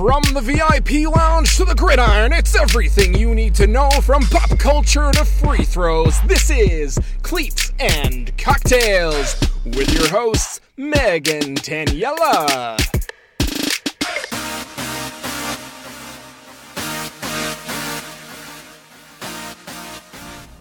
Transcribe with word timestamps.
From 0.00 0.22
the 0.32 0.40
VIP 0.40 1.14
lounge 1.14 1.58
to 1.58 1.66
the 1.66 1.74
gridiron, 1.74 2.32
it's 2.32 2.56
everything 2.56 3.14
you 3.14 3.34
need 3.34 3.54
to 3.56 3.66
know 3.66 3.90
from 4.02 4.22
pop 4.22 4.48
culture 4.58 5.10
to 5.12 5.26
free 5.26 5.62
throws. 5.62 6.18
This 6.22 6.48
is 6.48 6.98
Cleats 7.20 7.74
and 7.78 8.34
Cocktails 8.38 9.38
with 9.66 9.92
your 9.92 10.08
hosts, 10.08 10.62
Meg 10.78 11.28
and 11.28 11.60
Daniela. 11.60 12.78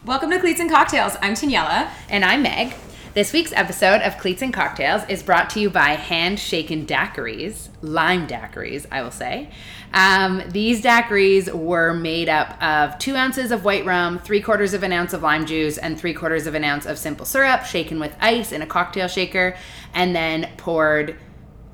Welcome 0.03 0.31
to 0.31 0.39
Cleats 0.41 0.59
and 0.59 0.69
Cocktails. 0.69 1.15
I'm 1.21 1.33
Daniela. 1.33 1.89
And 2.09 2.25
I'm 2.25 2.41
Meg. 2.41 2.75
This 3.15 3.33
week's 3.33 3.51
episode 3.53 4.01
of 4.01 4.19
Cleats 4.19 4.43
and 4.43 4.53
Cocktails 4.53 5.01
is 5.09 5.23
brought 5.23 5.49
to 5.51 5.59
you 5.59 5.71
by 5.71 5.95
Handshaken 5.95 6.85
Daiquiris, 6.85 7.69
lime 7.81 8.27
daiquiris, 8.27 8.85
I 8.91 9.01
will 9.01 9.09
say. 9.09 9.49
Um, 9.91 10.43
these 10.49 10.83
daiquiris 10.83 11.51
were 11.51 11.91
made 11.95 12.29
up 12.29 12.61
of 12.61 12.99
two 12.99 13.15
ounces 13.15 13.51
of 13.51 13.65
white 13.65 13.83
rum, 13.83 14.19
three 14.19 14.41
quarters 14.41 14.75
of 14.75 14.83
an 14.83 14.93
ounce 14.93 15.13
of 15.13 15.23
lime 15.23 15.47
juice, 15.47 15.79
and 15.79 15.99
three 15.99 16.13
quarters 16.13 16.45
of 16.45 16.53
an 16.53 16.63
ounce 16.63 16.85
of 16.85 16.99
simple 16.99 17.25
syrup, 17.25 17.65
shaken 17.65 17.99
with 17.99 18.15
ice 18.21 18.51
in 18.51 18.61
a 18.61 18.67
cocktail 18.67 19.07
shaker, 19.07 19.57
and 19.95 20.15
then 20.15 20.47
poured 20.57 21.17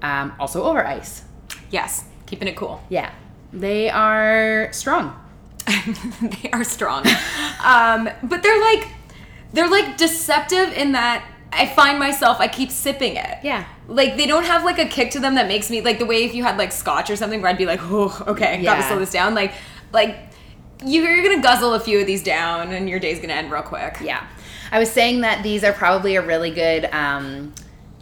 um, 0.02 0.31
also 0.39 0.63
over 0.63 0.88
ice. 0.88 1.25
Yes, 1.70 2.05
keeping 2.27 2.47
it 2.47 2.55
cool. 2.55 2.81
Yeah, 2.88 3.11
they 3.52 3.89
are 3.89 4.70
strong. 4.72 5.20
they 6.22 6.49
are 6.53 6.63
strong. 6.63 7.05
um, 7.61 8.09
but 8.23 8.41
they're 8.41 8.61
like 8.61 8.88
they're 9.55 9.70
like 9.70 9.98
deceptive 9.98 10.72
in 10.73 10.91
that 10.91 11.26
I 11.52 11.66
find 11.68 11.98
myself 11.98 12.39
I 12.39 12.48
keep 12.48 12.70
sipping 12.72 13.16
it. 13.16 13.38
Yeah. 13.44 13.66
Like 13.88 14.17
they 14.17 14.28
don't 14.28 14.44
have 14.45 14.64
like 14.64 14.78
a 14.80 14.86
kick 14.86 15.11
to 15.11 15.20
them 15.20 15.36
that 15.36 15.48
makes 15.48 15.70
me 15.70 15.81
like 15.81 15.98
the 16.00 16.06
way 16.06 16.23
if 16.25 16.34
you 16.36 16.44
had 16.44 16.58
like 16.58 16.72
scotch 16.72 17.09
or 17.09 17.16
something 17.16 17.42
where 17.42 17.50
I'd 17.50 17.58
be 17.58 17.66
like, 17.66 17.80
oh, 17.83 18.23
okay, 18.28 18.61
gotta 18.64 18.83
slow 18.83 19.00
this 19.00 19.11
down. 19.11 19.33
Like 19.33 19.53
like 19.94 20.17
you- 20.86 21.02
you're 21.03 21.23
gonna 21.23 21.42
guzzle 21.42 21.73
a 21.73 21.80
few 21.80 22.00
of 22.02 22.06
these 22.08 22.22
down 22.23 22.72
and 22.73 22.89
your 22.89 23.00
day's 23.00 23.20
gonna 23.22 23.33
end 23.33 23.52
real 23.52 23.61
quick. 23.64 23.98
Yeah. 24.02 24.28
I 24.72 24.80
was 24.80 24.92
saying 24.92 25.22
that 25.22 25.42
these 25.44 25.64
are 25.64 25.72
probably 25.73 26.16
a 26.17 26.22
really 26.26 26.50
good 26.52 26.86
um, 26.92 27.53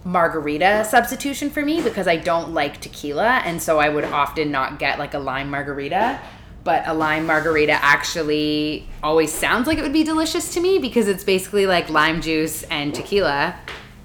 margarita 0.03 0.85
substitution 0.89 1.49
for 1.49 1.63
me 1.63 1.81
because 1.81 2.07
I 2.07 2.15
don't 2.15 2.53
like 2.53 2.81
tequila. 2.81 3.41
And 3.45 3.61
so 3.61 3.79
I 3.79 3.89
would 3.89 4.05
often 4.05 4.51
not 4.51 4.79
get 4.79 4.99
like 4.99 5.13
a 5.13 5.19
lime 5.19 5.49
margarita. 5.49 6.19
But 6.63 6.87
a 6.87 6.93
lime 6.93 7.25
margarita 7.25 7.73
actually 7.73 8.87
always 9.01 9.33
sounds 9.33 9.67
like 9.67 9.77
it 9.77 9.81
would 9.81 9.93
be 9.93 10.03
delicious 10.03 10.53
to 10.53 10.61
me 10.61 10.79
because 10.79 11.07
it's 11.07 11.23
basically 11.23 11.65
like 11.65 11.89
lime 11.89 12.21
juice 12.21 12.63
and 12.63 12.95
tequila. 12.95 13.55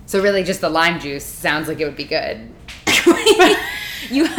So 0.06 0.20
really, 0.22 0.42
just 0.42 0.60
the 0.60 0.68
lime 0.68 0.98
juice 0.98 1.24
sounds 1.24 1.68
like 1.68 1.80
it 1.80 1.84
would 1.84 1.96
be 1.96 2.04
good. 2.04 2.50
You 4.10 4.26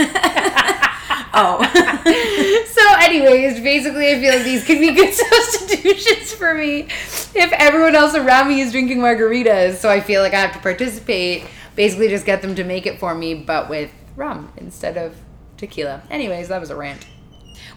Oh. 1.32 1.62
so, 2.68 3.06
anyways, 3.06 3.60
basically, 3.62 4.12
I 4.12 4.20
feel 4.20 4.34
like 4.34 4.44
these 4.44 4.66
could 4.66 4.80
be 4.80 4.94
good 4.94 5.14
substitutions 5.14 6.34
for 6.34 6.56
me 6.56 6.88
if 7.36 7.52
everyone 7.54 7.96
else 7.96 8.16
around 8.16 8.48
me 8.48 8.62
is 8.62 8.72
drinking 8.72 8.98
margaritas. 8.98 9.76
So 9.76 9.90
I 9.90 10.00
feel 10.00 10.22
like 10.22 10.34
I 10.34 10.40
have 10.40 10.54
to 10.54 10.60
participate. 10.60 11.46
Basically, 11.76 12.08
just 12.08 12.26
get 12.26 12.42
them 12.42 12.56
to 12.56 12.64
make 12.64 12.86
it 12.88 13.00
for 13.00 13.14
me, 13.14 13.36
but 13.36 13.70
with 13.70 13.92
rum 14.16 14.52
instead 14.58 14.98
of 14.98 15.16
tequila. 15.58 16.02
Anyways, 16.10 16.48
that 16.48 16.60
was 16.60 16.72
a 16.72 16.76
rant. 16.76 17.06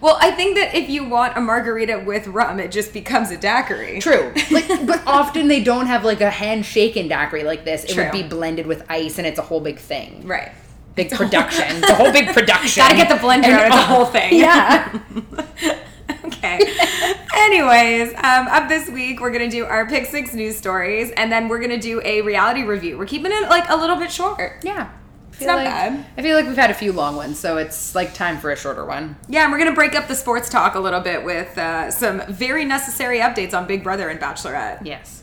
Well, 0.03 0.19
I 0.21 0.33
think 0.33 0.57
that 0.57 0.75
if 0.75 0.91
you 0.91 1.05
want 1.05 1.37
a 1.37 1.41
margarita 1.41 2.03
with 2.05 2.27
rum, 2.27 2.59
it 2.59 2.73
just 2.73 2.93
becomes 2.93 3.31
a 3.31 3.37
daiquiri. 3.37 4.01
True, 4.01 4.35
like, 4.51 4.67
but 4.87 5.01
often 5.07 5.47
they 5.47 5.63
don't 5.63 5.87
have 5.87 6.05
like 6.05 6.21
a 6.21 6.29
handshaken 6.29 7.09
daiquiri 7.09 7.45
like 7.45 7.65
this. 7.65 7.85
It 7.85 7.97
would 7.97 8.11
be 8.11 8.25
blended 8.25 8.67
with 8.67 8.85
ice, 8.91 9.19
and 9.19 9.27
it's 9.27 9.39
a 9.39 9.43
whole 9.43 9.61
big 9.61 9.79
thing. 9.79 10.27
Right. 10.27 10.51
Big 10.97 11.11
production. 11.11 11.65
it's 11.79 11.89
a 11.89 11.95
whole 11.95 12.13
big 12.13 12.29
production. 12.35 12.83
Gotta 12.83 12.97
get 12.97 13.09
the 13.09 13.15
blender 13.15 13.45
And- 13.45 13.55
out. 13.55 13.67
It's 13.69 13.77
a 13.77 13.83
whole 13.83 14.05
thing. 14.05 14.39
Yeah. 14.39 15.01
okay. 16.25 16.59
Anyways, 17.35 18.09
um, 18.15 18.49
up 18.49 18.69
this 18.69 18.89
week 18.91 19.21
we're 19.21 19.31
gonna 19.31 19.49
do 19.49 19.65
our 19.65 19.87
pick 19.89 20.07
six 20.07 20.35
news 20.35 20.57
stories, 20.57 21.11
and 21.13 21.31
then 21.31 21.49
we're 21.49 21.61
gonna 21.61 21.81
do 21.81 22.03
a 22.05 22.23
reality 22.23 22.63
review. 22.65 22.99
We're 22.99 23.07
keeping 23.07 23.31
it 23.33 23.43
like 23.49 23.69
a 23.71 23.77
little 23.77 23.97
bit 23.97 24.11
short. 24.11 24.63
Yeah. 24.65 24.91
It's 25.43 25.47
not 25.49 25.57
like- 25.57 25.67
bad. 25.67 26.05
I 26.17 26.23
feel 26.23 26.37
like 26.37 26.47
we've 26.47 26.57
had 26.57 26.71
a 26.71 26.75
few 26.75 26.93
long 26.93 27.17
ones, 27.17 27.39
so 27.39 27.57
it's 27.57 27.95
like 27.95 28.15
time 28.15 28.39
for 28.39 28.51
a 28.51 28.57
shorter 28.57 28.85
one. 28.85 29.17
Yeah, 29.29 29.43
and 29.45 29.53
we're 29.53 29.59
gonna 29.59 29.73
break 29.75 29.95
up 29.95 30.09
the 30.09 30.15
sports 30.15 30.49
talk 30.49 30.75
a 30.75 30.81
little 30.81 31.01
bit 31.01 31.25
with 31.25 31.57
uh, 31.59 31.91
some 31.91 32.23
very 32.29 32.65
necessary 32.65 33.19
updates 33.21 33.55
on 33.55 33.67
Big 33.67 33.83
Brother 33.83 34.09
and 34.09 34.21
Bachelorette. 34.21 34.85
Yes. 34.85 35.23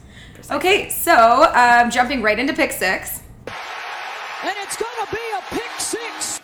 Okay, 0.52 0.90
so 0.90 1.44
um, 1.54 1.92
jumping 1.92 2.22
right 2.22 2.40
into 2.40 2.54
pick 2.54 2.72
six. 2.72 3.22
and 3.48 4.56
it's 4.64 4.78
going 4.78 5.06
to 5.06 5.12
be 5.12 5.22
a 5.38 5.42
pick 5.56 5.80
six. 5.80 6.39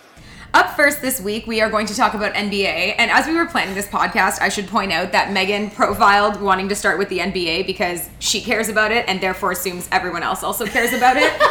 Up 0.56 0.74
first 0.78 1.02
this 1.02 1.20
week, 1.20 1.46
we 1.48 1.60
are 1.60 1.70
going 1.70 1.86
to 1.86 1.94
talk 1.94 2.14
about 2.14 2.34
NBA. 2.34 2.96
And 2.98 3.12
as 3.12 3.28
we 3.28 3.34
were 3.34 3.46
planning 3.46 3.76
this 3.76 3.90
podcast, 3.90 4.40
I 4.42 4.48
should 4.48 4.70
point 4.70 4.94
out 4.94 5.12
that 5.12 5.34
Megan 5.34 5.70
profiled 5.70 6.40
wanting 6.40 6.70
to 6.70 6.76
start 6.76 6.98
with 6.98 7.10
the 7.10 7.20
NBA 7.20 7.68
because 7.68 8.10
she 8.20 8.40
cares 8.40 8.70
about 8.70 8.94
it 8.94 9.04
and 9.10 9.20
therefore 9.20 9.52
assumes 9.52 9.90
everyone 9.92 10.24
else 10.24 10.44
also 10.44 10.66
cares 10.66 10.94
about 10.94 11.18
it. 11.18 11.30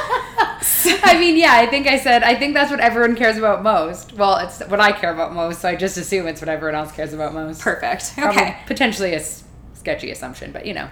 I 1.05 1.19
mean, 1.21 1.37
yeah, 1.37 1.53
I 1.53 1.67
think 1.67 1.87
I 1.87 1.99
said, 1.99 2.23
I 2.23 2.35
think 2.35 2.55
that's 2.55 2.71
what 2.71 2.81
everyone 2.81 3.15
cares 3.15 3.37
about 3.37 3.63
most. 3.63 4.15
Well, 4.15 4.39
it's 4.39 4.61
what 4.69 4.81
I 4.81 4.93
care 4.93 5.13
about 5.13 5.35
most, 5.35 5.61
so 5.61 5.69
I 5.69 5.77
just 5.77 5.99
assume 5.99 6.27
it's 6.27 6.41
what 6.41 6.49
everyone 6.49 6.75
else 6.75 6.91
cares 6.91 7.13
about 7.13 7.35
most. 7.35 7.61
Perfect. 7.61 8.15
Probably 8.17 8.41
Okay. 8.41 8.57
potentially 8.67 9.13
a 9.13 9.17
s- 9.17 9.45
sketchy 9.75 10.13
assumption, 10.13 10.51
but 10.51 10.65
you 10.65 10.73
know. 10.73 10.89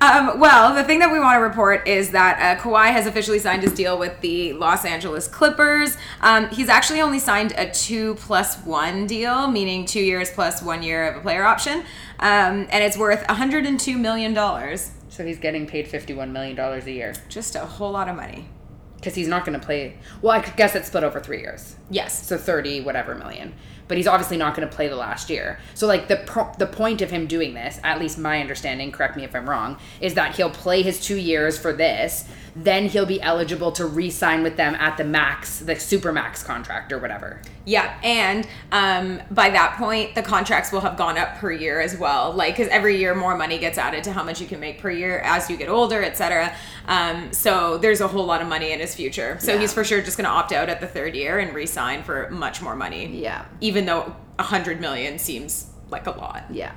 Um, 0.00 0.38
well, 0.38 0.74
the 0.74 0.84
thing 0.84 1.00
that 1.00 1.10
we 1.10 1.18
want 1.18 1.36
to 1.36 1.40
report 1.40 1.88
is 1.88 2.10
that 2.10 2.58
uh, 2.58 2.62
Kawhi 2.62 2.92
has 2.92 3.06
officially 3.06 3.40
signed 3.40 3.62
his 3.62 3.72
deal 3.72 3.98
with 3.98 4.20
the 4.20 4.52
Los 4.52 4.84
Angeles 4.84 5.26
Clippers. 5.26 5.96
Um, 6.20 6.48
he's 6.50 6.68
actually 6.68 7.00
only 7.00 7.18
signed 7.18 7.52
a 7.56 7.68
two 7.70 8.14
plus 8.14 8.58
one 8.64 9.08
deal, 9.08 9.48
meaning 9.48 9.86
two 9.86 10.00
years 10.00 10.30
plus 10.30 10.62
one 10.62 10.84
year 10.84 11.08
of 11.08 11.16
a 11.16 11.20
player 11.20 11.44
option, 11.44 11.80
um, 12.20 12.68
and 12.70 12.84
it's 12.84 12.96
worth 12.96 13.26
102 13.26 13.98
million 13.98 14.34
dollars. 14.34 14.92
So 15.08 15.24
he's 15.26 15.38
getting 15.38 15.66
paid 15.66 15.88
$51 15.88 16.30
million 16.30 16.56
a 16.56 16.78
year. 16.88 17.12
Just 17.28 17.56
a 17.56 17.60
whole 17.60 17.90
lot 17.90 18.08
of 18.08 18.14
money. 18.14 18.48
Because 18.94 19.16
he's 19.16 19.26
not 19.26 19.44
going 19.44 19.58
to 19.58 19.64
play. 19.64 19.96
Well, 20.22 20.32
I 20.32 20.48
guess 20.50 20.76
it's 20.76 20.88
split 20.88 21.02
over 21.02 21.18
three 21.18 21.40
years. 21.40 21.74
Yes. 21.90 22.26
So 22.26 22.36
30 22.38 22.82
whatever 22.82 23.16
million. 23.16 23.54
But 23.88 23.96
he's 23.96 24.06
obviously 24.06 24.36
not 24.36 24.54
going 24.54 24.68
to 24.68 24.74
play 24.74 24.88
the 24.88 24.96
last 24.96 25.30
year. 25.30 25.58
So 25.74 25.86
like 25.86 26.08
the 26.08 26.16
pro- 26.18 26.52
the 26.58 26.66
point 26.66 27.02
of 27.02 27.10
him 27.10 27.26
doing 27.26 27.54
this, 27.54 27.80
at 27.82 27.98
least 27.98 28.18
my 28.18 28.40
understanding, 28.40 28.92
correct 28.92 29.16
me 29.16 29.24
if 29.24 29.34
I'm 29.34 29.48
wrong, 29.48 29.78
is 30.00 30.14
that 30.14 30.36
he'll 30.36 30.50
play 30.50 30.82
his 30.82 31.00
2 31.00 31.16
years 31.16 31.58
for 31.58 31.72
this, 31.72 32.26
then 32.54 32.86
he'll 32.86 33.06
be 33.06 33.20
eligible 33.22 33.70
to 33.72 33.86
re-sign 33.86 34.42
with 34.42 34.56
them 34.56 34.74
at 34.76 34.96
the 34.96 35.04
max, 35.04 35.60
the 35.60 35.76
super 35.76 36.12
max 36.12 36.42
contract 36.42 36.92
or 36.92 36.98
whatever. 36.98 37.40
Yeah, 37.64 37.94
and 38.02 38.48
um, 38.72 39.20
by 39.30 39.50
that 39.50 39.76
point, 39.78 40.14
the 40.14 40.22
contracts 40.22 40.72
will 40.72 40.80
have 40.80 40.96
gone 40.96 41.18
up 41.18 41.36
per 41.36 41.52
year 41.52 41.80
as 41.80 41.96
well. 41.98 42.32
Like, 42.32 42.56
because 42.56 42.68
every 42.68 42.96
year 42.96 43.14
more 43.14 43.36
money 43.36 43.58
gets 43.58 43.76
added 43.78 44.02
to 44.04 44.12
how 44.12 44.24
much 44.24 44.40
you 44.40 44.46
can 44.46 44.58
make 44.58 44.80
per 44.80 44.90
year 44.90 45.18
as 45.20 45.50
you 45.50 45.56
get 45.58 45.68
older, 45.68 46.02
etc. 46.02 46.52
Um, 46.86 47.30
so 47.32 47.76
there's 47.78 48.00
a 48.00 48.08
whole 48.08 48.24
lot 48.24 48.40
of 48.40 48.48
money 48.48 48.72
in 48.72 48.80
his 48.80 48.94
future. 48.94 49.36
So 49.40 49.52
Yeah. 49.52 49.60
he's 49.60 49.72
for 49.74 49.84
sure 49.84 50.00
just 50.00 50.16
going 50.16 50.24
to 50.24 50.30
opt 50.30 50.50
out 50.52 50.68
at 50.70 50.80
the 50.80 50.86
third 50.86 51.14
year 51.14 51.38
and 51.38 51.54
re-sign 51.54 52.02
for 52.02 52.28
much 52.30 52.62
more 52.62 52.74
money. 52.74 53.06
Yeah. 53.06 53.44
even 53.60 53.77
though 53.86 54.14
a 54.38 54.42
hundred 54.44 54.80
million 54.80 55.18
seems 55.18 55.70
like 55.90 56.06
a 56.06 56.12
lot. 56.12 56.44
Yeah. 56.50 56.72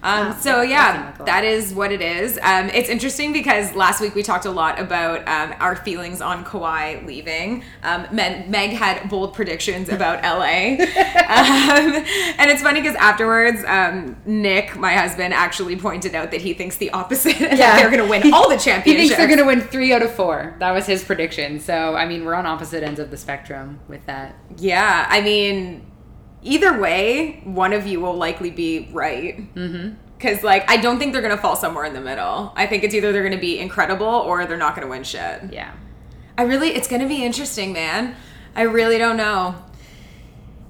Um, 0.00 0.32
so 0.38 0.62
yeah, 0.62 1.16
that 1.26 1.42
is 1.44 1.74
what 1.74 1.90
it 1.90 2.00
is. 2.00 2.38
Um, 2.40 2.68
it's 2.68 2.88
interesting 2.88 3.32
because 3.32 3.74
last 3.74 4.00
week 4.00 4.14
we 4.14 4.22
talked 4.22 4.44
a 4.44 4.50
lot 4.50 4.78
about 4.78 5.26
um, 5.26 5.56
our 5.58 5.74
feelings 5.74 6.20
on 6.20 6.44
Kawhi 6.44 7.04
leaving. 7.04 7.64
Um, 7.82 8.06
Meg, 8.12 8.48
Meg 8.48 8.70
had 8.70 9.10
bold 9.10 9.34
predictions 9.34 9.88
about 9.98 10.22
LA, 10.22 10.76
um, 11.26 12.04
and 12.38 12.48
it's 12.48 12.62
funny 12.62 12.80
because 12.80 12.94
afterwards, 12.94 13.64
um, 13.66 14.16
Nick, 14.24 14.76
my 14.76 14.94
husband, 14.94 15.34
actually 15.34 15.74
pointed 15.74 16.14
out 16.14 16.30
that 16.30 16.42
he 16.42 16.54
thinks 16.54 16.76
the 16.76 16.90
opposite. 16.90 17.36
Yeah, 17.58 17.76
they're 17.76 17.90
going 17.90 18.04
to 18.04 18.08
win 18.08 18.32
all 18.32 18.48
the 18.48 18.56
He 18.56 18.62
championships. 18.62 19.08
thinks 19.08 19.16
they're 19.16 19.26
going 19.26 19.38
to 19.40 19.44
win 19.44 19.60
3 19.62 19.92
out 19.94 20.02
of 20.02 20.14
4. 20.14 20.56
That 20.60 20.70
was 20.70 20.86
his 20.86 21.02
prediction. 21.02 21.58
So, 21.58 21.96
I 21.96 22.06
mean, 22.06 22.24
we're 22.24 22.34
on 22.34 22.46
opposite 22.46 22.84
ends 22.84 23.00
of 23.00 23.10
the 23.10 23.16
spectrum 23.16 23.80
with 23.88 24.06
that. 24.06 24.36
Yeah, 24.58 25.06
I 25.08 25.20
mean, 25.22 25.90
either 26.42 26.78
way, 26.80 27.40
one 27.44 27.72
of 27.72 27.86
you 27.86 28.00
will 28.00 28.14
likely 28.14 28.50
be 28.50 28.88
right. 28.92 29.54
Mm-hmm. 29.54 29.94
Because, 30.16 30.42
like, 30.42 30.68
I 30.68 30.78
don't 30.78 30.98
think 30.98 31.12
they're 31.12 31.22
going 31.22 31.36
to 31.36 31.40
fall 31.40 31.54
somewhere 31.54 31.84
in 31.84 31.94
the 31.94 32.00
middle. 32.00 32.52
I 32.56 32.66
think 32.66 32.82
it's 32.82 32.92
either 32.92 33.12
they're 33.12 33.22
going 33.22 33.36
to 33.36 33.40
be 33.40 33.60
incredible 33.60 34.06
or 34.06 34.46
they're 34.46 34.56
not 34.56 34.74
going 34.74 34.84
to 34.84 34.90
win 34.90 35.04
shit. 35.04 35.52
Yeah. 35.52 35.72
I 36.36 36.42
really, 36.42 36.70
it's 36.70 36.88
going 36.88 37.02
to 37.02 37.08
be 37.08 37.24
interesting, 37.24 37.72
man. 37.72 38.16
I 38.56 38.62
really 38.62 38.98
don't 38.98 39.16
know. 39.16 39.54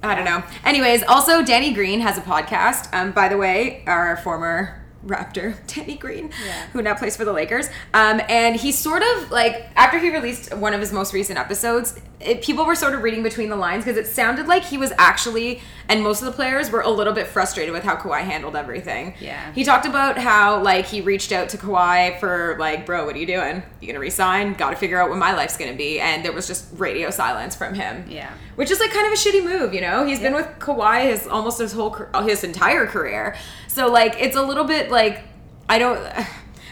I 0.03 0.15
don't 0.15 0.25
know. 0.25 0.43
Anyways, 0.63 1.03
also, 1.03 1.43
Danny 1.43 1.73
Green 1.73 1.99
has 2.01 2.17
a 2.17 2.21
podcast. 2.21 2.93
Um, 2.93 3.11
by 3.11 3.27
the 3.27 3.37
way, 3.37 3.83
our 3.87 4.17
former 4.17 4.78
Raptor, 5.05 5.55
Danny 5.67 5.95
Green, 5.95 6.31
Yeah. 6.45 6.67
who 6.73 6.81
now 6.81 6.93
plays 6.95 7.15
for 7.15 7.25
the 7.25 7.33
Lakers. 7.33 7.67
Um, 7.93 8.21
and 8.29 8.55
he 8.55 8.71
sort 8.71 9.01
of 9.01 9.31
like 9.31 9.69
after 9.75 9.97
he 9.99 10.09
released 10.09 10.53
one 10.55 10.73
of 10.73 10.79
his 10.79 10.91
most 10.91 11.13
recent 11.13 11.39
episodes, 11.39 11.99
it, 12.19 12.41
people 12.41 12.65
were 12.65 12.75
sort 12.75 12.93
of 12.93 13.01
reading 13.03 13.23
between 13.23 13.49
the 13.49 13.55
lines 13.55 13.85
because 13.85 13.97
it 13.97 14.07
sounded 14.07 14.47
like 14.47 14.63
he 14.63 14.77
was 14.77 14.91
actually 14.97 15.61
and 15.89 16.03
most 16.03 16.21
of 16.21 16.27
the 16.27 16.31
players 16.31 16.69
were 16.69 16.81
a 16.81 16.89
little 16.89 17.13
bit 17.13 17.27
frustrated 17.27 17.73
with 17.73 17.83
how 17.83 17.95
Kawhi 17.95 18.21
handled 18.21 18.55
everything. 18.55 19.15
Yeah. 19.19 19.51
He 19.53 19.63
talked 19.63 19.87
about 19.87 20.19
how 20.19 20.61
like 20.61 20.85
he 20.85 21.01
reached 21.01 21.31
out 21.31 21.49
to 21.49 21.57
Kawhi 21.57 22.19
for 22.19 22.55
like, 22.59 22.85
bro, 22.85 23.05
what 23.05 23.15
are 23.15 23.17
you 23.17 23.25
doing? 23.25 23.63
You 23.81 23.87
gonna 23.87 23.99
resign? 23.99 24.53
Got 24.53 24.69
to 24.69 24.75
figure 24.75 25.01
out 25.01 25.09
what 25.09 25.17
my 25.17 25.33
life's 25.33 25.57
gonna 25.57 25.73
be, 25.73 25.99
and 25.99 26.23
there 26.23 26.31
was 26.31 26.45
just 26.47 26.67
radio 26.73 27.09
silence 27.09 27.55
from 27.55 27.73
him. 27.73 28.05
Yeah. 28.07 28.31
Which 28.55 28.69
is 28.69 28.79
like 28.79 28.91
kind 28.91 29.07
of 29.07 29.13
a 29.13 29.15
shitty 29.15 29.43
move, 29.43 29.73
you 29.73 29.81
know. 29.81 30.05
He's 30.05 30.19
been 30.19 30.35
with 30.35 30.47
Kawhi 30.59 31.09
his 31.09 31.27
almost 31.27 31.57
his 31.59 31.73
whole 31.73 31.97
uh, 32.13 32.23
his 32.23 32.43
entire 32.43 32.85
career, 32.85 33.35
so 33.67 33.87
like 33.87 34.15
it's 34.19 34.35
a 34.35 34.43
little 34.43 34.65
bit 34.65 34.91
like 34.91 35.23
I 35.67 35.79
don't. 35.79 35.99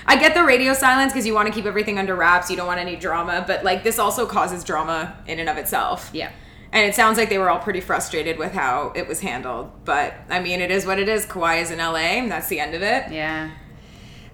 I 0.09 0.15
get 0.15 0.33
the 0.33 0.43
radio 0.45 0.73
silence 0.73 1.11
because 1.11 1.25
you 1.25 1.33
want 1.33 1.49
to 1.49 1.53
keep 1.53 1.65
everything 1.65 1.99
under 1.99 2.15
wraps. 2.15 2.49
You 2.49 2.55
don't 2.55 2.67
want 2.67 2.79
any 2.79 2.95
drama, 2.95 3.43
but 3.45 3.65
like 3.65 3.83
this 3.83 3.99
also 3.99 4.25
causes 4.25 4.63
drama 4.63 5.17
in 5.27 5.37
and 5.39 5.49
of 5.49 5.57
itself. 5.57 6.09
Yeah. 6.13 6.31
And 6.71 6.85
it 6.85 6.95
sounds 6.95 7.17
like 7.17 7.29
they 7.29 7.37
were 7.37 7.49
all 7.49 7.59
pretty 7.59 7.81
frustrated 7.81 8.37
with 8.37 8.53
how 8.53 8.91
it 8.95 9.07
was 9.07 9.21
handled. 9.21 9.71
But 9.85 10.13
I 10.29 10.39
mean, 10.39 10.59
it 10.59 10.71
is 10.71 10.85
what 10.85 10.99
it 10.99 11.07
is. 11.07 11.25
Kawhi 11.25 11.61
is 11.61 11.71
in 11.71 11.79
LA, 11.79 12.17
and 12.19 12.31
that's 12.31 12.47
the 12.47 12.59
end 12.59 12.75
of 12.75 12.81
it. 12.81 13.11
Yeah. 13.11 13.51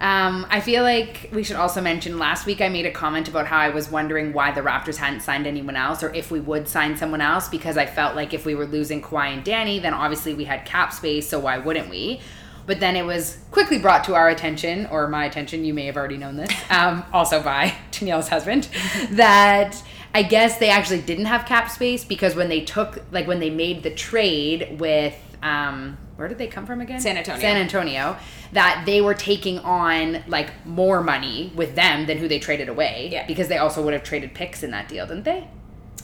Um, 0.04 0.46
I 0.50 0.60
feel 0.60 0.84
like 0.84 1.30
we 1.32 1.44
should 1.44 1.56
also 1.56 1.80
mention 1.80 2.20
last 2.20 2.46
week 2.46 2.60
I 2.60 2.68
made 2.68 2.86
a 2.86 2.92
comment 2.92 3.30
about 3.30 3.48
how 3.48 3.58
I 3.58 3.70
was 3.70 3.90
wondering 3.90 4.34
why 4.34 4.52
the 4.52 4.60
Raptors 4.60 4.98
hadn't 4.98 5.22
signed 5.22 5.48
anyone 5.48 5.78
else 5.78 6.04
or 6.04 6.14
if 6.14 6.30
we 6.30 6.42
would 6.42 6.68
sign 6.68 6.98
someone 6.98 7.22
else 7.22 7.48
because 7.48 7.78
I 7.78 7.86
felt 7.86 8.14
like 8.14 8.34
if 8.34 8.46
we 8.46 8.54
were 8.54 8.66
losing 8.66 9.02
Kawhi 9.02 9.28
and 9.28 9.46
Danny, 9.46 9.80
then 9.80 9.94
obviously 9.94 10.34
we 10.34 10.44
had 10.44 10.66
cap 10.66 10.92
space, 10.92 11.30
so 11.30 11.40
why 11.40 11.58
wouldn't 11.58 11.90
we? 11.90 12.20
But 12.66 12.82
then 12.82 12.98
it 12.98 13.06
was 13.06 13.38
quickly 13.52 13.78
brought 13.78 14.04
to 14.06 14.16
our 14.16 14.28
attention, 14.28 14.88
or 14.88 15.08
my 15.08 15.24
attention, 15.26 15.64
you 15.64 15.74
may 15.74 15.86
have 15.86 15.96
already 15.96 16.18
known 16.18 16.36
this, 16.36 16.52
um, 16.70 17.06
also 17.14 17.42
by 17.42 17.74
Danielle's 17.92 18.28
husband, 18.28 18.68
that 19.12 19.82
I 20.14 20.24
guess 20.24 20.58
they 20.60 20.70
actually 20.70 21.02
didn't 21.02 21.26
have 21.26 21.46
cap 21.46 21.72
space 21.72 22.06
because 22.06 22.36
when 22.36 22.50
they 22.50 22.62
took, 22.62 23.04
like 23.12 23.28
when 23.28 23.40
they 23.40 23.50
made 23.50 23.84
the 23.84 23.90
trade 23.90 24.80
with, 24.80 25.16
um, 25.42 25.98
where 26.16 26.28
did 26.28 26.38
they 26.38 26.48
come 26.48 26.66
from 26.66 26.82
again? 26.82 27.00
San 27.00 27.18
Antonio. 27.18 27.42
San 27.42 27.58
Antonio, 27.58 28.18
that 28.52 28.84
they 28.86 29.02
were 29.02 29.16
taking 29.16 29.60
on 29.60 30.24
like 30.28 30.66
more 30.66 31.02
money 31.02 31.52
with 31.56 31.76
them 31.76 32.06
than 32.06 32.20
who 32.20 32.28
they 32.28 32.40
traded 32.40 32.70
away. 32.70 33.10
Yeah. 33.12 33.26
Because 33.26 33.48
they 33.48 33.58
also 33.58 33.84
would 33.84 33.94
have 33.94 34.04
traded 34.04 34.36
picks 34.36 34.62
in 34.62 34.72
that 34.72 34.88
deal, 34.88 35.08
didn't 35.08 35.24
they? 35.24 35.48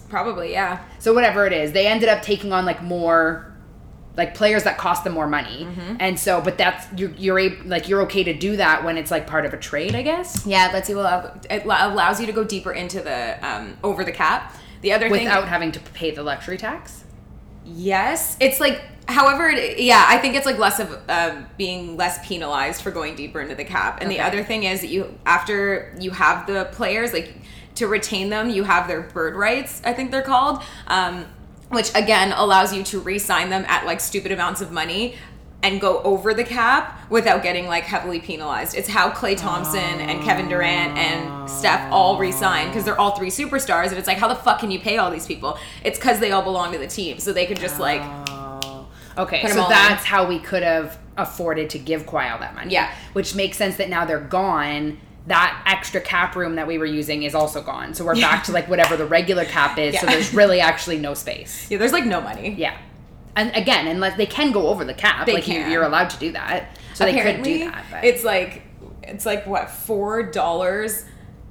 Probably, 0.10 0.52
yeah. 0.52 0.84
So 0.98 1.14
whatever 1.14 1.46
it 1.46 1.54
is, 1.54 1.72
they 1.72 1.86
ended 1.86 2.10
up 2.10 2.24
taking 2.24 2.52
on 2.52 2.66
like 2.66 2.82
more 2.82 3.49
like 4.18 4.36
players 4.36 4.64
that 4.64 4.78
cost 4.78 5.04
them 5.04 5.14
more 5.14 5.28
money. 5.28 5.66
Mm-hmm. 5.66 5.96
And 6.00 6.20
so 6.20 6.42
but 6.42 6.58
that's 6.58 6.88
you're 7.00 7.12
you're 7.12 7.40
a, 7.40 7.50
like 7.64 7.88
you're 7.88 8.02
okay 8.04 8.24
to 8.24 8.34
do 8.34 8.58
that 8.58 8.84
when 8.84 8.98
it's 8.98 9.12
like 9.12 9.28
part 9.28 9.46
of 9.46 9.54
a 9.54 9.58
trade, 9.58 9.96
I 9.96 10.02
guess. 10.02 10.46
Yeah, 10.46 10.70
let's 10.74 10.88
see. 10.88 10.96
Well, 10.96 11.40
it 11.50 11.66
allows 11.66 12.20
you 12.20 12.26
to 12.26 12.34
go 12.34 12.44
deeper 12.44 12.72
into 12.74 13.02
the 13.02 13.38
um, 13.48 13.78
over 13.84 14.04
the 14.04 14.12
cap. 14.12 14.56
The 14.82 14.94
other 14.94 15.10
thing, 15.10 15.26
Without 15.26 15.48
having 15.48 15.72
to 15.74 15.80
pay 15.80 16.12
the 16.12 16.24
luxury 16.24 16.58
tax. 16.58 17.04
yes, 17.66 18.38
it's 18.40 18.60
like. 18.60 18.82
However, 19.08 19.48
it, 19.50 19.80
yeah, 19.80 20.06
I 20.08 20.20
think 20.20 20.36
it's 20.36 20.46
like 20.46 20.60
less 20.60 20.80
of 20.80 20.96
uh, 21.10 21.42
being 21.58 21.98
less 21.98 22.24
penalized 22.28 22.84
for 22.84 22.92
going 22.92 23.16
deeper 23.16 23.42
into 23.42 23.56
the 23.56 23.66
cap. 23.66 23.98
And 24.02 24.12
the 24.12 24.20
other 24.20 24.44
thing 24.44 24.66
is 24.66 24.82
that 24.82 24.88
you 24.90 25.18
after 25.26 25.96
you 26.00 26.12
have 26.12 26.46
the 26.46 26.70
players 26.74 27.12
like 27.12 27.34
to 27.74 27.88
retain 27.88 28.30
them, 28.30 28.52
you 28.52 28.64
have 28.66 28.88
their 28.88 29.02
bird 29.02 29.36
rights. 29.36 29.82
I 29.84 29.94
think 29.94 30.12
they're 30.12 30.22
called, 30.22 30.62
um, 30.86 31.26
which 31.70 31.94
again 31.96 32.32
allows 32.34 32.74
you 32.74 32.84
to 32.84 33.00
re-sign 33.00 33.50
them 33.50 33.66
at 33.68 33.86
like 33.86 34.00
stupid 34.00 34.32
amounts 34.32 34.62
of 34.62 34.72
money 34.72 35.16
and 35.62 35.82
go 35.82 36.02
over 36.04 36.34
the 36.34 36.44
cap 36.44 37.02
without 37.10 37.44
getting 37.44 37.68
like 37.68 37.84
heavily 37.84 38.20
penalized. 38.20 38.76
It's 38.76 38.88
how 38.88 39.10
Klay 39.10 39.36
Thompson 39.38 39.80
and 39.80 40.24
Kevin 40.24 40.48
Durant 40.48 40.98
and 40.98 41.50
Steph 41.50 41.92
all 41.92 42.18
re-signed 42.18 42.70
because 42.70 42.86
they're 42.86 43.00
all 43.00 43.18
three 43.18 43.30
superstars, 43.30 43.90
and 43.90 43.98
it's 43.98 44.08
like 44.08 44.18
how 44.18 44.28
the 44.28 44.36
fuck 44.36 44.60
can 44.60 44.72
you 44.72 44.80
pay 44.80 44.98
all 44.98 45.12
these 45.12 45.28
people? 45.28 45.58
It's 45.84 46.00
because 46.00 46.20
they 46.20 46.32
all 46.32 46.44
belong 46.44 46.72
to 46.72 46.78
the 46.78 46.88
team, 46.88 47.20
so 47.20 47.34
they 47.34 47.46
could 47.46 47.60
just 47.60 47.80
oh. 47.80 47.84
like 47.84 48.02
Oh. 49.20 49.24
Okay, 49.24 49.46
so 49.48 49.68
that's 49.68 50.06
how 50.06 50.28
we 50.28 50.40
could 50.40 50.64
have 50.64 50.98
afforded 51.18 51.70
to 51.72 51.80
give 51.80 52.06
Kawhi 52.06 52.32
all 52.32 52.40
that 52.40 52.56
money. 52.56 52.72
Yeah. 52.72 52.94
Which 53.14 53.36
makes 53.36 53.58
sense 53.58 53.76
that 53.78 53.90
now 53.90 54.06
they're 54.06 54.20
gone. 54.20 54.98
That 55.28 55.62
extra 55.68 56.02
cap 56.02 56.36
room 56.36 56.56
that 56.56 56.66
we 56.66 56.78
were 56.78 56.86
using 56.86 57.24
is 57.24 57.36
also 57.36 57.62
gone. 57.62 57.94
So 57.94 58.04
we're 58.06 58.16
Yeah. 58.16 58.32
back 58.32 58.44
to 58.46 58.52
like 58.52 58.68
whatever 58.68 58.98
the 58.98 59.06
regular 59.06 59.46
cap 59.46 59.78
is. 59.78 60.00
So 60.00 60.06
there's 60.08 60.34
really 60.34 60.60
actually 60.60 60.98
no 60.98 61.14
space. 61.14 61.68
yeah, 61.70 61.78
there's 61.78 61.92
like 61.94 62.06
no 62.06 62.20
money. 62.22 62.56
Yeah. 62.58 62.76
And 63.36 63.56
again, 63.56 63.88
unless 63.88 64.18
they 64.18 64.26
can 64.26 64.52
go 64.52 64.68
over 64.70 64.84
the 64.84 64.94
cap, 64.94 65.26
They 65.26 65.34
like 65.34 65.48
you, 65.48 65.56
can. 65.62 65.72
you're 65.72 65.84
allowed 65.84 66.10
to 66.12 66.18
do 66.18 66.32
that. 66.32 66.76
So 66.96 67.06
they 67.06 67.12
could 67.12 67.20
Apparently, 67.22 67.58
do 67.60 67.66
that. 67.66 67.86
But 67.92 68.04
it's 68.04 68.24
like 68.24 68.64
it's 69.04 69.26
like 69.26 69.46
what 69.46 69.70
four 69.70 70.24
dollars 70.24 71.06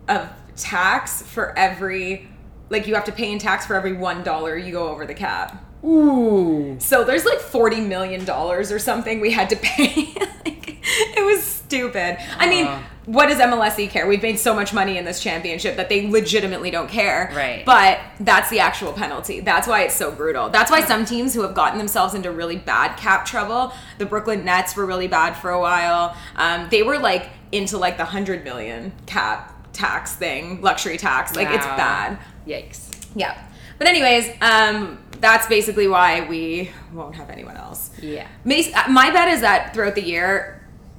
of 0.09 0.29
tax 0.56 1.23
for 1.23 1.56
every 1.59 2.29
like 2.71 2.87
you 2.87 2.94
have 2.94 3.05
to 3.05 3.12
pay 3.12 3.31
in 3.32 3.38
tax 3.38 3.64
for 3.67 3.75
every 3.75 3.93
one 3.93 4.23
dollar 4.25 4.56
you 4.56 4.73
go 4.73 4.88
over 4.88 5.06
the 5.06 5.14
cap. 5.14 5.64
Ooh, 5.84 6.76
So 6.80 7.04
there's 7.04 7.25
like 7.25 7.38
forty 7.40 7.80
million 7.80 8.25
dollars 8.25 8.70
or 8.72 8.78
something 8.78 9.20
we 9.20 9.30
had 9.32 9.50
to 9.50 9.56
pay. 9.62 10.12
like, 10.44 10.78
it 10.84 11.25
was 11.25 11.42
stupid. 11.44 12.19
I 12.38 12.48
mean, 12.48 12.66
Uh. 12.66 12.82
what 13.06 13.26
does 13.28 13.38
MLSE 13.38 13.90
care? 13.90 14.06
We've 14.06 14.22
made 14.22 14.38
so 14.38 14.54
much 14.54 14.72
money 14.72 14.96
in 14.96 15.04
this 15.04 15.20
championship 15.22 15.76
that 15.76 15.88
they 15.90 16.08
legitimately 16.08 16.70
don't 16.70 16.88
care. 16.88 17.30
Right. 17.36 17.64
But 17.66 18.00
that's 18.20 18.48
the 18.50 18.60
actual 18.60 18.92
penalty. 18.92 19.40
That's 19.40 19.69
why 19.69 19.82
it's 19.82 19.94
so 19.94 20.10
brutal. 20.10 20.48
That's 20.48 20.70
why 20.70 20.80
some 20.82 21.04
teams 21.04 21.34
who 21.34 21.42
have 21.42 21.54
gotten 21.54 21.78
themselves 21.78 22.14
into 22.14 22.30
really 22.30 22.56
bad 22.56 22.96
cap 22.96 23.26
trouble, 23.26 23.72
the 23.98 24.06
Brooklyn 24.06 24.44
Nets 24.44 24.75
were 24.76 24.86
really 24.86 25.08
bad 25.08 25.34
for 25.34 25.50
a 25.50 25.60
while. 25.60 26.16
Um, 26.36 26.69
they 26.70 26.82
were 26.82 26.98
like 26.98 27.28
into 27.52 27.76
like 27.78 27.96
the 27.98 28.04
hundred 28.06 28.44
million 28.44 28.92
cap 29.06 29.54
tax 29.75 30.14
thing, 30.16 30.60
luxury 30.62 30.96
tax. 30.96 31.36
Like 31.36 31.48
it's 31.50 31.66
bad. 31.66 32.19
yikes. 32.46 32.88
Yeah. 33.14 33.42
But 33.78 33.86
anyways, 33.86 34.30
um, 34.40 34.98
that's 35.20 35.46
basically 35.46 35.88
why 35.88 36.26
we 36.28 36.70
won't 36.92 37.14
have 37.16 37.30
anyone 37.30 37.56
else. 37.56 37.90
Yeah. 38.02 38.26
Uh, 38.44 38.90
My 38.90 39.10
bet 39.10 39.28
is 39.28 39.40
that 39.40 39.72
throughout 39.75 39.94
the 39.94 40.02
year, 40.04 40.54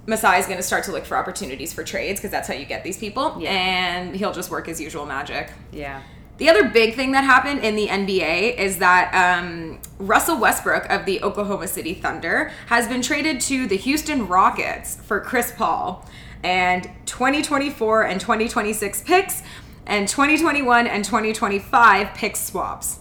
Masai 0.07 0.39
is 0.39 0.45
going 0.45 0.57
to 0.57 0.63
start 0.63 0.83
to 0.85 0.91
look 0.91 1.05
for 1.05 1.15
opportunities 1.17 1.71
for 1.73 1.83
trades 1.83 2.19
because 2.19 2.31
that's 2.31 2.47
how 2.47 2.53
you 2.53 2.65
get 2.65 2.83
these 2.83 2.97
people, 2.97 3.37
Yeah. 3.39 3.51
and 3.51 4.15
he'll 4.15 4.33
just 4.33 4.49
work 4.49 4.65
his 4.67 4.81
usual 4.81 5.05
magic. 5.05 5.51
Yeah. 5.71 6.01
The 6.37 6.49
other 6.49 6.69
big 6.69 6.95
thing 6.95 7.11
that 7.11 7.25
happened 7.25 7.59
in 7.65 7.75
the 7.75 7.87
NBA 7.87 8.57
is 8.57 8.77
that 8.77 9.13
um, 9.13 9.79
Russell 9.99 10.37
Westbrook 10.39 10.89
of 10.89 11.05
the 11.05 11.21
Oklahoma 11.21 11.67
City 11.67 11.93
Thunder 11.93 12.51
has 12.67 12.87
been 12.87 13.01
traded 13.01 13.41
to 13.41 13.67
the 13.67 13.75
Houston 13.75 14.25
Rockets 14.25 14.95
for 14.95 15.19
Chris 15.19 15.51
Paul 15.55 16.05
and 16.41 16.89
2024 17.05 18.03
and 18.03 18.21
2026 18.21 19.01
picks 19.01 19.43
and 19.89 20.07
2021 20.07 20.87
and 20.87 21.03
2025 21.03 22.13
pick 22.13 22.37
swaps. 22.37 22.99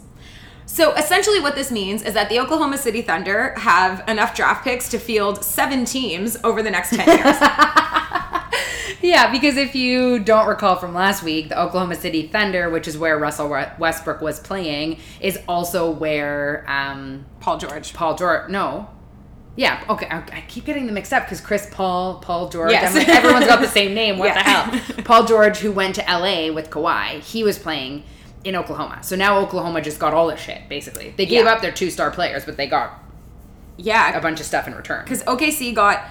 So 0.66 0.92
essentially, 0.94 1.40
what 1.40 1.54
this 1.54 1.70
means 1.70 2.02
is 2.02 2.14
that 2.14 2.28
the 2.28 2.40
Oklahoma 2.40 2.78
City 2.78 3.02
Thunder 3.02 3.54
have 3.56 4.06
enough 4.08 4.34
draft 4.34 4.64
picks 4.64 4.88
to 4.90 4.98
field 4.98 5.44
seven 5.44 5.84
teams 5.84 6.36
over 6.44 6.62
the 6.62 6.70
next 6.70 6.90
10 6.94 7.06
years. 7.06 7.36
Yeah, 9.00 9.30
because 9.30 9.56
if 9.56 9.76
you 9.76 10.18
don't 10.18 10.48
recall 10.48 10.74
from 10.74 10.92
last 10.92 11.22
week, 11.22 11.50
the 11.50 11.60
Oklahoma 11.60 11.94
City 11.94 12.26
Thunder, 12.26 12.68
which 12.68 12.88
is 12.88 12.98
where 12.98 13.16
Russell 13.16 13.48
Westbrook 13.78 14.20
was 14.20 14.40
playing, 14.40 14.98
is 15.20 15.38
also 15.46 15.90
where 15.90 16.64
um, 16.68 17.24
Paul 17.38 17.58
George. 17.58 17.94
Paul 17.94 18.16
George. 18.16 18.50
No. 18.50 18.88
Yeah, 19.58 19.82
okay. 19.88 20.06
I, 20.08 20.18
I 20.18 20.44
keep 20.46 20.64
getting 20.66 20.86
them 20.86 20.94
mixed 20.94 21.12
up 21.12 21.24
because 21.24 21.40
Chris 21.40 21.68
Paul, 21.72 22.20
Paul 22.20 22.48
George, 22.48 22.70
Yes. 22.70 22.92
I'm 22.92 22.98
like, 22.98 23.08
everyone's 23.08 23.46
got 23.46 23.60
the 23.60 23.66
same 23.66 23.92
name. 23.92 24.16
What 24.16 24.26
Yeah. 24.36 24.70
the 24.70 24.76
hell? 24.78 25.02
Paul 25.04 25.26
George, 25.26 25.58
who 25.58 25.72
went 25.72 25.96
to 25.96 26.02
LA 26.08 26.52
with 26.52 26.70
Kawhi, 26.70 27.20
he 27.20 27.42
was 27.42 27.58
playing 27.58 28.04
in 28.44 28.54
Oklahoma. 28.54 29.00
So 29.02 29.16
now 29.16 29.38
Oklahoma 29.40 29.80
just 29.80 29.98
got 29.98 30.14
all 30.14 30.28
this 30.28 30.38
shit, 30.40 30.68
basically. 30.68 31.12
They 31.16 31.26
gave 31.26 31.44
Yeah. 31.44 31.52
up 31.52 31.60
their 31.60 31.72
two 31.72 31.90
star 31.90 32.12
players, 32.12 32.44
but 32.44 32.56
they 32.56 32.68
got 32.68 33.02
Yeah, 33.76 34.16
a 34.16 34.20
bunch 34.20 34.38
of 34.38 34.46
stuff 34.46 34.68
in 34.68 34.74
return. 34.76 35.02
because 35.02 35.24
OKC 35.24 35.74
got 35.74 36.04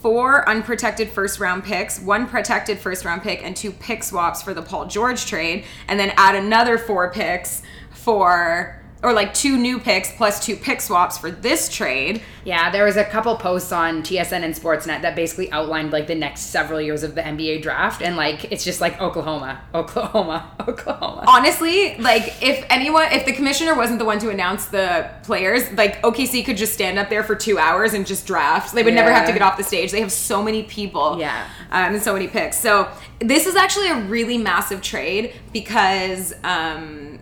four 0.00 0.48
unprotected 0.48 1.10
first 1.10 1.40
round 1.40 1.62
picks, 1.64 2.00
one 2.00 2.26
protected 2.26 2.78
first 2.78 3.04
round 3.04 3.22
pick, 3.22 3.42
and 3.44 3.54
two 3.54 3.70
pick 3.70 4.02
swaps 4.02 4.42
for 4.42 4.54
the 4.54 4.62
Paul 4.62 4.86
George 4.86 5.26
trade, 5.26 5.64
and 5.88 6.00
then 6.00 6.12
add 6.16 6.34
another 6.36 6.78
four 6.78 7.10
picks 7.10 7.60
for, 7.90 8.80
or 9.04 9.12
like 9.12 9.34
two 9.34 9.56
new 9.58 9.78
picks 9.78 10.10
plus 10.12 10.44
two 10.44 10.56
pick 10.56 10.80
swaps 10.80 11.18
for 11.18 11.30
this 11.30 11.68
trade. 11.68 12.22
Yeah, 12.44 12.70
there 12.70 12.84
was 12.84 12.96
a 12.96 13.04
couple 13.04 13.36
posts 13.36 13.70
on 13.72 14.02
TSN 14.02 14.42
and 14.42 14.54
Sportsnet 14.54 15.02
that 15.02 15.14
basically 15.14 15.50
outlined 15.52 15.92
like 15.92 16.06
the 16.06 16.14
next 16.14 16.42
several 16.46 16.80
years 16.80 17.02
of 17.02 17.14
the 17.14 17.20
NBA 17.22 17.62
draft, 17.62 18.02
and 18.02 18.16
like 18.16 18.50
it's 18.52 18.64
just 18.64 18.80
like 18.80 19.00
Oklahoma, 19.00 19.60
Oklahoma, 19.74 20.50
Oklahoma. 20.66 21.24
Honestly, 21.28 21.96
like 21.98 22.42
if 22.42 22.64
anyone, 22.70 23.04
if 23.12 23.24
the 23.26 23.32
commissioner 23.32 23.74
wasn't 23.74 23.98
the 23.98 24.04
one 24.04 24.18
to 24.20 24.30
announce 24.30 24.66
the 24.66 25.08
players, 25.22 25.70
like 25.72 26.00
OKC 26.02 26.44
could 26.44 26.56
just 26.56 26.72
stand 26.74 26.98
up 26.98 27.08
there 27.10 27.22
for 27.22 27.34
two 27.34 27.58
hours 27.58 27.94
and 27.94 28.06
just 28.06 28.26
draft. 28.26 28.74
They 28.74 28.82
would 28.82 28.94
never 28.94 29.12
have 29.12 29.26
to 29.26 29.32
get 29.32 29.42
off 29.42 29.56
the 29.56 29.64
stage. 29.64 29.92
They 29.92 30.00
have 30.00 30.12
so 30.12 30.42
many 30.42 30.62
people, 30.64 31.18
Yeah. 31.18 31.46
um, 31.70 31.94
and 31.94 32.02
so 32.02 32.12
many 32.14 32.26
picks. 32.28 32.58
So 32.58 32.88
this 33.20 33.46
is 33.46 33.54
actually 33.56 33.88
a 33.90 34.00
really 34.02 34.38
massive 34.38 34.80
trade 34.82 35.34
because. 35.52 36.34
Um, 36.42 37.13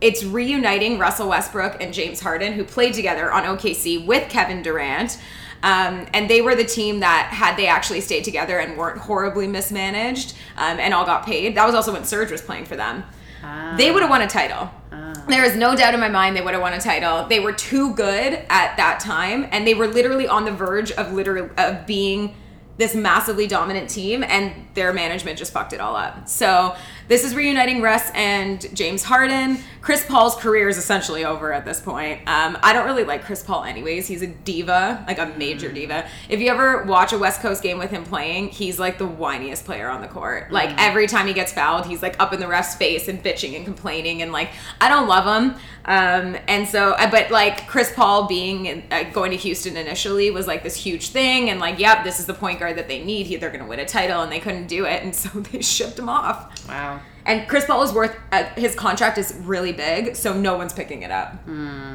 it's 0.00 0.24
reuniting 0.24 0.98
Russell 0.98 1.28
Westbrook 1.28 1.82
and 1.82 1.92
James 1.92 2.20
Harden, 2.20 2.52
who 2.52 2.64
played 2.64 2.94
together 2.94 3.32
on 3.32 3.44
OKC 3.44 4.04
with 4.04 4.28
Kevin 4.28 4.62
Durant. 4.62 5.18
Um, 5.62 6.06
and 6.12 6.28
they 6.28 6.42
were 6.42 6.54
the 6.54 6.64
team 6.64 7.00
that, 7.00 7.30
had 7.32 7.56
they 7.56 7.66
actually 7.66 8.00
stayed 8.00 8.24
together 8.24 8.58
and 8.58 8.76
weren't 8.76 8.98
horribly 8.98 9.46
mismanaged 9.46 10.34
um, 10.56 10.78
and 10.78 10.92
all 10.92 11.06
got 11.06 11.24
paid, 11.24 11.56
that 11.56 11.64
was 11.64 11.74
also 11.74 11.92
when 11.92 12.04
Serge 12.04 12.30
was 12.30 12.42
playing 12.42 12.66
for 12.66 12.76
them. 12.76 13.04
They 13.76 13.90
would 13.90 14.02
have 14.02 14.10
won 14.10 14.22
a 14.22 14.26
title. 14.26 14.70
Ah. 14.92 15.24
There 15.28 15.44
is 15.44 15.56
no 15.56 15.76
doubt 15.76 15.94
in 15.94 16.00
my 16.00 16.08
mind 16.08 16.36
they 16.36 16.42
would 16.42 16.54
have 16.54 16.62
won 16.62 16.72
a 16.72 16.80
title. 16.80 17.26
They 17.26 17.40
were 17.40 17.52
too 17.52 17.94
good 17.94 18.32
at 18.48 18.76
that 18.76 19.00
time, 19.00 19.46
and 19.50 19.66
they 19.66 19.74
were 19.74 19.86
literally 19.86 20.26
on 20.26 20.44
the 20.44 20.52
verge 20.52 20.90
of 20.92 21.12
literally 21.12 21.50
of 21.56 21.86
being 21.86 22.34
this 22.78 22.94
massively 22.94 23.46
dominant 23.46 23.88
team, 23.88 24.22
and 24.22 24.52
their 24.74 24.92
management 24.92 25.38
just 25.38 25.52
fucked 25.52 25.72
it 25.72 25.80
all 25.80 25.96
up. 25.96 26.28
So 26.28 26.76
this 27.08 27.24
is 27.24 27.34
reuniting 27.34 27.80
Russ 27.82 28.10
and 28.14 28.64
James 28.74 29.02
Harden. 29.02 29.58
Chris 29.80 30.04
Paul's 30.04 30.34
career 30.34 30.68
is 30.68 30.78
essentially 30.78 31.24
over 31.24 31.52
at 31.52 31.64
this 31.64 31.80
point. 31.80 32.18
Um, 32.26 32.58
I 32.60 32.72
don't 32.72 32.86
really 32.86 33.04
like 33.04 33.24
Chris 33.24 33.44
Paul, 33.44 33.62
anyways. 33.62 34.08
He's 34.08 34.20
a 34.20 34.26
diva, 34.26 35.04
like 35.06 35.18
a 35.20 35.26
major 35.38 35.70
diva. 35.70 36.08
If 36.28 36.40
you 36.40 36.50
ever 36.50 36.82
watch 36.82 37.12
a 37.12 37.18
West 37.18 37.40
Coast 37.40 37.62
game 37.62 37.78
with 37.78 37.90
him 37.92 38.02
playing, 38.02 38.48
he's 38.48 38.80
like 38.80 38.98
the 38.98 39.06
whiniest 39.06 39.64
player 39.64 39.88
on 39.88 40.00
the 40.00 40.08
court. 40.08 40.50
Like 40.50 40.70
every 40.76 41.06
time 41.06 41.28
he 41.28 41.32
gets 41.34 41.52
fouled, 41.52 41.86
he's 41.86 42.02
like 42.02 42.18
up 42.20 42.32
in 42.32 42.40
the 42.40 42.48
ref's 42.48 42.74
face 42.74 43.06
and 43.06 43.22
bitching 43.22 43.54
and 43.54 43.64
complaining, 43.64 44.22
and 44.22 44.32
like 44.32 44.50
I 44.80 44.88
don't 44.88 45.06
love 45.06 45.24
him. 45.42 45.54
Um, 45.84 46.36
and 46.48 46.66
so, 46.66 46.90
uh, 46.94 47.08
but 47.08 47.30
like 47.30 47.68
Chris 47.68 47.92
Paul 47.94 48.26
being 48.26 48.88
uh, 48.90 49.04
going 49.12 49.30
to 49.30 49.36
Houston 49.36 49.76
initially 49.76 50.32
was 50.32 50.48
like 50.48 50.64
this 50.64 50.74
huge 50.74 51.10
thing, 51.10 51.48
and 51.48 51.60
like, 51.60 51.78
yep, 51.78 52.02
this 52.02 52.18
is 52.18 52.26
the 52.26 52.34
point 52.34 52.58
guard 52.58 52.76
that 52.76 52.88
they 52.88 53.04
need. 53.04 53.26
He- 53.26 53.36
They're 53.36 53.50
going 53.50 53.62
to 53.62 53.68
win 53.68 53.78
a 53.78 53.86
title, 53.86 54.22
and 54.22 54.32
they 54.32 54.40
couldn't 54.40 54.66
do 54.66 54.84
it, 54.84 55.04
and 55.04 55.14
so 55.14 55.28
they 55.38 55.62
shipped 55.62 55.96
him 55.96 56.08
off. 56.08 56.55
Wow. 56.68 57.00
And 57.24 57.48
Chris 57.48 57.64
Paul 57.64 57.82
is 57.82 57.92
worth 57.92 58.16
uh, 58.30 58.44
his 58.56 58.76
contract 58.76 59.18
is 59.18 59.34
really 59.42 59.72
big, 59.72 60.14
so 60.14 60.32
no 60.32 60.56
one's 60.56 60.72
picking 60.72 61.02
it 61.02 61.10
up. 61.10 61.34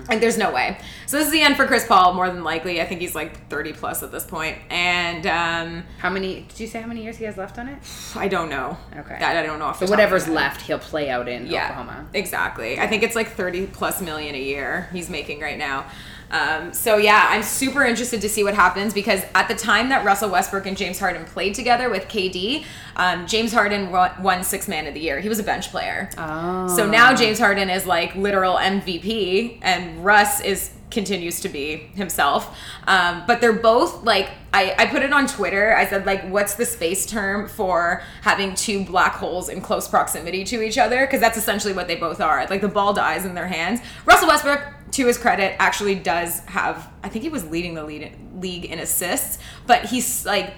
Like 0.10 0.20
there's 0.20 0.38
no 0.38 0.52
way. 0.52 0.78
So 1.06 1.18
this 1.18 1.28
is 1.28 1.32
the 1.32 1.42
end 1.42 1.56
for 1.56 1.66
Chris 1.66 1.86
Paul, 1.88 2.14
more 2.16 2.30
than 2.30 2.44
likely. 2.44 2.82
I 2.82 2.86
think 2.86 3.00
he's 3.00 3.16
like 3.16 3.48
30 3.48 3.72
plus 3.72 4.04
at 4.04 4.12
this 4.12 4.26
point. 4.26 4.58
and 4.70 5.26
um, 5.28 5.84
How 6.00 6.10
many? 6.10 6.42
Did 6.50 6.60
you 6.60 6.68
say 6.68 6.82
how 6.82 6.88
many 6.88 7.02
years 7.04 7.16
he 7.16 7.24
has 7.24 7.38
left 7.38 7.58
on 7.60 7.70
it? 7.70 7.78
I 8.14 8.28
don't 8.28 8.50
know. 8.50 8.78
Okay. 8.98 9.16
That 9.20 9.38
I 9.38 9.46
don't 9.46 9.58
know. 9.58 9.66
Off 9.68 9.80
So 9.80 9.86
whatever's 9.86 10.28
left, 10.28 10.64
he'll 10.64 10.80
play 10.80 11.10
out 11.10 11.30
in 11.30 11.48
Yeah, 11.48 11.64
Oklahoma. 11.72 12.08
exactly. 12.14 12.78
I 12.78 12.88
think 12.88 13.02
it's 13.04 13.16
like 13.16 13.30
30 13.32 13.68
plus 13.68 14.02
million 14.02 14.36
a 14.36 14.42
year 14.42 14.90
he's 14.92 15.10
making 15.10 15.40
right 15.40 15.58
now. 15.58 15.86
Um, 16.32 16.74
so 16.74 16.98
yeah, 16.98 17.28
I'm 17.30 17.44
super 17.44 17.84
interested 17.84 18.22
to 18.22 18.30
see 18.30 18.44
what 18.44 18.54
happens 18.54 18.94
because 18.94 19.22
at 19.36 19.48
the 19.48 19.56
time 19.56 19.90
that 19.90 20.06
Russell 20.06 20.30
Westbrook 20.30 20.66
and 20.66 20.78
James 20.78 20.98
Harden 20.98 21.26
played 21.26 21.54
together 21.54 21.90
with 21.90 22.08
KD, 22.08 22.64
um, 22.96 23.28
James 23.28 23.54
Harden 23.54 23.92
won, 23.92 24.12
won 24.22 24.44
Sixth 24.44 24.70
Man 24.70 24.88
of 24.88 24.94
the 24.94 25.00
Year. 25.00 25.20
He 25.20 25.30
was 25.30 25.40
a 25.40 25.44
bench 25.44 25.70
player. 25.70 26.10
Oh. 26.18 26.68
So 26.76 26.90
now 26.90 27.14
James 27.14 27.38
Harden 27.38 27.70
is 27.70 27.86
like 27.86 28.16
literal 28.16 28.56
MVP, 28.56 29.60
and 29.62 30.04
Russ 30.04 30.42
is 30.42 30.72
continues 30.92 31.40
to 31.40 31.50
be 31.50 31.78
himself. 31.96 32.58
Um, 32.86 33.24
but 33.26 33.42
they're 33.42 33.54
both 33.54 34.04
like 34.04 34.30
I, 34.54 34.76
I 34.78 34.86
put 34.88 35.02
it 35.02 35.14
on 35.14 35.28
Twitter. 35.28 35.74
I 35.76 35.88
said 35.88 36.06
like, 36.06 36.28
what's 36.30 36.56
the 36.56 36.66
space 36.66 37.06
term 37.06 37.48
for 37.48 38.04
having 38.22 38.54
two 38.54 38.84
black 38.84 39.14
holes 39.14 39.48
in 39.48 39.62
close 39.62 39.88
proximity 39.88 40.44
to 40.46 40.62
each 40.62 40.78
other? 40.78 41.06
Because 41.06 41.22
that's 41.22 41.38
essentially 41.38 41.74
what 41.74 41.88
they 41.88 41.96
both 41.96 42.20
are. 42.20 42.46
Like 42.48 42.62
the 42.62 42.68
ball 42.68 42.94
dies 42.94 43.26
in 43.26 43.34
their 43.34 43.48
hands. 43.48 43.80
Russell 44.06 44.28
Westbrook, 44.28 44.62
to 44.92 45.08
his 45.08 45.18
credit, 45.18 45.56
actually 45.60 45.96
does 45.96 46.40
have. 46.42 46.92
I 47.04 47.10
think 47.10 47.24
he 47.24 47.30
was 47.30 47.46
leading 47.50 47.74
the 47.74 47.84
lead, 47.84 48.12
league 48.40 48.66
in 48.66 48.80
assists, 48.80 49.38
but 49.68 49.86
he's 49.86 50.26
like 50.26 50.54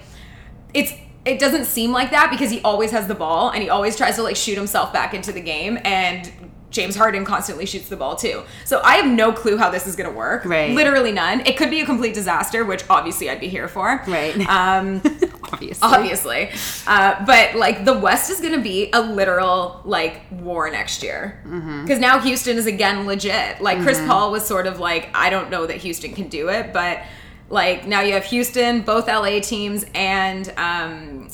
it's 0.74 0.92
it 1.24 1.38
doesn't 1.38 1.64
seem 1.64 1.90
like 1.90 2.10
that 2.10 2.30
because 2.30 2.50
he 2.50 2.60
always 2.62 2.90
has 2.90 3.06
the 3.06 3.14
ball 3.14 3.50
and 3.50 3.62
he 3.62 3.70
always 3.70 3.96
tries 3.96 4.16
to 4.16 4.22
like 4.22 4.36
shoot 4.36 4.56
himself 4.56 4.92
back 4.92 5.14
into 5.14 5.32
the 5.32 5.40
game 5.40 5.78
and 5.84 6.30
James 6.74 6.96
Harden 6.96 7.24
constantly 7.24 7.64
shoots 7.64 7.88
the 7.88 7.96
ball 7.96 8.16
too. 8.16 8.42
So 8.64 8.82
I 8.82 8.96
have 8.96 9.06
no 9.10 9.32
clue 9.32 9.56
how 9.56 9.70
this 9.70 9.86
is 9.86 9.96
going 9.96 10.10
to 10.10 10.16
work. 10.16 10.44
Right. 10.44 10.74
Literally 10.74 11.12
none. 11.12 11.40
It 11.46 11.56
could 11.56 11.70
be 11.70 11.80
a 11.80 11.86
complete 11.86 12.12
disaster, 12.14 12.64
which 12.64 12.84
obviously 12.90 13.30
I'd 13.30 13.40
be 13.40 13.48
here 13.48 13.68
for. 13.68 14.02
Right. 14.06 14.36
Um 14.48 15.00
Obviously. 15.52 15.88
obviously. 15.88 16.50
Uh, 16.86 17.24
but 17.24 17.54
like 17.54 17.84
the 17.84 17.96
West 17.96 18.28
is 18.28 18.40
going 18.40 18.54
to 18.54 18.60
be 18.60 18.90
a 18.92 19.00
literal 19.00 19.80
like 19.84 20.22
war 20.32 20.68
next 20.68 21.02
year 21.02 21.40
because 21.44 22.00
now 22.00 22.18
Houston 22.18 22.56
is 22.56 22.66
again 22.66 23.06
legit. 23.06 23.60
Like 23.60 23.80
Chris 23.82 24.00
Paul 24.04 24.32
was 24.32 24.44
sort 24.44 24.66
of 24.66 24.80
like, 24.80 25.10
I 25.14 25.30
don't 25.30 25.50
know 25.50 25.64
that 25.66 25.76
Houston 25.76 26.12
can 26.12 26.28
do 26.28 26.48
it, 26.48 26.72
but 26.72 27.02
like 27.50 27.86
now 27.86 28.00
you 28.00 28.14
have 28.14 28.24
Houston, 28.24 28.80
both 28.82 29.06
LA 29.06 29.38
teams, 29.38 29.84
and 29.94 30.52
um, 30.56 31.28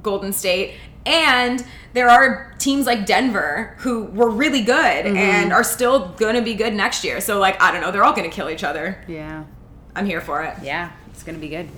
Golden 0.00 0.32
State, 0.32 0.74
and 1.04 1.64
there 1.96 2.08
are 2.10 2.52
teams 2.58 2.86
like 2.86 3.06
Denver 3.06 3.74
who 3.78 4.04
were 4.04 4.30
really 4.30 4.62
good 4.62 5.06
and 5.06 5.52
are 5.52 5.64
still 5.64 6.08
going 6.10 6.34
to 6.34 6.42
be 6.42 6.54
good 6.54 6.74
next 6.74 7.02
year. 7.04 7.20
So 7.20 7.38
like 7.38 7.60
I 7.60 7.72
don't 7.72 7.80
know, 7.80 7.90
they're 7.90 8.04
all 8.04 8.14
going 8.14 8.28
to 8.28 8.34
kill 8.34 8.50
each 8.50 8.64
other. 8.64 9.02
Yeah. 9.08 9.44
I'm 9.94 10.04
here 10.06 10.20
for 10.20 10.42
it. 10.42 10.54
Yeah, 10.62 10.92
it's 11.10 11.22
gonna 11.22 11.38
be 11.38 11.48
good. 11.48 11.68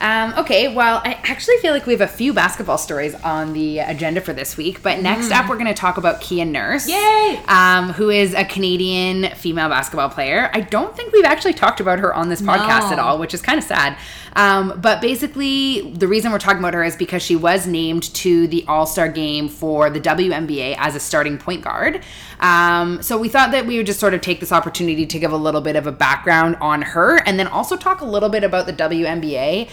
Um, 0.00 0.32
okay, 0.38 0.72
well, 0.72 1.02
I 1.04 1.14
actually 1.24 1.56
feel 1.56 1.72
like 1.72 1.84
we 1.84 1.92
have 1.92 2.00
a 2.00 2.06
few 2.06 2.32
basketball 2.32 2.78
stories 2.78 3.16
on 3.16 3.52
the 3.52 3.80
agenda 3.80 4.20
for 4.20 4.32
this 4.32 4.56
week, 4.56 4.80
but 4.80 5.00
next 5.00 5.32
up, 5.32 5.48
we're 5.48 5.56
going 5.56 5.66
to 5.66 5.74
talk 5.74 5.96
about 5.96 6.20
Kia 6.20 6.44
Nurse. 6.44 6.88
Yay! 6.88 7.40
Um, 7.48 7.88
who 7.94 8.08
is 8.08 8.32
a 8.32 8.44
Canadian 8.44 9.34
female 9.34 9.68
basketball 9.68 10.08
player. 10.08 10.50
I 10.54 10.60
don't 10.60 10.94
think 10.96 11.12
we've 11.12 11.24
actually 11.24 11.54
talked 11.54 11.80
about 11.80 11.98
her 11.98 12.14
on 12.14 12.28
this 12.28 12.40
podcast 12.40 12.90
No. 12.90 12.92
at 12.92 12.98
all, 13.00 13.18
which 13.18 13.34
is 13.34 13.42
kind 13.42 13.58
of 13.58 13.64
sad. 13.64 13.98
Um, 14.34 14.78
but 14.80 15.00
basically, 15.00 15.90
the 15.92 16.08
reason 16.08 16.32
we're 16.32 16.38
talking 16.38 16.60
about 16.60 16.74
her 16.74 16.84
is 16.84 16.96
because 16.96 17.22
she 17.22 17.36
was 17.36 17.66
named 17.66 18.14
to 18.14 18.46
the 18.48 18.64
All 18.68 18.86
Star 18.86 19.08
game 19.08 19.48
for 19.48 19.90
the 19.90 20.00
WNBA 20.00 20.76
as 20.78 20.94
a 20.94 21.00
starting 21.00 21.38
point 21.38 21.62
guard. 21.62 22.02
Um, 22.40 23.02
so 23.02 23.18
we 23.18 23.28
thought 23.28 23.50
that 23.50 23.66
we 23.66 23.78
would 23.78 23.86
just 23.86 24.00
sort 24.00 24.14
of 24.14 24.20
take 24.20 24.40
this 24.40 24.52
opportunity 24.52 25.06
to 25.06 25.18
give 25.18 25.32
a 25.32 25.36
little 25.36 25.60
bit 25.60 25.76
of 25.76 25.86
a 25.86 25.92
background 25.92 26.56
on 26.60 26.82
her 26.82 27.16
and 27.26 27.38
then 27.38 27.46
also 27.48 27.76
talk 27.76 28.00
a 28.00 28.04
little 28.04 28.28
bit 28.28 28.44
about 28.44 28.66
the 28.66 28.72
WNBA, 28.72 29.68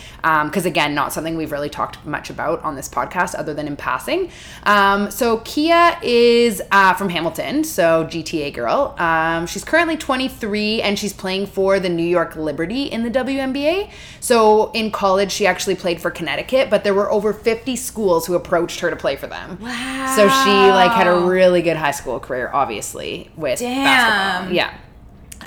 because 0.46 0.66
again, 0.66 0.96
not 0.96 1.14
something 1.14 1.38
we've 1.38 1.52
really 1.52 1.70
talked 1.70 2.04
much 2.06 2.30
about 2.30 2.62
on 2.64 2.76
this 2.76 2.90
podcast 2.90 3.36
other 3.36 3.54
than 3.54 3.68
in 3.68 3.76
passing. 3.76 4.32
Um, 4.64 5.12
so 5.12 5.38
Kia 5.40 5.98
is 6.02 6.62
uh, 6.72 6.94
from 6.94 7.10
Hamilton, 7.10 7.64
so 7.64 8.06
GTA 8.06 8.54
girl. 8.54 8.96
Um, 8.98 9.46
she's 9.46 9.64
currently 9.64 9.98
23 9.98 10.82
and 10.82 10.98
she's 10.98 11.14
playing 11.14 11.48
for 11.48 11.80
the 11.80 11.90
New 11.90 12.04
York 12.04 12.36
Liberty 12.36 12.84
in 12.86 13.04
the 13.04 13.12
WNBA. 13.12 13.92
So 14.20 14.45
in 14.74 14.92
college, 14.92 15.32
she 15.32 15.46
actually 15.46 15.76
played 15.76 16.02
for 16.02 16.12
Connecticut, 16.12 16.70
but 16.70 16.84
there 16.84 16.94
were 16.94 17.12
over 17.12 17.34
50 17.34 17.76
schools 17.76 18.26
who 18.26 18.36
approached 18.36 18.80
her 18.80 18.90
to 18.90 18.96
play 18.96 19.16
for 19.16 19.28
them. 19.28 19.58
Wow. 19.62 20.14
So 20.16 20.28
she 20.28 20.50
like 20.50 20.92
had 20.92 21.08
a 21.08 21.20
really 21.20 21.62
good 21.62 21.78
high 21.78 21.92
school 21.92 22.20
career, 22.20 22.50
obviously, 22.54 23.30
with 23.36 23.60
Damn. 23.60 23.84
basketball. 23.84 24.56
Yeah. 24.56 24.78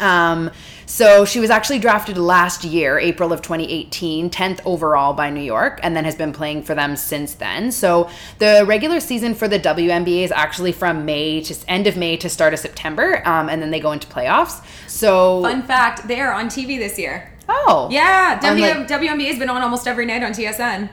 Um, 0.00 0.50
so 0.87 1.25
she 1.25 1.38
was 1.38 1.50
actually 1.50 1.81
drafted 1.81 2.17
last 2.17 2.64
year, 2.64 2.99
April 2.99 3.33
of 3.33 3.43
2018, 3.43 4.31
10th 4.31 4.61
overall 4.64 5.12
by 5.12 5.28
New 5.28 5.43
York, 5.43 5.81
and 5.83 5.95
then 5.95 6.05
has 6.05 6.14
been 6.14 6.33
playing 6.33 6.62
for 6.62 6.75
them 6.75 6.97
since 6.97 7.35
then. 7.35 7.71
So 7.73 8.09
the 8.38 8.64
regular 8.67 9.00
season 9.00 9.35
for 9.35 9.49
the 9.49 9.59
WNBA 9.59 10.25
is 10.25 10.33
actually 10.33 10.73
from 10.73 11.05
May 11.05 11.43
to 11.43 11.55
end 11.69 11.87
of 11.87 11.97
May 11.97 12.17
to 12.19 12.28
start 12.28 12.55
of 12.55 12.59
September, 12.61 13.23
um, 13.26 13.49
and 13.49 13.61
then 13.61 13.71
they 13.71 13.81
go 13.81 13.93
into 13.93 14.07
playoffs. 14.07 14.64
So 14.88 15.43
Fun 15.43 15.62
fact, 15.62 16.09
they 16.09 16.21
are 16.21 16.33
on 16.33 16.47
TV 16.47 16.78
this 16.78 16.99
year. 16.99 17.33
Oh 17.49 17.88
Yeah, 17.90 18.38
w- 18.40 18.64
like- 18.64 18.88
WNBA's 18.88 19.38
been 19.38 19.49
on 19.50 19.62
almost 19.62 19.87
every 19.88 20.07
night 20.07 20.23
on 20.23 20.33
TSN. 20.33 20.90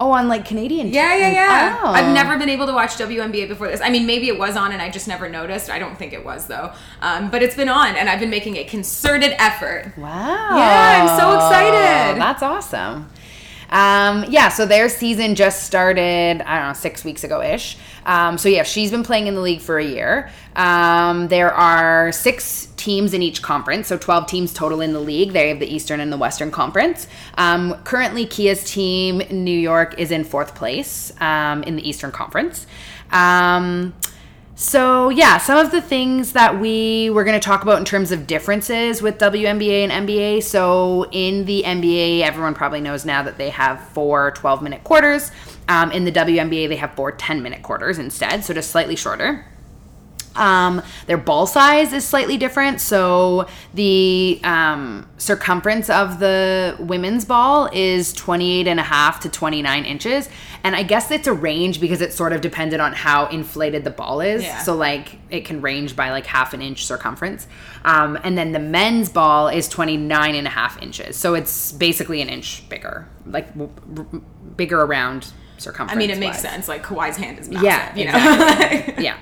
oh 0.00 0.12
on 0.12 0.28
like 0.28 0.44
Canadian 0.44 0.88
Yeah, 0.88 1.16
yeah, 1.16 1.30
yeah. 1.32 1.78
Oh. 1.82 1.88
I've 1.88 2.14
never 2.14 2.38
been 2.38 2.48
able 2.48 2.66
to 2.66 2.72
watch 2.72 2.92
WNBA 2.92 3.48
before 3.48 3.66
this. 3.68 3.80
I 3.80 3.90
mean, 3.90 4.06
maybe 4.06 4.28
it 4.28 4.38
was 4.38 4.56
on 4.56 4.70
and 4.72 4.80
I 4.80 4.90
just 4.90 5.08
never 5.08 5.28
noticed. 5.28 5.70
I 5.70 5.78
don't 5.80 5.98
think 5.98 6.12
it 6.12 6.24
was 6.24 6.46
though. 6.46 6.72
Um, 7.02 7.30
but 7.30 7.42
it's 7.42 7.56
been 7.56 7.68
on 7.68 7.96
and 7.96 8.08
I've 8.08 8.20
been 8.20 8.30
making 8.30 8.56
a 8.56 8.64
concerted 8.64 9.34
effort. 9.38 9.92
Wow. 9.98 10.56
Yeah, 10.56 11.02
I'm 11.08 11.18
so 11.18 11.34
excited. 11.34 12.20
That's 12.20 12.42
awesome. 12.42 13.10
Um, 13.70 14.24
yeah, 14.28 14.48
so 14.48 14.66
their 14.66 14.88
season 14.88 15.34
just 15.34 15.64
started, 15.64 16.42
I 16.42 16.58
don't 16.58 16.68
know, 16.68 16.72
six 16.74 17.04
weeks 17.04 17.24
ago 17.24 17.42
ish. 17.42 17.76
Um, 18.06 18.38
so 18.38 18.48
yeah, 18.48 18.62
she's 18.62 18.90
been 18.90 19.02
playing 19.02 19.26
in 19.26 19.34
the 19.34 19.40
league 19.40 19.60
for 19.60 19.78
a 19.78 19.84
year. 19.84 20.30
Um, 20.56 21.28
there 21.28 21.52
are 21.52 22.10
six 22.12 22.68
teams 22.76 23.12
in 23.12 23.22
each 23.22 23.42
conference, 23.42 23.88
so 23.88 23.98
12 23.98 24.26
teams 24.26 24.54
total 24.54 24.80
in 24.80 24.92
the 24.92 25.00
league. 25.00 25.32
They 25.32 25.50
have 25.50 25.58
the 25.58 25.72
Eastern 25.72 26.00
and 26.00 26.12
the 26.12 26.16
Western 26.16 26.50
Conference. 26.50 27.06
Um, 27.34 27.74
currently, 27.84 28.24
Kia's 28.26 28.64
team, 28.64 29.18
New 29.30 29.58
York, 29.58 29.98
is 29.98 30.10
in 30.10 30.24
fourth 30.24 30.54
place 30.54 31.12
um, 31.20 31.62
in 31.64 31.76
the 31.76 31.86
Eastern 31.86 32.12
Conference. 32.12 32.66
Um, 33.10 33.94
so, 34.60 35.08
yeah, 35.08 35.38
some 35.38 35.64
of 35.64 35.70
the 35.70 35.80
things 35.80 36.32
that 36.32 36.58
we 36.58 37.10
were 37.10 37.22
going 37.22 37.38
to 37.38 37.44
talk 37.44 37.62
about 37.62 37.78
in 37.78 37.84
terms 37.84 38.10
of 38.10 38.26
differences 38.26 39.00
with 39.00 39.16
WNBA 39.16 39.88
and 39.88 40.08
NBA. 40.08 40.42
So, 40.42 41.08
in 41.12 41.44
the 41.44 41.62
NBA, 41.64 42.22
everyone 42.22 42.54
probably 42.54 42.80
knows 42.80 43.04
now 43.04 43.22
that 43.22 43.38
they 43.38 43.50
have 43.50 43.80
four 43.90 44.32
12 44.32 44.60
minute 44.60 44.82
quarters. 44.82 45.30
Um, 45.68 45.92
in 45.92 46.04
the 46.04 46.10
WNBA, 46.10 46.68
they 46.68 46.74
have 46.74 46.92
four 46.94 47.12
10 47.12 47.40
minute 47.40 47.62
quarters 47.62 48.00
instead, 48.00 48.42
so 48.42 48.52
just 48.52 48.72
slightly 48.72 48.96
shorter. 48.96 49.46
Um, 50.36 50.82
their 51.06 51.16
ball 51.18 51.46
size 51.46 51.92
is 51.92 52.04
slightly 52.04 52.36
different. 52.36 52.80
So 52.80 53.46
the 53.74 54.40
um, 54.44 55.08
circumference 55.18 55.90
of 55.90 56.20
the 56.20 56.76
women's 56.78 57.24
ball 57.24 57.68
is 57.72 58.12
28 58.12 58.66
and 58.66 58.80
a 58.80 58.84
half 58.84 59.20
to 59.20 59.28
29 59.28 59.84
inches. 59.84 60.28
And 60.64 60.74
I 60.74 60.82
guess 60.82 61.10
it's 61.10 61.26
a 61.26 61.32
range 61.32 61.80
because 61.80 62.00
it's 62.00 62.16
sort 62.16 62.32
of 62.32 62.40
dependent 62.40 62.82
on 62.82 62.92
how 62.92 63.26
inflated 63.26 63.84
the 63.84 63.90
ball 63.90 64.20
is. 64.20 64.42
Yeah. 64.42 64.58
So 64.62 64.74
like 64.74 65.18
it 65.30 65.44
can 65.44 65.60
range 65.60 65.94
by 65.96 66.10
like 66.10 66.26
half 66.26 66.52
an 66.52 66.62
inch 66.62 66.84
circumference. 66.86 67.46
Um, 67.84 68.18
and 68.22 68.36
then 68.36 68.52
the 68.52 68.58
men's 68.58 69.08
ball 69.08 69.48
is 69.48 69.68
29 69.68 70.34
and 70.34 70.46
a 70.46 70.50
half 70.50 70.80
inches. 70.82 71.16
So 71.16 71.34
it's 71.34 71.72
basically 71.72 72.20
an 72.20 72.28
inch 72.28 72.68
bigger, 72.68 73.08
like 73.26 73.52
w- 73.56 73.72
r- 73.96 74.20
bigger 74.56 74.82
around 74.82 75.32
circumference. 75.58 75.92
I 75.92 75.98
mean, 75.98 76.10
it 76.10 76.18
makes 76.18 76.36
wise. 76.36 76.42
sense. 76.42 76.68
Like 76.68 76.82
Kawhi's 76.84 77.16
hand 77.16 77.38
is 77.38 77.48
massive. 77.48 77.64
Yeah, 77.64 77.96
you 77.96 78.04
know? 78.04 78.16
exactly. 78.16 79.04
yeah 79.04 79.16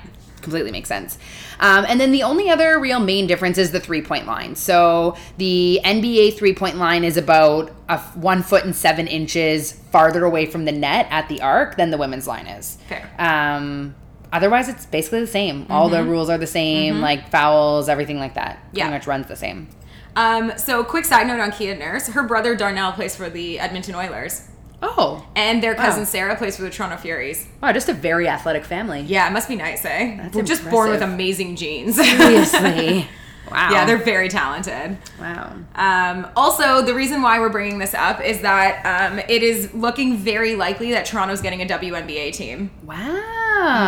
completely 0.47 0.71
makes 0.71 0.89
sense. 0.89 1.19
Um, 1.59 1.85
and 1.89 2.01
then 2.01 2.13
the 2.13 2.23
only 2.23 2.49
other 2.49 2.79
real 2.79 3.01
main 3.01 3.27
difference 3.27 3.59
is 3.59 3.73
the 3.73 3.81
three 3.81 4.01
point 4.01 4.27
line. 4.27 4.55
So 4.55 5.17
the 5.39 5.81
NBA 5.85 6.39
three 6.39 6.55
point 6.55 6.77
line 6.77 7.03
is 7.03 7.17
about 7.17 7.71
a 7.89 7.95
f- 7.95 8.17
one 8.17 8.45
foot 8.45 8.65
and 8.65 8.75
seven 8.75 9.09
inches 9.09 9.73
farther 9.73 10.25
away 10.25 10.47
from 10.47 10.65
the 10.67 10.73
net 10.73 11.09
at 11.11 11.29
the 11.29 11.41
arc 11.43 11.77
than 11.77 11.91
the 11.91 11.99
women's 11.99 12.29
line 12.29 12.47
is. 12.47 12.79
Fair. 12.89 13.11
Um, 13.19 13.97
otherwise, 14.33 14.69
it's 14.69 14.87
basically 14.87 15.21
the 15.21 15.27
same. 15.27 15.67
All 15.69 15.89
the 15.89 16.05
rules 16.05 16.31
are 16.31 16.39
the 16.39 16.47
same, 16.47 17.01
like 17.01 17.29
fouls, 17.31 17.89
everything 17.89 18.19
like 18.19 18.35
that. 18.35 18.61
Yeah. 18.73 18.85
Pretty 18.85 18.99
much 18.99 19.07
runs 19.09 19.27
the 19.27 19.37
same. 19.37 19.69
Um, 20.15 20.53
so, 20.57 20.83
quick 20.85 21.05
side 21.05 21.27
note 21.27 21.41
on 21.41 21.51
Kia 21.51 21.77
Nurse. 21.77 22.07
Her 22.07 22.23
brother 22.23 22.55
Darnell 22.57 22.93
plays 22.93 23.15
for 23.17 23.29
the 23.29 23.59
Edmonton 23.59 23.95
Oilers, 23.95 24.49
Oh, 24.83 25.27
and 25.35 25.63
their 25.63 25.75
cousin 25.75 26.01
Wow. 26.01 26.07
Sarah 26.07 26.37
plays 26.37 26.57
for 26.57 26.63
the 26.63 26.71
Toronto 26.71 26.97
Furies. 26.99 27.47
wow, 27.63 27.73
just 27.73 27.89
a 27.89 27.95
very 27.95 28.29
athletic 28.29 28.65
family. 28.65 29.01
Yeah, 29.01 29.27
it 29.29 29.33
must 29.33 29.49
be 29.49 29.57
nice, 29.57 29.85
eh? 29.85 30.17
That's 30.17 30.35
We're 30.35 30.43
just 30.43 30.69
born 30.69 30.91
with 30.91 31.03
amazing 31.03 31.57
genes. 31.57 31.97
Seriously. 31.97 33.09
wow. 33.51 33.71
yeah, 33.71 33.85
they're 33.87 33.97
very 33.97 34.29
talented. 34.29 34.99
wow. 35.19 35.57
Um, 35.75 36.29
also, 36.37 36.83
the 36.83 36.95
reason 36.95 37.23
why 37.23 37.39
we're 37.41 37.49
bringing 37.49 37.79
this 37.79 37.95
up 37.95 38.21
is 38.23 38.43
that 38.43 39.11
um, 39.11 39.19
it 39.19 39.43
is 39.43 39.73
looking 39.73 40.19
very 40.19 40.55
likely 40.57 40.93
that 40.93 41.07
Toronto's 41.07 41.41
getting 41.41 41.63
a 41.63 41.67
WNBA 41.67 42.33
team. 42.35 42.71
Wow. 42.85 42.97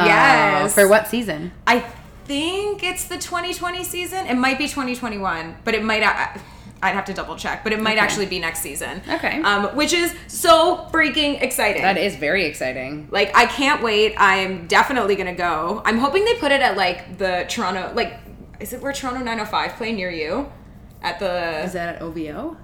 Yes. 0.06 0.74
For 0.74 0.88
what 0.88 1.08
season? 1.08 1.52
I 1.66 1.80
think 2.24 2.82
it's 2.82 3.04
the 3.04 3.16
2020 3.18 3.84
season. 3.84 4.26
It 4.26 4.34
might 4.36 4.58
be 4.58 4.64
2021, 4.68 5.56
but 5.64 5.74
it 5.74 5.82
might. 5.82 6.02
I- 6.02 6.40
I'd 6.82 6.94
have 6.94 7.06
to 7.06 7.12
double 7.14 7.34
check, 7.36 7.64
but 7.64 7.72
it 7.72 7.80
might 7.80 7.92
Okay. 7.96 8.00
actually 8.00 8.26
be 8.26 8.38
next 8.38 8.60
season. 8.60 9.02
Okay. 9.10 9.40
Um, 9.42 9.74
which 9.76 9.92
is 9.92 10.14
so 10.28 10.86
freaking 10.92 11.42
exciting. 11.42 11.82
That 11.82 11.98
is 11.98 12.14
very 12.16 12.44
exciting. 12.44 13.08
Like 13.10 13.36
I 13.36 13.46
can't 13.46 13.82
wait. 13.82 14.14
I'm 14.16 14.66
definitely 14.68 15.16
gonna 15.16 15.34
go. 15.34 15.82
I'm 15.84 15.98
hoping 15.98 16.24
they 16.24 16.34
put 16.36 16.52
it 16.52 16.60
at 16.60 16.76
like 16.76 17.18
the 17.18 17.46
Toronto. 17.48 17.92
Like, 17.94 18.14
is 18.60 18.72
it 18.72 18.80
where 18.80 18.92
Toronto 18.92 19.18
905 19.20 19.72
play 19.76 19.92
near 19.92 20.10
you? 20.10 20.50
At 21.02 21.18
the 21.20 21.60
Is 21.64 21.72
that 21.74 21.96
at 21.96 22.02
OVO? 22.02 22.56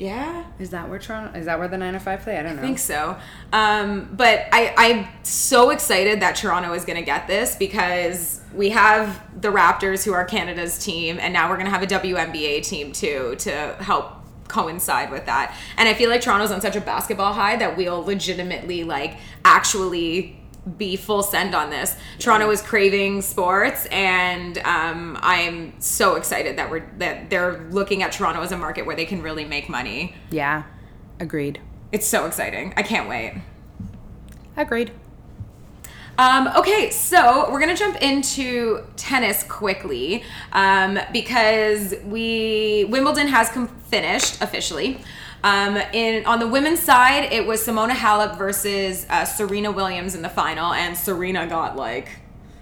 Yeah. 0.00 0.46
Is 0.58 0.70
that 0.70 0.88
where 0.88 0.98
Toronto? 0.98 1.38
Is 1.38 1.44
that 1.44 1.58
where 1.58 1.68
the 1.68 1.76
nine 1.76 1.92
to 1.92 2.00
five 2.00 2.22
play? 2.22 2.38
I 2.38 2.42
don't 2.42 2.56
know. 2.56 2.62
I 2.62 2.64
think 2.64 2.78
so. 2.78 3.18
Um, 3.52 4.08
but 4.12 4.46
I, 4.50 4.72
I'm 4.76 5.24
so 5.24 5.68
excited 5.68 6.20
that 6.20 6.36
Toronto 6.36 6.72
is 6.72 6.86
going 6.86 6.96
to 6.98 7.04
get 7.04 7.26
this 7.26 7.54
because 7.54 8.40
we 8.54 8.70
have 8.70 9.22
the 9.42 9.48
Raptors, 9.48 10.02
who 10.02 10.14
are 10.14 10.24
Canada's 10.24 10.82
team, 10.82 11.18
and 11.20 11.34
now 11.34 11.50
we're 11.50 11.56
going 11.56 11.66
to 11.66 11.70
have 11.70 11.82
a 11.82 11.86
WNBA 11.86 12.62
team 12.66 12.92
too 12.92 13.36
to 13.40 13.76
help 13.78 14.14
coincide 14.48 15.10
with 15.10 15.26
that. 15.26 15.54
And 15.76 15.86
I 15.86 15.92
feel 15.92 16.08
like 16.08 16.22
Toronto's 16.22 16.50
on 16.50 16.62
such 16.62 16.76
a 16.76 16.80
basketball 16.80 17.34
high 17.34 17.56
that 17.56 17.76
we'll 17.76 18.02
legitimately, 18.02 18.84
like, 18.84 19.18
actually 19.44 20.39
be 20.76 20.96
full 20.96 21.22
send 21.22 21.54
on 21.54 21.70
this. 21.70 21.96
Toronto 22.18 22.50
is 22.50 22.62
craving 22.62 23.22
sports, 23.22 23.86
and 23.86 24.58
um, 24.58 25.18
I'm 25.20 25.80
so 25.80 26.16
excited 26.16 26.58
that 26.58 26.70
we're 26.70 26.86
that 26.98 27.30
they're 27.30 27.66
looking 27.70 28.02
at 28.02 28.12
Toronto 28.12 28.42
as 28.42 28.52
a 28.52 28.56
market 28.56 28.86
where 28.86 28.96
they 28.96 29.06
can 29.06 29.22
really 29.22 29.44
make 29.44 29.68
money. 29.68 30.14
Yeah. 30.30 30.64
Agreed. 31.18 31.60
It's 31.92 32.06
so 32.06 32.26
exciting. 32.26 32.72
I 32.76 32.82
can't 32.82 33.08
wait. 33.08 33.34
Agreed. 34.56 34.92
Um, 36.18 36.48
okay, 36.48 36.90
so 36.90 37.50
we're 37.50 37.60
gonna 37.60 37.76
jump 37.76 37.96
into 38.02 38.84
tennis 38.96 39.42
quickly 39.44 40.22
um, 40.52 40.98
because 41.12 41.94
we 42.04 42.84
Wimbledon 42.90 43.28
has 43.28 43.48
com- 43.48 43.68
finished 43.68 44.42
officially. 44.42 45.00
Um, 45.42 45.76
in 45.92 46.26
on 46.26 46.38
the 46.38 46.46
women's 46.48 46.80
side, 46.80 47.32
it 47.32 47.46
was 47.46 47.66
Simona 47.66 47.92
Halep 47.92 48.36
versus 48.36 49.06
uh, 49.08 49.24
Serena 49.24 49.70
Williams 49.72 50.14
in 50.14 50.22
the 50.22 50.28
final, 50.28 50.72
and 50.72 50.96
Serena 50.96 51.46
got 51.46 51.76
like 51.76 52.08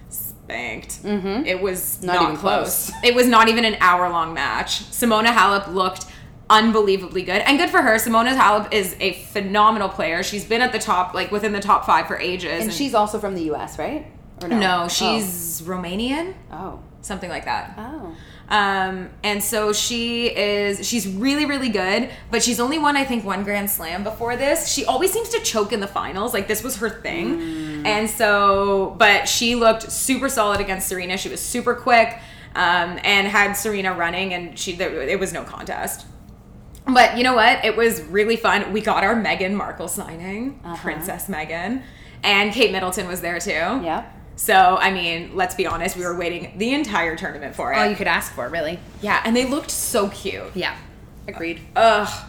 spanked. 0.09 1.03
Mm-hmm. 1.03 1.45
It 1.45 1.61
was 1.61 2.01
Not 2.01 2.13
not, 2.15 2.23
even 2.23 2.37
close. 2.37 2.89
close. 2.89 3.03
It 3.03 3.15
was 3.15 3.27
not 3.27 3.49
even 3.49 3.65
an 3.65 3.75
hour 3.79 4.09
long 4.09 4.33
match. 4.33 4.83
Simona 4.91 5.27
Halep 5.27 5.73
looked 5.73 6.05
unbelievably 6.49 7.21
good 7.23 7.41
and 7.43 7.57
good 7.59 7.69
for 7.69 7.81
her. 7.81 7.95
Simona 7.95 8.35
Halep 8.35 8.73
is 8.73 8.95
a 8.99 9.13
phenomenal 9.13 9.89
player. 9.89 10.23
She's 10.23 10.45
been 10.45 10.61
at 10.61 10.71
the 10.71 10.79
top, 10.79 11.13
like 11.13 11.31
within 11.31 11.53
the 11.53 11.59
top 11.59 11.85
five 11.85 12.07
for 12.07 12.17
ages. 12.17 12.63
And 12.63 12.73
she's 12.73 12.95
also 12.95 13.19
from 13.19 13.35
the 13.35 13.51
US, 13.53 13.77
right? 13.77 14.07
Or 14.41 14.47
no, 14.47 14.87
she's 14.87 15.61
Romanian, 15.65 16.33
Oh. 16.51 16.79
something 17.01 17.29
like 17.29 17.45
that. 17.45 17.73
Oh. 17.77 18.15
Um, 18.49 19.11
and 19.23 19.43
so 19.43 19.71
she 19.73 20.35
is, 20.35 20.87
she's 20.87 21.07
really, 21.07 21.45
really 21.45 21.69
good, 21.69 22.09
but 22.31 22.41
she's 22.41 22.59
only 22.59 22.79
won, 22.79 22.97
I 22.97 23.05
think, 23.05 23.23
one 23.23 23.43
Grand 23.43 23.69
Slam 23.69 24.03
before 24.03 24.35
this. 24.35 24.67
She 24.67 24.85
always 24.85 25.13
seems 25.13 25.29
to 25.29 25.39
choke 25.39 25.71
in 25.71 25.79
the 25.79 25.87
finals. 25.87 26.33
Like, 26.33 26.47
this 26.47 26.63
was 26.63 26.77
her 26.77 26.89
thing. 26.89 27.85
And 27.85 28.09
so, 28.09 28.95
but 28.97 29.27
she 29.27 29.53
looked 29.55 29.91
super 29.91 30.29
solid 30.29 30.59
against 30.59 30.87
Serena. 30.87 31.15
She 31.15 31.29
was 31.29 31.39
super 31.39 31.75
quick 31.75 32.19
um, 32.55 32.99
and 33.03 33.27
had 33.27 33.53
Serena 33.53 33.93
running, 33.93 34.33
and 34.33 34.57
she, 34.57 34.75
there, 34.75 34.99
it 35.01 35.19
was 35.19 35.31
no 35.31 35.43
contest. 35.43 36.07
But 36.87 37.17
you 37.17 37.23
know 37.23 37.35
what? 37.35 37.63
It 37.63 37.77
was 37.77 38.01
really 38.01 38.35
fun. 38.35 38.73
We 38.73 38.81
got 38.81 39.03
our 39.03 39.13
Meghan 39.13 39.53
Markle 39.53 39.87
signing, 39.87 40.59
Princess 40.77 41.27
Meghan, 41.27 41.83
and 42.23 42.51
Kate 42.51 42.71
Middleton 42.71 43.07
was 43.07 43.21
there 43.21 43.39
too. 43.39 43.51
Yeah. 43.51 44.11
So, 44.39 44.77
I 44.79 44.89
mean, 44.91 45.35
let's 45.35 45.53
be 45.53 45.67
honest, 45.67 45.97
we 45.97 46.05
were 46.05 46.15
waiting 46.15 46.53
the 46.57 46.73
entire 46.73 47.17
tournament 47.17 47.55
for 47.55 47.73
it. 47.73 47.77
All 47.77 47.85
you 47.85 47.95
could 47.97 48.07
ask 48.07 48.31
for, 48.33 48.47
really. 48.47 48.79
yeah, 49.01 49.21
and 49.25 49.35
they 49.35 49.45
looked 49.45 49.69
so 49.69 50.07
cute. 50.07 50.55
Yeah. 50.55 50.77
Agreed. 51.27 51.59
Ugh. 51.75 52.25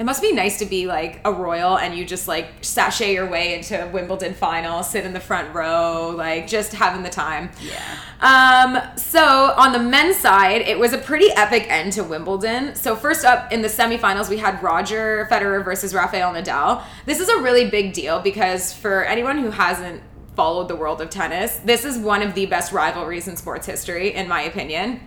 It 0.00 0.04
must 0.04 0.20
be 0.20 0.32
nice 0.32 0.58
to 0.58 0.66
be 0.66 0.88
like 0.88 1.20
a 1.24 1.32
royal 1.32 1.78
and 1.78 1.96
you 1.96 2.04
just 2.04 2.26
like 2.26 2.48
sashay 2.62 3.14
your 3.14 3.30
way 3.30 3.54
into 3.54 3.88
Wimbledon 3.92 4.34
final, 4.34 4.82
sit 4.82 5.06
in 5.06 5.12
the 5.12 5.20
front 5.20 5.54
row, 5.54 6.10
like 6.10 6.48
just 6.48 6.72
having 6.72 7.04
the 7.04 7.08
time. 7.10 7.50
Yeah. 7.62 7.80
Um, 8.20 8.98
so 8.98 9.54
on 9.56 9.72
the 9.72 9.78
men's 9.78 10.16
side, 10.16 10.62
it 10.62 10.78
was 10.78 10.92
a 10.92 10.98
pretty 10.98 11.30
epic 11.30 11.66
end 11.70 11.92
to 11.92 12.02
Wimbledon. 12.02 12.74
So 12.74 12.96
first 12.96 13.24
up 13.24 13.52
in 13.52 13.62
the 13.62 13.68
semifinals, 13.68 14.28
we 14.28 14.36
had 14.38 14.60
Roger 14.62 15.28
Federer 15.30 15.64
versus 15.64 15.94
Rafael 15.94 16.34
Nadal. 16.34 16.82
This 17.06 17.20
is 17.20 17.28
a 17.28 17.38
really 17.40 17.70
big 17.70 17.92
deal 17.92 18.18
because 18.20 18.74
for 18.74 19.04
anyone 19.04 19.38
who 19.38 19.50
hasn't 19.52 20.02
followed 20.36 20.68
the 20.68 20.76
world 20.76 21.00
of 21.00 21.10
tennis, 21.10 21.56
this 21.64 21.84
is 21.84 21.98
one 21.98 22.22
of 22.22 22.34
the 22.34 22.46
best 22.46 22.70
rivalries 22.70 23.26
in 23.26 23.36
sports 23.36 23.66
history, 23.66 24.14
in 24.14 24.28
my 24.28 24.42
opinion. 24.42 25.00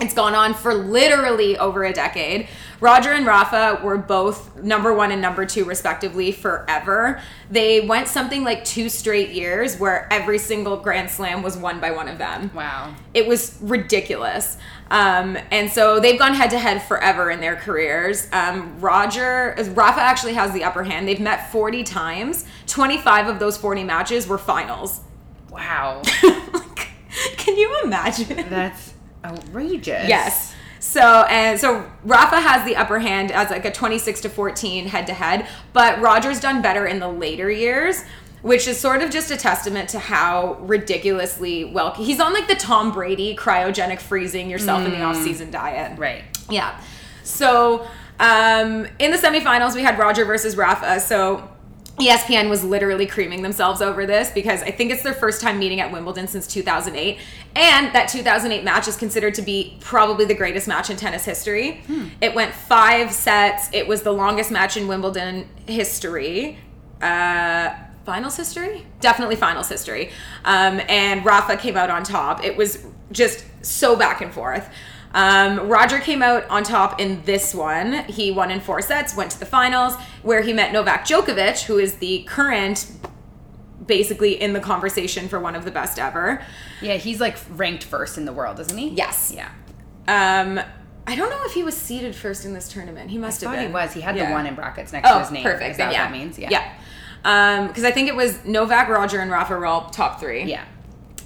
It's 0.00 0.14
gone 0.14 0.34
on 0.34 0.54
for 0.54 0.74
literally 0.74 1.56
over 1.58 1.84
a 1.84 1.92
decade. 1.92 2.48
Roger 2.80 3.12
and 3.12 3.24
Rafa 3.24 3.80
were 3.84 3.98
both 3.98 4.56
number 4.56 4.92
one 4.92 5.12
and 5.12 5.22
number 5.22 5.46
two, 5.46 5.64
respectively, 5.64 6.32
forever. 6.32 7.20
They 7.50 7.80
went 7.82 8.08
something 8.08 8.42
like 8.42 8.64
two 8.64 8.88
straight 8.88 9.30
years 9.30 9.78
where 9.78 10.12
every 10.12 10.38
single 10.38 10.76
Grand 10.78 11.08
Slam 11.08 11.42
was 11.42 11.56
won 11.56 11.78
by 11.78 11.92
one 11.92 12.08
of 12.08 12.18
them. 12.18 12.50
Wow. 12.52 12.94
It 13.14 13.28
was 13.28 13.56
ridiculous. 13.60 14.56
Um, 14.90 15.38
and 15.52 15.70
so 15.70 16.00
they've 16.00 16.18
gone 16.18 16.34
head 16.34 16.50
to 16.50 16.58
head 16.58 16.82
forever 16.82 17.30
in 17.30 17.40
their 17.40 17.54
careers. 17.54 18.26
Um, 18.32 18.80
Roger, 18.80 19.54
Rafa 19.74 20.00
actually 20.00 20.34
has 20.34 20.52
the 20.52 20.64
upper 20.64 20.82
hand. 20.82 21.06
They've 21.06 21.20
met 21.20 21.52
40 21.52 21.84
times. 21.84 22.44
25 22.66 23.28
of 23.28 23.38
those 23.38 23.56
40 23.56 23.84
matches 23.84 24.26
were 24.26 24.38
finals. 24.38 25.00
Wow. 25.50 26.02
Like, 26.52 27.36
Can 27.36 27.56
you 27.58 27.80
imagine? 27.84 28.48
That's 28.48 28.91
outrageous. 29.24 30.08
Yes. 30.08 30.54
So 30.80 31.00
and 31.30 31.60
so 31.60 31.88
Rafa 32.04 32.40
has 32.40 32.66
the 32.66 32.74
upper 32.74 32.98
hand 32.98 33.30
as 33.30 33.50
like 33.50 33.64
a 33.64 33.70
26 33.70 34.22
to 34.22 34.28
14 34.28 34.86
head 34.86 35.06
to 35.06 35.14
head, 35.14 35.46
but 35.72 36.00
Roger's 36.00 36.40
done 36.40 36.60
better 36.60 36.86
in 36.86 36.98
the 36.98 37.08
later 37.08 37.48
years, 37.50 38.02
which 38.42 38.66
is 38.66 38.78
sort 38.78 39.00
of 39.00 39.10
just 39.10 39.30
a 39.30 39.36
testament 39.36 39.88
to 39.90 40.00
how 40.00 40.54
ridiculously 40.60 41.64
well 41.64 41.92
he's 41.92 42.18
on 42.18 42.32
like 42.32 42.48
the 42.48 42.56
Tom 42.56 42.90
Brady 42.90 43.36
cryogenic 43.36 44.00
freezing 44.00 44.50
yourself 44.50 44.84
in 44.84 44.90
the 44.90 45.02
off-season 45.02 45.52
diet. 45.52 45.96
Right. 45.98 46.24
Yeah. 46.50 46.80
So 47.22 47.86
um, 48.18 48.86
in 48.98 49.10
the 49.10 49.16
semifinals, 49.16 49.74
we 49.74 49.82
had 49.82 49.98
Roger 49.98 50.24
versus 50.24 50.56
Rafa. 50.56 51.00
So 51.00 51.48
ESPN 51.98 52.48
was 52.48 52.64
literally 52.64 53.06
creaming 53.06 53.42
themselves 53.42 53.82
over 53.82 54.06
this 54.06 54.30
because 54.30 54.62
I 54.62 54.70
think 54.70 54.90
it's 54.90 55.02
their 55.02 55.12
first 55.12 55.42
time 55.42 55.58
meeting 55.58 55.80
at 55.80 55.92
Wimbledon 55.92 56.26
since 56.26 56.46
2008. 56.46 57.18
And 57.54 57.94
that 57.94 58.08
2008 58.08 58.64
match 58.64 58.88
is 58.88 58.96
considered 58.96 59.34
to 59.34 59.42
be 59.42 59.76
probably 59.80 60.24
the 60.24 60.34
greatest 60.34 60.66
match 60.66 60.88
in 60.88 60.96
tennis 60.96 61.24
history. 61.24 61.82
It 62.20 62.34
went 62.34 62.54
five 62.54 63.12
sets, 63.12 63.68
it 63.72 63.86
was 63.86 64.02
the 64.02 64.12
longest 64.12 64.50
match 64.50 64.76
in 64.76 64.88
Wimbledon 64.88 65.48
history. 65.66 66.58
Uh, 67.00 67.74
finals 68.04 68.36
history? 68.36 68.86
Definitely 69.00 69.36
finals 69.36 69.68
history. 69.68 70.10
Um, 70.44 70.80
and 70.88 71.24
Rafa 71.24 71.56
came 71.56 71.76
out 71.76 71.90
on 71.90 72.04
top. 72.04 72.42
It 72.42 72.56
was 72.56 72.84
just 73.12 73.44
so 73.64 73.96
back 73.96 74.22
and 74.22 74.32
forth. 74.32 74.68
Um, 75.14 75.68
Roger 75.68 75.98
came 75.98 76.22
out 76.22 76.48
on 76.48 76.62
top 76.62 77.00
in 77.00 77.22
this 77.24 77.54
one. 77.54 78.04
He 78.04 78.30
won 78.30 78.50
in 78.50 78.60
four 78.60 78.80
sets, 78.80 79.14
went 79.16 79.30
to 79.32 79.38
the 79.38 79.46
finals, 79.46 79.94
where 80.22 80.40
he 80.42 80.52
met 80.52 80.72
Novak 80.72 81.06
Djokovic, 81.06 81.64
who 81.64 81.78
is 81.78 81.96
the 81.96 82.22
current, 82.24 82.90
basically 83.86 84.40
in 84.40 84.52
the 84.52 84.60
conversation 84.60 85.28
for 85.28 85.38
one 85.38 85.54
of 85.54 85.64
the 85.64 85.70
best 85.70 85.98
ever. 85.98 86.42
Yeah, 86.80 86.94
he's 86.94 87.20
like 87.20 87.36
ranked 87.50 87.84
first 87.84 88.16
in 88.16 88.24
the 88.24 88.32
world, 88.32 88.58
isn't 88.60 88.76
he? 88.78 88.88
Yes. 88.90 89.32
Yeah. 89.34 89.50
Um, 90.08 90.60
I 91.06 91.16
don't 91.16 91.30
know 91.30 91.40
if 91.44 91.52
he 91.52 91.62
was 91.62 91.76
seated 91.76 92.14
first 92.14 92.44
in 92.44 92.54
this 92.54 92.68
tournament. 92.68 93.10
He 93.10 93.18
must 93.18 93.44
I 93.44 93.50
have 93.50 93.58
been. 93.58 93.66
he 93.68 93.72
was. 93.72 93.92
He 93.92 94.00
had 94.00 94.16
Yeah. 94.16 94.26
the 94.28 94.32
one 94.32 94.46
in 94.46 94.54
brackets 94.54 94.92
next 94.92 95.08
to 95.08 95.14
Oh, 95.16 95.18
his 95.18 95.30
name. 95.30 95.42
perfect. 95.42 95.72
Is 95.72 95.76
that 95.78 95.92
yeah. 95.92 96.04
what 96.04 96.12
that 96.12 96.18
means? 96.18 96.38
Yeah. 96.38 96.48
Yeah. 96.50 96.72
Um, 97.24 97.68
because 97.68 97.84
I 97.84 97.90
think 97.90 98.08
it 98.08 98.16
was 98.16 98.44
Novak, 98.44 98.88
Roger, 98.88 99.20
and 99.20 99.30
Rafa 99.30 99.56
were 99.56 99.66
all 99.66 99.90
top 99.90 100.20
three. 100.20 100.44
Yeah. 100.44 100.64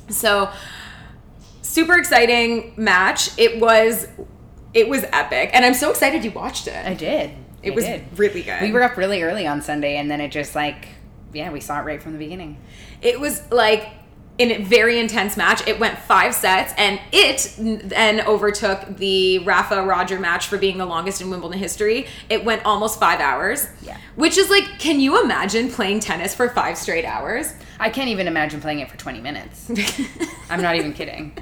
So, 0.09 0.51
super 1.77 1.99
exciting 1.99 2.73
match. 2.79 3.39
It 3.39 3.61
was 3.61 4.09
it 4.73 4.89
was 4.89 5.05
epic, 5.13 5.51
and 5.53 5.65
I'm 5.65 5.75
so 5.75 5.91
excited 5.91 6.25
you 6.25 6.31
watched 6.31 6.67
it. 6.69 6.87
I 6.87 6.95
did. 6.95 7.33
It 7.63 7.73
I 7.73 7.75
was 7.75 7.85
did. 7.85 8.19
really 8.19 8.43
good. 8.43 8.63
We 8.63 8.73
were 8.73 8.83
up 8.83 8.97
really 8.97 9.23
early 9.23 9.47
on 9.47 9.61
Sunday, 9.61 9.99
and 9.99 10.11
then 10.11 10.23
it 10.23 10.33
just 10.33 10.55
like, 10.55 10.89
yeah, 11.35 11.51
we 11.51 11.61
saw 11.61 11.79
it 11.81 11.85
right 11.85 12.03
from 12.03 12.15
the 12.15 12.19
beginning. 12.19 12.57
It 13.03 13.21
was 13.21 13.43
like 13.53 13.89
in 14.39 14.53
a 14.53 14.65
very 14.65 14.99
intense 14.99 15.37
match. 15.37 15.67
It 15.67 15.79
went 15.79 15.99
five 15.99 16.35
sets, 16.35 16.73
and 16.79 16.99
it 17.13 17.55
then 17.59 18.27
overtook 18.27 18.97
the 18.97 19.41
Rafa 19.41 19.83
Roger 19.85 20.19
match 20.19 20.47
for 20.47 20.57
being 20.57 20.79
the 20.79 20.87
longest 20.87 21.21
in 21.21 21.29
Wimbledon 21.29 21.59
history. 21.59 22.07
It 22.31 22.43
went 22.43 22.65
almost 22.65 22.99
five 22.99 23.21
hours. 23.21 23.69
Yeah. 23.83 23.99
Which 24.15 24.39
is 24.39 24.49
like, 24.49 24.79
can 24.79 24.99
you 24.99 25.23
imagine 25.23 25.71
playing 25.71 26.01
tennis 26.01 26.35
for 26.35 26.49
five 26.49 26.79
straight 26.79 27.05
hours? 27.05 27.53
I 27.79 27.91
can't 27.91 28.09
even 28.09 28.29
imagine 28.29 28.63
playing 28.63 28.81
it 28.81 28.91
for 28.91 28.97
20 28.97 29.21
minutes. 29.21 29.71
I'm 30.51 30.63
not 30.63 30.77
even 30.77 30.95
kidding. 30.95 31.37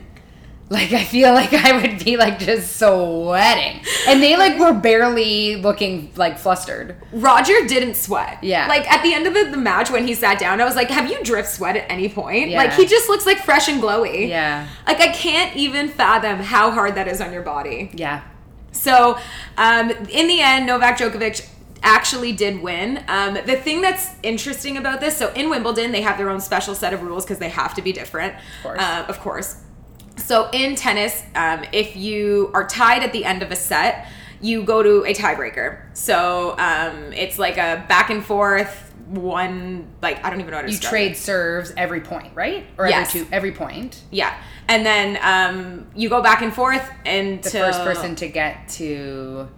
Like 0.71 0.93
I 0.93 1.05
feel 1.05 1.33
like 1.35 1.53
I 1.53 1.79
would 1.81 2.03
be 2.05 2.17
like 2.17 2.39
just 2.39 2.77
sweating, 2.79 3.83
and 4.09 4.23
they 4.23 4.37
like 4.37 4.59
were 4.59 4.73
barely 4.73 5.57
looking 5.57 6.11
like 6.17 6.39
flustered. 6.39 6.97
Roger 7.13 7.53
didn't 7.67 7.95
sweat. 7.97 8.43
Yeah. 8.43 8.67
Like 8.67 8.91
at 8.91 9.03
the 9.03 9.13
end 9.13 9.27
of 9.27 9.35
the, 9.35 9.45
the 9.51 9.57
match 9.59 9.91
when 9.91 10.07
he 10.07 10.15
sat 10.15 10.39
down, 10.41 10.61
I 10.61 10.65
was 10.65 10.75
like, 10.75 10.89
have 10.89 11.11
you 11.11 11.23
drift 11.23 11.51
sweat 11.51 11.77
at 11.77 11.91
any 11.91 12.09
point? 12.09 12.49
Yeah. 12.49 12.59
Like 12.59 12.73
he 12.73 12.87
just 12.87 13.09
looks 13.11 13.27
like 13.27 13.39
fresh 13.45 13.69
and 13.69 13.81
glowy. 13.83 14.29
Yeah, 14.29 14.67
Like 14.87 15.01
I 15.01 15.09
can't 15.09 15.55
even 15.55 15.89
fathom 15.91 16.39
how 16.39 16.71
hard 16.71 16.95
that 16.95 17.09
is 17.09 17.21
on 17.21 17.33
your 17.33 17.43
body. 17.43 17.91
yeah. 17.95 18.23
So, 18.73 19.17
um, 19.57 19.91
in 19.91 20.27
the 20.27 20.41
end, 20.41 20.67
Novak 20.67 20.99
Djokovic 20.99 21.49
actually 21.85 22.33
did 22.33 22.61
win. 22.61 23.05
Um, 23.07 23.35
the 23.35 23.55
thing 23.57 23.83
that's 23.83 24.09
interesting 24.25 24.77
about 24.79 25.01
this, 25.01 25.17
so 25.17 25.31
in 25.35 25.49
Wimbledon, 25.49 25.93
they 25.93 26.01
have 26.03 26.19
their 26.19 26.29
own 26.31 26.41
special 26.41 26.75
set 26.75 26.93
of 26.93 27.03
rules 27.03 27.25
because 27.25 27.39
they 27.39 27.51
have 27.51 27.75
to 27.75 27.83
be 27.83 27.93
different. 27.93 28.35
Of 28.35 28.63
course. 28.65 28.81
Uh, 28.81 29.05
of 29.09 29.21
course. 29.21 29.57
So 30.17 30.49
in 30.51 30.75
tennis, 30.77 31.23
um, 31.35 31.65
if 31.73 31.97
you 31.97 32.51
are 32.55 32.67
tied 32.67 33.03
at 33.03 33.13
the 33.13 33.25
end 33.25 33.43
of 33.43 33.51
a 33.51 33.57
set, 33.57 34.07
you 34.41 34.63
go 34.63 34.83
to 34.83 35.05
a 35.05 35.15
tiebreaker. 35.15 35.81
So 35.95 36.55
um, 36.59 37.13
it's 37.13 37.39
like 37.39 37.57
a 37.57 37.85
back 37.89 38.11
and 38.11 38.25
forth 38.25 38.93
one. 39.09 39.89
Like 40.03 40.25
I 40.25 40.31
don't 40.31 40.41
even 40.41 40.51
know 40.51 40.59
how 40.59 40.67
to 40.67 40.71
You 40.73 40.79
trade 40.79 41.13
it. 41.13 41.17
serves 41.17 41.73
every 41.77 42.01
point, 42.01 42.35
right? 42.35 42.67
Or 42.79 42.89
Yes. 42.89 43.09
every 43.15 43.27
two, 43.27 43.33
every 43.33 43.53
point. 43.53 44.03
Yeah, 44.11 44.35
and 44.69 44.85
then 44.87 45.19
um, 45.23 45.87
you 45.95 46.09
go 46.09 46.23
back 46.23 46.43
and 46.43 46.53
forth 46.55 46.89
and 47.05 47.43
The 47.43 47.51
first 47.51 47.81
person 47.83 48.15
to 48.17 48.29
get 48.29 48.69
to 48.71 49.49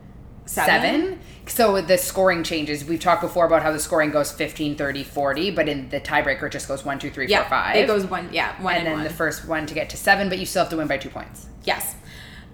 Seven? 0.47 0.83
seven. 0.83 1.19
So 1.49 1.81
the 1.81 1.97
scoring 1.97 2.43
changes. 2.43 2.85
We've 2.85 3.01
talked 3.01 3.23
before 3.23 3.47
about 3.47 3.63
how 3.63 3.73
the 3.73 3.79
scoring 3.79 4.11
goes 4.11 4.33
15, 4.33 4.75
30, 4.77 5.05
40, 5.05 5.51
but 5.53 5.69
in 5.69 5.89
the 5.91 6.01
tiebreaker 6.01 6.45
it 6.45 6.53
just 6.53 6.67
goes 6.69 6.85
one, 6.85 6.99
two, 6.99 7.11
three, 7.11 7.27
four, 7.27 7.31
Yeah, 7.31 7.49
five. 7.49 7.77
it 7.77 7.87
goes 7.87 8.05
one. 8.05 8.29
Yeah, 8.33 8.61
one 8.61 8.75
and 8.75 8.79
and, 8.79 8.87
then 8.89 8.95
one. 8.95 9.05
the 9.05 9.11
first 9.11 9.47
one 9.47 9.65
to 9.67 9.75
get 9.75 9.89
to 9.91 9.97
seven, 9.97 10.29
but 10.29 10.39
you 10.39 10.47
still 10.47 10.63
have 10.65 10.71
to 10.71 10.77
win 10.77 10.89
by 10.89 10.99
two 10.99 11.09
points. 11.11 11.47
Yes. 11.65 11.95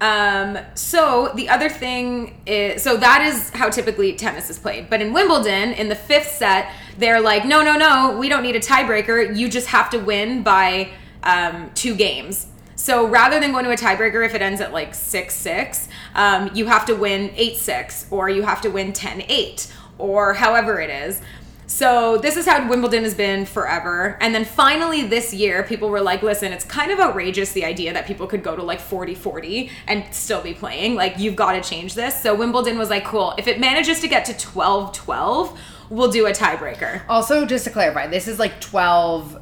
Um, 0.00 0.58
so 0.74 1.30
the 1.36 1.48
other 1.48 1.68
thing 1.68 2.40
is, 2.44 2.82
so 2.82 2.96
that 2.96 3.22
is 3.22 3.50
how 3.50 3.70
typically 3.70 4.14
tennis 4.14 4.50
is 4.50 4.58
played. 4.58 4.90
But 4.90 5.00
in 5.00 5.12
Wimbledon, 5.12 5.72
in 5.72 5.88
the 5.88 5.94
fifth 5.94 6.28
set, 6.32 6.72
they're 6.98 7.20
like, 7.20 7.44
no, 7.46 7.62
no, 7.62 7.76
no, 7.76 8.16
we 8.18 8.28
don't 8.28 8.42
need 8.42 8.56
a 8.56 8.60
tiebreaker. 8.60 9.36
You 9.36 9.48
just 9.48 9.68
have 9.68 9.90
to 9.90 9.98
win 9.98 10.42
by 10.42 10.90
um, 11.22 11.70
two 11.74 11.94
games. 11.94 12.46
So 12.82 13.06
rather 13.06 13.38
than 13.38 13.52
going 13.52 13.64
to 13.64 13.70
a 13.70 13.76
tiebreaker 13.76 14.26
if 14.26 14.34
it 14.34 14.42
ends 14.42 14.60
at 14.60 14.72
like 14.72 14.92
6 14.92 15.32
6, 15.32 15.88
um, 16.16 16.50
you 16.52 16.66
have 16.66 16.84
to 16.86 16.96
win 16.96 17.30
8 17.36 17.56
6, 17.56 18.06
or 18.10 18.28
you 18.28 18.42
have 18.42 18.60
to 18.62 18.70
win 18.70 18.92
10 18.92 19.22
8, 19.28 19.72
or 19.98 20.34
however 20.34 20.80
it 20.80 20.90
is. 20.90 21.22
So 21.68 22.18
this 22.18 22.36
is 22.36 22.44
how 22.44 22.68
Wimbledon 22.68 23.04
has 23.04 23.14
been 23.14 23.46
forever. 23.46 24.18
And 24.20 24.34
then 24.34 24.44
finally 24.44 25.06
this 25.06 25.32
year, 25.32 25.62
people 25.62 25.90
were 25.90 26.00
like, 26.00 26.24
listen, 26.24 26.52
it's 26.52 26.64
kind 26.64 26.90
of 26.90 26.98
outrageous 26.98 27.52
the 27.52 27.64
idea 27.64 27.92
that 27.92 28.04
people 28.04 28.26
could 28.26 28.42
go 28.42 28.56
to 28.56 28.62
like 28.64 28.80
40 28.80 29.14
40 29.14 29.70
and 29.86 30.04
still 30.12 30.42
be 30.42 30.52
playing. 30.52 30.96
Like, 30.96 31.20
you've 31.20 31.36
got 31.36 31.52
to 31.52 31.60
change 31.60 31.94
this. 31.94 32.20
So 32.20 32.34
Wimbledon 32.34 32.78
was 32.78 32.90
like, 32.90 33.04
cool, 33.04 33.32
if 33.38 33.46
it 33.46 33.60
manages 33.60 34.00
to 34.00 34.08
get 34.08 34.24
to 34.24 34.36
12 34.36 34.92
12, 34.92 35.60
we'll 35.88 36.10
do 36.10 36.26
a 36.26 36.32
tiebreaker. 36.32 37.02
Also, 37.08 37.46
just 37.46 37.62
to 37.62 37.70
clarify, 37.70 38.08
this 38.08 38.26
is 38.26 38.40
like 38.40 38.60
12 38.60 39.40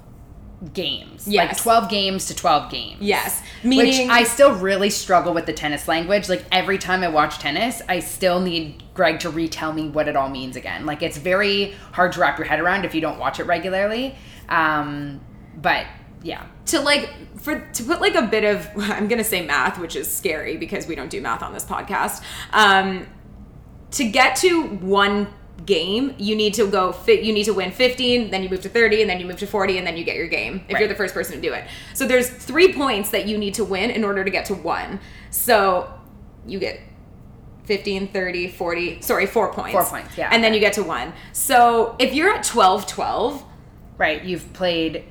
games. 0.72 1.26
Like 1.26 1.56
12 1.56 1.88
games 1.88 2.26
to 2.26 2.34
12 2.34 2.70
games. 2.70 3.00
Yes. 3.00 3.40
Which 3.62 3.64
Meaning, 3.64 4.10
I 4.10 4.24
still 4.24 4.54
really 4.54 4.90
struggle 4.90 5.32
with 5.32 5.46
the 5.46 5.52
tennis 5.52 5.88
language. 5.88 6.28
Like 6.28 6.44
every 6.52 6.78
time 6.78 7.02
I 7.02 7.08
watch 7.08 7.38
tennis, 7.38 7.80
I 7.88 8.00
still 8.00 8.40
need 8.40 8.82
Greg 8.94 9.20
to 9.20 9.30
retell 9.30 9.72
me 9.72 9.88
what 9.88 10.08
it 10.08 10.16
all 10.16 10.28
means 10.28 10.56
again. 10.56 10.86
Like 10.86 11.02
it's 11.02 11.16
very 11.16 11.72
hard 11.92 12.12
to 12.12 12.20
wrap 12.20 12.38
your 12.38 12.46
head 12.46 12.60
around 12.60 12.84
if 12.84 12.94
you 12.94 13.00
don't 13.00 13.18
watch 13.18 13.40
it 13.40 13.44
regularly. 13.44 14.14
Um, 14.48 15.20
but 15.56 15.86
yeah. 16.22 16.46
to 16.66 16.80
like 16.80 17.10
for 17.38 17.60
to 17.60 17.82
put 17.84 18.00
like 18.00 18.14
a 18.14 18.26
bit 18.26 18.44
of 18.44 18.68
I'm 18.76 19.08
gonna 19.08 19.24
say 19.24 19.44
math, 19.44 19.78
which 19.78 19.96
is 19.96 20.10
scary 20.10 20.56
because 20.56 20.86
we 20.86 20.94
don't 20.94 21.10
do 21.10 21.20
math 21.20 21.42
on 21.42 21.52
this 21.52 21.64
podcast. 21.64 22.22
Um, 22.52 23.06
to 23.92 24.08
get 24.08 24.36
to 24.36 24.64
one 24.64 25.26
game, 25.66 26.14
you 26.18 26.34
need 26.36 26.54
to 26.54 26.66
go 26.66 26.92
fit. 26.92 27.22
You 27.22 27.32
need 27.32 27.44
to 27.44 27.54
win 27.54 27.70
15, 27.70 28.30
then 28.30 28.42
you 28.42 28.48
move 28.48 28.60
to 28.62 28.68
30, 28.68 29.02
and 29.02 29.10
then 29.10 29.20
you 29.20 29.26
move 29.26 29.38
to 29.38 29.46
40, 29.46 29.78
and 29.78 29.86
then 29.86 29.96
you 29.96 30.04
get 30.04 30.16
your 30.16 30.28
game 30.28 30.62
if 30.68 30.74
Right. 30.74 30.80
you're 30.80 30.88
the 30.88 30.94
first 30.94 31.14
person 31.14 31.34
to 31.36 31.40
do 31.40 31.52
it. 31.52 31.64
So 31.94 32.06
there's 32.06 32.28
three 32.28 32.72
points 32.72 33.10
that 33.10 33.26
you 33.26 33.38
need 33.38 33.54
to 33.54 33.64
win 33.64 33.90
in 33.90 34.04
order 34.04 34.24
to 34.24 34.30
get 34.30 34.44
to 34.46 34.54
one. 34.54 35.00
So 35.30 35.88
you 36.46 36.58
get 36.58 36.80
15, 37.64 38.08
30, 38.08 38.48
40, 38.48 39.00
sorry, 39.00 39.26
four 39.26 39.52
points. 39.52 39.72
Four 39.72 39.84
points, 39.84 40.16
yeah, 40.18 40.28
And 40.32 40.42
then 40.42 40.54
you 40.54 40.60
get 40.60 40.72
to 40.74 40.82
one. 40.82 41.12
So 41.32 41.94
if 41.98 42.14
you're 42.14 42.30
at 42.30 42.44
12, 42.44 42.86
12, 42.86 43.44
Right. 43.98 44.24
You've 44.24 44.50
played 44.54 45.04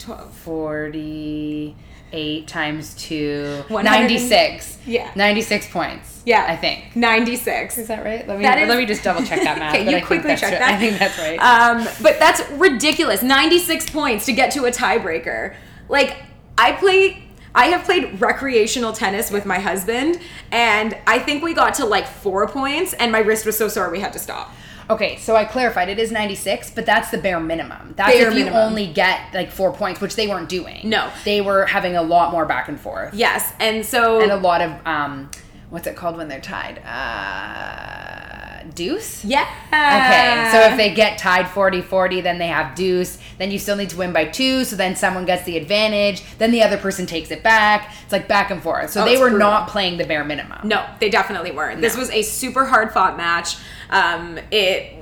12 0.00 0.34
48 0.34 2.48
times 2.48 2.94
2, 2.94 3.64
100 3.68 3.84
96. 3.90 4.78
Yeah. 4.84 5.08
96 5.14 5.68
points. 5.68 6.11
Yeah. 6.24 6.44
I 6.48 6.56
think. 6.56 6.94
96. 6.96 7.78
Is 7.78 7.88
that 7.88 8.04
right? 8.04 8.26
Let 8.26 8.38
me, 8.38 8.44
is- 8.46 8.68
let 8.68 8.78
me 8.78 8.86
just 8.86 9.02
double 9.02 9.24
check 9.24 9.42
that 9.42 9.58
math. 9.60 9.74
Okay, 9.74 9.84
you 9.84 9.88
I 9.90 9.92
think 9.94 10.06
quickly 10.06 10.28
that's 10.28 10.40
check 10.40 10.52
right. 10.52 10.58
that. 10.60 10.74
I 10.74 10.78
think 10.78 10.98
that's 10.98 11.18
right. 11.18 11.38
Um, 11.38 11.88
but 12.02 12.18
that's 12.18 12.48
ridiculous. 12.52 13.22
96 13.22 13.90
points 13.90 14.26
to 14.26 14.32
get 14.32 14.52
to 14.52 14.64
a 14.66 14.70
tiebreaker. 14.70 15.54
Like, 15.88 16.16
I 16.56 16.72
play. 16.72 17.24
I 17.54 17.66
have 17.66 17.84
played 17.84 18.18
recreational 18.18 18.94
tennis 18.94 19.30
with 19.30 19.44
my 19.44 19.58
husband, 19.58 20.18
and 20.50 20.96
I 21.06 21.18
think 21.18 21.42
we 21.42 21.52
got 21.52 21.74
to 21.74 21.84
like 21.84 22.06
four 22.06 22.48
points, 22.48 22.94
and 22.94 23.12
my 23.12 23.18
wrist 23.18 23.44
was 23.44 23.58
so 23.58 23.68
sore 23.68 23.90
we 23.90 24.00
had 24.00 24.12
to 24.14 24.18
stop. 24.18 24.50
Okay, 24.88 25.16
so 25.18 25.36
I 25.36 25.44
clarified 25.44 25.90
it 25.90 25.98
is 25.98 26.10
96, 26.10 26.70
but 26.70 26.86
that's 26.86 27.10
the 27.10 27.18
bare 27.18 27.40
minimum. 27.40 27.92
That's 27.96 28.12
Bare 28.12 28.28
if 28.28 28.34
you 28.34 28.44
minimum. 28.44 28.58
only 28.68 28.86
get 28.92 29.34
like 29.34 29.50
four 29.50 29.72
points, 29.72 30.00
which 30.00 30.16
they 30.16 30.28
weren't 30.28 30.48
doing. 30.48 30.88
No. 30.88 31.10
They 31.26 31.40
were 31.42 31.66
having 31.66 31.94
a 31.94 32.02
lot 32.02 32.32
more 32.32 32.46
back 32.46 32.68
and 32.68 32.80
forth. 32.80 33.12
Yes, 33.14 33.52
and 33.60 33.84
so 33.84 34.20
And 34.22 34.32
a 34.32 34.36
lot 34.36 34.60
of, 34.62 34.72
um, 34.86 35.30
what's 35.72 35.86
it 35.86 35.96
called 35.96 36.16
when 36.18 36.28
they're 36.28 36.40
tied? 36.40 36.78
Uh, 36.86 38.62
deuce? 38.74 39.24
yeah. 39.24 39.46
Okay, 39.68 40.50
so 40.52 40.60
if 40.70 40.76
they 40.76 40.94
get 40.94 41.18
tied 41.18 41.48
40 41.48 41.80
40, 41.82 42.20
then 42.20 42.38
they 42.38 42.46
have 42.48 42.74
deuce. 42.74 43.18
Then 43.38 43.50
you 43.50 43.58
still 43.58 43.76
need 43.76 43.90
to 43.90 43.96
win 43.96 44.12
by 44.12 44.26
two, 44.26 44.64
so 44.64 44.76
then 44.76 44.94
someone 44.94 45.24
gets 45.24 45.44
the 45.44 45.56
advantage. 45.56 46.22
Then 46.38 46.50
the 46.52 46.62
other 46.62 46.76
person 46.76 47.06
takes 47.06 47.30
it 47.30 47.42
back. 47.42 47.92
It's 48.04 48.12
like 48.12 48.28
back 48.28 48.50
and 48.50 48.62
forth. 48.62 48.90
So 48.90 49.02
Oh, 49.02 49.04
they 49.04 49.16
were 49.16 49.30
brutal. 49.30 49.38
not 49.48 49.68
playing 49.68 49.96
the 49.98 50.04
bare 50.04 50.24
minimum. 50.24 50.68
No, 50.68 50.84
they 51.00 51.08
definitely 51.10 51.50
weren't. 51.52 51.80
This 51.80 51.96
was 51.96 52.10
a 52.10 52.22
super 52.22 52.64
hard 52.66 52.92
fought 52.92 53.16
match. 53.16 53.56
Um, 53.90 54.38
it, 54.50 54.94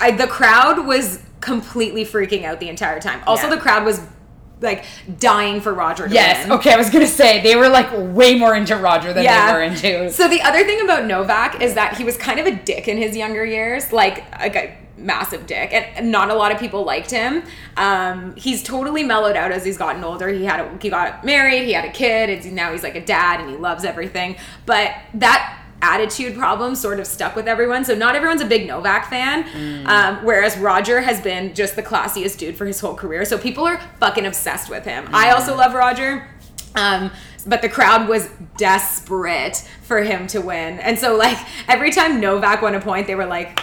I, 0.00 0.10
the 0.12 0.26
crowd 0.26 0.86
was 0.86 1.20
completely 1.40 2.04
freaking 2.04 2.44
out 2.44 2.58
the 2.58 2.68
entire 2.68 2.98
time. 3.00 3.20
Also, 3.26 3.44
Yeah. 3.48 3.54
the 3.54 3.60
crowd 3.60 3.84
was 3.84 4.00
like 4.60 4.84
dying 5.18 5.60
for 5.60 5.74
Roger 5.74 6.08
Yes, 6.10 6.44
win. 6.48 6.58
okay, 6.58 6.72
I 6.72 6.76
was 6.76 6.88
gonna 6.90 7.06
say 7.06 7.42
they 7.42 7.56
were 7.56 7.68
like 7.68 7.88
way 7.92 8.34
more 8.36 8.54
into 8.56 8.76
Roger 8.76 9.12
than 9.12 9.24
they 9.24 9.52
were 9.52 9.62
into. 9.62 10.10
So 10.10 10.28
the 10.28 10.40
other 10.42 10.64
thing 10.64 10.80
about 10.82 11.04
Novak 11.06 11.60
is 11.60 11.74
that 11.74 11.96
he 11.98 12.04
was 12.04 12.16
kind 12.16 12.40
of 12.40 12.46
a 12.46 12.54
dick 12.54 12.88
in 12.88 12.96
his 12.96 13.16
younger 13.16 13.44
years, 13.44 13.92
like 13.92 14.30
like 14.40 14.56
a 14.56 14.76
massive 14.98 15.46
dick, 15.46 15.74
and 15.74 16.10
not 16.10 16.30
a 16.30 16.34
lot 16.34 16.52
of 16.52 16.58
people 16.58 16.82
liked 16.84 17.10
him. 17.10 17.42
Um, 17.76 18.34
he's 18.34 18.62
totally 18.62 19.04
mellowed 19.04 19.36
out 19.36 19.52
as 19.52 19.62
he's 19.62 19.76
gotten 19.76 20.02
older. 20.02 20.28
He 20.28 20.46
had 20.46 20.60
a, 20.60 20.78
he 20.80 20.88
got 20.88 21.22
married, 21.22 21.64
he 21.64 21.74
had 21.74 21.84
a 21.84 21.92
kid, 21.92 22.30
it's, 22.30 22.46
now 22.46 22.72
he's 22.72 22.82
like 22.82 22.94
a 22.94 23.04
dad 23.04 23.40
and 23.42 23.50
he 23.50 23.56
loves 23.56 23.84
everything. 23.84 24.36
But 24.64 24.94
that 25.12 25.65
attitude 25.82 26.36
problem 26.36 26.74
sort 26.74 26.98
of 26.98 27.06
stuck 27.06 27.36
with 27.36 27.46
everyone. 27.46 27.84
So 27.84 27.94
not 27.94 28.16
everyone's 28.16 28.40
a 28.40 28.46
big 28.46 28.66
Novak 28.66 29.08
fan. 29.10 29.86
Um, 29.86 30.24
whereas 30.24 30.56
Roger 30.58 31.00
has 31.00 31.20
been 31.20 31.54
just 31.54 31.76
the 31.76 31.82
classiest 31.82 32.38
dude 32.38 32.56
for 32.56 32.66
his 32.66 32.80
whole 32.80 32.94
career. 32.94 33.24
So 33.24 33.38
people 33.38 33.64
are 33.64 33.80
fucking 34.00 34.26
obsessed 34.26 34.70
with 34.70 34.84
him. 34.84 35.08
I 35.12 35.30
also 35.30 35.56
love 35.56 35.74
Roger. 35.74 36.28
Um, 36.74 37.10
but 37.46 37.62
the 37.62 37.68
crowd 37.68 38.08
was 38.08 38.28
desperate 38.56 39.56
for 39.82 40.02
him 40.02 40.26
to 40.28 40.40
win. 40.40 40.80
And 40.80 40.98
so 40.98 41.16
like 41.16 41.38
every 41.68 41.90
time 41.90 42.20
Novak 42.20 42.62
won 42.62 42.74
a 42.74 42.80
point, 42.80 43.06
they 43.06 43.14
were 43.14 43.26
like 43.26 43.60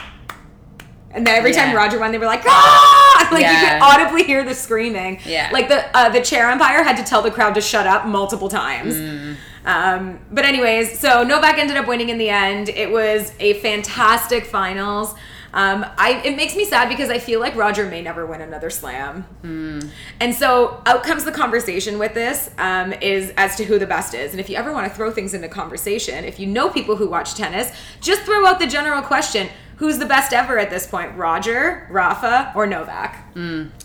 and 1.13 1.28
then 1.28 1.36
every 1.36 1.52
time 1.52 1.76
Roger 1.76 1.99
won, 1.99 2.12
they 2.12 2.17
were 2.17 2.26
like, 2.26 2.43
ah! 2.45 2.99
Like 3.32 3.45
you 3.45 3.67
could 3.67 3.82
audibly 3.82 4.23
hear 4.26 4.43
the 4.43 4.54
screaming. 4.54 5.19
Yeah. 5.26 5.49
Like 5.52 5.67
the 5.67 5.86
uh, 5.97 6.10
the 6.10 6.21
chair 6.21 6.52
umpire 6.52 6.84
had 6.84 6.97
to 6.97 7.04
tell 7.04 7.23
the 7.23 7.32
crowd 7.32 7.56
to 7.56 7.62
shut 7.62 7.88
up 7.88 8.06
multiple 8.06 8.47
times. 8.47 8.93
Mm. 8.95 9.38
Um, 9.65 10.19
but 10.32 10.45
anyways, 10.45 10.99
so 10.99 11.23
Novak 11.23 11.58
ended 11.58 11.78
up 11.78 11.88
winning 11.88 12.10
in 12.10 12.17
the 12.17 12.30
end. 12.30 12.69
It 12.69 12.91
was 12.91 13.32
a 13.39 13.54
fantastic 13.56 14.45
finals. 14.45 15.15
Um, 15.54 15.86
I 15.99 16.21
it 16.26 16.36
makes 16.36 16.56
me 16.56 16.65
sad 16.65 16.89
because 16.89 17.10
I 17.10 17.19
feel 17.19 17.39
like 17.39 17.56
Roger 17.56 17.86
may 17.86 18.02
never 18.02 18.26
win 18.26 18.41
another 18.41 18.71
slam. 18.71 19.21
Hmm. 19.41 19.82
And 20.19 20.34
so 20.34 20.82
out 20.88 21.04
comes 21.04 21.26
the 21.26 21.32
conversation 21.32 21.99
with 21.99 22.15
this 22.15 22.49
um, 22.58 22.91
is 22.93 23.32
as 23.38 23.56
to 23.58 23.63
who 23.63 23.78
the 23.78 23.86
best 23.86 24.15
is. 24.15 24.32
And 24.32 24.39
if 24.39 24.49
you 24.49 24.56
ever 24.56 24.73
want 24.73 24.89
to 24.89 24.95
throw 24.95 25.12
things 25.12 25.36
into 25.36 25.47
conversation, 25.47 26.26
if 26.26 26.39
you 26.39 26.47
know 26.47 26.69
people 26.69 26.95
who 26.95 27.08
watch 27.08 27.36
tennis, 27.36 27.71
just 28.02 28.23
throw 28.23 28.47
out 28.47 28.60
the 28.60 28.65
general 28.65 29.04
question: 29.04 29.47
Who's 29.78 29.99
the 29.99 30.08
best 30.08 30.34
ever 30.34 30.58
at 30.58 30.71
this 30.71 30.88
point? 30.88 31.15
Roger, 31.15 31.88
Rafa, 31.91 32.52
or 32.56 32.65
Novak? 32.65 33.34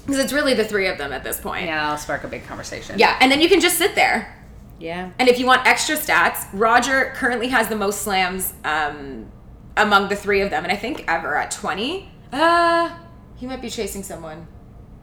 Because 0.06 0.18
it's 0.18 0.32
really 0.32 0.54
the 0.54 0.64
three 0.64 0.86
of 0.86 0.96
them 0.96 1.12
at 1.12 1.22
this 1.22 1.38
point. 1.38 1.64
Hmm. 1.64 1.68
Yeah, 1.68 1.90
I'll 1.90 1.98
spark 1.98 2.24
a 2.24 2.28
big 2.28 2.46
conversation. 2.46 2.98
Yeah, 2.98 3.18
and 3.20 3.30
then 3.30 3.42
you 3.42 3.48
can 3.50 3.60
just 3.60 3.76
sit 3.76 3.94
there. 3.94 4.34
Yeah. 4.78 5.10
And 5.18 5.28
if 5.28 5.38
you 5.38 5.46
want 5.46 5.66
extra 5.66 5.96
stats, 5.96 6.46
Roger 6.52 7.12
currently 7.16 7.48
has 7.48 7.68
the 7.68 7.76
most 7.76 8.02
slams 8.02 8.54
um, 8.64 9.30
among 9.76 10.08
the 10.08 10.16
three 10.16 10.40
of 10.40 10.50
them, 10.50 10.64
and 10.64 10.72
I 10.72 10.76
think 10.76 11.04
ever 11.08 11.36
at 11.36 11.50
20. 11.50 12.10
Uh, 12.32 12.96
he 13.36 13.46
might 13.46 13.62
be 13.62 13.70
chasing 13.70 14.02
someone. 14.02 14.46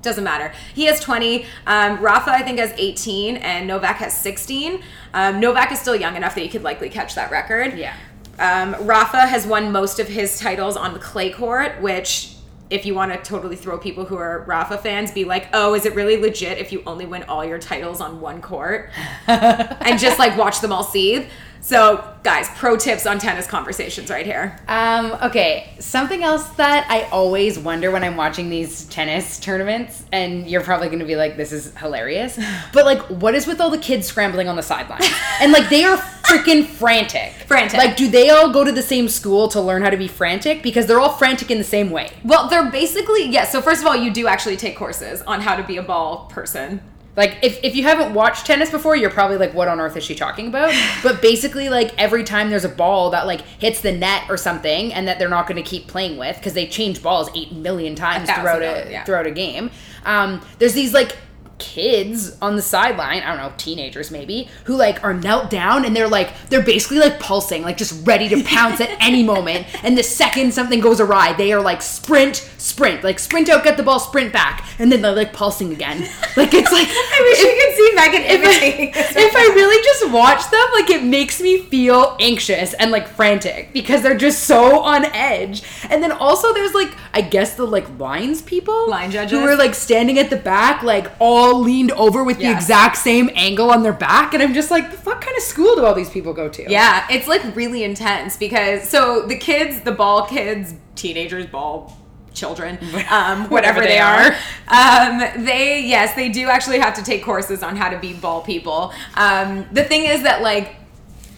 Doesn't 0.01 0.23
matter. 0.23 0.53
He 0.75 0.85
has 0.85 0.99
20. 0.99 1.45
Um, 1.65 1.99
Rafa, 1.99 2.31
I 2.31 2.43
think, 2.43 2.59
has 2.59 2.71
18, 2.77 3.38
and 3.38 3.67
Novak 3.67 3.97
has 3.97 4.15
16. 4.17 4.83
Um, 5.13 5.39
Novak 5.39 5.71
is 5.71 5.79
still 5.79 5.95
young 5.95 6.15
enough 6.15 6.35
that 6.35 6.41
he 6.41 6.47
could 6.47 6.63
likely 6.63 6.89
catch 6.89 7.15
that 7.15 7.31
record. 7.31 7.77
Yeah. 7.77 7.95
Um, 8.38 8.75
Rafa 8.85 9.21
has 9.21 9.47
won 9.47 9.71
most 9.71 9.99
of 9.99 10.07
his 10.07 10.39
titles 10.39 10.77
on 10.77 10.93
the 10.93 10.99
clay 10.99 11.31
court, 11.31 11.81
which, 11.81 12.34
if 12.69 12.86
you 12.86 12.95
want 12.95 13.13
to 13.13 13.19
totally 13.30 13.56
throw 13.56 13.78
people 13.78 14.06
who 14.06 14.17
are 14.17 14.43
Rafa 14.47 14.78
fans, 14.78 15.12
be 15.12 15.23
like, 15.23 15.47
oh, 15.54 15.75
is 15.75 15.86
it 15.86 15.93
really 15.95 16.17
legit 16.17 16.58
if 16.58 16.71
you 16.71 16.82
only 16.88 17.06
win 17.06 17.23
all 17.23 17.45
your 17.45 17.60
titles 17.60 18.01
on 18.01 18.19
one 18.21 18.41
court? 18.41 18.89
and 19.28 19.99
just 19.99 20.17
like 20.17 20.38
watch 20.38 20.62
them 20.62 20.71
all 20.71 20.84
seethe. 20.84 21.28
So, 21.65 22.08
guys, 22.21 22.47
pro 22.58 22.78
tips 22.78 23.08
on 23.08 23.17
tennis 23.17 23.47
conversations 23.47 24.12
right 24.12 24.23
here. 24.23 24.56
Um, 24.67 25.13
okay, 25.23 25.73
something 25.80 26.21
else 26.21 26.47
that 26.58 26.86
I 26.91 27.10
always 27.10 27.58
wonder 27.58 27.89
when 27.89 28.04
I'm 28.04 28.15
watching 28.15 28.51
these 28.51 28.86
tennis 28.86 29.39
tournaments, 29.39 30.04
and 30.12 30.47
you're 30.47 30.62
probably 30.62 30.89
gonna 30.89 31.06
be 31.06 31.15
like, 31.15 31.38
this 31.38 31.51
is 31.51 31.75
hilarious, 31.78 32.39
but 32.71 32.86
like, 32.86 33.01
what 33.08 33.34
is 33.34 33.47
with 33.47 33.60
all 33.60 33.71
the 33.71 33.80
kids 33.80 34.06
scrambling 34.06 34.47
on 34.47 34.56
the 34.56 34.62
sideline? 34.62 35.01
and 35.41 35.51
like, 35.51 35.67
they 35.69 35.84
are 35.84 35.97
freaking 35.97 36.67
frantic. 36.67 37.32
Frantic. 37.47 37.80
Like, 37.80 37.95
do 37.95 38.10
they 38.10 38.30
all 38.30 38.51
go 38.51 38.63
to 38.63 38.71
the 38.71 38.82
same 38.84 39.08
school 39.08 39.47
to 39.49 39.62
learn 39.62 39.82
how 39.82 39.89
to 39.91 39.97
be 39.97 40.08
frantic? 40.08 40.62
Because 40.62 40.86
they're 40.88 40.99
all 40.99 41.13
frantic 41.13 41.49
in 41.49 41.60
the 41.60 41.63
same 41.63 41.89
way. 41.91 42.10
Well, 42.23 42.47
they're 42.47 42.71
basically, 42.71 43.25
yes. 43.28 43.51
so, 43.51 43.62
first 43.62 43.82
of 43.82 43.88
all, 43.88 43.95
you 43.95 44.12
do 44.12 44.28
actually 44.28 44.58
take 44.58 44.75
courses 44.75 45.21
on 45.23 45.41
how 45.41 45.56
to 45.56 45.63
be 45.63 45.78
a 45.78 45.84
ball 45.84 46.25
person. 46.28 46.82
Like, 47.15 47.38
if, 47.41 47.60
if 47.63 47.75
you 47.75 47.84
haven't 47.84 48.13
watched 48.13 48.45
tennis 48.45 48.69
before, 48.69 48.95
you're 48.95 49.10
probably 49.10 49.38
like, 49.38 49.54
what 49.54 49.67
on 49.67 49.80
earth 49.80 49.95
is 49.95 50.04
she 50.04 50.15
talking 50.15 50.47
about? 50.47 50.73
But 51.04 51.21
basically, 51.21 51.69
like, 51.69 51.93
every 51.97 52.23
time 52.23 52.49
there's 52.49 52.65
a 52.65 52.69
ball 52.69 53.12
that, 53.12 53.28
like, 53.28 53.41
hits 53.41 53.82
the 53.82 53.91
net 53.91 54.23
or 54.30 54.38
something 54.38 54.91
and 54.93 55.08
that 55.08 55.19
they're 55.19 55.30
not 55.30 55.47
going 55.47 55.62
to 55.62 55.69
keep 55.69 55.88
playing 55.88 56.17
with 56.17 56.36
because 56.38 56.54
they 56.54 56.67
change 56.67 57.01
balls 57.04 57.30
8 57.36 57.51
million 57.54 57.95
times 57.95 58.30
throughout 58.30 58.62
a, 58.62 58.88
yeah. 58.89 59.04
throughout 59.04 59.28
a 59.28 59.32
game, 59.32 59.69
um, 60.06 60.41
there's 60.58 60.73
these, 60.73 60.93
like, 60.93 61.15
kids 61.57 62.37
on 62.41 62.55
the 62.55 62.61
sideline, 62.61 63.21
I 63.23 63.27
don't 63.27 63.37
know, 63.37 63.53
teenagers 63.57 64.11
maybe, 64.11 64.49
who 64.65 64.75
like 64.75 65.03
are 65.03 65.13
knelt 65.13 65.49
down 65.49 65.85
and 65.85 65.95
they're 65.95 66.07
like 66.07 66.33
they're 66.49 66.63
basically 66.63 66.99
like 66.99 67.19
pulsing, 67.19 67.61
like 67.63 67.77
just 67.77 68.05
ready 68.05 68.27
to 68.29 68.43
pounce 68.43 68.81
at 68.81 68.89
any 69.01 69.23
moment. 69.23 69.67
And 69.83 69.97
the 69.97 70.03
second 70.03 70.53
something 70.53 70.79
goes 70.79 70.99
awry, 70.99 71.33
they 71.33 71.53
are 71.53 71.61
like 71.61 71.81
sprint, 71.81 72.37
sprint, 72.57 73.03
like 73.03 73.19
sprint 73.19 73.49
out, 73.49 73.63
get 73.63 73.77
the 73.77 73.83
ball, 73.83 73.99
sprint 73.99 74.33
back, 74.33 74.67
and 74.79 74.91
then 74.91 75.01
they're 75.01 75.15
like 75.15 75.33
pulsing 75.33 75.71
again. 75.71 76.01
Like 76.35 76.53
it's 76.53 76.71
like 76.71 76.87
I 76.89 77.21
wish 77.21 77.39
you 77.39 77.61
could 77.61 77.75
see 77.75 77.91
Megan 77.95 78.21
if 78.21 78.41
I, 78.41 78.65
imitating 78.65 78.91
if 78.95 79.35
I 79.35 79.53
really 79.55 79.83
just 79.83 80.11
watch 80.11 80.49
them, 80.51 80.67
like 80.73 80.89
it 80.89 81.03
makes 81.03 81.41
me 81.41 81.59
feel 81.59 82.17
anxious 82.19 82.73
and 82.73 82.91
like 82.91 83.07
frantic 83.07 83.71
because 83.73 84.01
they're 84.01 84.17
just 84.17 84.43
so 84.43 84.81
on 84.81 85.05
edge. 85.05 85.63
And 85.89 86.03
then 86.03 86.11
also 86.11 86.53
there's 86.53 86.73
like 86.73 86.93
I 87.13 87.21
guess 87.21 87.55
the 87.55 87.65
like 87.65 87.99
lines 87.99 88.41
people, 88.41 88.89
Line 88.89 89.11
judges. 89.11 89.31
who 89.31 89.45
are 89.45 89.55
like 89.55 89.73
standing 89.73 90.19
at 90.19 90.29
the 90.29 90.37
back, 90.37 90.83
like 90.83 91.11
all 91.19 91.44
leaned 91.53 91.91
over 91.91 92.23
with 92.23 92.39
the 92.39 92.51
exact 92.51 92.97
same 92.97 93.29
angle 93.36 93.71
on 93.71 93.84
their 93.84 93.93
back, 93.93 94.34
and 94.34 94.41
I'm 94.41 94.53
just 94.53 94.71
like, 94.71 94.91
the 94.91 94.97
fuck 94.97 95.21
kind 95.21 95.36
of 95.36 95.43
school 95.43 95.75
do 95.75 95.86
all 95.86 95.93
these 95.93 96.10
people 96.10 96.34
go 96.34 96.49
to? 96.49 96.69
Yeah, 96.69 97.05
it's 97.10 97.27
like 97.27 97.55
really 97.55 97.84
intense 97.84 98.38
because 98.38 98.88
so 98.88 99.25
the 99.25 99.38
kids, 99.38 99.81
the 99.81 99.91
ball 99.91 100.25
kids, 100.25 100.73
teenagers, 100.95 101.45
ball 101.45 101.97
children, 102.34 102.77
um, 103.10 103.49
whatever, 103.49 103.81
they, 103.81 103.88
they 103.88 103.99
are, 103.99 104.27
um, 104.67 105.45
they 105.45 105.81
yes, 105.81 106.15
they 106.15 106.29
do 106.29 106.47
actually 106.47 106.79
have 106.79 106.93
to 106.95 107.03
take 107.03 107.23
courses 107.23 107.63
on 107.63 107.75
how 107.75 107.89
to 107.89 107.99
be 107.99 108.13
ball 108.13 108.41
people. 108.41 108.93
Um, 109.15 109.65
the 109.71 109.84
thing 109.84 110.05
is 110.05 110.23
that 110.23 110.41
like. 110.41 110.75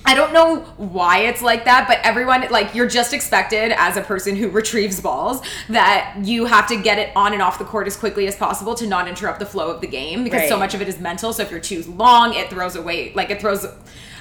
I 0.05 0.15
don't 0.15 0.31
know 0.31 0.59
why 0.77 1.19
it's 1.23 1.41
like 1.41 1.65
that, 1.65 1.85
but 1.87 1.99
everyone, 2.01 2.47
like, 2.49 2.73
you're 2.73 2.87
just 2.87 3.13
expected 3.13 3.73
as 3.77 3.97
a 3.97 4.01
person 4.01 4.37
who 4.37 4.49
retrieves 4.49 5.01
balls 5.01 5.41
that 5.67 6.15
you 6.23 6.45
have 6.45 6.67
to 6.69 6.81
get 6.81 6.97
it 6.97 7.11
on 7.13 7.33
and 7.33 7.41
off 7.41 7.59
the 7.59 7.65
court 7.65 7.87
as 7.87 7.97
quickly 7.97 8.25
as 8.25 8.35
possible 8.35 8.73
to 8.75 8.87
not 8.87 9.09
interrupt 9.09 9.39
the 9.39 9.45
flow 9.45 9.69
of 9.69 9.81
the 9.81 9.87
game 9.87 10.23
because 10.23 10.47
so 10.47 10.57
much 10.57 10.73
of 10.73 10.81
it 10.81 10.87
is 10.87 10.97
mental. 10.99 11.33
So 11.33 11.43
if 11.43 11.51
you're 11.51 11.59
too 11.59 11.83
long, 11.83 12.33
it 12.33 12.49
throws 12.49 12.77
away, 12.77 13.11
like, 13.15 13.29
it 13.29 13.41
throws 13.41 13.65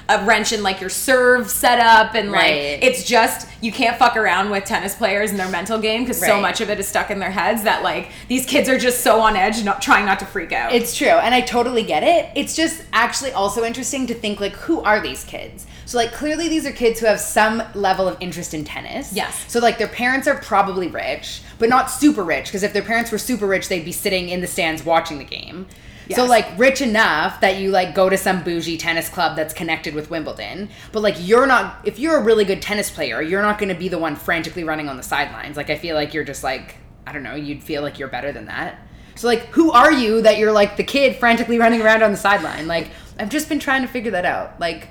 a 0.09 0.23
wrench 0.25 0.51
in, 0.53 0.63
like, 0.63 0.79
your 0.81 0.89
serve 0.89 1.49
setup. 1.49 2.15
And, 2.15 2.31
like, 2.31 2.53
it's 2.53 3.03
just, 3.03 3.47
you 3.61 3.71
can't 3.71 3.97
fuck 3.97 4.15
around 4.15 4.49
with 4.49 4.65
tennis 4.65 4.95
players 4.95 5.31
and 5.31 5.39
their 5.39 5.49
mental 5.49 5.79
game 5.79 6.03
because 6.03 6.19
so 6.19 6.39
much 6.39 6.61
of 6.61 6.69
it 6.69 6.79
is 6.79 6.87
stuck 6.87 7.11
in 7.11 7.19
their 7.19 7.31
heads 7.31 7.63
that, 7.63 7.83
like, 7.83 8.09
these 8.27 8.45
kids 8.45 8.69
are 8.69 8.77
just 8.77 9.01
so 9.01 9.19
on 9.19 9.35
edge, 9.35 9.63
not 9.63 9.81
trying 9.81 10.05
not 10.05 10.19
to 10.19 10.25
freak 10.25 10.51
out. 10.51 10.73
It's 10.73 10.95
true, 10.95 11.07
and 11.07 11.33
I 11.33 11.41
totally 11.41 11.83
get 11.83 12.03
it. 12.03 12.29
It's 12.35 12.55
just 12.55 12.83
actually 12.93 13.31
also 13.31 13.63
interesting 13.63 14.07
to 14.07 14.13
think 14.13 14.39
like 14.39 14.53
who 14.53 14.81
are 14.81 14.99
these 14.99 15.23
kids? 15.23 15.65
So 15.85 15.97
like 15.97 16.11
clearly 16.11 16.49
these 16.49 16.65
are 16.65 16.71
kids 16.71 16.99
who 16.99 17.05
have 17.05 17.19
some 17.19 17.63
level 17.73 18.07
of 18.07 18.17
interest 18.19 18.53
in 18.53 18.65
tennis. 18.65 19.13
Yes. 19.13 19.45
So 19.47 19.59
like 19.59 19.77
their 19.77 19.87
parents 19.87 20.27
are 20.27 20.35
probably 20.35 20.87
rich, 20.87 21.41
but 21.59 21.69
not 21.69 21.89
super 21.89 22.23
rich 22.23 22.45
because 22.45 22.63
if 22.63 22.73
their 22.73 22.81
parents 22.83 23.11
were 23.11 23.17
super 23.17 23.47
rich, 23.47 23.69
they'd 23.69 23.85
be 23.85 23.91
sitting 23.91 24.29
in 24.29 24.41
the 24.41 24.47
stands 24.47 24.83
watching 24.83 25.17
the 25.17 25.23
game. 25.23 25.67
So 26.15 26.25
like 26.25 26.57
rich 26.57 26.81
enough 26.81 27.41
that 27.41 27.57
you 27.57 27.71
like 27.71 27.93
go 27.93 28.09
to 28.09 28.17
some 28.17 28.43
bougie 28.43 28.77
tennis 28.77 29.09
club 29.09 29.35
that's 29.35 29.53
connected 29.53 29.93
with 29.93 30.09
Wimbledon, 30.09 30.69
but 30.91 31.01
like 31.01 31.15
you're 31.19 31.47
not 31.47 31.79
if 31.83 31.99
you're 31.99 32.17
a 32.17 32.23
really 32.23 32.45
good 32.45 32.61
tennis 32.61 32.89
player, 32.89 33.21
you're 33.21 33.41
not 33.41 33.59
going 33.59 33.69
to 33.69 33.75
be 33.75 33.89
the 33.89 33.97
one 33.97 34.15
frantically 34.15 34.63
running 34.63 34.89
on 34.89 34.97
the 34.97 35.03
sidelines. 35.03 35.57
Like 35.57 35.69
I 35.69 35.77
feel 35.77 35.95
like 35.95 36.13
you're 36.13 36.23
just 36.23 36.43
like 36.43 36.75
I 37.05 37.13
don't 37.13 37.23
know, 37.23 37.35
you'd 37.35 37.63
feel 37.63 37.81
like 37.81 37.99
you're 37.99 38.09
better 38.09 38.31
than 38.31 38.45
that. 38.45 38.79
So 39.15 39.27
like 39.27 39.47
who 39.47 39.71
are 39.71 39.91
you 39.91 40.21
that 40.21 40.37
you're 40.37 40.51
like 40.51 40.77
the 40.77 40.83
kid 40.83 41.15
frantically 41.17 41.57
running 41.59 41.81
around 41.81 42.03
on 42.03 42.11
the 42.11 42.17
sideline? 42.17 42.67
Like 42.67 42.91
I've 43.19 43.29
just 43.29 43.49
been 43.49 43.59
trying 43.59 43.81
to 43.81 43.87
figure 43.87 44.11
that 44.11 44.25
out. 44.25 44.59
Like 44.59 44.89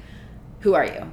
who 0.61 0.75
are 0.75 0.85
you? 0.85 1.13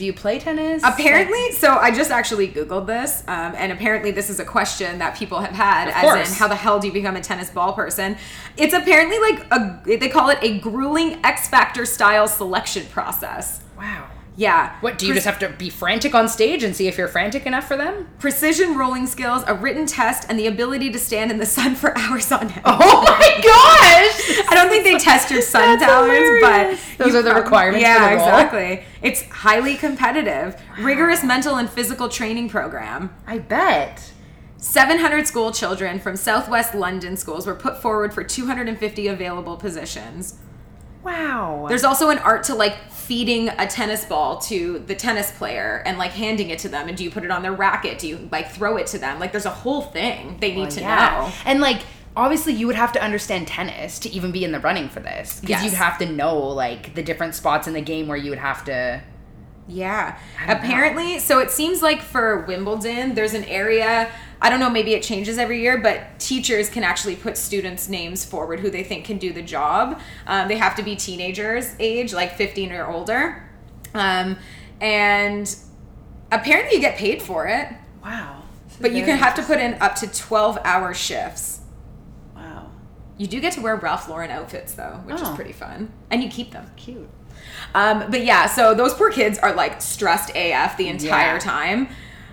Do 0.00 0.06
you 0.06 0.14
play 0.14 0.38
tennis? 0.38 0.82
Apparently, 0.82 1.52
so 1.52 1.74
I 1.74 1.90
just 1.90 2.10
actually 2.10 2.48
Googled 2.48 2.86
this, 2.86 3.22
um, 3.28 3.52
and 3.54 3.70
apparently, 3.70 4.10
this 4.10 4.30
is 4.30 4.40
a 4.40 4.46
question 4.46 4.98
that 5.00 5.14
people 5.14 5.40
have 5.40 5.52
had, 5.52 5.88
Of 5.88 5.94
as 5.94 6.02
course. 6.02 6.30
in, 6.30 6.36
how 6.36 6.48
the 6.48 6.54
hell 6.56 6.80
do 6.80 6.86
you 6.86 6.92
become 6.94 7.16
a 7.16 7.20
tennis 7.20 7.50
ball 7.50 7.74
person? 7.74 8.16
It's 8.56 8.72
apparently 8.72 9.18
like 9.18 9.44
a, 9.52 9.82
they 9.98 10.08
call 10.08 10.30
it 10.30 10.38
a 10.40 10.58
grueling 10.58 11.22
X 11.22 11.48
Factor 11.48 11.84
style 11.84 12.28
selection 12.28 12.86
process. 12.86 13.60
wow. 13.76 14.08
Yeah. 14.36 14.76
What 14.80 14.96
do 14.96 15.06
you 15.06 15.12
Pre- 15.12 15.16
just 15.16 15.26
have 15.26 15.38
to 15.40 15.48
be 15.50 15.68
frantic 15.68 16.14
on 16.14 16.28
stage 16.28 16.62
and 16.62 16.74
see 16.74 16.86
if 16.88 16.96
you're 16.96 17.08
frantic 17.08 17.46
enough 17.46 17.66
for 17.68 17.76
them? 17.76 18.08
precision 18.20 18.76
rolling 18.76 19.06
skills, 19.06 19.42
a 19.46 19.54
written 19.54 19.86
test, 19.86 20.24
and 20.28 20.38
the 20.38 20.46
ability 20.46 20.90
to 20.92 20.98
stand 20.98 21.30
in 21.30 21.38
the 21.38 21.44
sun 21.46 21.74
for 21.74 21.96
hours 21.98 22.30
on 22.32 22.50
end. 22.50 22.62
Oh 22.64 23.02
my 23.02 23.40
gosh! 23.42 24.46
I 24.48 24.54
don't 24.54 24.68
think 24.70 24.84
they 24.84 24.98
test 24.98 25.30
your 25.30 25.42
sun 25.42 25.78
talents, 25.78 26.40
but 26.96 27.04
Those 27.04 27.14
are 27.14 27.22
the 27.22 27.34
requirements 27.34 27.82
Yeah, 27.82 27.94
for 27.96 28.10
the 28.10 28.16
role? 28.16 28.24
exactly. 28.26 28.84
It's 29.02 29.22
highly 29.30 29.76
competitive, 29.76 30.60
rigorous 30.78 31.22
mental 31.24 31.56
and 31.56 31.68
physical 31.68 32.08
training 32.08 32.48
program. 32.48 33.14
I 33.26 33.38
bet. 33.38 34.12
700 34.58 35.26
school 35.26 35.52
children 35.52 35.98
from 35.98 36.16
Southwest 36.16 36.74
London 36.74 37.16
schools 37.16 37.46
were 37.46 37.54
put 37.54 37.80
forward 37.80 38.12
for 38.14 38.22
250 38.22 39.06
available 39.08 39.56
positions. 39.56 40.38
Wow. 41.02 41.66
There's 41.68 41.84
also 41.84 42.10
an 42.10 42.18
art 42.18 42.44
to 42.44 42.54
like 42.54 42.90
feeding 42.90 43.48
a 43.48 43.66
tennis 43.66 44.04
ball 44.04 44.38
to 44.42 44.78
the 44.86 44.94
tennis 44.94 45.30
player 45.32 45.82
and 45.86 45.98
like 45.98 46.12
handing 46.12 46.50
it 46.50 46.58
to 46.60 46.68
them. 46.68 46.88
And 46.88 46.96
do 46.96 47.02
you 47.04 47.10
put 47.10 47.24
it 47.24 47.30
on 47.30 47.42
their 47.42 47.52
racket? 47.54 47.98
Do 47.98 48.06
you 48.08 48.28
like 48.30 48.50
throw 48.52 48.76
it 48.76 48.86
to 48.88 48.98
them? 48.98 49.18
Like 49.18 49.32
there's 49.32 49.46
a 49.46 49.50
whole 49.50 49.82
thing 49.82 50.36
they 50.40 50.54
need 50.54 50.70
to 50.72 50.80
know. 50.82 51.32
And 51.44 51.60
like 51.60 51.82
obviously 52.16 52.52
you 52.52 52.66
would 52.66 52.76
have 52.76 52.92
to 52.92 53.02
understand 53.02 53.48
tennis 53.48 53.98
to 54.00 54.10
even 54.10 54.30
be 54.32 54.44
in 54.44 54.52
the 54.52 54.60
running 54.60 54.88
for 54.88 55.00
this 55.00 55.40
because 55.40 55.62
Yes. 55.62 55.64
you'd 55.64 55.74
have 55.74 55.98
to 55.98 56.06
know 56.06 56.38
like 56.38 56.94
the 56.94 57.02
different 57.02 57.34
spots 57.34 57.66
in 57.66 57.72
the 57.74 57.80
game 57.80 58.06
where 58.08 58.16
you 58.18 58.30
would 58.30 58.38
have 58.38 58.64
to 58.66 59.00
Yeah. 59.68 60.18
Apparently, 60.48 61.18
so 61.20 61.38
it 61.38 61.50
seems 61.50 61.80
like 61.82 62.02
for 62.02 62.40
Wimbledon, 62.46 63.14
there's 63.14 63.34
an 63.34 63.44
area, 63.44 64.10
I 64.42 64.48
don't 64.48 64.58
know, 64.60 64.70
maybe 64.70 64.94
it 64.94 65.02
changes 65.02 65.36
every 65.36 65.60
year, 65.60 65.78
but 65.78 66.18
teachers 66.18 66.70
can 66.70 66.82
actually 66.82 67.14
put 67.16 67.36
students' 67.36 67.88
names 67.88 68.24
forward 68.24 68.60
who 68.60 68.70
they 68.70 68.82
think 68.82 69.04
can 69.04 69.18
do 69.18 69.32
the 69.32 69.42
job. 69.42 70.00
Um, 70.26 70.48
they 70.48 70.56
have 70.56 70.74
to 70.76 70.82
be 70.82 70.96
teenagers 70.96 71.74
age, 71.78 72.12
like 72.14 72.36
15 72.36 72.72
or 72.72 72.86
older. 72.86 73.48
Um, 73.94 74.38
and 74.80 75.54
apparently, 76.32 76.76
you 76.76 76.80
get 76.80 76.96
paid 76.96 77.20
for 77.20 77.46
it, 77.48 77.68
wow. 78.02 78.42
but 78.80 78.92
you 78.92 79.04
can 79.04 79.18
have 79.18 79.34
to 79.34 79.42
put 79.42 79.58
in 79.58 79.74
up 79.74 79.94
to 79.96 80.06
12 80.06 80.58
hour 80.64 80.94
shifts. 80.94 81.60
wow. 82.34 82.70
You 83.18 83.26
do 83.26 83.40
get 83.40 83.52
to 83.54 83.60
wear 83.60 83.76
Ralph 83.76 84.08
Lauren 84.08 84.30
outfits, 84.30 84.72
though, 84.72 85.00
which 85.04 85.16
is 85.16 85.28
Oh. 85.28 85.34
pretty 85.34 85.52
fun. 85.52 85.92
And 86.10 86.22
you 86.22 86.30
keep 86.30 86.52
them. 86.52 86.70
Cute. 86.76 87.10
Um, 87.74 88.10
but 88.10 88.24
yeah, 88.24 88.46
so 88.46 88.72
those 88.74 88.94
poor 88.94 89.10
kids 89.10 89.38
are 89.38 89.52
like 89.54 89.82
stressed 89.82 90.30
AF 90.34 90.76
the 90.78 90.88
entire 90.88 91.34
Yeah. 91.34 91.38
time. 91.38 91.88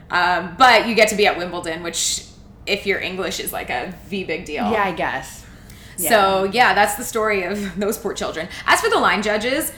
Um, 0.09 0.55
but 0.57 0.87
you 0.87 0.95
get 0.95 1.09
to 1.09 1.15
be 1.15 1.27
at 1.27 1.37
Wimbledon, 1.37 1.83
which 1.83 2.25
if 2.65 2.85
your 2.85 2.99
English 2.99 3.39
is 3.39 3.51
like 3.51 3.69
a 3.69 3.93
v 4.07 4.23
big 4.23 4.45
deal. 4.45 4.69
Yeah, 4.71 4.83
I 4.83 4.91
guess. 4.91 5.45
So 5.97 6.43
yeah, 6.43 6.73
that's 6.73 6.95
the 6.95 7.03
story 7.03 7.43
of 7.43 7.79
those 7.79 7.97
poor 7.97 8.13
children. 8.13 8.47
As 8.65 8.81
for 8.81 8.89
the 8.89 8.99
line 8.99 9.23
judges, 9.23 9.71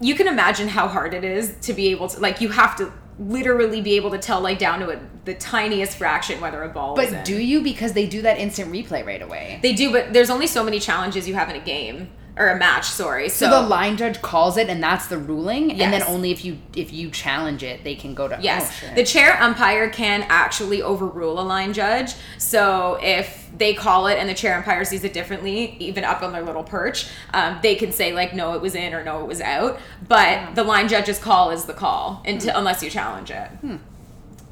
you 0.00 0.14
can 0.14 0.26
imagine 0.26 0.68
how 0.68 0.88
hard 0.88 1.14
it 1.14 1.24
is 1.24 1.54
to 1.62 1.72
be 1.72 1.88
able 1.88 2.08
to 2.08 2.20
like 2.20 2.40
you 2.40 2.48
have 2.48 2.76
to 2.76 2.92
literally 3.18 3.82
be 3.82 3.96
able 3.96 4.10
to 4.10 4.18
tell 4.18 4.40
like 4.40 4.58
down 4.58 4.80
to 4.80 4.90
a, 4.90 5.00
the 5.26 5.34
tiniest 5.34 5.98
fraction 5.98 6.40
whether 6.40 6.62
a 6.62 6.68
ball. 6.68 6.96
But 6.96 7.24
do 7.24 7.36
you 7.36 7.62
because 7.62 7.92
they 7.92 8.06
do 8.06 8.22
that 8.22 8.38
instant 8.38 8.72
replay 8.72 9.04
right 9.04 9.22
away? 9.22 9.58
they 9.62 9.74
do, 9.74 9.92
but 9.92 10.12
there's 10.12 10.30
only 10.30 10.46
so 10.46 10.64
many 10.64 10.80
challenges 10.80 11.28
you 11.28 11.34
have 11.34 11.50
in 11.50 11.56
a 11.56 11.64
game 11.64 12.10
or 12.40 12.48
a 12.48 12.56
match. 12.58 12.86
Sorry, 12.86 13.28
so, 13.28 13.46
So, 13.46 13.62
the 13.62 13.68
line 13.68 13.96
judge 13.96 14.20
calls 14.22 14.56
it, 14.56 14.68
and 14.68 14.82
that's 14.82 15.06
the 15.08 15.18
ruling. 15.18 15.70
And 15.80 15.92
then 15.92 16.02
only 16.04 16.30
if 16.30 16.44
you 16.44 16.58
if 16.74 16.92
you 16.92 17.10
challenge 17.10 17.62
it, 17.62 17.84
they 17.84 17.94
can 17.94 18.14
go 18.14 18.26
to. 18.26 18.38
Yes, 18.40 18.82
Oh, 18.90 18.94
the 18.94 19.04
chair 19.04 19.40
umpire 19.40 19.88
can 19.90 20.24
actually 20.28 20.80
overrule 20.82 21.38
a 21.38 21.42
line 21.44 21.72
judge. 21.72 22.14
So 22.38 22.98
if 23.02 23.48
they 23.56 23.74
call 23.74 24.06
it 24.06 24.16
and 24.18 24.28
the 24.28 24.34
chair 24.34 24.56
umpire 24.56 24.84
sees 24.84 25.04
it 25.04 25.12
differently, 25.12 25.76
even 25.78 26.02
up 26.04 26.22
on 26.22 26.32
their 26.32 26.42
little 26.42 26.64
perch, 26.64 27.06
um, 27.34 27.58
they 27.62 27.74
can 27.74 27.92
say 27.92 28.12
like, 28.12 28.34
no, 28.34 28.54
it 28.54 28.60
was 28.62 28.74
in 28.74 28.94
or 28.94 29.04
no, 29.04 29.20
it 29.22 29.26
was 29.26 29.40
out. 29.40 29.78
But 30.08 30.54
the 30.54 30.64
line 30.64 30.88
judge's 30.88 31.18
call 31.18 31.50
is 31.50 31.66
the 31.66 31.74
call 31.74 32.22
until 32.26 32.56
unless 32.56 32.82
you 32.82 32.88
challenge 32.90 33.30
it. 33.30 33.48
hmm. 33.60 33.76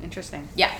Interesting. 0.03 0.49
Yeah. 0.55 0.73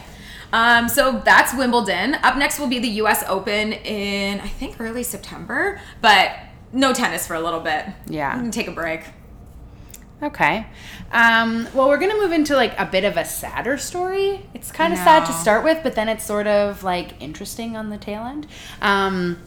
Um, 0.53 0.89
so 0.89 1.21
that's 1.25 1.53
Wimbledon. 1.55 2.15
Up 2.17 2.37
next 2.39 2.59
will 2.59 2.69
be 2.69 2.79
the 2.79 2.89
U.S. 3.03 3.23
Open 3.29 3.73
in 3.73 4.41
I 4.41 4.49
think 4.49 4.81
early 4.81 5.03
September, 5.03 5.81
but 6.01 6.33
no 6.73 6.93
tennis 6.93 7.27
for 7.27 7.35
a 7.35 7.41
little 7.41 7.61
bit. 7.61 7.87
Yeah. 8.07 8.33
Can 8.33 8.51
take 8.51 8.69
a 8.69 8.73
break. 8.73 9.03
Okay. 10.23 10.67
Um, 11.13 11.69
well, 11.75 11.89
we're 11.89 11.99
gonna 11.99 12.19
move 12.19 12.33
into 12.33 12.57
like 12.57 12.79
a 12.79 12.85
bit 12.85 13.05
of 13.05 13.17
a 13.17 13.25
sadder 13.25 13.79
story. 13.79 14.45
It's 14.53 14.73
kind 14.73 14.93
of 14.93 14.99
sad 14.99 15.27
to 15.27 15.33
start 15.33 15.63
with, 15.63 15.83
but 15.83 15.95
then 15.95 16.09
it's 16.09 16.25
sort 16.25 16.47
of 16.49 16.83
like 16.83 17.21
interesting 17.23 17.77
on 17.77 17.91
the 17.91 17.99
tail 17.99 18.25
end. 18.25 18.47
Um, 18.83 19.39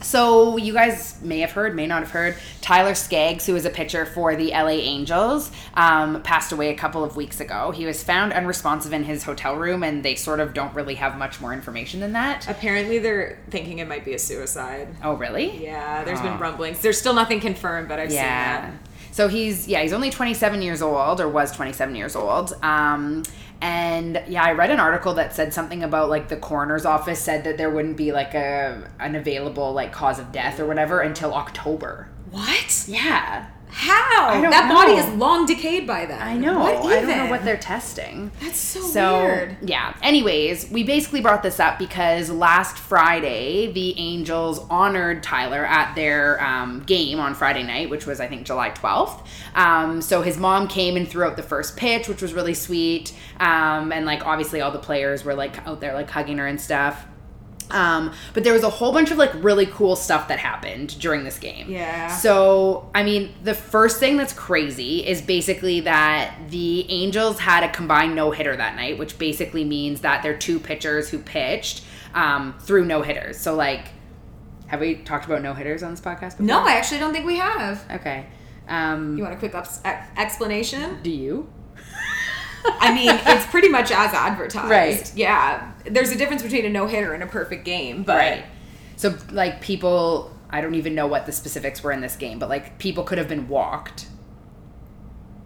so 0.00 0.56
you 0.56 0.72
guys 0.72 1.16
may 1.22 1.40
have 1.40 1.52
heard, 1.52 1.74
may 1.74 1.86
not 1.86 2.02
have 2.02 2.10
heard, 2.10 2.36
Tyler 2.60 2.94
Skaggs, 2.94 3.46
who 3.46 3.54
was 3.54 3.64
a 3.64 3.70
pitcher 3.70 4.06
for 4.06 4.36
the 4.36 4.50
LA 4.50 4.68
Angels, 4.78 5.50
um, 5.74 6.22
passed 6.22 6.52
away 6.52 6.70
a 6.70 6.74
couple 6.76 7.02
of 7.04 7.16
weeks 7.16 7.40
ago. 7.40 7.70
He 7.72 7.84
was 7.84 8.02
found 8.02 8.32
unresponsive 8.32 8.92
in 8.92 9.04
his 9.04 9.24
hotel 9.24 9.56
room, 9.56 9.82
and 9.82 10.04
they 10.04 10.14
sort 10.14 10.40
of 10.40 10.54
don't 10.54 10.74
really 10.74 10.94
have 10.96 11.16
much 11.18 11.40
more 11.40 11.52
information 11.52 12.00
than 12.00 12.12
that. 12.12 12.48
Apparently, 12.48 12.98
they're 12.98 13.38
thinking 13.50 13.78
it 13.78 13.88
might 13.88 14.04
be 14.04 14.14
a 14.14 14.18
suicide. 14.18 14.88
Oh, 15.02 15.14
really? 15.14 15.62
Yeah, 15.64 16.04
there's 16.04 16.20
Oh. 16.20 16.24
been 16.24 16.38
rumblings. 16.38 16.80
There's 16.80 16.98
still 16.98 17.14
nothing 17.14 17.40
confirmed, 17.40 17.88
but 17.88 17.98
I've 17.98 18.10
seen 18.10 18.18
Yeah. 18.18 18.60
that. 18.62 18.72
So 19.10 19.26
he's 19.26 19.66
yeah 19.66 19.80
he's 19.82 19.92
only 19.92 20.10
27 20.10 20.62
years 20.62 20.80
old 20.80 21.20
or 21.20 21.28
was 21.28 21.50
27 21.50 21.96
years 21.96 22.14
old. 22.14 22.54
Um, 22.62 23.24
and 23.60 24.22
yeah, 24.28 24.42
I 24.44 24.52
read 24.52 24.70
an 24.70 24.80
article 24.80 25.14
that 25.14 25.34
said 25.34 25.52
something 25.52 25.82
about 25.82 26.08
like 26.08 26.28
the 26.28 26.36
coroner's 26.36 26.84
office 26.84 27.20
said 27.20 27.44
that 27.44 27.58
there 27.58 27.70
wouldn't 27.70 27.96
be 27.96 28.12
like 28.12 28.34
a 28.34 28.88
an 29.00 29.14
available 29.14 29.72
like 29.72 29.92
cause 29.92 30.18
of 30.18 30.30
death 30.32 30.60
or 30.60 30.66
whatever 30.66 31.00
until 31.00 31.34
October. 31.34 32.08
What? 32.30 32.84
Yeah, 32.86 33.48
How? 33.70 34.40
That 34.50 34.72
body 34.72 34.96
know. 34.96 35.06
is 35.06 35.14
long 35.14 35.46
decayed 35.46 35.86
by 35.86 36.06
then. 36.06 36.20
I 36.20 36.36
know. 36.36 36.58
What 36.58 36.76
I 36.86 37.00
don't 37.00 37.08
know 37.08 37.30
what 37.30 37.44
they're 37.44 37.56
testing. 37.56 38.30
That's 38.40 38.58
so, 38.58 38.80
So 38.80 39.20
weird. 39.24 39.56
yeah. 39.62 39.94
Anyways, 40.02 40.70
we 40.70 40.82
basically 40.84 41.20
brought 41.20 41.42
this 41.42 41.60
up 41.60 41.78
because 41.78 42.30
last 42.30 42.76
Friday 42.78 43.72
the 43.72 43.98
Angels 43.98 44.58
honored 44.70 45.22
Tyler 45.22 45.64
at 45.64 45.94
their 45.94 46.42
um, 46.42 46.82
game 46.84 47.20
on 47.20 47.34
Friday 47.34 47.62
night, 47.62 47.90
which 47.90 48.06
was 48.06 48.20
I 48.20 48.26
think 48.26 48.46
July 48.46 48.70
twelfth. 48.70 49.26
Um, 49.54 50.02
so 50.02 50.22
his 50.22 50.36
mom 50.38 50.68
came 50.68 50.96
and 50.96 51.06
threw 51.08 51.24
out 51.24 51.36
the 51.36 51.42
first 51.42 51.76
pitch, 51.76 52.08
which 52.08 52.22
was 52.22 52.32
really 52.34 52.54
sweet. 52.54 53.12
Um, 53.40 53.92
and 53.92 54.04
like 54.06 54.26
obviously 54.26 54.60
all 54.60 54.70
the 54.70 54.78
players 54.78 55.24
were 55.24 55.34
like 55.34 55.66
out 55.66 55.80
there 55.80 55.94
like 55.94 56.10
hugging 56.10 56.38
her 56.38 56.46
and 56.46 56.60
stuff. 56.60 57.06
Um, 57.70 58.12
but 58.34 58.44
there 58.44 58.52
was 58.52 58.62
a 58.62 58.70
whole 58.70 58.92
bunch 58.92 59.10
of 59.10 59.18
like 59.18 59.30
really 59.34 59.66
cool 59.66 59.94
stuff 59.96 60.28
that 60.28 60.38
happened 60.38 60.98
during 60.98 61.24
this 61.24 61.38
game. 61.38 61.70
Yeah. 61.70 62.08
So, 62.08 62.90
I 62.94 63.02
mean, 63.02 63.34
the 63.44 63.54
first 63.54 64.00
thing 64.00 64.16
that's 64.16 64.32
crazy 64.32 65.06
is 65.06 65.20
basically 65.20 65.80
that 65.80 66.34
the 66.48 66.90
Angels 66.90 67.38
had 67.40 67.64
a 67.64 67.68
combined 67.70 68.14
no 68.14 68.30
hitter 68.30 68.56
that 68.56 68.74
night, 68.76 68.98
which 68.98 69.18
basically 69.18 69.64
means 69.64 70.00
that 70.00 70.22
their 70.22 70.36
two 70.36 70.58
pitchers 70.58 71.10
who 71.10 71.18
pitched 71.18 71.84
um, 72.14 72.54
threw 72.60 72.84
no 72.84 73.02
hitters. 73.02 73.38
So, 73.38 73.54
like, 73.54 73.88
have 74.68 74.80
we 74.80 74.96
talked 74.96 75.26
about 75.26 75.42
no 75.42 75.54
hitters 75.54 75.82
on 75.82 75.90
this 75.90 76.00
podcast? 76.00 76.32
Before? 76.32 76.46
No, 76.46 76.60
I 76.66 76.72
actually 76.74 76.98
don't 77.00 77.12
think 77.12 77.26
we 77.26 77.36
have. 77.36 77.84
Okay. 77.90 78.26
Um, 78.68 79.16
You 79.16 79.22
want 79.24 79.34
a 79.34 79.38
quick 79.38 79.54
ups- 79.54 79.80
explanation? 80.16 80.98
do 81.02 81.10
you? 81.10 81.48
I 82.64 82.92
mean, 82.94 83.10
it's 83.26 83.46
pretty 83.46 83.68
much 83.68 83.90
as 83.90 84.12
advertised. 84.14 84.70
Right. 84.70 85.12
Yeah. 85.16 85.72
There's 85.84 86.10
a 86.10 86.16
difference 86.16 86.42
between 86.42 86.64
a 86.64 86.68
no 86.68 86.86
hitter 86.86 87.12
and 87.14 87.22
a 87.22 87.26
perfect 87.26 87.64
game, 87.64 88.02
but 88.02 88.16
Right. 88.16 88.44
So, 88.96 89.16
like, 89.30 89.60
people, 89.60 90.36
I 90.50 90.60
don't 90.60 90.74
even 90.74 90.94
know 90.94 91.06
what 91.06 91.24
the 91.26 91.32
specifics 91.32 91.82
were 91.84 91.92
in 91.92 92.00
this 92.00 92.16
game, 92.16 92.38
but 92.38 92.48
like, 92.48 92.78
people 92.78 93.04
could 93.04 93.18
have 93.18 93.28
been 93.28 93.48
walked. 93.48 94.06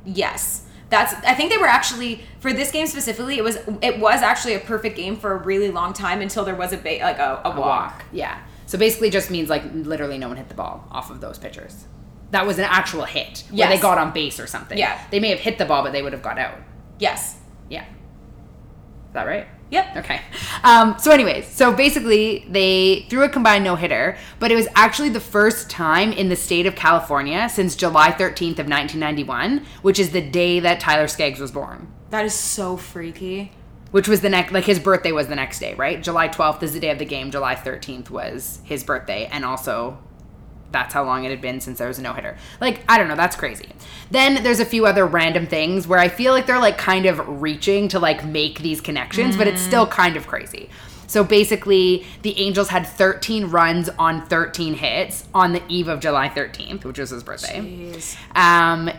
yes. 0.04 0.66
That's 0.90 1.14
I 1.26 1.32
think 1.32 1.50
they 1.50 1.56
were 1.56 1.66
actually 1.66 2.20
for 2.40 2.52
this 2.52 2.70
game 2.70 2.86
specifically, 2.86 3.38
it 3.38 3.42
was 3.44 3.56
it 3.80 3.98
was 3.98 4.20
actually 4.20 4.52
a 4.52 4.58
perfect 4.60 4.94
game 4.94 5.16
for 5.16 5.32
a 5.32 5.36
really 5.38 5.70
long 5.70 5.94
time 5.94 6.20
until 6.20 6.44
there 6.44 6.54
was 6.54 6.74
a 6.74 6.76
ba- 6.76 6.98
like 7.00 7.18
a, 7.18 7.40
a, 7.46 7.48
A 7.48 7.50
walk. 7.50 7.58
walk. 7.60 8.04
Yeah. 8.12 8.38
So 8.66 8.76
basically 8.76 9.08
just 9.08 9.30
means 9.30 9.48
like 9.48 9.62
literally 9.72 10.18
no 10.18 10.28
one 10.28 10.36
hit 10.36 10.50
the 10.50 10.54
ball 10.54 10.86
off 10.90 11.10
of 11.10 11.22
those 11.22 11.38
pitchers. 11.38 11.86
That 12.32 12.46
was 12.46 12.58
an 12.58 12.64
actual 12.68 13.04
hit. 13.04 13.44
Where 13.50 13.68
they 13.68 13.78
got 13.78 13.96
on 13.96 14.12
base 14.12 14.38
or 14.38 14.46
something. 14.46 14.76
Yeah. 14.76 15.02
They 15.10 15.18
may 15.18 15.30
have 15.30 15.38
hit 15.40 15.56
the 15.56 15.64
ball, 15.64 15.82
but 15.82 15.92
they 15.94 16.02
would 16.02 16.12
have 16.12 16.22
got 16.22 16.38
out. 16.38 16.58
Yes. 16.98 17.36
Yeah. 17.68 17.84
Is 17.84 19.14
that 19.14 19.26
right? 19.26 19.46
Yep. 19.72 19.96
Okay. 19.96 20.20
Um, 20.64 20.96
so, 20.98 21.10
anyways, 21.10 21.46
so 21.48 21.72
basically, 21.72 22.46
they 22.50 23.06
threw 23.08 23.24
a 23.24 23.28
combined 23.28 23.64
no 23.64 23.74
hitter, 23.74 24.18
but 24.38 24.52
it 24.52 24.54
was 24.54 24.68
actually 24.74 25.08
the 25.08 25.20
first 25.20 25.70
time 25.70 26.12
in 26.12 26.28
the 26.28 26.36
state 26.36 26.66
of 26.66 26.74
California 26.74 27.48
since 27.48 27.74
July 27.74 28.10
13th 28.10 28.58
of 28.58 28.68
1991, 28.68 29.64
which 29.80 29.98
is 29.98 30.10
the 30.10 30.20
day 30.20 30.60
that 30.60 30.78
Tyler 30.78 31.08
Skaggs 31.08 31.40
was 31.40 31.50
born. 31.50 31.90
That 32.10 32.26
is 32.26 32.34
so 32.34 32.76
freaky. 32.76 33.52
Which 33.92 34.08
was 34.08 34.20
the 34.20 34.28
next, 34.28 34.52
like 34.52 34.64
his 34.64 34.78
birthday 34.78 35.12
was 35.12 35.28
the 35.28 35.36
next 35.36 35.58
day, 35.58 35.74
right? 35.74 36.02
July 36.02 36.28
12th 36.28 36.62
is 36.62 36.74
the 36.74 36.80
day 36.80 36.90
of 36.90 36.98
the 36.98 37.04
game. 37.06 37.30
July 37.30 37.54
13th 37.54 38.10
was 38.10 38.60
his 38.64 38.84
birthday. 38.84 39.26
And 39.32 39.44
also, 39.44 39.98
that's 40.72 40.94
how 40.94 41.04
long 41.04 41.24
it 41.24 41.30
had 41.30 41.40
been 41.40 41.60
since 41.60 41.78
there 41.78 41.88
was 41.88 41.98
a 41.98 42.02
no 42.02 42.12
hitter. 42.12 42.36
Like, 42.60 42.82
I 42.88 42.98
don't 42.98 43.08
know, 43.08 43.16
that's 43.16 43.36
crazy. 43.36 43.68
Then 44.10 44.42
there's 44.42 44.60
a 44.60 44.64
few 44.64 44.86
other 44.86 45.06
random 45.06 45.46
things 45.46 45.86
where 45.86 45.98
I 45.98 46.08
feel 46.08 46.32
like 46.32 46.46
they're 46.46 46.58
like 46.60 46.78
kind 46.78 47.06
of 47.06 47.40
reaching 47.42 47.88
to 47.88 47.98
like 47.98 48.24
make 48.24 48.60
these 48.60 48.80
connections, 48.80 49.36
but 49.36 49.46
it's 49.46 49.60
still 49.60 49.86
kind 49.86 50.16
of 50.16 50.26
crazy. 50.26 50.68
So 51.06 51.22
basically, 51.22 52.06
the 52.22 52.38
Angels 52.40 52.68
had 52.70 52.86
13 52.86 53.46
runs 53.50 53.90
on 53.98 54.26
13 54.28 54.74
hits 54.74 55.24
on 55.34 55.52
the 55.52 55.62
eve 55.68 55.88
of 55.88 56.00
July 56.00 56.30
13th, 56.30 56.84
which 56.84 56.98
was 56.98 57.10
his 57.10 57.22
birthday. 57.22 57.58
Um, 58.34 58.90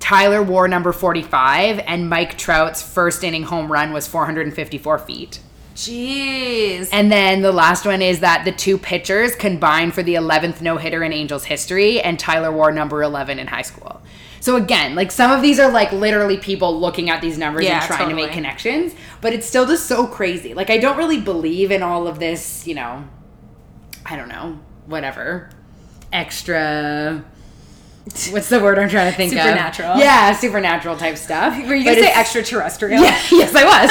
Tyler 0.00 0.42
wore 0.42 0.68
number 0.68 0.92
45, 0.92 1.78
and 1.86 2.10
Mike 2.10 2.36
Trout's 2.36 2.82
first 2.82 3.24
inning 3.24 3.44
home 3.44 3.72
run 3.72 3.92
was 3.94 4.06
454 4.06 4.98
feet. 4.98 5.40
Jeez. 5.80 6.90
And 6.92 7.10
then 7.10 7.40
the 7.40 7.52
last 7.52 7.86
one 7.86 8.02
is 8.02 8.20
that 8.20 8.44
the 8.44 8.52
two 8.52 8.76
pitchers 8.76 9.34
combined 9.34 9.94
for 9.94 10.02
the 10.02 10.14
11th 10.14 10.60
no 10.60 10.76
hitter 10.76 11.02
in 11.02 11.12
Angels 11.12 11.44
history, 11.44 12.02
and 12.02 12.18
Tyler 12.18 12.52
wore 12.52 12.70
number 12.70 13.02
11 13.02 13.38
in 13.38 13.46
high 13.46 13.62
school. 13.62 14.02
So 14.40 14.56
again, 14.56 14.94
like 14.94 15.10
some 15.10 15.30
of 15.30 15.40
these 15.40 15.58
are 15.58 15.70
like 15.70 15.90
literally 15.92 16.36
people 16.36 16.78
looking 16.78 17.08
at 17.08 17.22
these 17.22 17.38
numbers 17.38 17.64
Yeah, 17.64 17.78
and 17.78 17.86
trying 17.86 18.10
to 18.10 18.14
make 18.14 18.30
connections, 18.30 18.94
but 19.22 19.32
it's 19.32 19.46
still 19.46 19.66
just 19.66 19.86
so 19.86 20.06
crazy. 20.06 20.52
Like 20.52 20.68
I 20.68 20.76
don't 20.76 20.98
really 20.98 21.20
believe 21.20 21.70
in 21.70 21.82
all 21.82 22.06
of 22.06 22.18
this, 22.18 22.66
you 22.66 22.74
know, 22.74 23.04
I 24.04 24.16
don't 24.16 24.28
know, 24.28 24.58
whatever. 24.84 25.50
Extra 26.12 27.24
What's 28.30 28.48
the 28.48 28.60
word 28.60 28.78
I'm 28.78 28.88
trying 28.88 29.10
to 29.10 29.16
think 29.16 29.32
Supernatural. 29.32 29.90
of? 29.90 29.98
Supernatural. 29.98 29.98
Yeah, 29.98 30.32
supernatural 30.36 30.96
type 30.96 31.16
stuff. 31.16 31.56
Were 31.66 31.74
you 31.74 31.84
gonna 31.84 32.00
say 32.00 32.12
extraterrestrial? 32.12 33.02
yeah, 33.02 33.20
yes, 33.30 33.54
I 33.54 33.64
was. 33.64 33.90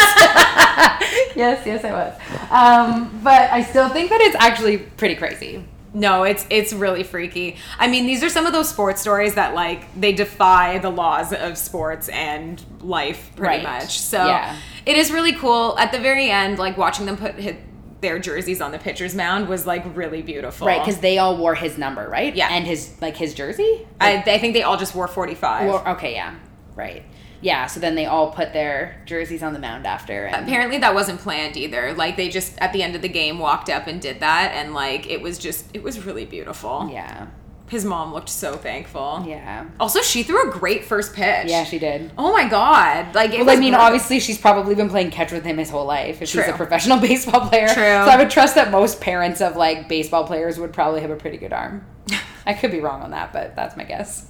yes, 1.36 1.66
yes, 1.66 1.84
I 1.86 1.92
was. 1.92 2.14
Um, 2.52 3.20
but 3.24 3.50
I 3.52 3.64
still 3.64 3.90
think 3.90 4.10
that 4.10 4.20
it's 4.22 4.36
actually 4.40 4.78
pretty 4.78 5.16
crazy. 5.16 5.64
No, 5.94 6.24
it's 6.24 6.46
it's 6.50 6.72
really 6.74 7.04
freaky. 7.04 7.58
I 7.80 7.88
mean, 7.88 8.06
these 8.06 8.24
are 8.24 8.30
some 8.30 8.46
of 8.46 8.54
those 8.54 8.70
sports 8.70 9.02
stories 9.02 9.36
that 9.36 9.56
like 9.56 9.86
they 10.00 10.12
defy 10.12 10.78
the 10.80 10.90
laws 10.92 11.34
of 11.34 11.58
sports 11.58 12.10
and 12.10 12.64
life 12.82 13.32
pretty 13.36 13.58
Right. 13.58 13.64
much. 13.64 14.00
So 14.00 14.24
Yeah. 14.26 14.56
it 14.86 14.98
is 14.98 15.12
really 15.12 15.34
cool. 15.34 15.76
At 15.80 15.92
the 15.92 16.00
very 16.00 16.30
end, 16.30 16.60
like 16.60 16.78
watching 16.78 17.06
them 17.08 17.18
put 17.18 17.36
hit 17.36 17.58
their 18.02 18.20
jerseys 18.20 18.62
on 18.62 18.72
the 18.72 18.80
pitcher's 18.80 19.14
mound 19.14 19.48
was 19.48 19.68
like 19.68 19.84
really 19.96 20.22
beautiful. 20.22 20.68
Right, 20.68 20.80
because 20.80 21.00
they 21.00 21.18
all 21.18 21.38
wore 21.38 21.56
his 21.56 21.78
number, 21.78 22.08
right? 22.08 22.36
Yeah. 22.36 22.48
And 22.50 22.66
his, 22.66 22.96
like, 23.02 23.18
his 23.18 23.34
jersey? 23.34 23.88
I, 24.00 24.24
I 24.26 24.38
think 24.38 24.54
they 24.54 24.64
all 24.64 24.78
just 24.78 24.96
wore 24.96 25.08
forty 25.08 25.36
five. 25.36 25.70
Okay, 25.98 26.14
yeah. 26.14 26.36
Right. 26.76 27.04
Yeah, 27.42 27.68
so 27.68 27.80
then 27.80 27.96
they 27.96 28.06
all 28.06 28.32
put 28.32 28.52
their 28.52 29.02
jerseys 29.06 29.44
on 29.44 29.54
the 29.54 29.60
mound 29.60 29.88
after. 29.88 30.26
And, 30.26 30.46
Apparently 30.46 30.78
that 30.80 30.94
wasn't 30.94 31.22
planned 31.22 31.56
either. 31.56 31.94
Like 31.94 32.18
they 32.18 32.30
just 32.30 32.58
at 32.60 32.74
the 32.74 32.84
end 32.84 32.96
of 32.96 33.02
the 33.02 33.10
game 33.10 33.40
walked 33.40 33.70
up 33.70 33.88
and 33.88 34.02
did 34.02 34.20
that, 34.20 34.52
and 34.54 34.74
like 34.74 35.08
it 35.08 35.22
was 35.22 35.38
just 35.38 35.66
it 35.74 35.82
was 35.82 36.06
really 36.06 36.26
beautiful. 36.26 36.90
yeah. 36.92 37.28
His 37.70 37.86
mom 37.86 38.14
looked 38.14 38.30
so 38.30 38.56
thankful. 38.56 39.24
Yeah. 39.28 39.66
Also, 39.80 40.02
she 40.02 40.24
threw 40.24 40.50
a 40.50 40.52
great 40.52 40.84
first 40.86 41.14
pitch. 41.14 41.48
Yeah, 41.50 41.64
she 41.64 41.78
did. 41.78 42.12
Oh 42.18 42.34
my 42.34 42.48
god! 42.50 43.14
Like, 43.14 43.32
it 43.32 43.46
Well, 43.46 43.56
I 43.56 43.60
mean, 43.60 43.76
obviously, 43.76 44.20
she's 44.20 44.40
probably 44.40 44.74
been 44.74 44.90
playing 44.90 45.12
catch 45.12 45.32
with 45.32 45.46
him 45.46 45.58
his 45.60 45.70
whole 45.70 45.86
life. 45.86 46.22
If 46.22 46.30
she's 46.30 46.48
a 46.48 46.54
professional 46.54 46.98
baseball 47.02 47.48
player, 47.48 47.68
True. 47.68 47.76
So 47.76 48.10
I 48.10 48.18
would 48.18 48.32
trust 48.32 48.56
that 48.56 48.72
most 48.72 49.00
parents 49.00 49.40
of 49.40 49.56
like 49.56 49.88
baseball 49.88 50.26
players 50.26 50.60
would 50.60 50.74
probably 50.74 51.02
have 51.02 51.12
a 51.12 51.16
pretty 51.16 51.38
good 51.38 51.54
arm. 51.54 51.86
I 52.46 52.54
could 52.54 52.72
be 52.72 52.80
wrong 52.80 53.04
on 53.04 53.12
that, 53.12 53.32
but 53.32 53.56
that's 53.56 53.78
my 53.78 53.84
guess. 53.84 54.28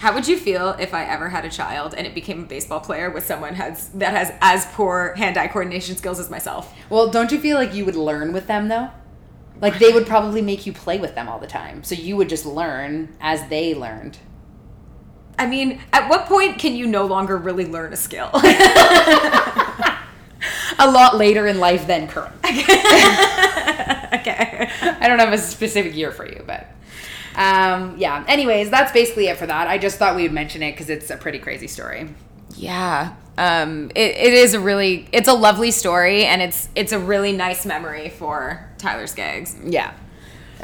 How 0.00 0.14
would 0.14 0.26
you 0.26 0.38
feel 0.38 0.70
if 0.80 0.94
I 0.94 1.04
ever 1.04 1.28
had 1.28 1.44
a 1.44 1.50
child 1.50 1.94
and 1.94 2.06
it 2.06 2.14
became 2.14 2.44
a 2.44 2.46
baseball 2.46 2.80
player 2.80 3.10
with 3.10 3.26
someone 3.26 3.56
has 3.56 3.90
that 3.90 4.14
has 4.14 4.32
as 4.40 4.64
poor 4.72 5.12
hand-eye 5.16 5.48
coordination 5.48 5.94
skills 5.94 6.18
as 6.18 6.30
myself? 6.30 6.74
Well, 6.88 7.10
don't 7.10 7.30
you 7.30 7.38
feel 7.38 7.58
like 7.58 7.74
you 7.74 7.84
would 7.84 7.96
learn 7.96 8.32
with 8.32 8.46
them 8.46 8.68
though? 8.68 8.88
Like 9.60 9.78
they 9.78 9.92
would 9.92 10.06
probably 10.06 10.42
make 10.42 10.66
you 10.66 10.72
play 10.72 10.98
with 10.98 11.14
them 11.14 11.28
all 11.28 11.38
the 11.38 11.46
time, 11.46 11.84
so 11.84 11.94
you 11.94 12.16
would 12.16 12.28
just 12.28 12.46
learn 12.46 13.14
as 13.20 13.46
they 13.48 13.74
learned. 13.74 14.18
I 15.38 15.46
mean, 15.46 15.80
at 15.92 16.08
what 16.08 16.26
point 16.26 16.58
can 16.58 16.74
you 16.74 16.86
no 16.86 17.06
longer 17.06 17.36
really 17.36 17.66
learn 17.66 17.92
a 17.92 17.96
skill? 17.96 18.30
A 20.78 20.90
lot 20.90 21.16
later 21.16 21.46
in 21.46 21.58
life 21.60 21.86
than 21.86 22.08
current. 22.08 22.34
okay. 22.44 22.56
I 24.82 25.04
don't 25.06 25.18
have 25.18 25.32
a 25.32 25.38
specific 25.38 25.94
year 25.94 26.10
for 26.12 26.26
you, 26.26 26.42
but 26.46 26.68
um, 27.36 27.96
yeah. 27.98 28.24
Anyways, 28.26 28.70
that's 28.70 28.90
basically 28.92 29.28
it 29.28 29.36
for 29.36 29.46
that. 29.46 29.68
I 29.68 29.76
just 29.76 29.98
thought 29.98 30.16
we 30.16 30.22
would 30.22 30.32
mention 30.32 30.62
it 30.62 30.72
because 30.72 30.88
it's 30.88 31.10
a 31.10 31.16
pretty 31.16 31.38
crazy 31.38 31.66
story. 31.66 32.08
Yeah. 32.56 33.14
Um, 33.38 33.90
it, 33.94 34.16
it 34.16 34.34
is 34.34 34.54
a 34.54 34.60
really 34.60 35.08
it's 35.12 35.28
a 35.28 35.32
lovely 35.32 35.70
story 35.70 36.24
and 36.26 36.42
it's 36.42 36.68
it's 36.74 36.92
a 36.92 36.98
really 36.98 37.32
nice 37.32 37.64
memory 37.64 38.10
for 38.10 38.68
Tyler 38.76 39.06
Skaggs. 39.06 39.56
Yeah, 39.64 39.94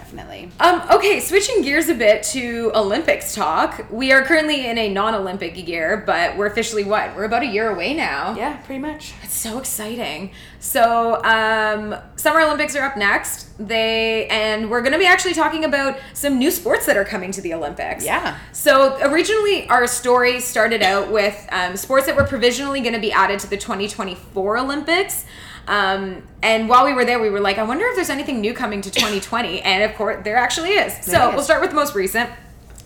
definitely. 0.07 0.51
Um, 0.61 0.83
okay, 0.91 1.19
switching 1.19 1.63
gears 1.63 1.89
a 1.89 1.95
bit 1.95 2.23
to 2.25 2.71
Olympics 2.77 3.35
talk. 3.35 3.87
We 3.91 4.13
are 4.13 4.23
currently 4.23 4.67
in 4.67 4.79
a 4.79 4.89
non-Olympic 4.89 5.67
year, 5.67 6.05
but 6.07 6.37
we're 6.37 6.47
officially 6.47 6.85
what? 6.85 7.17
We're 7.17 7.25
about 7.25 7.43
a 7.43 7.47
year 7.47 7.71
away 7.71 7.93
now. 7.93 8.37
Yeah, 8.37 8.57
pretty 8.59 8.81
much. 8.81 9.15
It's 9.25 9.35
so 9.35 9.59
exciting. 9.59 10.31
So, 10.61 11.23
um, 11.25 11.97
Summer 12.15 12.41
Olympics 12.41 12.77
are 12.77 12.85
up 12.85 12.97
next. 12.97 13.49
They 13.59 14.27
and 14.29 14.71
we're 14.71 14.83
going 14.83 14.93
to 14.93 14.99
be 14.99 15.07
actually 15.07 15.35
talking 15.35 15.65
about 15.65 15.99
some 16.13 16.39
new 16.39 16.51
sports 16.51 16.87
that 16.87 16.97
are 16.97 17.05
coming 17.05 17.33
to 17.33 17.41
the 17.41 17.55
Olympics. 17.55 18.05
Yeah. 18.05 18.39
So 18.53 18.99
originally, 19.03 19.67
our 19.69 19.87
story 19.87 20.41
started 20.41 20.83
out 20.83 21.11
with 21.11 21.49
um, 21.51 21.77
sports 21.77 22.07
that 22.07 22.15
were 22.15 22.25
provisionally 22.25 22.81
going 22.81 22.95
to 22.95 23.01
be 23.01 23.13
added 23.13 23.41
to 23.41 23.51
the 23.51 23.57
2024 23.57 24.59
Olympics. 24.59 25.25
Um, 25.69 26.23
and 26.43 26.69
while 26.69 26.85
we 26.85 26.93
were 26.93 27.05
there, 27.05 27.19
we 27.19 27.29
were 27.31 27.41
like, 27.41 27.59
I 27.59 27.65
wonder 27.65 27.85
if 27.87 27.97
there's 27.97 28.11
anything 28.11 28.41
new 28.41 28.55
coming 28.55 28.81
to 28.83 28.91
2020. 28.91 29.61
And 29.65 29.83
of 29.83 29.97
course, 29.97 30.23
there 30.25 30.37
actually 30.37 30.71
is. 30.71 30.93
So 31.05 31.11
There 31.13 31.29
is. 31.31 31.35
we'll 31.35 31.45
start 31.45 31.61
with 31.61 31.71
the 31.71 31.77
most 31.77 31.95
recent. 31.95 32.31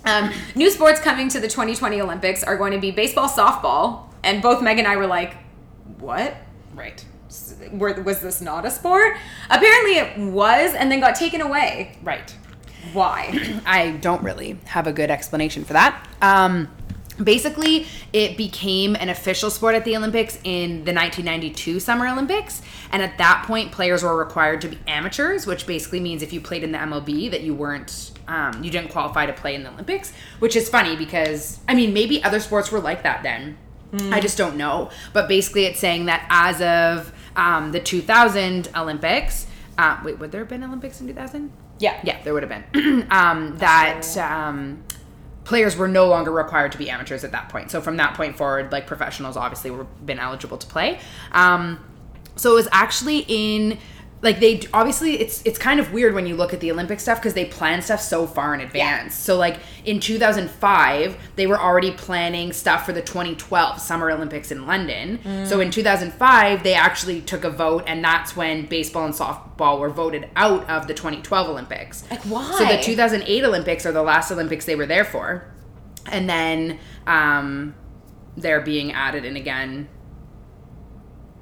Um, 0.04 0.30
new 0.54 0.70
sports 0.70 0.98
coming 1.00 1.28
to 1.28 1.40
the 1.40 1.48
2020 1.48 2.00
Olympics 2.00 2.42
are 2.42 2.56
going 2.56 2.72
to 2.72 2.78
be 2.78 2.90
baseball, 2.90 3.28
softball, 3.28 4.04
and 4.24 4.40
both 4.42 4.62
Meg 4.62 4.78
and 4.78 4.88
I 4.88 4.96
were 4.96 5.06
like, 5.06 5.34
"What? 5.98 6.34
Right. 6.74 7.04
Were, 7.70 7.92
was 8.02 8.20
this 8.20 8.40
not 8.40 8.64
a 8.64 8.70
sport?" 8.70 9.18
Apparently, 9.50 9.96
it 9.98 10.18
was, 10.18 10.74
and 10.74 10.90
then 10.90 11.00
got 11.00 11.16
taken 11.16 11.42
away. 11.42 11.98
Right. 12.02 12.34
Why? 12.94 13.60
I 13.66 13.90
don't 14.00 14.22
really 14.22 14.58
have 14.64 14.86
a 14.86 14.92
good 14.92 15.10
explanation 15.10 15.64
for 15.66 15.74
that. 15.74 16.08
Um, 16.22 16.68
basically, 17.22 17.86
it 18.12 18.36
became 18.36 18.96
an 18.96 19.08
official 19.08 19.50
sport 19.50 19.74
at 19.74 19.84
the 19.84 19.96
Olympics 19.96 20.38
in 20.44 20.84
the 20.84 20.92
1992 20.92 21.80
Summer 21.80 22.08
Olympics, 22.08 22.62
and 22.92 23.02
at 23.02 23.18
that 23.18 23.44
point, 23.46 23.72
players 23.72 24.02
were 24.02 24.16
required 24.16 24.60
to 24.62 24.68
be 24.68 24.78
amateurs, 24.86 25.46
which 25.46 25.66
basically 25.66 26.00
means 26.00 26.22
if 26.22 26.32
you 26.32 26.40
played 26.40 26.62
in 26.62 26.72
the 26.72 26.78
MLB, 26.78 27.30
that 27.30 27.42
you 27.42 27.54
weren't, 27.54 28.12
um, 28.28 28.62
you 28.62 28.70
didn't 28.70 28.90
qualify 28.90 29.26
to 29.26 29.32
play 29.32 29.54
in 29.54 29.62
the 29.62 29.70
Olympics. 29.70 30.12
Which 30.38 30.56
is 30.56 30.68
funny 30.68 30.96
because 30.96 31.60
I 31.68 31.74
mean, 31.74 31.92
maybe 31.92 32.22
other 32.24 32.40
sports 32.40 32.70
were 32.72 32.80
like 32.80 33.02
that 33.02 33.22
then. 33.22 33.58
I 33.92 34.20
just 34.20 34.38
don't 34.38 34.56
know. 34.56 34.90
But 35.12 35.28
basically, 35.28 35.64
it's 35.64 35.80
saying 35.80 36.06
that 36.06 36.26
as 36.30 36.60
of 36.62 37.12
um, 37.36 37.72
the 37.72 37.80
2000 37.80 38.68
Olympics, 38.76 39.46
uh, 39.78 40.00
wait, 40.04 40.18
would 40.18 40.30
there 40.30 40.42
have 40.42 40.48
been 40.48 40.62
Olympics 40.62 41.00
in 41.00 41.06
2000? 41.06 41.52
Yeah. 41.78 41.98
Yeah, 42.04 42.22
there 42.22 42.34
would 42.34 42.44
have 42.44 42.72
been. 42.72 43.06
um, 43.10 43.56
that 43.58 44.16
um, 44.18 44.82
players 45.44 45.76
were 45.76 45.88
no 45.88 46.06
longer 46.06 46.30
required 46.30 46.72
to 46.72 46.78
be 46.78 46.90
amateurs 46.90 47.24
at 47.24 47.32
that 47.32 47.48
point. 47.48 47.70
So 47.70 47.80
from 47.80 47.96
that 47.96 48.14
point 48.14 48.36
forward, 48.36 48.72
like 48.72 48.86
professionals 48.86 49.36
obviously 49.36 49.70
were 49.70 49.84
been 49.84 50.18
eligible 50.18 50.58
to 50.58 50.66
play. 50.66 51.00
Um, 51.32 51.84
so 52.36 52.52
it 52.52 52.54
was 52.54 52.68
actually 52.72 53.24
in 53.28 53.78
like 54.22 54.38
they 54.38 54.60
obviously 54.74 55.18
it's 55.18 55.42
it's 55.46 55.58
kind 55.58 55.80
of 55.80 55.92
weird 55.92 56.14
when 56.14 56.26
you 56.26 56.36
look 56.36 56.52
at 56.52 56.60
the 56.60 56.70
Olympic 56.70 57.00
stuff 57.00 57.18
because 57.18 57.32
they 57.32 57.46
plan 57.46 57.80
stuff 57.80 58.02
so 58.02 58.26
far 58.26 58.52
in 58.52 58.60
advance. 58.60 59.14
So 59.14 59.36
like 59.36 59.60
in 59.84 59.98
2005, 59.98 61.16
they 61.36 61.46
were 61.46 61.58
already 61.58 61.92
planning 61.92 62.52
stuff 62.52 62.84
for 62.84 62.92
the 62.92 63.00
2012 63.00 63.80
Summer 63.80 64.10
Olympics 64.10 64.50
in 64.50 64.66
London. 64.66 65.46
So 65.46 65.60
in 65.60 65.70
2005, 65.70 66.62
they 66.62 66.74
actually 66.74 67.22
took 67.22 67.44
a 67.44 67.50
vote, 67.50 67.84
and 67.86 68.04
that's 68.04 68.36
when 68.36 68.66
baseball 68.66 69.06
and 69.06 69.14
softball 69.14 69.78
were 69.78 69.90
voted 69.90 70.28
out 70.36 70.68
of 70.68 70.86
the 70.86 70.94
2012 70.94 71.48
Olympics. 71.48 72.04
Like, 72.10 72.20
why? 72.22 72.58
So 72.58 72.64
the 72.66 72.82
2008 72.82 73.44
Olympics 73.44 73.86
are 73.86 73.92
the 73.92 74.02
last 74.02 74.30
Olympics 74.30 74.66
they 74.66 74.76
were 74.76 74.86
there 74.86 75.04
for, 75.04 75.50
and 76.06 76.28
then 76.28 76.78
um, 77.06 77.74
they're 78.36 78.60
being 78.60 78.92
added 78.92 79.24
in 79.24 79.36
again 79.36 79.88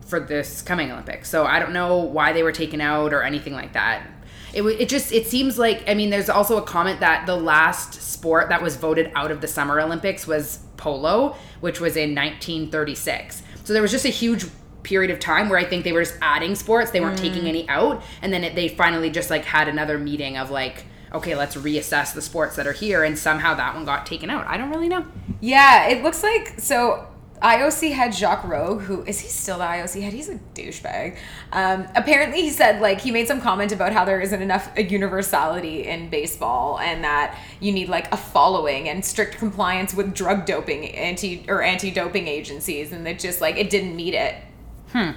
for 0.09 0.19
this 0.19 0.63
coming 0.63 0.91
Olympics. 0.91 1.29
So 1.29 1.45
I 1.45 1.59
don't 1.59 1.73
know 1.73 1.99
why 1.99 2.33
they 2.33 2.43
were 2.43 2.53
taken 2.53 2.81
out 2.81 3.13
or 3.13 3.23
anything 3.23 3.53
like 3.53 3.75
that. 3.75 4.07
It, 4.55 4.63
it 4.63 4.89
just 4.89 5.13
it 5.13 5.27
seems 5.27 5.59
like 5.59 5.85
I 5.87 5.95
mean 5.95 6.11
there's 6.11 6.31
also 6.31 6.57
a 6.57 6.63
comment 6.63 7.01
that 7.01 7.27
the 7.27 7.37
last 7.37 8.01
sport 8.01 8.49
that 8.49 8.63
was 8.63 8.77
voted 8.77 9.13
out 9.15 9.31
of 9.31 9.41
the 9.41 9.47
Summer 9.47 9.81
Olympics 9.81 10.27
was 10.27 10.61
polo, 10.79 11.37
which 11.61 11.81
was 11.81 11.97
in 11.97 12.15
1936. 12.15 13.43
So 13.65 13.73
there 13.75 13.83
was 13.83 13.91
just 13.91 14.07
a 14.07 14.11
huge 14.11 14.47
period 14.83 15.11
of 15.11 15.21
time 15.21 15.51
where 15.51 15.59
I 15.59 15.65
think 15.65 15.85
they 15.85 15.93
were 15.93 16.03
just 16.03 16.17
adding 16.23 16.55
sports, 16.55 16.93
they 16.93 17.01
weren't 17.01 17.19
mm. 17.19 17.23
taking 17.23 17.47
any 17.47 17.69
out, 17.69 18.03
and 18.23 18.33
then 18.33 18.43
it, 18.43 18.55
they 18.55 18.69
finally 18.69 19.11
just 19.11 19.29
like 19.29 19.45
had 19.45 19.69
another 19.69 19.99
meeting 19.99 20.39
of 20.39 20.51
like 20.51 20.87
okay, 21.13 21.35
let's 21.35 21.57
reassess 21.57 22.13
the 22.15 22.23
sports 22.23 22.57
that 22.57 22.67
are 22.67 22.73
here 22.73 23.05
and 23.05 23.19
somehow 23.19 23.55
that 23.55 23.75
one 23.75 23.85
got 23.85 24.07
taken 24.07 24.31
out. 24.31 24.47
I 24.47 24.57
don't 24.57 24.71
really 24.71 24.89
know. 24.89 25.07
Yeah, 25.41 25.89
it 25.89 26.03
looks 26.03 26.23
like 26.23 26.55
so. 26.59 27.08
IOC 27.43 27.93
head 27.93 28.15
Jacques 28.15 28.43
Rogge, 28.45 28.83
who 28.83 29.03
is 29.05 29.21
he 29.21 29.29
still 29.29 29.59
the 29.59 29.65
IOC 29.65 30.03
head? 30.03 30.13
He's 30.13 30.29
a 30.29 30.39
douchebag. 30.55 31.17
Um, 31.53 31.87
apparently, 31.95 32.43
he 32.43 32.51
said 32.51 32.81
like 32.81 33.01
he 33.01 33.11
made 33.11 33.29
some 33.29 33.41
comment 33.41 33.73
about 33.73 33.93
how 33.93 34.05
there 34.05 34.21
isn't 34.21 34.43
enough 34.43 34.71
universality 34.77 35.87
in 35.87 36.09
baseball, 36.11 36.79
and 36.79 37.05
that 37.05 37.39
you 37.61 37.73
need 37.73 37.89
like 37.89 38.13
a 38.13 38.17
following 38.17 38.89
and 38.89 39.05
strict 39.05 39.37
compliance 39.39 39.95
with 39.95 40.15
drug 40.15 40.47
doping 40.47 40.87
anti 40.95 41.45
or 41.49 41.63
anti 41.63 41.91
doping 41.91 42.27
agencies, 42.29 42.93
and 42.93 43.07
that 43.07 43.19
just 43.19 43.41
like 43.41 43.57
it 43.57 43.71
didn't 43.71 43.95
meet 43.95 44.15
it. 44.15 44.35
Hmm. 44.93 45.11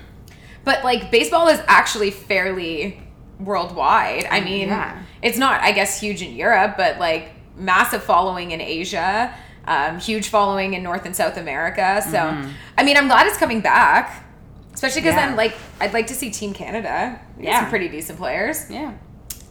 But 0.64 0.84
like 0.84 1.10
baseball 1.12 1.48
is 1.48 1.60
actually 1.68 2.12
fairly 2.12 3.00
worldwide. 3.40 4.26
I 4.30 4.42
mean, 4.42 4.68
Yeah. 4.68 5.02
it's 5.24 5.38
not 5.38 5.62
I 5.62 5.72
guess 5.72 6.00
huge 6.00 6.22
in 6.22 6.36
Europe, 6.36 6.76
but 6.78 7.00
like 7.00 7.32
massive 7.58 8.04
following 8.04 8.52
in 8.52 8.62
Asia, 8.62 9.34
um, 9.66 10.00
huge 10.00 10.30
following 10.30 10.74
in 10.74 10.84
North 10.84 11.06
and 11.06 11.16
South 11.16 11.38
America. 11.38 12.02
So 12.10 12.18
I 12.78 12.84
mean, 12.84 12.98
I'm 12.98 13.08
glad 13.08 13.28
it's 13.28 13.38
coming 13.38 13.62
back, 13.62 14.24
especially 14.74 15.02
because 15.02 15.16
Yeah. 15.16 15.28
then 15.28 15.36
like 15.36 15.54
I'd 15.80 15.94
like 15.94 16.08
to 16.08 16.14
see 16.14 16.30
Team 16.32 16.54
Canada. 16.54 17.20
Got 17.38 17.44
Yeah. 17.44 17.60
some 17.62 17.70
pretty 17.70 17.88
decent 17.90 18.18
players. 18.18 18.70
Yeah. 18.70 18.92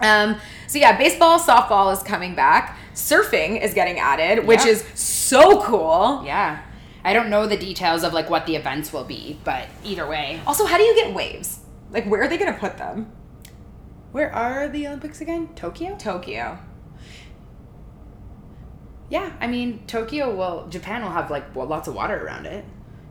Um, 0.00 0.36
so 0.66 0.78
yeah, 0.78 0.96
baseball, 0.96 1.38
softball 1.38 1.92
is 1.92 2.02
coming 2.02 2.34
back. 2.34 2.76
Surfing 2.94 3.60
is 3.62 3.74
getting 3.74 3.98
added, 3.98 4.46
which 4.46 4.64
Yeah. 4.64 4.72
is 4.72 4.84
so 4.94 5.60
cool. 5.62 6.22
Yeah. 6.24 6.58
I 7.04 7.12
don't 7.12 7.30
know 7.30 7.46
the 7.46 7.56
details 7.56 8.02
of 8.02 8.12
like 8.12 8.28
what 8.28 8.46
the 8.46 8.56
events 8.56 8.92
will 8.92 9.04
be, 9.04 9.38
but 9.44 9.66
either 9.84 10.06
way. 10.06 10.40
Also, 10.46 10.64
how 10.66 10.76
do 10.76 10.82
you 10.84 10.94
get 10.94 11.14
waves? 11.14 11.60
Like, 11.90 12.04
where 12.06 12.22
are 12.22 12.28
they 12.28 12.36
gonna 12.38 12.52
put 12.52 12.76
them? 12.78 13.10
Where 14.12 14.34
are 14.34 14.68
the 14.68 14.86
Olympics 14.86 15.20
again? 15.20 15.48
Tokyo? 15.54 15.96
Tokyo. 15.96 16.58
Yeah, 19.10 19.32
I 19.40 19.46
mean 19.46 19.84
Tokyo. 19.86 20.34
Well, 20.34 20.68
Japan 20.68 21.02
will 21.02 21.10
have 21.10 21.30
like 21.30 21.54
well, 21.54 21.66
lots 21.66 21.86
of 21.88 21.94
water 21.94 22.24
around 22.24 22.46
it. 22.46 22.64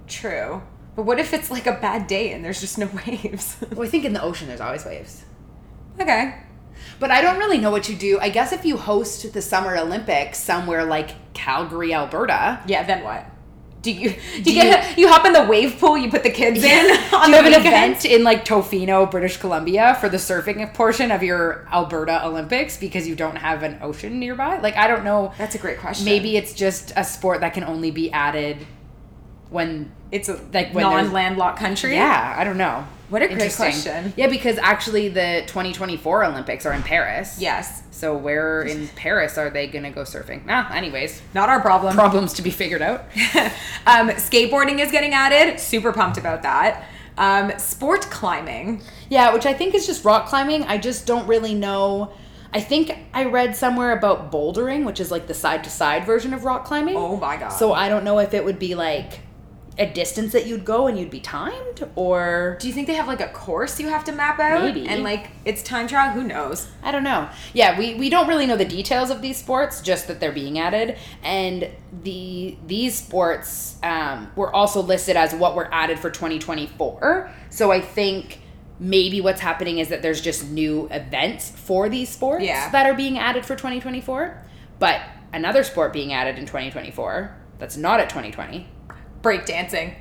True. 0.07 0.61
But 0.95 1.03
what 1.03 1.19
if 1.19 1.33
it's 1.33 1.51
like 1.51 1.67
a 1.67 1.73
bad 1.73 2.07
day 2.07 2.33
and 2.33 2.43
there's 2.43 2.59
just 2.59 2.77
no 2.77 2.89
waves? 3.07 3.57
Well, 3.71 3.85
I 3.87 3.89
think 3.89 4.05
in 4.05 4.13
the 4.13 4.21
ocean 4.21 4.47
there's 4.47 4.61
always 4.61 4.85
waves. 4.85 5.23
okay. 5.99 6.41
But 6.99 7.11
I 7.11 7.21
don't 7.21 7.37
really 7.37 7.57
know 7.57 7.71
what 7.71 7.89
you 7.89 7.95
do. 7.95 8.19
I 8.19 8.29
guess 8.29 8.51
if 8.53 8.65
you 8.65 8.77
host 8.77 9.33
the 9.33 9.41
Summer 9.41 9.77
Olympics 9.77 10.37
somewhere 10.39 10.85
like 10.85 11.33
Calgary, 11.33 11.93
Alberta, 11.93 12.61
Yeah, 12.65 12.83
then 12.83 13.03
what? 13.03 13.25
Do 13.81 13.91
you 13.91 14.15
do 14.43 14.51
you, 14.51 14.61
get 14.61 14.97
you 14.97 15.07
hop 15.07 15.25
in 15.25 15.33
the 15.33 15.43
wave 15.43 15.79
pool? 15.79 15.97
You 15.97 16.11
put 16.11 16.23
the 16.23 16.29
kids 16.29 16.63
in 16.63 16.87
do 17.09 17.15
on 17.15 17.29
you 17.29 17.37
the 17.37 17.43
have 17.43 17.45
an 17.45 17.53
event 17.53 18.05
in 18.05 18.23
like 18.23 18.43
Tofino, 18.43 19.09
British 19.09 19.37
Columbia 19.37 19.95
for 20.01 20.09
the 20.09 20.17
surfing 20.17 20.73
portion 20.73 21.11
of 21.11 21.23
your 21.23 21.67
Alberta 21.71 22.25
Olympics 22.25 22.77
because 22.77 23.07
you 23.07 23.15
don't 23.15 23.37
have 23.37 23.63
an 23.63 23.79
ocean 23.81 24.19
nearby? 24.19 24.59
Like 24.59 24.75
I 24.75 24.87
don't 24.87 25.05
know. 25.05 25.33
That's 25.37 25.55
a 25.55 25.59
great 25.59 25.79
question. 25.79 26.05
Maybe 26.05 26.35
it's 26.35 26.53
just 26.53 26.91
a 26.97 27.03
sport 27.03 27.39
that 27.41 27.53
can 27.53 27.63
only 27.63 27.91
be 27.91 28.11
added 28.11 28.65
when 29.49 29.91
It's 30.11 30.29
a 30.29 30.39
Like 30.53 30.73
when 30.73 30.83
non-landlocked 30.83 31.59
country. 31.59 31.93
yeah, 31.93 32.35
I 32.37 32.43
don't 32.43 32.57
know. 32.57 32.85
What 33.09 33.23
a 33.23 33.27
great 33.27 33.55
question. 33.55 34.13
Yeah, 34.15 34.27
because 34.27 34.57
actually 34.59 35.09
the 35.09 35.43
2024 35.47 36.25
Olympics 36.25 36.65
are 36.67 36.73
in 36.73 36.83
Paris. 36.83 37.37
Yes. 37.41 37.81
So 37.91 38.15
where 38.15 38.61
in 38.61 38.87
Paris 38.89 39.37
are 39.37 39.49
they 39.49 39.65
going 39.67 39.83
to 39.83 39.89
go 39.89 40.01
surfing? 40.01 40.43
Ah, 40.47 40.71
anyways, 40.73 41.21
Not 41.33 41.49
our 41.49 41.59
problem. 41.59 41.95
problems 41.95 42.33
to 42.33 42.43
be 42.43 42.51
figured 42.51 42.83
out. 42.83 43.01
um, 43.87 44.09
skateboarding 44.11 44.79
is 44.79 44.91
getting 44.91 45.13
added. 45.13 45.59
Super 45.59 45.91
pumped 45.91 46.17
about 46.19 46.43
that. 46.43 46.85
Um, 47.17 47.51
sport 47.57 48.01
climbing. 48.11 48.81
Yeah, 49.09 49.33
which 49.33 49.45
I 49.47 49.53
think 49.53 49.73
is 49.73 49.85
just 49.87 50.05
rock 50.05 50.27
climbing. 50.27 50.63
I 50.63 50.77
just 50.77 51.05
don't 51.07 51.27
really 51.27 51.55
know. 51.55 52.13
I 52.53 52.61
think 52.61 52.91
I 53.13 53.25
read 53.25 53.55
somewhere 53.55 53.91
about 53.97 54.31
bouldering, 54.31 54.85
which 54.85 54.99
is 54.99 55.09
like 55.11 55.27
the 55.27 55.33
side 55.33 55.63
to 55.65 55.69
side 55.69 56.05
version 56.05 56.33
of 56.33 56.45
rock 56.45 56.63
climbing. 56.65 56.95
Oh 56.95 57.17
my 57.17 57.37
god. 57.37 57.49
So 57.49 57.73
I 57.73 57.89
don't 57.89 58.03
know 58.03 58.19
if 58.19 58.33
it 58.33 58.45
would 58.45 58.59
be 58.59 58.75
like 58.75 59.19
a 59.79 59.85
distance 59.85 60.33
that 60.33 60.45
you'd 60.45 60.65
go 60.65 60.87
and 60.87 60.99
you'd 60.99 61.09
be 61.09 61.21
timed 61.21 61.87
or 61.95 62.57
do 62.59 62.67
you 62.67 62.73
think 62.73 62.85
they 62.85 62.95
have 62.95 63.07
like 63.07 63.21
a 63.21 63.29
course 63.29 63.79
you 63.79 63.87
have 63.87 64.03
to 64.03 64.11
map 64.11 64.37
out? 64.37 64.61
Maybe. 64.61 64.85
And 64.85 65.03
like 65.03 65.31
it's 65.45 65.63
time 65.63 65.87
trial? 65.87 66.11
Who 66.11 66.21
knows? 66.23 66.67
I 66.83 66.91
don't 66.91 67.05
know. 67.05 67.29
Yeah, 67.53 67.79
we, 67.79 67.95
we 67.95 68.09
don't 68.09 68.27
really 68.27 68.45
know 68.45 68.57
the 68.57 68.65
details 68.65 69.09
of 69.09 69.21
these 69.21 69.37
sports, 69.37 69.79
just 69.81 70.07
that 70.09 70.19
they're 70.19 70.33
being 70.33 70.59
added. 70.59 70.97
And 71.23 71.69
the 72.03 72.57
these 72.67 72.97
sports 72.97 73.77
um, 73.81 74.29
were 74.35 74.53
also 74.53 74.81
listed 74.81 75.15
as 75.15 75.33
what 75.33 75.55
were 75.55 75.73
added 75.73 75.97
for 75.97 76.09
2024. 76.09 77.31
So 77.49 77.71
I 77.71 77.79
think 77.79 78.41
maybe 78.81 79.21
what's 79.21 79.41
happening 79.41 79.79
is 79.79 79.87
that 79.89 80.01
there's 80.01 80.19
just 80.21 80.49
new 80.49 80.89
events 80.91 81.51
for 81.51 81.87
these 81.87 82.09
sports 82.09 82.43
Yeah. 82.43 82.69
that 82.71 82.85
are 82.85 82.93
being 82.93 83.17
added 83.17 83.45
for 83.45 83.55
2024. 83.55 84.43
But 84.77 85.01
another 85.31 85.63
sport 85.63 85.93
being 85.93 86.11
added 86.11 86.37
in 86.37 86.45
2024 86.45 87.35
that's 87.59 87.77
not 87.77 87.99
at 88.01 88.09
2020 88.09 88.67
Breakdancing. 89.21 89.93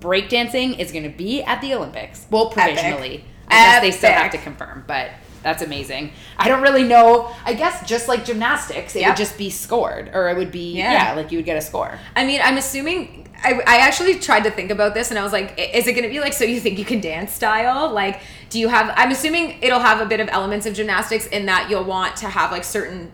breakdancing 0.00 0.78
is 0.78 0.92
going 0.92 1.04
to 1.04 1.16
be 1.16 1.42
at 1.42 1.60
the 1.60 1.74
Olympics. 1.74 2.26
Well, 2.30 2.46
Epic. 2.46 2.76
provisionally. 2.76 3.24
I 3.48 3.52
guess 3.54 3.80
they 3.82 3.90
still 3.92 4.10
have 4.12 4.32
to 4.32 4.38
confirm, 4.38 4.84
but 4.86 5.10
that's 5.42 5.62
amazing. 5.62 6.10
I 6.36 6.48
don't 6.48 6.62
really 6.62 6.82
know. 6.82 7.32
I 7.44 7.54
guess 7.54 7.86
just 7.88 8.08
like 8.08 8.24
gymnastics, 8.24 8.96
it 8.96 9.00
Yep. 9.00 9.10
would 9.10 9.16
just 9.16 9.38
be 9.38 9.50
scored, 9.50 10.10
or 10.12 10.28
it 10.28 10.36
would 10.36 10.50
be 10.50 10.72
Yeah. 10.76 10.92
yeah. 10.92 11.12
like 11.14 11.30
you 11.30 11.38
would 11.38 11.44
get 11.44 11.56
a 11.56 11.60
score. 11.60 11.98
I 12.16 12.26
mean, 12.26 12.40
I'm 12.42 12.56
assuming. 12.56 13.22
I, 13.44 13.52
I 13.66 13.76
actually 13.80 14.18
tried 14.18 14.44
to 14.44 14.50
think 14.50 14.70
about 14.70 14.94
this 14.94 15.10
and 15.10 15.18
I 15.18 15.22
was 15.22 15.30
like, 15.32 15.54
is 15.58 15.86
it 15.86 15.92
going 15.92 16.04
to 16.04 16.08
be 16.08 16.20
like 16.20 16.32
so 16.32 16.44
you 16.44 16.58
think 16.58 16.78
you 16.78 16.86
can 16.86 17.00
dance 17.02 17.32
style? 17.32 17.90
Like, 17.92 18.20
do 18.48 18.58
you 18.58 18.68
have. 18.68 18.92
I'm 18.96 19.10
assuming 19.12 19.58
it'll 19.62 19.78
have 19.80 20.00
a 20.00 20.06
bit 20.06 20.20
of 20.20 20.28
elements 20.30 20.64
of 20.66 20.72
gymnastics 20.74 21.26
in 21.26 21.46
that 21.46 21.68
you'll 21.70 21.84
want 21.84 22.16
to 22.16 22.28
have 22.30 22.50
like 22.50 22.64
certain 22.64 23.12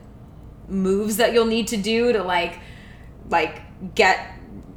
moves 0.69 1.17
that 1.19 1.33
you'll 1.35 1.45
need 1.47 1.67
to 1.69 1.77
do 1.77 2.13
to 2.13 2.23
like, 2.23 2.59
like 3.29 3.61
get. 3.95 4.27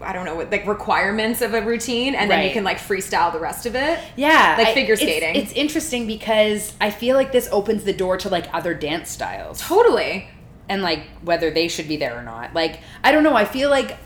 I 0.06 0.14
don't 0.14 0.26
know 0.26 0.36
what 0.36 0.52
like 0.52 0.68
requirements 0.68 1.42
of 1.42 1.54
a 1.54 1.62
routine, 1.62 2.16
and 2.16 2.30
then 2.30 2.46
you 2.46 2.52
can 2.54 2.64
like 2.64 2.78
freestyle 2.78 3.34
the 3.34 3.40
rest 3.40 3.66
of 3.66 3.76
it. 3.76 4.00
Yeah, 4.16 4.56
Like 4.58 4.68
I- 4.68 4.74
figure 4.74 4.94
it's- 4.94 5.08
skating. 5.08 5.36
It's, 5.36 5.52
interesting 5.54 6.06
because 6.08 6.74
I 6.80 6.90
feel 6.92 7.16
like 7.16 7.32
this 7.32 7.50
opens 7.52 7.84
the 7.84 7.94
door 7.94 8.18
to 8.18 8.30
like 8.30 8.46
other 8.54 8.74
dance 8.74 9.10
styles 9.10 9.60
Totally. 9.62 10.28
and 10.70 10.82
like 10.82 11.02
whether 11.24 11.50
they 11.52 11.68
should 11.68 11.88
be 11.88 11.98
there 11.98 12.18
or 12.18 12.24
not. 12.24 12.54
Like 12.54 12.80
I 13.04 13.12
don't 13.12 13.24
know. 13.24 13.36
I 13.36 13.46
feel 13.46 13.70
like 13.70 13.98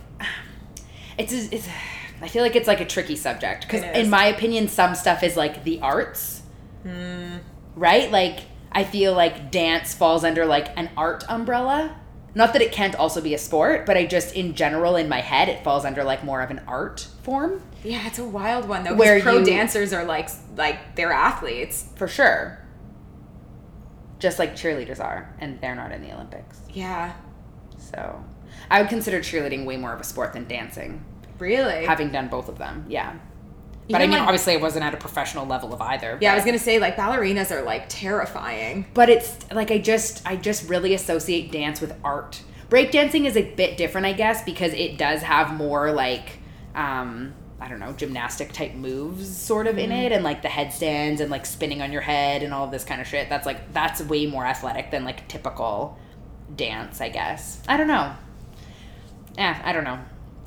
it's 1.18 1.34
it's. 1.34 1.68
I 2.22 2.28
feel 2.28 2.43
like 2.43 2.56
it's 2.56 2.68
like 2.68 2.82
a 2.82 2.86
tricky 2.86 3.16
subject 3.16 3.62
because 3.66 3.84
in 3.84 4.10
my 4.10 4.26
opinion, 4.26 4.68
some 4.68 4.93
stuff 4.95 5.24
is 5.24 5.38
like 5.38 5.64
the 5.64 5.80
arts, 5.82 6.41
Hmm. 6.84 7.38
right? 7.76 8.12
Like 8.12 8.39
I 8.72 8.84
feel 8.84 9.14
like 9.14 9.52
dance 9.52 9.93
falls 9.93 10.24
under 10.24 10.45
like 10.45 10.68
an 10.78 10.89
art 10.97 11.24
umbrella. 11.30 11.95
Not 12.40 12.54
that 12.54 12.62
it 12.62 12.72
can't 12.72 12.96
also 12.96 13.20
be 13.20 13.34
a 13.34 13.38
sport, 13.38 13.86
but 13.86 13.98
I 13.98 14.06
just 14.06 14.34
in 14.34 14.56
general 14.56 14.96
in 14.96 15.10
my 15.10 15.20
head 15.20 15.50
it 15.50 15.62
falls 15.62 15.84
under 15.84 16.06
like 16.06 16.24
more 16.24 16.42
of 16.42 16.50
an 16.50 16.62
art 16.68 17.06
form 17.22 17.62
Yeah, 17.84 18.08
it's 18.08 18.18
a 18.18 18.24
wild 18.24 18.66
one 18.70 18.86
though. 18.86 18.96
Where 18.96 19.20
pro 19.20 19.40
you- 19.40 19.46
dancers 19.46 19.92
are 19.92 20.06
like 20.06 20.30
like 20.56 20.96
they're 20.96 21.12
athletes. 21.12 21.90
for 21.98 22.08
sure. 22.08 22.58
Just 24.20 24.40
like 24.40 24.54
cheerleaders 24.56 25.02
are, 25.04 25.36
and 25.40 25.60
they're 25.60 25.76
not 25.76 25.92
in 25.92 26.02
the 26.02 26.14
Olympics. 26.14 26.62
Yeah. 26.74 27.12
So 27.78 28.24
I 28.72 28.80
would 28.82 28.90
consider 28.90 29.20
cheerleading 29.20 29.66
way 29.66 29.76
more 29.76 29.92
of 29.92 30.00
a 30.00 30.06
sport 30.06 30.32
than 30.32 30.48
dancing. 30.48 31.04
Really? 31.40 31.86
having 31.86 32.10
done 32.10 32.30
both 32.30 32.48
of 32.48 32.58
them. 32.58 32.86
Yeah. 32.88 33.16
But 33.90 34.02
Even 34.02 34.02
I 34.02 34.06
mean, 34.14 34.20
like- 34.20 34.28
obviously, 34.30 34.54
I 34.54 34.58
wasn't 34.58 34.86
at 34.86 34.94
a 34.94 34.98
professional 34.98 35.48
level 35.48 35.74
of 35.74 35.82
either. 35.82 36.18
yeah, 36.22 36.32
I 36.34 36.36
was 36.36 36.46
gonna 36.46 36.60
say 36.60 36.78
like 36.78 36.96
ballerinas 36.96 37.50
are 37.52 37.64
like 37.64 37.86
terrifying. 37.90 38.86
But 38.94 39.10
it's 39.10 39.36
like 39.52 39.72
I 39.72 39.80
just, 39.80 40.22
I 40.28 40.36
just 40.36 40.70
really 40.70 40.94
associate 40.94 41.52
dance 41.52 41.82
with 41.82 41.96
art. 42.04 42.42
Breakdancing 42.70 43.26
is 43.26 43.36
a 43.36 43.42
bit 43.42 43.78
different, 43.78 44.06
I 44.06 44.14
guess, 44.14 44.44
because 44.44 44.74
it 44.74 45.00
does 45.00 45.24
have 45.24 45.56
more 45.56 45.92
like, 45.92 46.38
um, 46.76 47.34
I 47.60 47.68
don't 47.68 47.80
know, 47.80 47.92
gymnastic 47.94 48.54
type 48.54 48.76
moves 48.76 49.28
sort 49.36 49.66
of 49.66 49.80
in 49.80 49.92
it, 49.92 50.12
and 50.12 50.24
like 50.24 50.44
the 50.44 50.50
headstands 50.50 51.20
and 51.20 51.32
like 51.32 51.48
spinning 51.48 51.82
on 51.82 51.92
your 51.92 52.02
head 52.02 52.44
and 52.44 52.54
all 52.54 52.66
of 52.66 52.72
this 52.72 52.84
kind 52.84 53.02
of 53.02 53.08
shit. 53.08 53.28
That's 53.28 53.48
like 53.48 53.74
that's 53.74 54.02
way 54.04 54.28
more 54.28 54.46
athletic 54.46 54.92
than 54.92 55.04
like 55.04 55.28
typical 55.28 55.98
dance, 56.56 57.02
I 57.02 57.10
guess. 57.10 57.60
I 57.68 57.76
don't 57.76 57.88
know. 57.88 58.14
Yeah, 59.36 59.60
I 59.64 59.74
don't 59.74 59.84
know. 59.84 59.98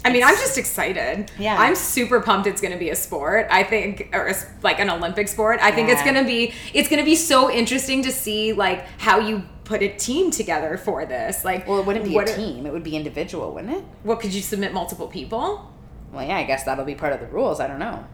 I 0.05 0.13
mean, 0.13 0.25
I'm 0.25 0.35
just 0.37 0.59
excited. 0.59 1.31
Yeah. 1.39 1.57
I'm 1.59 1.75
super 1.77 2.21
pumped. 2.21 2.47
It's 2.49 2.61
going 2.61 2.73
to 2.73 2.79
be 2.79 2.91
a 2.91 2.97
sport. 2.97 3.47
I 3.51 3.63
think, 3.63 4.09
or 4.13 4.29
a 4.29 4.35
like 4.63 4.81
an 4.81 4.91
Olympic 4.91 5.29
sport. 5.29 5.61
I 5.63 5.71
think 5.71 5.89
it's 5.89 6.03
going 6.03 6.17
to 6.17 6.25
be. 6.25 6.53
It's 6.75 6.89
going 6.89 6.99
to 7.01 7.05
be 7.05 7.15
so 7.17 7.51
interesting 7.51 8.03
to 8.03 8.11
see 8.13 8.53
like 8.53 8.85
how 8.99 9.21
you 9.21 9.45
put 9.65 9.81
a 9.83 9.89
team 9.97 10.31
together 10.33 10.77
for 10.77 11.07
this. 11.07 11.45
Like, 11.45 11.69
Well, 11.69 11.79
it 11.79 11.87
wouldn't 11.87 12.05
be 12.05 12.17
a 12.17 12.21
are- 12.21 12.25
team; 12.25 12.67
it 12.67 12.73
would 12.73 12.83
be 12.83 12.97
individual, 12.97 13.53
wouldn't 13.55 13.73
it? 13.75 13.85
What 14.03 14.19
could 14.21 14.35
you 14.35 14.43
submit 14.43 14.73
multiple 14.73 15.07
people? 15.07 15.73
Well, 16.13 16.27
yeah, 16.27 16.37
I 16.37 16.43
guess 16.45 16.65
that'll 16.65 16.85
be 16.85 16.95
part 16.97 17.13
of 17.13 17.21
the 17.21 17.27
rules. 17.27 17.61
I 17.61 17.67
don't 17.69 17.79
know. 17.79 18.05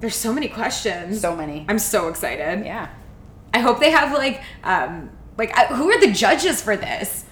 There's 0.00 0.16
so 0.16 0.32
many 0.32 0.48
questions. 0.48 1.20
So 1.20 1.34
many. 1.36 1.64
I'm 1.68 1.78
so 1.78 2.08
excited. 2.08 2.66
Yeah. 2.66 2.88
I 3.54 3.60
hope 3.60 3.78
they 3.80 3.90
have 3.92 4.12
like, 4.12 4.42
um, 4.64 5.10
like 5.38 5.54
who 5.68 5.88
are 5.90 6.00
the 6.00 6.12
judges 6.12 6.60
for 6.60 6.76
this? 6.76 7.24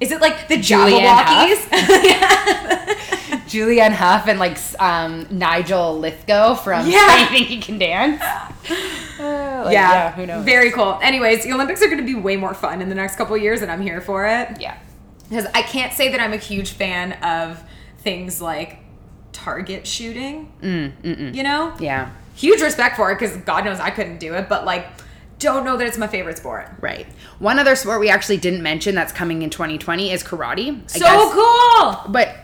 Is 0.00 0.12
it 0.12 0.20
like 0.20 0.48
the 0.48 0.56
Jabbawockeez? 0.56 1.68
Julianne 3.48 3.92
Hough 3.92 4.28
and 4.28 4.38
like 4.38 4.58
um, 4.80 5.26
Nigel 5.30 6.00
Lythgoe 6.00 6.58
from 6.58 6.86
Yeah. 6.88 6.98
I 7.08 7.26
Think 7.26 7.46
He 7.48 7.60
Can 7.60 7.78
Dance. 7.78 8.20
Uh, 8.22 8.52
like, 9.64 9.72
yeah, 9.72 10.12
who 10.12 10.26
knows? 10.26 10.44
Very 10.44 10.70
cool. 10.70 10.98
Anyways, 11.02 11.44
the 11.44 11.52
Olympics 11.52 11.82
are 11.82 11.86
going 11.86 11.98
to 11.98 12.04
be 12.04 12.14
way 12.14 12.36
more 12.36 12.54
fun 12.54 12.80
in 12.82 12.88
the 12.88 12.94
next 12.94 13.16
couple 13.16 13.34
of 13.34 13.42
years, 13.42 13.62
and 13.62 13.70
I'm 13.70 13.80
here 13.80 14.00
for 14.00 14.26
it. 14.26 14.60
yeah. 14.60 14.76
Because 15.28 15.46
I 15.54 15.62
can't 15.62 15.92
say 15.92 16.10
that 16.12 16.20
I'm 16.20 16.32
a 16.32 16.36
huge 16.38 16.70
fan 16.70 17.12
of 17.22 17.62
things 17.98 18.40
like 18.40 18.78
target 19.32 19.86
shooting. 19.86 20.50
Mm, 20.62 21.34
You 21.34 21.42
know, 21.42 21.74
Yeah. 21.78 22.10
huge 22.34 22.62
respect 22.62 22.96
for 22.96 23.10
it 23.12 23.18
because 23.18 23.36
God 23.38 23.64
knows 23.64 23.78
I 23.80 23.90
couldn't 23.90 24.18
do 24.20 24.34
it, 24.34 24.48
but 24.48 24.64
like, 24.64 24.86
don't 25.38 25.64
know 25.64 25.76
that 25.76 25.86
it's 25.86 25.98
my 25.98 26.06
favorite 26.08 26.36
sport. 26.38 26.68
Right. 26.80 27.06
One 27.38 27.58
other 27.58 27.76
sport 27.76 28.00
we 28.00 28.08
actually 28.08 28.38
didn't 28.38 28.62
mention 28.62 28.94
that's 28.94 29.12
coming 29.12 29.42
in 29.42 29.50
2020 29.50 30.10
is 30.12 30.22
karate. 30.22 30.82
I 30.84 30.86
So 30.86 30.98
guess. 31.00 31.32
cool. 31.34 32.12
But 32.12 32.36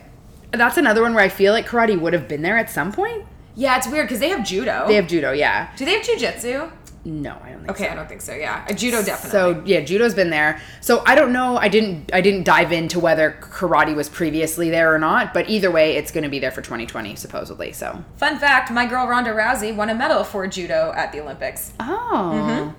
that's 0.52 0.76
another 0.76 1.02
one 1.02 1.14
where 1.14 1.24
I 1.24 1.28
feel 1.28 1.52
like 1.52 1.66
karate 1.66 1.98
would 2.00 2.12
have 2.12 2.28
been 2.28 2.42
there 2.42 2.56
at 2.58 2.70
some 2.70 2.92
point. 2.92 3.24
Yeah, 3.56 3.76
it's 3.76 3.86
weird 3.88 4.06
because 4.06 4.20
they 4.20 4.28
have 4.30 4.44
judo. 4.44 4.84
They 4.88 4.94
have 4.94 5.06
judo, 5.06 5.32
yeah. 5.32 5.70
do 5.76 5.84
they 5.84 5.94
have 5.94 6.02
jujitsu? 6.02 6.70
No, 7.06 7.36
I 7.44 7.50
don't 7.50 7.58
think 7.58 7.70
Okay, 7.72 7.84
so. 7.84 7.90
I 7.90 7.94
don't 7.94 8.08
think 8.08 8.20
so. 8.22 8.34
Yeah, 8.34 8.64
a 8.66 8.72
judo 8.72 9.02
definitely. 9.02 9.30
So 9.30 9.62
yeah, 9.66 9.80
judo's 9.80 10.14
been 10.14 10.30
there. 10.30 10.58
So 10.80 11.02
I 11.04 11.14
don't 11.14 11.34
know. 11.34 11.58
I 11.58 11.68
didn't. 11.68 12.10
I 12.14 12.22
didn't 12.22 12.44
dive 12.44 12.72
into 12.72 12.98
whether 12.98 13.36
karate 13.42 13.94
was 13.94 14.08
previously 14.08 14.70
there 14.70 14.94
or 14.94 14.98
not. 14.98 15.34
But 15.34 15.50
either 15.50 15.70
way, 15.70 15.96
it's 15.96 16.10
going 16.10 16.24
to 16.24 16.30
be 16.30 16.38
there 16.38 16.50
for 16.50 16.62
2020 16.62 17.14
supposedly. 17.16 17.72
So. 17.72 18.02
Fun 18.16 18.38
fact: 18.38 18.70
My 18.70 18.86
girl 18.86 19.06
Ronda 19.06 19.32
Rousey 19.32 19.76
won 19.76 19.90
a 19.90 19.94
medal 19.94 20.24
for 20.24 20.46
judo 20.46 20.94
at 20.96 21.12
the 21.12 21.20
Olympics. 21.20 21.74
Oh. 21.78 22.32
Mm-hmm. 22.34 22.70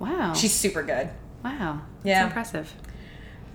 Wow. 0.00 0.32
She's 0.34 0.52
super 0.52 0.82
good. 0.82 1.10
wow. 1.44 1.82
Yeah. 2.02 2.14
That's 2.24 2.26
impressive. 2.30 2.74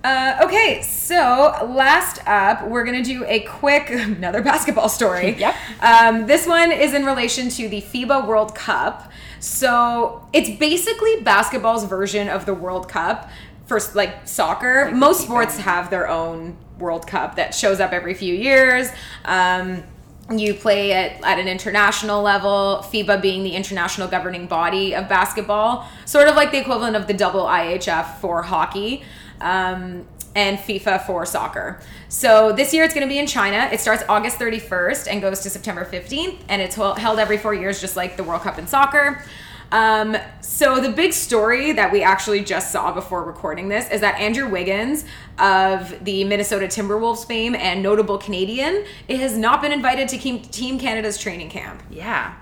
Uh, 0.04 0.38
okay, 0.44 0.82
so 0.82 1.66
last 1.68 2.20
up, 2.28 2.68
we're 2.68 2.84
gonna 2.84 3.02
do 3.02 3.24
a 3.26 3.40
quick 3.40 3.90
another 3.90 4.40
basketball 4.40 4.88
story. 4.88 5.32
Yep. 5.38 5.54
Um, 5.82 6.26
this 6.26 6.46
one 6.46 6.70
is 6.70 6.94
in 6.94 7.04
relation 7.04 7.48
to 7.50 7.68
the 7.68 7.82
FIBA 7.82 8.26
World 8.26 8.54
Cup. 8.54 9.10
So 9.40 10.26
it's 10.32 10.48
basically 10.58 11.20
basketball's 11.22 11.84
version 11.84 12.28
of 12.28 12.46
the 12.46 12.54
World 12.54 12.88
Cup 12.88 13.28
for 13.66 13.80
like 13.94 14.28
soccer. 14.28 14.92
Most 14.94 15.22
sports 15.22 15.58
have 15.58 15.90
their 15.90 16.08
own 16.08 16.56
World 16.78 17.06
Cup 17.08 17.34
that 17.36 17.52
shows 17.54 17.80
up 17.80 17.92
every 17.92 18.14
few 18.14 18.32
years. 18.34 18.88
Um, 19.24 19.82
you 20.30 20.54
play 20.54 20.92
it 20.92 21.20
at 21.22 21.38
an 21.38 21.46
international 21.46 22.22
level, 22.22 22.84
FIBA 22.90 23.22
being 23.22 23.44
the 23.44 23.54
international 23.54 24.08
governing 24.08 24.46
body 24.46 24.94
of 24.94 25.08
basketball, 25.08 25.88
sort 26.04 26.26
of 26.26 26.34
like 26.34 26.50
the 26.50 26.58
equivalent 26.58 26.96
of 26.96 27.06
the 27.06 27.14
double 27.14 27.44
IHF 27.44 28.18
for 28.18 28.42
hockey. 28.42 29.04
Um, 29.40 30.06
and 30.36 30.58
FIFA 30.58 31.04
for 31.06 31.24
soccer. 31.24 31.80
So 32.08 32.52
this 32.52 32.74
year 32.74 32.84
it's 32.84 32.92
going 32.92 33.06
to 33.06 33.12
be 33.12 33.18
in 33.18 33.26
China. 33.26 33.70
It 33.72 33.80
starts 33.80 34.04
August 34.06 34.38
31st 34.38 35.10
and 35.10 35.22
goes 35.22 35.40
to 35.40 35.50
September 35.50 35.84
15th, 35.84 36.38
and 36.50 36.60
it's 36.60 36.76
held 36.76 37.18
every 37.18 37.38
four 37.38 37.54
years, 37.54 37.80
just 37.80 37.96
like 37.96 38.18
the 38.18 38.22
World 38.22 38.42
Cup 38.42 38.58
in 38.58 38.66
soccer. 38.66 39.24
Um, 39.72 40.16
so 40.40 40.80
the 40.80 40.90
big 40.90 41.12
story 41.12 41.72
that 41.72 41.92
we 41.92 42.02
actually 42.02 42.42
just 42.44 42.70
saw 42.70 42.92
before 42.92 43.24
recording 43.24 43.68
this 43.68 43.90
is 43.90 44.00
that 44.00 44.18
Andrew 44.20 44.48
Wiggins 44.48 45.04
of 45.38 46.04
the 46.04 46.24
Minnesota 46.24 46.66
Timberwolves 46.66 47.26
fame 47.26 47.54
and 47.54 47.82
notable 47.82 48.18
Canadian 48.18 48.84
has 49.08 49.36
not 49.36 49.62
been 49.62 49.72
invited 49.72 50.08
to 50.10 50.18
Team 50.18 50.78
Canada's 50.78 51.18
training 51.18 51.50
camp. 51.50 51.82
Yeah, 51.90 52.34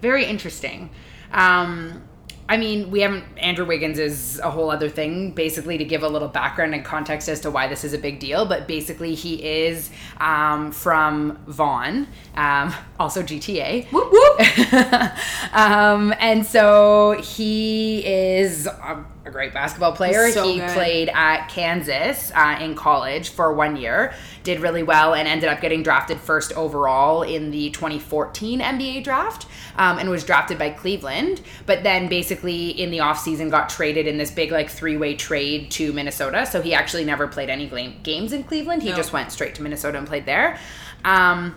very 0.00 0.26
interesting. 0.26 0.90
Um, 1.32 2.02
I 2.48 2.56
mean, 2.56 2.90
we 2.90 3.00
haven't. 3.00 3.24
Andrew 3.38 3.64
Wiggins 3.64 3.98
is 3.98 4.38
a 4.38 4.50
whole 4.50 4.70
other 4.70 4.88
thing, 4.88 5.32
basically, 5.32 5.78
to 5.78 5.84
give 5.84 6.02
a 6.02 6.08
little 6.08 6.28
background 6.28 6.74
and 6.74 6.84
context 6.84 7.28
as 7.28 7.40
to 7.40 7.50
why 7.50 7.66
this 7.66 7.82
is 7.82 7.92
a 7.92 7.98
big 7.98 8.20
deal. 8.20 8.46
But 8.46 8.68
basically, 8.68 9.14
he 9.14 9.42
is 9.42 9.90
um, 10.18 10.70
from 10.70 11.38
Vaughan, 11.46 12.06
um, 12.36 12.72
also 13.00 13.22
GTA. 13.22 13.86
Whoop 13.90 14.12
whoop. 14.12 15.52
um, 15.54 16.14
and 16.20 16.46
so 16.46 17.20
he 17.20 18.06
is 18.06 18.66
a, 18.66 19.04
a 19.24 19.30
great 19.30 19.52
basketball 19.52 19.92
player. 19.92 20.30
So 20.30 20.46
he 20.46 20.58
good. 20.58 20.70
played 20.70 21.08
at 21.08 21.48
Kansas 21.48 22.30
uh, 22.34 22.58
in 22.60 22.76
college 22.76 23.30
for 23.30 23.52
one 23.52 23.76
year, 23.76 24.14
did 24.44 24.60
really 24.60 24.84
well, 24.84 25.14
and 25.14 25.26
ended 25.26 25.48
up 25.48 25.60
getting 25.60 25.82
drafted 25.82 26.20
first 26.20 26.52
overall 26.52 27.22
in 27.22 27.50
the 27.50 27.70
2014 27.70 28.60
NBA 28.60 29.02
draft, 29.02 29.46
um, 29.76 29.98
and 29.98 30.10
was 30.10 30.24
drafted 30.24 30.58
by 30.58 30.70
Cleveland. 30.70 31.40
But 31.66 31.82
then 31.82 32.08
basically 32.08 32.70
in 32.70 32.90
the 32.90 32.98
offseason 32.98 33.50
got 33.50 33.68
traded 33.68 34.06
in 34.06 34.18
this 34.18 34.30
big 34.30 34.50
like 34.52 34.70
three 34.70 34.96
way 34.96 35.14
trade 35.14 35.70
to 35.72 35.92
Minnesota. 35.92 36.46
So 36.46 36.62
he 36.62 36.74
actually 36.74 37.04
never 37.04 37.26
played 37.28 37.50
any 37.50 37.66
games 38.02 38.32
in 38.32 38.44
Cleveland. 38.44 38.82
He 38.82 38.90
No. 38.90 38.96
just 38.96 39.12
went 39.12 39.32
straight 39.32 39.54
to 39.56 39.62
Minnesota 39.62 39.98
and 39.98 40.06
played 40.06 40.26
there. 40.26 40.58
Um, 41.04 41.54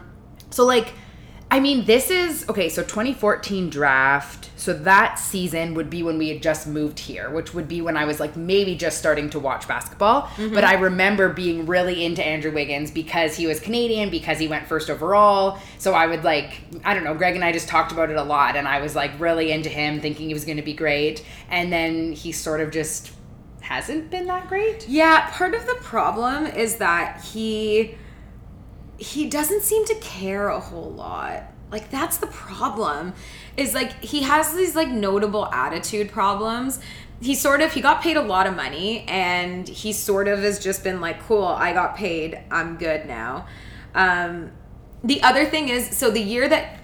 so 0.49 0.65
like 0.65 0.93
I 1.51 1.59
mean, 1.59 1.85
this 1.85 2.11
is 2.11 2.47
okay. 2.47 2.69
So 2.69 2.83
2014 2.83 3.69
draft. 3.69 4.51
So 4.55 4.73
that 4.73 5.17
season 5.17 5.73
would 5.73 5.89
be 5.89 6.03
when 6.03 6.17
we 6.17 6.29
had 6.29 6.43
just 6.43 6.67
moved 6.67 6.99
here, 6.99 7.29
which 7.29 7.53
would 7.53 7.67
be 7.67 7.81
when 7.81 7.95
I 7.95 8.05
was 8.05 8.19
like 8.19 8.35
maybe 8.35 8.75
just 8.75 8.99
starting 8.99 9.29
to 9.31 9.39
watch 9.39 9.67
basketball. 9.67 10.23
Mm-hmm. 10.23 10.53
But 10.53 10.63
I 10.63 10.73
remember 10.73 11.29
being 11.29 11.65
really 11.65 12.03
into 12.03 12.23
Andrew 12.23 12.51
Wiggins 12.51 12.91
because 12.91 13.35
he 13.35 13.47
was 13.47 13.59
Canadian, 13.59 14.09
because 14.09 14.37
he 14.37 14.47
went 14.47 14.67
first 14.67 14.89
overall. 14.89 15.59
So 15.77 15.93
I 15.93 16.07
would 16.07 16.23
like, 16.23 16.61
I 16.83 16.93
don't 16.93 17.03
know, 17.03 17.15
Greg 17.15 17.35
and 17.35 17.43
I 17.43 17.51
just 17.51 17.69
talked 17.69 17.91
about 17.91 18.09
it 18.09 18.17
a 18.17 18.23
lot, 18.23 18.55
and 18.55 18.67
I 18.67 18.81
was 18.81 18.95
like 18.95 19.17
really 19.19 19.51
into 19.51 19.69
him, 19.69 20.01
thinking 20.01 20.27
he 20.27 20.33
was 20.33 20.45
going 20.45 20.57
to 20.57 20.63
be 20.63 20.73
great. 20.73 21.25
And 21.49 21.71
then 21.71 22.11
he 22.11 22.31
sort 22.33 22.59
of 22.59 22.69
just 22.69 23.11
hasn't 23.61 24.11
been 24.11 24.25
that 24.25 24.49
great. 24.49 24.87
Yeah, 24.89 25.29
part 25.31 25.55
of 25.55 25.65
the 25.65 25.75
problem 25.75 26.45
is 26.47 26.75
that 26.77 27.23
he 27.23 27.95
he 28.99 29.29
doesn't 29.29 29.63
seem 29.63 29.85
to 29.85 29.95
care 29.95 30.49
a 30.49 30.59
whole 30.59 30.91
lot. 30.91 31.43
Like 31.71 31.89
that's 31.89 32.17
the 32.17 32.27
problem. 32.27 33.13
Is 33.57 33.73
like 33.73 34.03
he 34.03 34.23
has 34.23 34.53
these 34.53 34.75
like 34.75 34.89
notable 34.89 35.45
attitude 35.47 36.11
problems. 36.11 36.79
He 37.21 37.35
sort 37.35 37.61
of 37.61 37.73
he 37.73 37.81
got 37.81 38.01
paid 38.01 38.17
a 38.17 38.21
lot 38.21 38.47
of 38.47 38.55
money 38.55 39.05
and 39.07 39.67
he 39.67 39.93
sort 39.93 40.27
of 40.27 40.39
has 40.39 40.59
just 40.59 40.83
been 40.83 40.99
like, 41.01 41.19
"Cool, 41.21 41.43
I 41.43 41.73
got 41.73 41.95
paid. 41.95 42.39
I'm 42.49 42.77
good 42.77 43.05
now." 43.05 43.47
Um 43.93 44.51
the 45.03 45.21
other 45.23 45.45
thing 45.45 45.69
is 45.69 45.95
so 45.95 46.11
the 46.11 46.21
year 46.21 46.47
that 46.49 46.79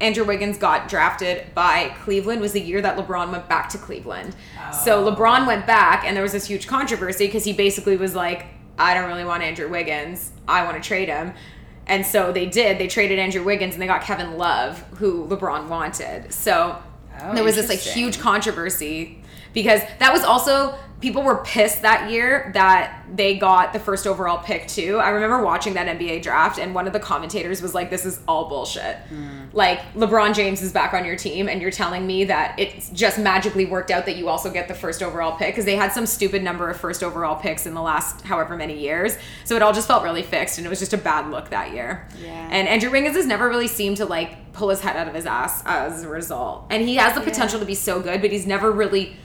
Andrew 0.00 0.24
Wiggins 0.24 0.56
got 0.56 0.88
drafted 0.88 1.52
by 1.54 1.94
Cleveland 2.02 2.40
was 2.40 2.52
the 2.52 2.60
year 2.60 2.80
that 2.80 2.96
LeBron 2.96 3.32
went 3.32 3.48
back 3.48 3.68
to 3.70 3.78
Cleveland. 3.78 4.36
So 4.84 5.10
LeBron 5.10 5.46
went 5.46 5.66
back, 5.66 6.04
and 6.04 6.16
there 6.16 6.22
was 6.22 6.32
this 6.32 6.46
huge 6.46 6.66
controversy 6.66 7.26
because 7.26 7.44
he 7.44 7.52
basically 7.52 7.96
was 7.96 8.14
like, 8.14 8.46
I 8.80 8.94
don't 8.94 9.08
really 9.08 9.24
want 9.24 9.42
Andrew 9.42 9.68
Wiggins. 9.68 10.32
I 10.48 10.64
want 10.64 10.82
to 10.82 10.86
trade 10.86 11.08
him. 11.08 11.34
And 11.86 12.04
so 12.06 12.32
they 12.32 12.46
did. 12.46 12.78
They 12.78 12.88
traded 12.88 13.18
Andrew 13.18 13.44
Wiggins 13.44 13.74
and 13.74 13.82
they 13.82 13.86
got 13.86 14.02
Kevin 14.02 14.38
Love, 14.38 14.78
who 14.96 15.26
LeBron 15.28 15.68
wanted. 15.68 16.32
So 16.32 16.80
Oh, 17.22 17.34
there 17.34 17.44
was 17.44 17.56
this 17.56 17.68
like 17.68 17.78
huge 17.80 18.18
controversy 18.18 19.22
because 19.52 19.82
that 19.98 20.12
was 20.12 20.22
also 20.22 20.74
people 21.00 21.22
were 21.22 21.38
pissed 21.38 21.82
that 21.82 22.10
year 22.10 22.50
that 22.54 23.02
they 23.12 23.36
got 23.36 23.72
the 23.72 23.78
first 23.78 24.06
overall 24.06 24.38
pick 24.38 24.68
too. 24.68 24.98
I 24.98 25.10
remember 25.10 25.42
watching 25.42 25.74
that 25.74 25.86
NBA 25.86 26.22
draft 26.22 26.58
and 26.58 26.74
one 26.74 26.86
of 26.86 26.92
the 26.92 27.00
commentators 27.00 27.62
was 27.62 27.74
like 27.74 27.90
this 27.90 28.04
is 28.04 28.20
all 28.28 28.48
bullshit. 28.48 28.96
Hmm. 29.08 29.46
Like 29.52 29.80
LeBron 29.94 30.34
James 30.34 30.62
is 30.62 30.72
back 30.72 30.92
on 30.92 31.04
your 31.04 31.16
team 31.16 31.48
and 31.48 31.62
you're 31.62 31.70
telling 31.70 32.06
me 32.06 32.24
that 32.24 32.58
it's 32.58 32.90
just 32.90 33.18
magically 33.18 33.64
worked 33.64 33.90
out 33.90 34.04
that 34.06 34.16
you 34.16 34.28
also 34.28 34.50
get 34.50 34.68
the 34.68 34.74
first 34.74 35.02
overall 35.02 35.36
pick 35.36 35.54
because 35.54 35.64
they 35.64 35.76
had 35.76 35.92
some 35.92 36.04
stupid 36.04 36.42
number 36.42 36.68
of 36.68 36.76
first 36.76 37.02
overall 37.02 37.40
picks 37.40 37.66
in 37.66 37.74
the 37.74 37.82
last 37.82 38.20
however 38.22 38.54
many 38.54 38.78
years. 38.78 39.16
So 39.44 39.56
it 39.56 39.62
all 39.62 39.72
just 39.72 39.88
felt 39.88 40.02
really 40.02 40.22
fixed 40.22 40.58
and 40.58 40.66
it 40.66 40.70
was 40.70 40.78
just 40.78 40.92
a 40.92 40.98
bad 40.98 41.30
look 41.30 41.48
that 41.48 41.72
year. 41.72 42.06
Yeah. 42.22 42.48
And 42.50 42.68
Andrew 42.68 42.90
Wiggins 42.90 43.16
has 43.16 43.26
never 43.26 43.48
really 43.48 43.68
seemed 43.68 43.96
to 43.96 44.04
like 44.04 44.52
pull 44.52 44.68
his 44.68 44.80
head 44.80 44.96
out 44.96 45.08
of 45.08 45.14
his 45.14 45.24
ass 45.24 45.62
as 45.64 46.04
a 46.04 46.08
result. 46.08 46.66
And 46.68 46.86
he 46.86 46.96
has 46.96 47.14
the 47.14 47.22
potential 47.22 47.58
to 47.58 47.66
be 47.66 47.74
so 47.74 48.00
good, 48.00 48.20
but 48.20 48.30
he's 48.30 48.46
never 48.46 48.70
really 48.70 49.16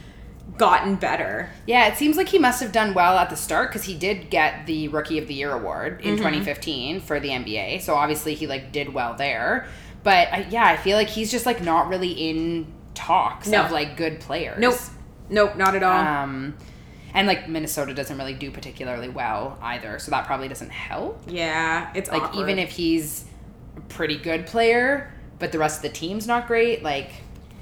gotten 0.58 0.96
better. 0.96 1.50
Yeah, 1.68 1.88
it 1.88 1.98
seems 1.98 2.16
like 2.18 2.30
he 2.30 2.40
must 2.40 2.62
have 2.62 2.72
done 2.72 2.94
well 2.94 3.18
at 3.18 3.30
the 3.30 3.36
start 3.36 3.70
because 3.70 3.84
he 3.84 3.94
did 3.96 4.30
get 4.30 4.66
the 4.66 4.88
Rookie 4.88 5.18
of 5.18 5.28
the 5.28 5.34
Year 5.34 5.52
award 5.52 6.00
Mm-hmm. 6.00 6.08
in 6.10 6.18
2015 6.18 7.02
for 7.02 7.20
the 7.20 7.30
NBA. 7.30 7.82
So 7.82 7.96
obviously 7.96 8.36
he 8.36 8.48
like 8.48 8.72
did 8.72 8.94
well 8.94 9.16
there. 9.16 9.68
But 10.04 10.28
uh, 10.32 10.44
yeah, 10.50 10.66
I 10.66 10.78
feel 10.78 10.98
like 10.98 11.10
he's 11.10 11.32
just 11.32 11.46
like 11.46 11.62
not 11.64 11.88
really 11.90 12.12
in 12.12 12.68
talks 12.94 13.48
No. 13.48 13.64
of 13.64 13.72
like 13.72 13.98
good 13.98 14.20
players. 14.20 14.60
Nope. 14.60 14.76
Nope, 15.30 15.56
not 15.58 15.76
at 15.76 15.84
all. 15.84 15.98
Um, 16.24 16.56
and 17.14 17.28
like 17.28 17.50
Minnesota 17.50 17.94
doesn't 17.94 18.18
really 18.18 18.34
do 18.34 18.52
particularly 18.52 19.10
well 19.10 19.58
either, 19.62 20.00
so 20.00 20.12
that 20.12 20.26
probably 20.26 20.48
doesn't 20.48 20.72
help. 20.72 21.22
yeah, 21.28 21.90
it's 21.96 22.10
Like 22.12 22.22
awkward. 22.24 22.42
even 22.42 22.60
if 22.60 22.70
he's 22.72 23.26
a 23.78 23.82
pretty 23.82 24.18
good 24.18 24.46
player, 24.46 25.12
but 25.40 25.52
the 25.52 25.58
rest 25.58 25.78
of 25.78 25.82
the 25.82 25.90
team's 25.98 26.28
not 26.28 26.46
great, 26.48 26.84
like 26.84 27.10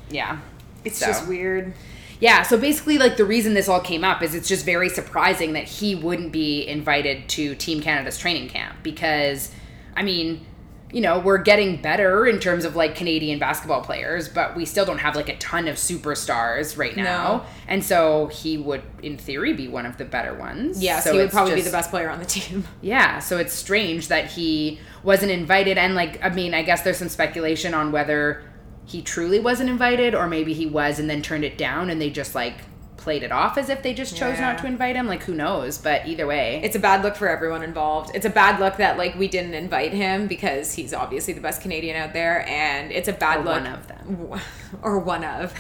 yeah. 0.09 0.39
it's 0.83 0.97
So- 0.97 1.05
just 1.07 1.27
weird. 1.27 1.73
Yeah, 2.20 2.43
so 2.43 2.57
basically, 2.57 2.97
like 2.97 3.18
the 3.18 3.26
reason 3.26 3.53
this 3.53 3.68
all 3.68 3.82
came 3.82 4.03
up 4.03 4.22
is 4.22 4.36
it's 4.36 4.47
just 4.47 4.66
very 4.66 4.89
surprising 4.89 5.53
that 5.53 5.66
he 5.66 5.95
wouldn't 5.95 6.32
be 6.32 6.68
invited 6.68 7.28
to 7.30 7.55
Team 7.55 7.82
Canada's 7.82 8.18
training 8.18 8.49
camp 8.49 8.78
because, 8.84 9.51
I 9.95 10.03
mean, 10.03 10.45
you 10.93 11.01
know, 11.01 11.18
we're 11.18 11.39
getting 11.39 11.82
better 11.82 12.28
in 12.28 12.39
terms 12.39 12.66
of 12.66 12.76
like 12.76 12.95
Canadian 12.95 13.39
basketball 13.39 13.82
players, 13.82 14.30
but 14.30 14.55
we 14.55 14.64
still 14.64 14.86
don't 14.86 14.99
have 14.99 15.16
like 15.16 15.28
a 15.28 15.36
ton 15.38 15.68
of 15.68 15.76
superstars 15.76 16.78
right 16.78 16.95
now. 16.95 17.38
No. 17.38 17.45
And 17.68 17.84
so 17.84 18.28
he 18.28 18.57
would, 18.59 18.84
in 19.01 19.18
theory, 19.18 19.53
be 19.53 19.68
one 19.68 19.88
of 19.88 19.97
the 19.97 20.05
better 20.05 20.36
ones. 20.36 20.82
Yeah, 20.82 20.99
so 20.99 21.11
he 21.14 21.18
would 21.18 21.32
probably 21.32 21.55
be 21.55 21.61
the 21.61 21.72
best 21.72 21.89
player 21.89 22.11
on 22.11 22.20
the 22.20 22.26
team. 22.26 22.66
yeah, 22.82 23.18
so 23.18 23.38
it's 23.38 23.53
strange 23.53 24.09
that 24.09 24.32
he 24.32 24.80
wasn't 25.01 25.32
invited. 25.32 25.80
And, 25.80 25.95
like, 25.95 26.24
I 26.24 26.30
mean, 26.30 26.53
I 26.53 26.61
guess 26.61 26.84
there's 26.84 26.97
some 26.97 27.09
speculation 27.09 27.74
on 27.74 27.91
whether 27.91 28.43
he 28.86 29.01
truly 29.01 29.39
wasn't 29.39 29.69
invited 29.69 30.13
or 30.15 30.27
maybe 30.27 30.53
he 30.53 30.65
was 30.65 30.99
and 30.99 31.09
then 31.09 31.21
turned 31.21 31.43
it 31.45 31.57
down 31.57 31.89
and 31.89 32.01
they 32.01 32.09
just, 32.09 32.36
like, 32.36 32.55
played 32.97 33.23
it 33.23 33.31
off 33.34 33.57
as 33.57 33.67
if 33.69 33.84
they 33.84 33.93
just 33.93 34.15
chose 34.15 34.36
Yeah. 34.39 34.51
not 34.53 34.59
to 34.59 34.65
invite 34.65 34.95
him. 34.95 35.07
Like, 35.07 35.23
who 35.23 35.34
knows? 35.34 35.77
But 35.77 36.07
either 36.07 36.25
way. 36.25 36.61
It's 36.63 36.75
a 36.77 36.79
bad 36.79 37.03
look 37.03 37.15
for 37.17 37.27
everyone 37.27 37.61
involved. 37.61 38.11
It's 38.15 38.25
a 38.25 38.29
bad 38.29 38.61
look 38.61 38.77
that 38.77 38.97
like 38.97 39.15
we 39.15 39.27
didn't 39.27 39.55
invite 39.55 39.91
him 39.91 40.27
because 40.27 40.73
he's 40.75 40.93
obviously 40.93 41.34
the 41.34 41.41
best 41.41 41.61
Canadian 41.61 41.97
out 41.97 42.13
there, 42.13 42.47
and 42.47 42.93
it's 42.93 43.09
a 43.09 43.13
bad 43.13 43.39
Or 43.39 43.43
look. 43.43 43.63
one 43.63 43.67
of 43.67 43.88
them. 43.89 44.39
or 44.82 44.99
one 44.99 45.24
of, 45.24 45.53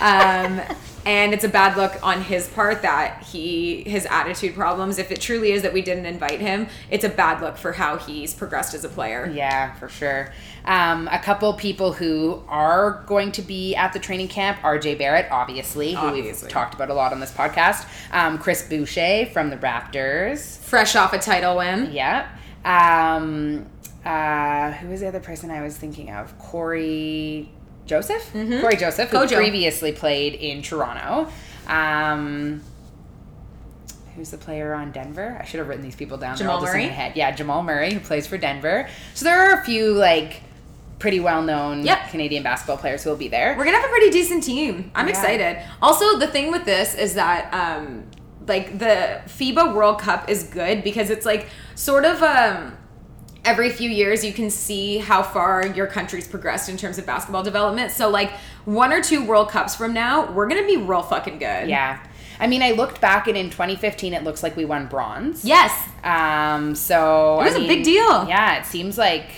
um, 0.00 0.60
and 1.06 1.32
it's 1.32 1.44
a 1.44 1.48
bad 1.48 1.76
look 1.76 1.98
on 2.02 2.20
his 2.22 2.48
part 2.48 2.82
that 2.82 3.22
he 3.22 3.82
his 3.84 4.06
attitude 4.06 4.54
problems. 4.54 4.98
If 4.98 5.10
it 5.10 5.20
truly 5.20 5.52
is 5.52 5.62
that 5.62 5.72
we 5.72 5.80
didn't 5.80 6.06
invite 6.06 6.40
him, 6.40 6.68
it's 6.90 7.04
a 7.04 7.08
bad 7.08 7.40
look 7.40 7.56
for 7.56 7.72
how 7.72 7.96
he's 7.96 8.34
progressed 8.34 8.74
as 8.74 8.84
a 8.84 8.88
player. 8.88 9.30
Yeah, 9.32 9.74
for 9.74 9.88
sure. 9.88 10.32
Um, 10.64 11.08
a 11.10 11.18
couple 11.18 11.50
people 11.54 11.94
who 11.94 12.42
are 12.46 13.02
going 13.06 13.32
to 13.32 13.42
be 13.42 13.74
at 13.74 13.94
the 13.94 13.98
training 13.98 14.28
camp 14.28 14.58
RJ 14.58 14.98
Barrett, 14.98 15.28
obviously, 15.30 15.94
who 15.94 16.12
we've 16.12 16.48
talked 16.48 16.74
about 16.74 16.90
a 16.90 16.94
lot 16.94 17.12
on 17.12 17.20
this 17.20 17.32
podcast. 17.32 17.86
Um, 18.12 18.36
Chris 18.36 18.68
Boucher 18.68 19.26
from 19.32 19.48
the 19.48 19.56
Raptors. 19.56 20.58
Fresh 20.58 20.94
off 20.94 21.14
a 21.14 21.18
title 21.18 21.56
win. 21.56 21.90
Yeah. 21.90 22.28
Um, 22.66 23.66
uh, 24.04 24.72
who 24.72 24.88
was 24.88 25.00
the 25.00 25.08
other 25.08 25.20
person 25.20 25.50
I 25.50 25.62
was 25.62 25.76
thinking 25.76 26.10
of? 26.10 26.38
Cory 26.38 27.50
Joseph? 27.88 28.30
Cory 28.32 28.76
Joseph, 28.76 29.08
who 29.10 29.16
Kojo. 29.16 29.36
previously 29.36 29.90
played 29.92 30.34
in 30.34 30.62
Toronto. 30.62 31.28
Um, 31.66 32.62
who's 34.14 34.30
the 34.30 34.38
player 34.38 34.74
on 34.74 34.92
Denver? 34.92 35.38
I 35.40 35.44
should 35.44 35.58
have 35.58 35.68
written 35.68 35.82
these 35.84 35.96
people 35.96 36.16
down. 36.18 36.36
Jamal 36.36 36.60
just 36.60 36.72
in 36.74 36.78
Murray? 36.80 36.86
my 36.88 36.92
head. 36.92 37.12
Yeah, 37.16 37.30
Jamal 37.32 37.62
Murray, 37.62 37.92
who 37.94 38.00
plays 38.00 38.26
for 38.26 38.38
Denver. 38.38 38.88
So 39.14 39.24
there 39.24 39.38
are 39.38 39.60
a 39.60 39.64
few, 39.64 39.92
like, 39.92 40.42
pretty 40.98 41.20
well 41.20 41.42
known 41.42 41.84
Yep. 41.84 42.10
Canadian 42.10 42.42
basketball 42.42 42.76
players 42.76 43.04
who 43.04 43.10
will 43.10 43.16
be 43.16 43.28
there. 43.28 43.54
We're 43.56 43.64
gonna 43.64 43.76
have 43.76 43.86
a 43.86 43.92
pretty 43.92 44.10
decent 44.10 44.42
team. 44.42 44.90
I'm 44.96 45.06
Yeah. 45.06 45.10
excited. 45.10 45.58
Also, 45.80 46.18
the 46.18 46.26
thing 46.26 46.50
with 46.50 46.64
this 46.64 46.94
is 46.94 47.14
that 47.14 47.52
um 47.54 48.04
like 48.48 48.78
the 48.80 49.20
FIBA 49.26 49.74
World 49.74 50.00
Cup 50.00 50.28
is 50.28 50.42
good 50.42 50.82
because 50.82 51.10
it's 51.10 51.24
like 51.26 51.46
sort 51.76 52.04
of 52.04 52.20
um 52.22 52.76
every 53.48 53.70
few 53.70 53.88
years 53.88 54.22
you 54.22 54.32
can 54.32 54.50
see 54.50 54.98
how 54.98 55.22
far 55.22 55.66
your 55.66 55.86
country's 55.86 56.28
progressed 56.28 56.68
in 56.68 56.76
terms 56.76 56.98
of 56.98 57.06
basketball 57.06 57.42
development. 57.42 57.90
So 57.90 58.10
like 58.10 58.30
one 58.66 58.92
or 58.92 59.02
two 59.02 59.24
World 59.24 59.48
Cups 59.48 59.74
from 59.74 59.94
now, 59.94 60.30
we're 60.30 60.46
gonna 60.48 60.66
be 60.66 60.76
real 60.76 61.02
fucking 61.02 61.38
good. 61.38 61.68
Yeah. 61.68 61.98
I 62.38 62.46
mean, 62.46 62.62
I 62.62 62.72
looked 62.72 63.00
back 63.00 63.26
and 63.26 63.36
in 63.36 63.48
2015, 63.50 64.12
it 64.12 64.22
looks 64.22 64.42
like 64.42 64.54
we 64.54 64.66
won 64.66 64.86
bronze. 64.86 65.44
Yes. 65.46 65.72
Um, 66.04 66.74
so 66.74 67.40
It 67.40 67.44
was 67.44 67.54
I 67.54 67.56
a 67.56 67.60
mean, 67.60 67.68
big 67.68 67.84
deal. 67.84 68.28
Yeah, 68.28 68.58
it 68.60 68.66
seems 68.66 68.98
like 68.98 69.30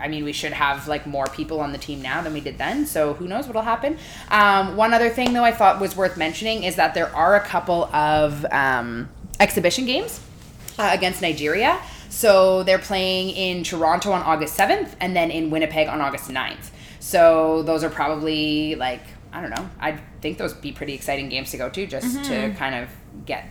I 0.00 0.08
mean, 0.08 0.24
we 0.24 0.32
should 0.32 0.52
have 0.52 0.88
like 0.88 1.06
more 1.06 1.26
people 1.26 1.60
on 1.60 1.72
the 1.72 1.78
team 1.78 2.00
now 2.02 2.22
than 2.22 2.32
we 2.32 2.40
did 2.40 2.56
then. 2.58 2.86
So 2.86 3.12
who 3.14 3.28
knows 3.28 3.46
what'll 3.46 3.62
happen? 3.62 3.98
Um, 4.30 4.74
one 4.76 4.92
other 4.94 5.10
thing 5.10 5.34
though, 5.34 5.44
I 5.44 5.52
thought 5.52 5.80
was 5.80 5.94
worth 5.94 6.16
mentioning 6.16 6.64
is 6.64 6.76
that 6.76 6.94
there 6.94 7.14
are 7.14 7.36
a 7.36 7.40
couple 7.40 7.84
of 7.94 8.44
um, 8.50 9.08
exhibition 9.38 9.84
games 9.84 10.20
uh, 10.78 10.90
against 10.92 11.20
Nigeria. 11.22 11.78
So 12.14 12.62
they're 12.62 12.78
playing 12.78 13.30
in 13.30 13.64
Toronto 13.64 14.12
on 14.12 14.22
August 14.22 14.56
7th 14.56 14.94
and 15.00 15.16
then 15.16 15.32
in 15.32 15.50
Winnipeg 15.50 15.88
on 15.88 16.00
August 16.00 16.30
9th. 16.30 16.70
So 17.00 17.64
those 17.64 17.82
are 17.82 17.90
probably 17.90 18.76
like, 18.76 19.02
I 19.32 19.40
don't 19.40 19.50
know, 19.50 19.68
I 19.80 19.98
think 20.20 20.38
those 20.38 20.54
would 20.54 20.62
be 20.62 20.70
pretty 20.70 20.94
exciting 20.94 21.28
games 21.28 21.50
to 21.50 21.56
go 21.56 21.68
to 21.68 21.86
just 21.88 22.24
to 22.26 22.54
kind 22.56 22.76
of 22.76 22.88
get, 23.26 23.48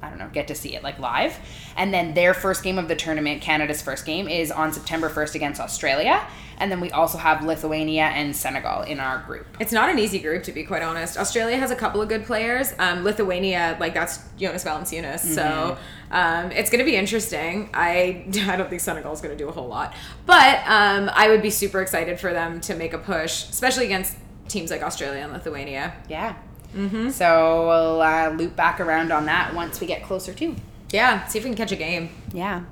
I 0.00 0.10
don't 0.10 0.18
know, 0.18 0.30
get 0.32 0.46
to 0.46 0.54
see 0.54 0.76
it 0.76 0.84
like 0.84 1.00
live. 1.00 1.36
And 1.76 1.92
then 1.92 2.14
their 2.14 2.34
first 2.34 2.62
game 2.62 2.78
of 2.78 2.86
the 2.86 2.94
tournament, 2.94 3.42
Canada's 3.42 3.82
first 3.82 4.06
game, 4.06 4.28
is 4.28 4.52
on 4.52 4.72
September 4.72 5.10
1st 5.10 5.34
against 5.34 5.60
Australia. 5.60 6.24
And 6.58 6.70
then 6.70 6.80
we 6.80 6.92
also 6.92 7.18
have 7.18 7.44
Lithuania 7.44 8.04
and 8.04 8.34
Senegal 8.34 8.82
in 8.82 9.00
our 9.00 9.18
group. 9.26 9.46
It's 9.58 9.72
not 9.72 9.90
an 9.90 9.98
easy 9.98 10.20
group 10.20 10.44
to 10.44 10.52
be 10.52 10.62
quite 10.62 10.82
honest. 10.82 11.18
Australia 11.18 11.56
has 11.56 11.72
a 11.72 11.76
couple 11.76 12.00
of 12.00 12.08
good 12.08 12.24
players. 12.24 12.72
Um, 12.78 13.02
Lithuania, 13.02 13.76
like 13.80 13.92
that's 13.92 14.20
Jonas 14.38 14.62
Valanciunas, 14.64 15.18
so 15.18 15.76
um, 16.14 16.52
it's 16.52 16.70
going 16.70 16.78
to 16.78 16.84
be 16.84 16.94
interesting. 16.96 17.68
I 17.74 18.24
I 18.48 18.56
don't 18.56 18.70
think 18.70 18.80
Senegal 18.80 19.12
is 19.12 19.20
going 19.20 19.36
to 19.36 19.42
do 19.42 19.48
a 19.48 19.52
whole 19.52 19.66
lot, 19.66 19.94
but 20.26 20.60
um, 20.66 21.10
I 21.12 21.28
would 21.28 21.42
be 21.42 21.50
super 21.50 21.82
excited 21.82 22.20
for 22.20 22.32
them 22.32 22.60
to 22.62 22.74
make 22.76 22.92
a 22.92 22.98
push, 22.98 23.48
especially 23.50 23.86
against 23.86 24.16
teams 24.48 24.70
like 24.70 24.82
Australia 24.82 25.22
and 25.22 25.32
Lithuania. 25.32 25.94
Yeah. 26.08 26.36
Mm-hmm. 26.74 27.10
So 27.10 27.66
we'll 27.66 28.02
uh, 28.02 28.30
loop 28.30 28.54
back 28.54 28.78
around 28.80 29.10
on 29.10 29.26
that 29.26 29.54
once 29.54 29.80
we 29.80 29.88
get 29.88 30.04
closer 30.04 30.32
to. 30.34 30.54
Yeah, 30.90 31.26
see 31.26 31.38
if 31.38 31.44
we 31.44 31.50
can 31.50 31.56
catch 31.56 31.72
a 31.72 31.76
game. 31.76 32.10
Yeah. 32.32 32.64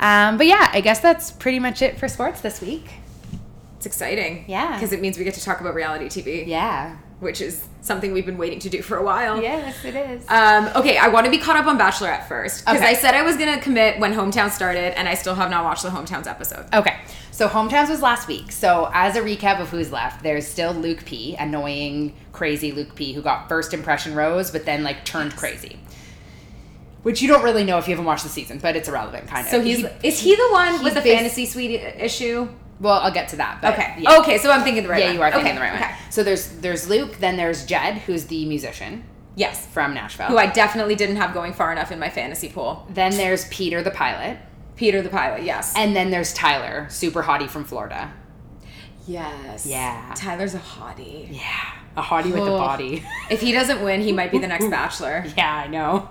Um, 0.00 0.38
but 0.38 0.46
yeah, 0.46 0.70
I 0.72 0.80
guess 0.80 1.00
that's 1.00 1.30
pretty 1.30 1.58
much 1.58 1.82
it 1.82 1.98
for 1.98 2.08
sports 2.08 2.40
this 2.40 2.62
week. 2.62 2.90
It's 3.76 3.84
exciting. 3.86 4.46
Yeah. 4.48 4.74
because 4.74 4.92
it 4.92 5.02
means 5.02 5.18
we 5.18 5.24
get 5.24 5.34
to 5.34 5.44
talk 5.44 5.60
about 5.60 5.74
reality 5.74 6.06
TV. 6.06 6.46
Yeah. 6.46 6.96
Which 7.20 7.40
is 7.40 7.66
something 7.80 8.12
we've 8.12 8.26
been 8.26 8.36
waiting 8.36 8.58
to 8.60 8.68
do 8.68 8.82
for 8.82 8.96
a 8.98 9.02
while. 9.02 9.40
Yes, 9.40 9.84
it 9.84 9.94
is. 9.94 10.24
Um, 10.28 10.68
okay, 10.76 10.98
I 10.98 11.08
want 11.08 11.24
to 11.24 11.30
be 11.30 11.38
caught 11.38 11.56
up 11.56 11.66
on 11.66 11.78
Bachelorette 11.78 12.26
first 12.28 12.64
because 12.64 12.80
Okay. 12.80 12.90
I 12.90 12.94
said 12.94 13.14
I 13.14 13.22
was 13.22 13.36
gonna 13.36 13.60
commit 13.60 13.98
when 14.00 14.12
Hometown 14.12 14.50
started, 14.50 14.98
and 14.98 15.08
I 15.08 15.14
still 15.14 15.34
have 15.34 15.48
not 15.50 15.64
watched 15.64 15.82
the 15.82 15.88
Hometowns 15.90 16.26
episode. 16.26 16.66
Okay, 16.74 16.96
so 17.30 17.48
hometowns 17.48 17.88
was 17.88 18.02
last 18.02 18.28
week. 18.28 18.52
So 18.52 18.90
as 18.92 19.16
a 19.16 19.20
recap 19.22 19.60
of 19.60 19.70
who's 19.70 19.90
left, 19.92 20.22
there's 20.22 20.46
still 20.46 20.72
Luke 20.72 21.04
P, 21.06 21.36
annoying, 21.36 22.14
crazy 22.32 22.72
Luke 22.72 22.94
P, 22.94 23.12
who 23.14 23.22
got 23.22 23.48
first 23.48 23.72
impression 23.72 24.14
rose, 24.14 24.50
but 24.50 24.64
then 24.66 24.82
like 24.82 25.04
turned 25.04 25.36
crazy. 25.36 25.78
Which 27.02 27.22
you 27.22 27.28
don't 27.28 27.44
really 27.44 27.62
know 27.62 27.78
if 27.78 27.86
you 27.86 27.92
haven't 27.92 28.04
watched 28.06 28.24
the 28.24 28.28
season, 28.30 28.58
but 28.58 28.74
it's 28.74 28.88
irrelevant, 28.88 29.28
kind 29.28 29.46
of. 29.46 29.50
So 29.50 29.60
he's 29.60 29.78
He- 29.78 29.88
is 30.08 30.18
he 30.18 30.34
the 30.34 30.48
one 30.50 30.82
with 30.82 30.94
the 30.94 31.02
fantasy 31.02 31.46
suite 31.46 31.70
issue? 31.80 32.48
Well, 32.80 33.00
I'll 33.00 33.12
get 33.12 33.28
to 33.30 33.36
that. 33.36 33.64
Okay. 33.64 33.96
yeah. 33.98 34.18
Okay, 34.20 34.38
so 34.38 34.50
I'm 34.50 34.62
thinking 34.62 34.82
the 34.82 34.88
right 34.88 34.98
way. 34.98 35.02
yeah, 35.02 35.06
one. 35.08 35.16
you 35.16 35.22
are 35.22 35.30
thinking 35.30 35.52
okay. 35.52 35.56
the 35.56 35.60
right 35.62 35.74
okay. 35.74 35.94
So 36.10 36.22
there's 36.22 36.48
there's 36.58 36.88
Luke, 36.88 37.16
then 37.18 37.36
there's 37.36 37.64
Jed, 37.64 37.98
who's 37.98 38.26
the 38.26 38.44
musician 38.46 39.04
Yes. 39.34 39.66
from 39.66 39.94
Nashville. 39.94 40.28
Who 40.28 40.38
I 40.38 40.46
definitely 40.46 40.94
didn't 40.94 41.16
have 41.16 41.34
going 41.34 41.52
far 41.52 41.70
enough 41.70 41.92
in 41.92 41.98
my 41.98 42.08
fantasy 42.10 42.48
pool. 42.48 42.86
then 42.90 43.12
there's 43.12 43.46
Peter 43.48 43.82
the 43.82 43.90
pilot, 43.90 44.38
Peter 44.76 45.02
the 45.02 45.10
pilot, 45.10 45.42
yes. 45.42 45.74
and 45.76 45.94
then 45.94 46.10
there's 46.10 46.32
Tyler, 46.32 46.86
super 46.90 47.22
hottie 47.22 47.48
from 47.48 47.64
Florida. 47.64 48.12
yes. 49.06 49.66
Yeah. 49.66 50.14
Tyler's 50.16 50.54
a 50.54 50.58
hottie. 50.58 51.28
Yeah, 51.30 51.72
a 51.96 52.02
hottie 52.02 52.32
with 52.32 52.42
a 52.42 52.46
body. 52.46 53.04
If 53.30 53.40
he 53.40 53.52
doesn't 53.52 53.82
win, 53.82 54.00
he 54.00 54.12
might 54.12 54.30
be 54.32 54.38
the 54.38 54.48
next 54.48 54.68
bachelor. 54.68 55.24
Yeah, 55.36 55.54
I 55.54 55.66
know. 55.66 56.08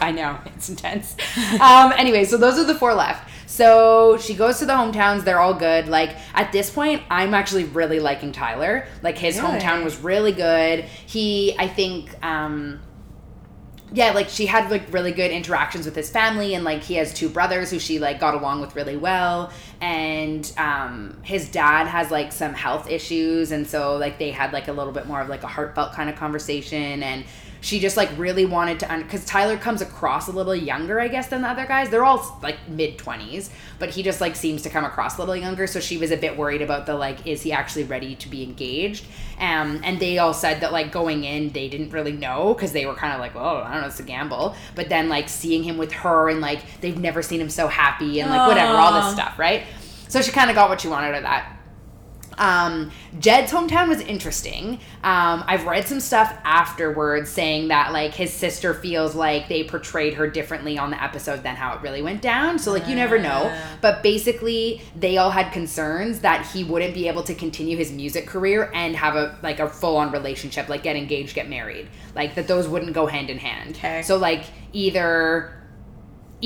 I 0.00 0.12
know. 0.12 0.38
It's 0.46 0.68
intense. 0.68 1.16
um, 1.60 1.92
anyway, 1.96 2.24
so 2.24 2.36
those 2.36 2.58
are 2.58 2.64
the 2.64 2.74
four 2.74 2.94
left. 2.94 3.28
So 3.56 4.18
she 4.18 4.34
goes 4.34 4.58
to 4.58 4.66
the 4.66 4.74
hometowns. 4.74 5.24
They're 5.24 5.40
all 5.40 5.54
good. 5.54 5.88
Like, 5.88 6.14
at 6.34 6.52
this 6.52 6.68
point, 6.70 7.02
I'm 7.08 7.32
actually 7.32 7.64
really 7.64 8.00
liking 8.00 8.32
Tyler. 8.32 8.86
Like, 9.02 9.16
his 9.16 9.40
Really? 9.40 9.58
hometown 9.58 9.82
was 9.82 9.96
really 9.98 10.32
good. 10.32 10.80
He, 11.06 11.56
I 11.58 11.66
think, 11.66 12.10
um, 12.22 12.80
yeah, 13.92 14.10
like 14.12 14.28
she 14.28 14.46
had 14.46 14.68
like 14.70 14.92
really 14.92 15.12
good 15.12 15.30
interactions 15.30 15.86
with 15.86 15.94
his 15.94 16.10
family, 16.10 16.54
and 16.54 16.64
like 16.64 16.82
he 16.82 16.94
has 16.94 17.14
two 17.14 17.28
brothers 17.28 17.70
who 17.70 17.78
she 17.78 17.98
like 18.00 18.18
got 18.18 18.34
along 18.34 18.60
with 18.60 18.74
really 18.74 18.96
well, 18.96 19.52
and 19.80 20.52
um, 20.58 21.16
his 21.22 21.48
dad 21.48 21.86
has 21.86 22.10
like 22.10 22.32
some 22.32 22.52
health 22.52 22.90
issues, 22.90 23.52
and 23.52 23.64
so 23.66 23.96
like 23.96 24.18
they 24.18 24.32
had 24.32 24.52
like 24.52 24.66
a 24.68 24.72
little 24.72 24.92
bit 24.92 25.06
more 25.06 25.20
of 25.20 25.28
like 25.28 25.44
a 25.44 25.46
heartfelt 25.46 25.92
kind 25.92 26.10
of 26.10 26.16
conversation, 26.16 27.02
and 27.04 27.24
she 27.60 27.80
just 27.80 27.96
like 27.96 28.10
really 28.16 28.46
wanted 28.46 28.80
to 28.80 28.98
because 28.98 29.24
Tyler 29.24 29.56
comes 29.56 29.80
across 29.80 30.28
a 30.28 30.32
little 30.32 30.54
younger, 30.54 31.00
I 31.00 31.08
guess, 31.08 31.28
than 31.28 31.42
the 31.42 31.48
other 31.48 31.66
guys. 31.66 31.90
They're 31.90 32.04
all 32.04 32.38
like 32.42 32.56
mid 32.68 32.98
twenties, 32.98 33.50
but 33.78 33.90
he 33.90 34.02
just 34.02 34.20
like 34.20 34.36
seems 34.36 34.62
to 34.62 34.70
come 34.70 34.84
across 34.84 35.16
a 35.16 35.20
little 35.20 35.36
younger. 35.36 35.66
So 35.66 35.80
she 35.80 35.98
was 35.98 36.10
a 36.10 36.16
bit 36.16 36.36
worried 36.36 36.62
about 36.62 36.86
the 36.86 36.94
like, 36.94 37.26
is 37.26 37.42
he 37.42 37.52
actually 37.52 37.84
ready 37.84 38.14
to 38.16 38.28
be 38.28 38.42
engaged? 38.42 39.04
Um, 39.38 39.80
and 39.84 40.00
they 40.00 40.18
all 40.18 40.34
said 40.34 40.60
that 40.60 40.72
like 40.72 40.92
going 40.92 41.24
in, 41.24 41.50
they 41.50 41.68
didn't 41.68 41.90
really 41.90 42.12
know 42.12 42.54
because 42.54 42.72
they 42.72 42.86
were 42.86 42.94
kind 42.94 43.12
of 43.12 43.20
like, 43.20 43.36
oh, 43.36 43.62
I 43.64 43.72
don't 43.72 43.82
know, 43.82 43.88
it's 43.88 44.00
a 44.00 44.04
gamble. 44.04 44.54
But 44.74 44.88
then 44.88 45.08
like 45.08 45.28
seeing 45.28 45.62
him 45.62 45.76
with 45.76 45.92
her 45.92 46.28
and 46.28 46.40
like 46.40 46.80
they've 46.80 46.98
never 46.98 47.22
seen 47.22 47.40
him 47.40 47.50
so 47.50 47.68
happy 47.68 48.20
and 48.20 48.30
like 48.30 48.48
whatever, 48.48 48.72
all 48.72 48.92
this 48.92 49.12
stuff, 49.12 49.38
right? 49.38 49.64
So 50.08 50.22
she 50.22 50.30
kind 50.30 50.50
of 50.50 50.56
got 50.56 50.68
what 50.68 50.80
she 50.80 50.88
wanted 50.88 51.08
out 51.08 51.14
of 51.16 51.22
that. 51.24 51.55
Um, 52.38 52.90
Jed's 53.18 53.50
hometown 53.50 53.88
was 53.88 54.00
interesting. 54.00 54.80
Um, 55.02 55.44
I've 55.46 55.66
read 55.66 55.86
some 55.86 56.00
stuff 56.00 56.36
afterwards 56.44 57.30
saying 57.30 57.68
that 57.68 57.92
like 57.92 58.14
his 58.14 58.32
sister 58.32 58.74
feels 58.74 59.14
like 59.14 59.48
they 59.48 59.64
portrayed 59.64 60.14
her 60.14 60.28
differently 60.28 60.78
on 60.78 60.90
the 60.90 61.02
episode 61.02 61.42
than 61.42 61.56
how 61.56 61.74
it 61.74 61.82
really 61.82 62.02
went 62.02 62.22
down. 62.22 62.58
So 62.58 62.72
like 62.72 62.86
you 62.88 62.94
never 62.94 63.18
know. 63.18 63.52
But 63.80 64.02
basically, 64.02 64.82
they 64.94 65.16
all 65.16 65.30
had 65.30 65.52
concerns 65.52 66.20
that 66.20 66.46
he 66.46 66.64
wouldn't 66.64 66.94
be 66.94 67.08
able 67.08 67.22
to 67.24 67.34
continue 67.34 67.76
his 67.76 67.92
music 67.92 68.26
career 68.26 68.70
and 68.74 68.94
have 68.96 69.16
a 69.16 69.38
like 69.42 69.60
a 69.60 69.68
full 69.68 69.96
on 69.96 70.12
relationship, 70.12 70.68
like 70.68 70.82
get 70.82 70.96
engaged, 70.96 71.34
get 71.34 71.48
married. 71.48 71.88
Like 72.14 72.34
that 72.34 72.48
those 72.48 72.68
wouldn't 72.68 72.92
go 72.92 73.06
hand 73.06 73.30
in 73.30 73.38
hand. 73.38 73.76
Okay. 73.76 74.02
So 74.02 74.16
like 74.16 74.44
either 74.72 75.55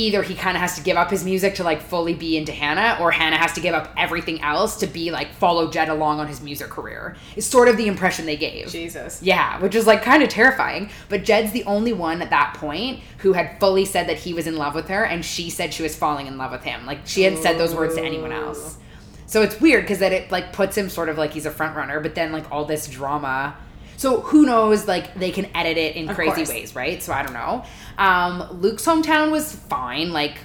either 0.00 0.22
he 0.22 0.34
kind 0.34 0.56
of 0.56 0.60
has 0.60 0.76
to 0.76 0.82
give 0.82 0.96
up 0.96 1.10
his 1.10 1.24
music 1.24 1.54
to 1.56 1.64
like 1.64 1.82
fully 1.82 2.14
be 2.14 2.36
into 2.36 2.52
Hannah, 2.52 2.98
or 3.00 3.10
Hannah 3.10 3.36
has 3.36 3.52
to 3.52 3.60
give 3.60 3.74
up 3.74 3.92
everything 3.96 4.40
else 4.40 4.76
to 4.78 4.86
be 4.86 5.10
like 5.10 5.32
follow 5.34 5.70
Jed 5.70 5.88
along 5.88 6.20
on 6.20 6.26
his 6.26 6.40
music 6.40 6.68
career. 6.70 7.16
Is 7.36 7.46
sort 7.46 7.68
of 7.68 7.76
the 7.76 7.86
impression 7.86 8.26
they 8.26 8.36
gave. 8.36 8.68
Jesus. 8.68 9.22
Yeah, 9.22 9.60
which 9.60 9.74
is 9.74 9.86
like 9.86 10.02
kind 10.02 10.22
of 10.22 10.28
terrifying. 10.28 10.90
But 11.08 11.24
Jed's 11.24 11.52
the 11.52 11.64
only 11.64 11.92
one 11.92 12.22
at 12.22 12.30
that 12.30 12.54
point 12.54 13.00
who 13.18 13.34
had 13.34 13.58
fully 13.60 13.84
said 13.84 14.08
that 14.08 14.18
he 14.18 14.32
was 14.32 14.46
in 14.46 14.56
love 14.56 14.74
with 14.74 14.88
her, 14.88 15.04
and 15.04 15.24
she 15.24 15.50
said 15.50 15.74
she 15.74 15.82
was 15.82 15.94
falling 15.94 16.26
in 16.26 16.38
love 16.38 16.52
with 16.52 16.62
him. 16.62 16.86
Like 16.86 17.00
she 17.04 17.22
hadn't 17.22 17.42
said 17.42 17.58
those 17.58 17.74
words 17.74 17.94
to 17.96 18.02
anyone 18.02 18.32
else. 18.32 18.78
So 19.26 19.42
it's 19.42 19.60
weird 19.60 19.84
because 19.84 20.00
that 20.00 20.12
it 20.12 20.32
like 20.32 20.52
puts 20.52 20.76
him 20.76 20.88
sort 20.88 21.08
of 21.08 21.16
like 21.16 21.32
he's 21.32 21.46
a 21.46 21.52
front 21.52 21.76
runner, 21.76 22.00
but 22.00 22.14
then 22.14 22.32
like 22.32 22.50
all 22.50 22.64
this 22.64 22.88
drama. 22.88 23.56
So 24.00 24.22
who 24.22 24.46
knows? 24.46 24.88
Like 24.88 25.14
they 25.14 25.30
can 25.30 25.54
edit 25.54 25.76
it 25.76 25.94
in 25.94 26.08
Of 26.08 26.16
crazy 26.16 26.36
course. 26.36 26.48
ways, 26.48 26.74
right? 26.74 27.02
So 27.02 27.12
I 27.12 27.22
don't 27.22 27.34
know. 27.34 27.66
Um, 27.98 28.62
Luke's 28.62 28.86
hometown 28.86 29.30
was 29.30 29.54
fine. 29.54 30.10
Like, 30.10 30.38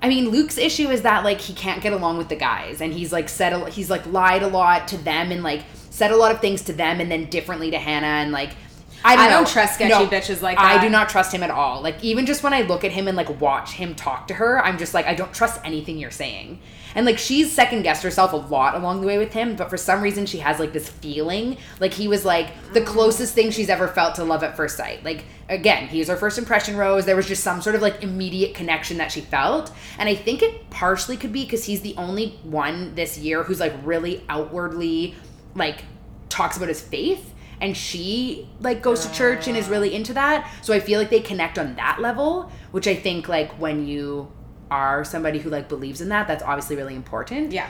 I 0.00 0.08
mean, 0.08 0.28
Luke's 0.28 0.56
issue 0.56 0.88
is 0.88 1.02
that 1.02 1.24
like 1.24 1.40
he 1.40 1.54
can't 1.54 1.82
get 1.82 1.92
along 1.92 2.18
with 2.18 2.28
the 2.28 2.36
guys, 2.36 2.80
and 2.80 2.92
he's 2.92 3.12
like 3.12 3.28
said 3.28 3.52
a, 3.52 3.68
he's 3.68 3.90
like 3.90 4.06
lied 4.06 4.44
a 4.44 4.46
lot 4.46 4.86
to 4.88 4.96
them, 4.96 5.32
and 5.32 5.42
like 5.42 5.64
said 5.90 6.12
a 6.12 6.16
lot 6.16 6.30
of 6.30 6.40
things 6.40 6.62
to 6.66 6.72
them, 6.72 7.00
and 7.00 7.10
then 7.10 7.28
differently 7.28 7.72
to 7.72 7.78
Hannah, 7.78 8.06
and 8.06 8.30
like. 8.30 8.50
I 9.04 9.14
don't, 9.14 9.24
I 9.26 9.28
don't 9.28 9.48
trust 9.48 9.74
sketchy 9.74 10.06
bitches 10.06 10.42
like 10.42 10.56
that. 10.56 10.78
I 10.78 10.80
do 10.80 10.88
not 10.88 11.08
trust 11.08 11.32
him 11.32 11.44
at 11.44 11.50
all. 11.50 11.82
Like 11.82 12.02
even 12.02 12.26
just 12.26 12.42
when 12.42 12.52
I 12.52 12.62
look 12.62 12.84
at 12.84 12.90
him 12.90 13.06
and 13.06 13.16
like 13.16 13.40
watch 13.40 13.72
him 13.72 13.94
talk 13.94 14.26
to 14.28 14.34
her, 14.34 14.64
I'm 14.64 14.76
just 14.76 14.92
like 14.94 15.06
I 15.06 15.14
don't 15.14 15.32
trust 15.32 15.60
anything 15.64 15.98
you're 15.98 16.10
saying. 16.10 16.60
And 16.94 17.06
like 17.06 17.18
she's 17.18 17.52
second 17.52 17.82
guessed 17.82 18.02
herself 18.02 18.32
a 18.32 18.36
lot 18.36 18.74
along 18.74 19.00
the 19.00 19.06
way 19.06 19.18
with 19.18 19.32
him, 19.32 19.56
but 19.56 19.70
for 19.70 19.76
some 19.76 20.00
reason 20.00 20.26
she 20.26 20.38
has 20.38 20.58
like 20.58 20.72
this 20.72 20.88
feeling. 20.88 21.56
Like 21.80 21.92
he 21.92 22.08
was 22.08 22.24
like 22.24 22.48
the 22.72 22.80
mm. 22.80 22.86
closest 22.86 23.34
thing 23.34 23.50
she's 23.50 23.68
ever 23.68 23.88
felt 23.88 24.14
to 24.16 24.24
love 24.24 24.42
at 24.42 24.56
first 24.56 24.76
sight. 24.76 25.04
Like 25.04 25.24
again, 25.48 25.88
he 25.88 25.98
was 25.98 26.08
her 26.08 26.16
first 26.16 26.38
impression 26.38 26.76
rose. 26.76 27.04
There 27.04 27.16
was 27.16 27.26
just 27.26 27.44
some 27.44 27.60
sort 27.60 27.74
of 27.74 27.82
like 27.82 28.02
immediate 28.02 28.54
connection 28.54 28.98
that 28.98 29.12
she 29.12 29.20
felt, 29.20 29.72
and 29.98 30.08
I 30.08 30.14
think 30.14 30.42
it 30.42 30.70
partially 30.70 31.16
could 31.16 31.32
be 31.32 31.44
because 31.44 31.64
he's 31.64 31.82
the 31.82 31.94
only 31.96 32.38
one 32.42 32.94
this 32.94 33.18
year 33.18 33.42
who's 33.42 33.60
like 33.60 33.74
really 33.84 34.24
outwardly 34.28 35.14
like 35.54 35.84
talks 36.28 36.56
about 36.56 36.68
his 36.68 36.80
faith. 36.80 37.34
And 37.60 37.76
she 37.76 38.48
like 38.60 38.82
goes 38.82 39.04
to 39.04 39.12
church 39.12 39.48
and 39.48 39.56
is 39.56 39.68
really 39.68 39.92
into 39.92 40.14
that. 40.14 40.48
So 40.62 40.72
i 40.72 40.78
feel 40.80 41.00
like 41.00 41.10
they 41.10 41.20
connect 41.20 41.58
on 41.58 41.74
that 41.74 42.00
level 42.00 42.52
which 42.70 42.86
i 42.86 42.94
think 42.94 43.28
like 43.28 43.50
when 43.58 43.86
you 43.86 44.30
are 44.70 45.04
somebody 45.04 45.38
who 45.38 45.50
like 45.50 45.68
believes 45.68 46.00
in 46.00 46.08
that 46.10 46.26
that's 46.28 46.42
obviously 46.42 46.76
really 46.76 46.94
important 46.94 47.52
Yeah. 47.52 47.68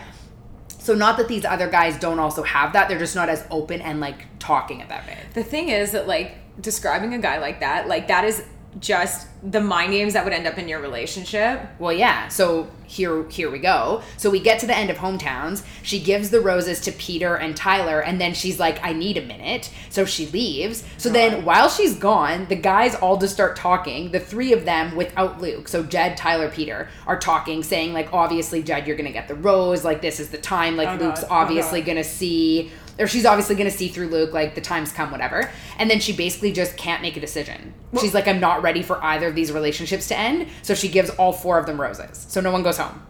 so 0.78 0.94
not 0.94 1.16
that 1.18 1.28
these 1.28 1.44
other 1.44 1.68
guys 1.68 1.98
don't 1.98 2.18
also 2.18 2.42
have 2.42 2.72
that 2.72 2.88
they're 2.88 2.98
just 2.98 3.14
not 3.16 3.28
as 3.28 3.44
open 3.50 3.80
and 3.80 4.00
like 4.00 4.26
talking 4.38 4.82
about 4.82 5.06
it 5.08 5.18
The 5.34 5.44
thing 5.44 5.68
is 5.68 5.92
that 5.92 6.06
like 6.08 6.36
describing 6.60 7.14
a 7.14 7.18
guy 7.18 7.38
like 7.38 7.60
that, 7.60 7.86
like 7.86 8.08
that 8.08 8.24
is 8.24 8.42
just 8.80 9.26
the 9.42 9.60
mind 9.60 9.92
games 9.92 10.12
that 10.14 10.24
would 10.24 10.32
end 10.32 10.46
up 10.46 10.58
in 10.58 10.68
your 10.68 10.80
relationship. 10.80 11.60
Well, 11.78 11.92
yeah. 11.92 12.28
So 12.28 12.68
here, 12.86 13.28
here 13.28 13.50
we 13.50 13.58
go. 13.58 14.02
So 14.16 14.30
we 14.30 14.40
get 14.40 14.58
to 14.60 14.66
the 14.66 14.76
end 14.76 14.90
of 14.90 14.96
hometowns. 14.96 15.64
She 15.82 16.00
gives 16.00 16.30
the 16.30 16.40
roses 16.40 16.80
to 16.82 16.92
Peter 16.92 17.36
and 17.36 17.56
Tyler, 17.56 18.00
and 18.00 18.20
then 18.20 18.34
she's 18.34 18.58
like, 18.58 18.84
"I 18.84 18.92
need 18.92 19.16
a 19.16 19.22
minute." 19.22 19.70
So 19.90 20.04
she 20.04 20.26
leaves. 20.26 20.84
So 20.96 21.08
then, 21.08 21.34
uh-huh. 21.34 21.42
while 21.42 21.68
she's 21.68 21.96
gone, 21.96 22.46
the 22.48 22.56
guys 22.56 22.94
all 22.96 23.16
just 23.16 23.34
start 23.34 23.56
talking. 23.56 24.10
The 24.10 24.20
three 24.20 24.52
of 24.52 24.64
them, 24.64 24.96
without 24.96 25.40
Luke, 25.40 25.68
so 25.68 25.82
Jed, 25.82 26.16
Tyler, 26.16 26.48
Peter, 26.48 26.88
are 27.06 27.18
talking, 27.18 27.62
saying 27.62 27.92
like, 27.92 28.12
"Obviously, 28.12 28.62
Jed, 28.62 28.86
you're 28.86 28.96
gonna 28.96 29.12
get 29.12 29.28
the 29.28 29.34
rose. 29.34 29.84
Like, 29.84 30.00
this 30.02 30.18
is 30.18 30.30
the 30.30 30.38
time. 30.38 30.76
Like, 30.76 31.00
Oh, 31.00 31.04
Luke's 31.04 31.20
God. 31.20 31.28
Oh, 31.30 31.34
obviously 31.34 31.80
God. 31.80 31.86
gonna 31.86 32.04
see." 32.04 32.72
Or 32.98 33.06
she's 33.06 33.24
obviously 33.24 33.54
gonna 33.54 33.70
see 33.70 33.88
through 33.88 34.08
Luke, 34.08 34.32
like 34.32 34.54
the 34.54 34.60
time's 34.60 34.92
come, 34.92 35.10
whatever. 35.10 35.50
And 35.78 35.90
then 35.90 36.00
she 36.00 36.12
basically 36.12 36.52
just 36.52 36.76
can't 36.76 37.00
make 37.02 37.16
a 37.16 37.20
decision. 37.20 37.74
She's 38.00 38.14
like, 38.14 38.26
I'm 38.26 38.40
not 38.40 38.62
ready 38.62 38.82
for 38.82 39.02
either 39.04 39.28
of 39.28 39.34
these 39.34 39.52
relationships 39.52 40.08
to 40.08 40.18
end. 40.18 40.48
So 40.62 40.74
she 40.74 40.88
gives 40.88 41.10
all 41.10 41.32
four 41.32 41.58
of 41.58 41.66
them 41.66 41.80
roses. 41.80 42.26
So 42.28 42.40
no 42.40 42.50
one 42.50 42.62
goes 42.62 42.78
home. 42.78 43.02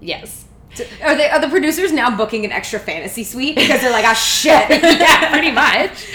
Yes. 0.00 0.44
Are 1.02 1.16
they 1.16 1.28
are 1.28 1.40
the 1.40 1.48
producers 1.48 1.92
now 1.92 2.14
booking 2.16 2.44
an 2.44 2.52
extra 2.52 2.78
fantasy 2.78 3.24
suite 3.24 3.56
because 3.56 3.80
they're 3.80 3.90
like, 3.90 4.04
ah 4.04 4.14
shit. 4.14 4.68
yeah, 4.82 5.30
pretty 5.32 5.50
much. 5.50 6.06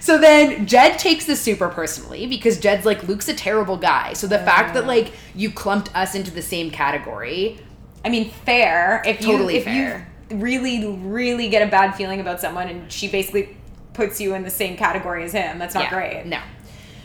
So 0.00 0.18
then 0.18 0.66
Jed 0.66 0.98
takes 0.98 1.24
this 1.24 1.40
super 1.40 1.68
personally 1.68 2.26
because 2.26 2.58
Jed's 2.58 2.84
like, 2.84 3.04
Luke's 3.04 3.28
a 3.28 3.34
terrible 3.34 3.76
guy. 3.76 4.12
So 4.12 4.26
the 4.26 4.38
fact 4.40 4.74
that 4.74 4.86
like 4.86 5.12
you 5.34 5.50
clumped 5.50 5.94
us 5.96 6.14
into 6.14 6.30
the 6.30 6.42
same 6.42 6.70
category, 6.70 7.58
I 8.04 8.10
mean, 8.10 8.30
fair. 8.30 9.02
If 9.06 9.22
you 9.22 9.32
Totally 9.32 9.56
if 9.56 9.64
fair. 9.64 9.98
you 9.98 10.13
really 10.40 10.86
really 10.86 11.48
get 11.48 11.66
a 11.66 11.70
bad 11.70 11.94
feeling 11.94 12.20
about 12.20 12.40
someone 12.40 12.68
and 12.68 12.90
she 12.90 13.08
basically 13.08 13.56
puts 13.94 14.20
you 14.20 14.34
in 14.34 14.42
the 14.42 14.50
same 14.50 14.76
category 14.76 15.24
as 15.24 15.32
him, 15.32 15.58
that's 15.58 15.74
not 15.74 15.84
yeah, 15.84 15.90
great. 15.90 16.26
No. 16.26 16.40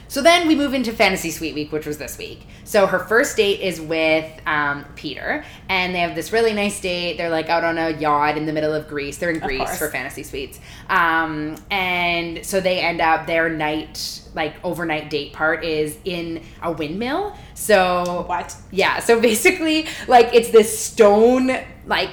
So 0.10 0.24
then 0.24 0.48
we 0.48 0.56
move 0.56 0.74
into 0.74 0.92
Fantasy 0.92 1.30
Suite 1.30 1.54
Week, 1.54 1.72
which 1.72 1.86
was 1.86 2.00
this 2.00 2.18
week. 2.18 2.42
So 2.64 2.88
her 2.88 2.98
first 2.98 3.38
date 3.38 3.60
is 3.62 3.80
with 3.80 4.26
um, 4.48 4.84
Peter, 4.96 5.46
and 5.70 5.94
they 5.94 6.00
have 6.00 6.16
this 6.16 6.34
really 6.34 6.52
nice 6.52 6.82
date. 6.82 7.18
They're 7.18 7.30
like 7.30 7.48
out 7.48 7.64
on 7.64 7.78
a 7.78 7.92
yacht 7.92 8.36
in 8.36 8.48
the 8.48 8.54
middle 8.54 8.74
of 8.74 8.88
Greece. 8.88 9.18
They're 9.18 9.30
in 9.30 9.38
Greece 9.40 9.78
for 9.78 9.88
Fantasy 9.88 10.24
Suites. 10.24 10.60
Um, 10.90 11.58
and 11.70 12.44
so 12.44 12.60
they 12.60 12.80
end 12.80 13.02
up 13.02 13.28
their 13.28 13.50
night, 13.50 14.22
like 14.34 14.56
overnight 14.64 15.12
date 15.12 15.32
part 15.32 15.64
is 15.64 15.96
in 16.06 16.42
a 16.64 16.72
windmill. 16.72 17.38
So 17.54 18.24
What? 18.26 18.56
Yeah. 18.72 19.02
So 19.02 19.22
basically, 19.22 19.86
like 20.08 20.34
it's 20.34 20.50
this 20.50 20.76
stone, 20.76 21.52
like 21.86 22.10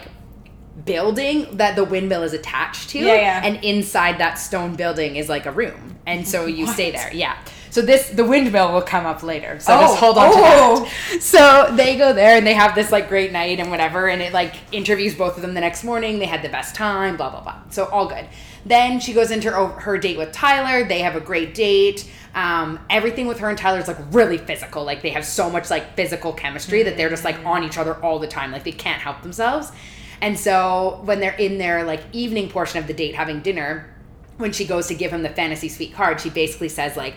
building 0.87 1.57
that 1.59 1.76
the 1.76 1.84
windmill 1.84 2.22
is 2.22 2.32
attached 2.32 2.89
to 2.91 2.99
Yeah, 2.99 3.14
yeah. 3.14 3.41
and 3.45 3.62
inside 3.64 4.18
that 4.18 4.34
stone 4.39 4.74
building 4.76 5.16
is 5.16 5.28
like 5.28 5.45
a 5.47 5.53
room. 5.53 5.97
And 6.07 6.26
so 6.26 6.47
you 6.47 6.66
stay 6.78 6.91
there 6.91 7.12
yeah. 7.12 7.37
So 7.70 7.82
this 7.82 8.09
the 8.09 8.24
windmill 8.24 8.72
will 8.72 8.80
come 8.82 9.05
up 9.05 9.22
later. 9.22 9.61
So 9.61 9.76
Oh, 9.76 9.80
just 9.82 9.99
hold 9.99 10.16
on 10.16 10.30
oh. 10.32 10.84
to 10.84 10.91
that. 11.12 11.22
So 11.22 11.74
they 11.76 11.99
go 11.99 12.14
there 12.14 12.37
and 12.39 12.47
they 12.47 12.55
have 12.55 12.74
this 12.74 12.91
like 12.91 13.09
great 13.09 13.32
night 13.32 13.61
and 13.61 13.70
whatever 13.70 14.09
and 14.09 14.22
it 14.22 14.32
like 14.32 14.55
interviews 14.72 15.14
both 15.14 15.37
of 15.37 15.43
them 15.43 15.53
the 15.53 15.61
next 15.61 15.84
morning. 15.84 16.18
They 16.18 16.26
had 16.26 16.43
the 16.43 16.49
best 16.49 16.74
time 16.74 17.16
blah 17.18 17.28
blah 17.30 17.43
blah. 17.43 17.59
So 17.70 17.84
all 17.87 18.07
good. 18.07 18.26
Then 18.64 18.99
she 18.99 19.12
goes 19.12 19.30
into 19.30 19.51
her, 19.51 19.66
her 19.66 19.99
date 19.99 20.16
with 20.16 20.32
tyler. 20.32 20.87
They 20.89 21.01
have 21.01 21.16
a 21.16 21.20
great 21.20 21.55
date. 21.55 22.09
Um, 22.34 22.80
everything 22.91 23.26
with 23.26 23.39
her 23.39 23.49
and 23.49 23.57
Tyler 23.57 23.78
is 23.78 23.89
like 23.89 23.97
really 24.11 24.37
physical. 24.37 24.84
Like 24.84 25.01
they 25.01 25.09
have 25.11 25.24
so 25.24 25.49
much 25.49 25.70
like 25.70 25.97
physical 25.97 26.34
chemistry 26.34 26.82
that 26.82 26.99
they're 26.99 27.09
just 27.09 27.24
like 27.24 27.39
on 27.47 27.64
each 27.64 27.78
other 27.78 27.95
all 28.05 28.18
the 28.18 28.26
time. 28.26 28.53
Like 28.53 28.62
they 28.62 28.72
can't 28.72 29.01
help 29.01 29.22
themselves. 29.22 29.72
And 30.21 30.39
so 30.39 31.01
when 31.05 31.21
they're 31.21 31.37
in 31.37 31.59
their 31.59 31.85
like 31.85 32.03
evening 32.12 32.49
portion 32.49 32.79
of 32.79 32.87
the 32.87 32.95
date 32.95 33.14
having 33.14 33.41
dinner, 33.41 33.93
when 34.39 34.53
she 34.53 34.67
goes 34.67 34.87
to 34.89 34.95
give 34.95 35.12
him 35.12 35.23
the 35.23 35.31
fantasy 35.31 35.69
suite 35.69 35.95
card, 35.95 36.21
she 36.21 36.31
basically 36.31 36.69
says 36.69 36.97
like 36.97 37.14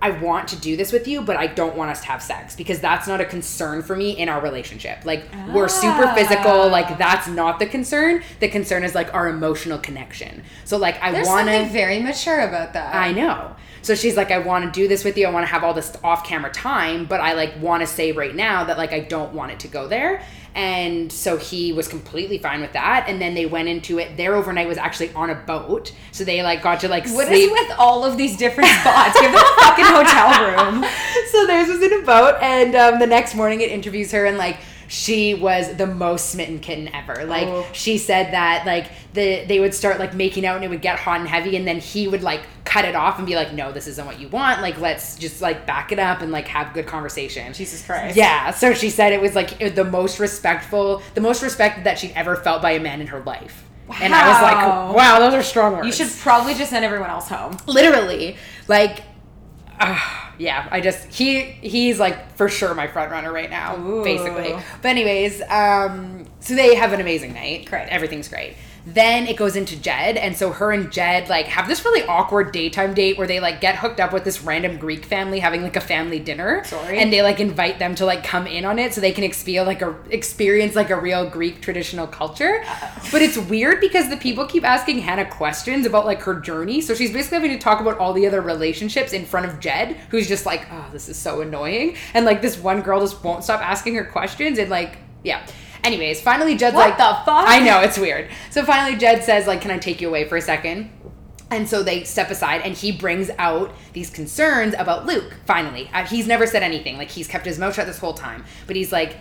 I 0.00 0.10
want 0.10 0.48
to 0.48 0.56
do 0.56 0.76
this 0.76 0.92
with 0.92 1.08
you, 1.08 1.22
but 1.22 1.36
I 1.36 1.46
don't 1.46 1.74
want 1.74 1.90
us 1.90 2.00
to 2.02 2.06
have 2.08 2.22
sex 2.22 2.54
because 2.54 2.80
that's 2.80 3.08
not 3.08 3.20
a 3.20 3.24
concern 3.24 3.82
for 3.82 3.96
me 3.96 4.10
in 4.10 4.28
our 4.28 4.40
relationship. 4.40 5.04
Like 5.04 5.24
we're 5.54 5.68
super 5.68 6.12
physical, 6.14 6.50
ah. 6.50 6.66
like 6.66 6.98
that's 6.98 7.26
not 7.28 7.58
the 7.58 7.66
concern. 7.66 8.22
The 8.40 8.48
concern 8.48 8.84
is 8.84 8.94
like 8.94 9.12
our 9.14 9.28
emotional 9.28 9.78
connection. 9.78 10.42
So 10.64 10.76
like 10.76 11.00
I 11.02 11.22
want 11.22 11.48
to 11.48 11.66
very 11.72 12.00
mature 12.00 12.40
about 12.40 12.74
that. 12.74 12.94
I 12.94 13.12
know. 13.12 13.56
So 13.80 13.94
she's 13.94 14.16
like, 14.16 14.30
I 14.30 14.38
want 14.38 14.64
to 14.64 14.80
do 14.80 14.88
this 14.88 15.04
with 15.04 15.16
you. 15.16 15.26
I 15.26 15.30
want 15.30 15.46
to 15.46 15.52
have 15.52 15.62
all 15.62 15.72
this 15.72 15.96
off 16.02 16.26
camera 16.26 16.50
time, 16.50 17.06
but 17.06 17.20
I 17.20 17.32
like 17.32 17.60
want 17.60 17.82
to 17.82 17.86
say 17.86 18.12
right 18.12 18.34
now 18.34 18.64
that 18.64 18.76
like 18.76 18.92
I 18.92 19.00
don't 19.00 19.32
want 19.32 19.52
it 19.52 19.60
to 19.60 19.68
go 19.68 19.88
there. 19.88 20.22
And 20.56 21.12
so 21.12 21.36
he 21.36 21.72
was 21.74 21.86
completely 21.86 22.38
fine 22.38 22.62
with 22.62 22.72
that. 22.72 23.04
And 23.08 23.20
then 23.20 23.34
they 23.34 23.44
went 23.44 23.68
into 23.68 23.98
it. 23.98 24.16
Their 24.16 24.34
overnight 24.34 24.66
was 24.66 24.78
actually 24.78 25.12
on 25.12 25.28
a 25.28 25.34
boat, 25.34 25.92
so 26.12 26.24
they 26.24 26.42
like 26.42 26.62
got 26.62 26.80
to 26.80 26.88
like 26.88 27.06
What 27.10 27.28
is 27.30 27.44
sleep. 27.44 27.52
with 27.52 27.70
all 27.78 28.04
of 28.06 28.16
these 28.16 28.38
different 28.38 28.70
spots? 28.80 29.20
Give 29.20 29.30
them 29.30 29.40
a 29.40 29.60
fucking 29.60 29.84
hotel 29.84 30.72
room. 30.72 30.84
so 31.30 31.46
theirs 31.46 31.68
was 31.68 31.82
in 31.82 31.92
a 31.92 32.02
boat, 32.02 32.38
and 32.40 32.74
um, 32.74 32.98
the 32.98 33.06
next 33.06 33.34
morning 33.34 33.60
it 33.60 33.70
interviews 33.70 34.10
her, 34.12 34.24
and 34.24 34.38
like 34.38 34.56
she 34.88 35.34
was 35.34 35.74
the 35.76 35.86
most 35.86 36.30
smitten 36.30 36.58
kitten 36.60 36.88
ever. 36.94 37.24
Like 37.24 37.48
Oh. 37.48 37.66
she 37.72 37.98
said 37.98 38.32
that 38.32 38.64
like 38.66 38.86
the 39.14 39.44
they 39.46 39.58
would 39.60 39.74
start 39.74 39.98
like 39.98 40.14
making 40.14 40.44
out, 40.46 40.56
and 40.56 40.64
it 40.64 40.68
would 40.68 40.82
get 40.82 40.98
hot 40.98 41.20
and 41.20 41.28
heavy, 41.28 41.56
and 41.56 41.66
then 41.66 41.78
he 41.78 42.06
would 42.08 42.22
like 42.22 42.42
cut 42.64 42.84
it 42.84 42.94
off 42.94 43.18
and 43.18 43.26
be 43.26 43.34
like, 43.34 43.52
"No, 43.52 43.72
this 43.72 43.86
isn't 43.86 44.04
what 44.06 44.20
you 44.20 44.28
want. 44.28 44.62
Like 44.62 44.78
let's 44.80 45.16
just 45.16 45.40
like 45.40 45.66
back 45.66 45.92
it 45.92 45.98
up 45.98 46.20
and 46.20 46.30
like 46.32 46.46
have 46.48 46.72
good 46.74 46.86
conversation." 46.86 47.52
Jesus 47.52 47.84
Christ. 47.84 48.16
Yeah. 48.16 48.50
So 48.50 48.74
she 48.74 48.90
said 48.90 49.12
it 49.12 49.20
was 49.20 49.34
like 49.34 49.74
the 49.74 49.84
most 49.84 50.18
respectful, 50.20 51.02
the 51.14 51.20
most 51.20 51.42
respect 51.42 51.84
that 51.84 51.98
she'd 51.98 52.12
ever 52.14 52.36
felt 52.36 52.62
by 52.62 52.72
a 52.72 52.80
man 52.80 53.00
in 53.00 53.06
her 53.08 53.20
life. 53.20 53.64
Wow. 53.88 53.96
And 54.00 54.14
I 54.14 54.28
was 54.28 54.42
like, 54.42 54.96
"Wow, 54.96 55.18
those 55.20 55.34
are 55.34 55.42
strong 55.42 55.74
words." 55.76 55.86
You 55.86 55.92
should 55.92 56.14
probably 56.20 56.54
just 56.54 56.70
send 56.70 56.84
everyone 56.84 57.08
else 57.10 57.28
home. 57.28 57.56
literally 57.66 58.36
like 58.68 59.02
ah, 59.80 60.25
yeah 60.38 60.68
i 60.70 60.80
just 60.80 61.06
he 61.12 61.42
he's 61.42 61.98
like 61.98 62.36
for 62.36 62.48
sure 62.48 62.74
my 62.74 62.86
front 62.86 63.10
runner 63.10 63.32
right 63.32 63.50
now 63.50 63.78
Ooh. 63.78 64.04
basically 64.04 64.54
but 64.82 64.88
anyways 64.88 65.42
um 65.48 66.24
so 66.40 66.54
they 66.54 66.74
have 66.74 66.92
an 66.92 67.00
amazing 67.00 67.32
night 67.32 67.66
Great. 67.66 67.88
everything's 67.88 68.28
great 68.28 68.54
then 68.86 69.26
it 69.26 69.36
goes 69.36 69.56
into 69.56 69.76
Jed, 69.76 70.16
and 70.16 70.36
so 70.36 70.52
her 70.52 70.70
and 70.70 70.92
Jed 70.92 71.28
like 71.28 71.46
have 71.46 71.66
this 71.66 71.84
really 71.84 72.06
awkward 72.06 72.52
daytime 72.52 72.94
date 72.94 73.18
where 73.18 73.26
they 73.26 73.40
like 73.40 73.60
get 73.60 73.76
hooked 73.76 73.98
up 73.98 74.12
with 74.12 74.22
this 74.22 74.42
random 74.42 74.78
Greek 74.78 75.04
family 75.04 75.40
having 75.40 75.62
like 75.62 75.74
a 75.74 75.80
family 75.80 76.20
dinner. 76.20 76.62
Sorry. 76.64 76.98
And 76.98 77.12
they 77.12 77.20
like 77.20 77.40
invite 77.40 77.80
them 77.80 77.96
to 77.96 78.06
like 78.06 78.22
come 78.22 78.46
in 78.46 78.64
on 78.64 78.78
it 78.78 78.94
so 78.94 79.00
they 79.00 79.10
can 79.10 79.24
experience 79.24 79.66
like 79.66 79.82
a 79.82 79.96
experience 80.10 80.76
like 80.76 80.90
a 80.90 81.00
real 81.00 81.28
Greek 81.28 81.60
traditional 81.60 82.06
culture. 82.06 82.62
Uh. 82.64 82.90
But 83.10 83.22
it's 83.22 83.36
weird 83.36 83.80
because 83.80 84.08
the 84.08 84.16
people 84.16 84.46
keep 84.46 84.64
asking 84.64 85.00
Hannah 85.00 85.28
questions 85.28 85.84
about 85.84 86.06
like 86.06 86.22
her 86.22 86.38
journey. 86.38 86.80
So 86.80 86.94
she's 86.94 87.12
basically 87.12 87.38
having 87.38 87.50
to 87.52 87.58
talk 87.58 87.80
about 87.80 87.98
all 87.98 88.12
the 88.12 88.24
other 88.26 88.40
relationships 88.40 89.12
in 89.12 89.24
front 89.24 89.46
of 89.46 89.58
Jed, 89.58 89.96
who's 90.10 90.28
just 90.28 90.46
like, 90.46 90.66
oh, 90.70 90.86
this 90.92 91.08
is 91.08 91.16
so 91.16 91.40
annoying. 91.40 91.96
And 92.14 92.24
like 92.24 92.40
this 92.40 92.56
one 92.56 92.82
girl 92.82 93.00
just 93.00 93.22
won't 93.24 93.42
stop 93.42 93.60
asking 93.60 93.96
her 93.96 94.04
questions 94.04 94.58
and 94.60 94.70
like, 94.70 94.98
yeah. 95.24 95.44
Anyways, 95.86 96.20
finally 96.20 96.56
Jed's 96.56 96.74
What 96.74 96.88
like 96.90 96.98
the 96.98 97.04
fuck? 97.24 97.44
I 97.48 97.60
know, 97.60 97.80
it's 97.80 97.96
weird. 97.98 98.28
So 98.50 98.64
finally 98.64 98.98
Jed 98.98 99.22
says, 99.24 99.46
like, 99.46 99.60
can 99.60 99.70
I 99.70 99.78
take 99.78 100.00
you 100.00 100.08
away 100.08 100.28
for 100.28 100.36
a 100.36 100.40
second? 100.42 100.90
And 101.48 101.68
so 101.68 101.84
they 101.84 102.02
step 102.02 102.28
aside, 102.30 102.62
and 102.62 102.74
he 102.76 102.90
brings 102.90 103.30
out 103.38 103.72
these 103.92 104.10
concerns 104.10 104.74
about 104.76 105.06
Luke. 105.06 105.32
Finally, 105.46 105.88
uh, 105.94 106.04
he's 106.04 106.26
never 106.26 106.44
said 106.44 106.64
anything. 106.64 106.96
Like 106.98 107.08
he's 107.08 107.28
kept 107.28 107.46
his 107.46 107.56
mouth 107.56 107.72
shut 107.76 107.86
this 107.86 107.98
whole 107.98 108.14
time. 108.14 108.44
But 108.66 108.74
he's 108.74 108.90
like, 108.90 109.14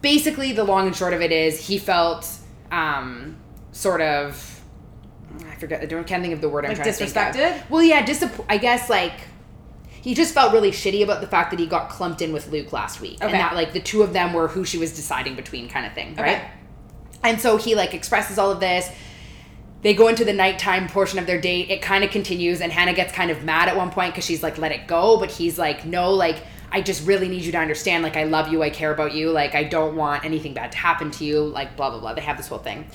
basically, 0.00 0.52
the 0.52 0.62
long 0.62 0.86
and 0.86 0.94
short 0.94 1.12
of 1.14 1.20
it 1.20 1.32
is, 1.32 1.66
he 1.66 1.78
felt 1.78 2.30
um, 2.70 3.36
sort 3.72 4.00
of. 4.02 4.62
I 5.50 5.56
forget. 5.56 5.82
I 5.82 5.86
don't 5.86 6.06
can't 6.06 6.22
think 6.22 6.32
of 6.32 6.40
the 6.40 6.48
word 6.48 6.64
I'm 6.64 6.70
Like 6.70 6.76
trying 6.76 6.92
to 6.92 7.06
think 7.06 7.16
of. 7.16 7.34
disrespected? 7.34 7.68
Well, 7.68 7.82
yeah, 7.82 8.06
disapp- 8.06 8.44
I 8.48 8.56
guess 8.58 8.88
like 8.88 9.14
he 10.04 10.12
just 10.12 10.34
felt 10.34 10.52
really 10.52 10.70
shitty 10.70 11.02
about 11.02 11.22
the 11.22 11.26
fact 11.26 11.50
that 11.50 11.58
he 11.58 11.66
got 11.66 11.88
clumped 11.88 12.20
in 12.20 12.30
with 12.30 12.52
Luke 12.52 12.74
last 12.74 13.00
week, 13.00 13.16
and 13.22 13.32
that 13.32 13.54
like 13.54 13.72
the 13.72 13.80
two 13.80 14.02
of 14.02 14.12
them 14.12 14.34
were 14.34 14.48
who 14.48 14.62
she 14.62 14.76
was 14.76 14.94
deciding 14.94 15.34
between, 15.34 15.66
kind 15.66 15.86
of 15.86 15.94
thing, 15.94 16.14
right? 16.16 16.36
Okay. 16.36 16.50
And 17.22 17.40
so 17.40 17.56
he 17.56 17.74
like 17.74 17.94
expresses 17.94 18.38
all 18.38 18.50
of 18.50 18.60
this. 18.60 18.90
They 19.80 19.94
go 19.94 20.08
into 20.08 20.22
the 20.26 20.34
nighttime 20.34 20.88
portion 20.88 21.18
of 21.18 21.24
their 21.24 21.40
date. 21.40 21.70
It 21.70 21.80
kind 21.80 22.04
of 22.04 22.10
continues, 22.10 22.60
and 22.60 22.70
Hannah 22.70 22.92
gets 22.92 23.14
kind 23.14 23.30
of 23.30 23.44
mad 23.44 23.70
at 23.70 23.78
one 23.78 23.90
point 23.90 24.12
because 24.12 24.26
she's 24.26 24.42
like, 24.42 24.58
"Let 24.58 24.72
it 24.72 24.86
go," 24.86 25.18
but 25.18 25.30
he's 25.30 25.58
like, 25.58 25.86
"No, 25.86 26.12
like." 26.12 26.36
I 26.70 26.82
just 26.82 27.06
really 27.06 27.28
need 27.28 27.44
you 27.44 27.52
to 27.52 27.58
understand, 27.58 28.02
like, 28.02 28.16
I 28.16 28.24
love 28.24 28.48
you, 28.50 28.60
I 28.64 28.68
care 28.68 28.92
about 28.92 29.14
you, 29.14 29.30
like, 29.30 29.54
I 29.54 29.62
don't 29.62 29.94
want 29.94 30.24
anything 30.24 30.54
bad 30.54 30.72
to 30.72 30.78
happen 30.78 31.12
to 31.12 31.24
you, 31.24 31.44
like, 31.44 31.76
blah, 31.76 31.88
blah, 31.90 32.00
blah. 32.00 32.14
They 32.14 32.20
have 32.22 32.36
this 32.36 32.48
whole 32.48 32.58
thing. 32.58 32.86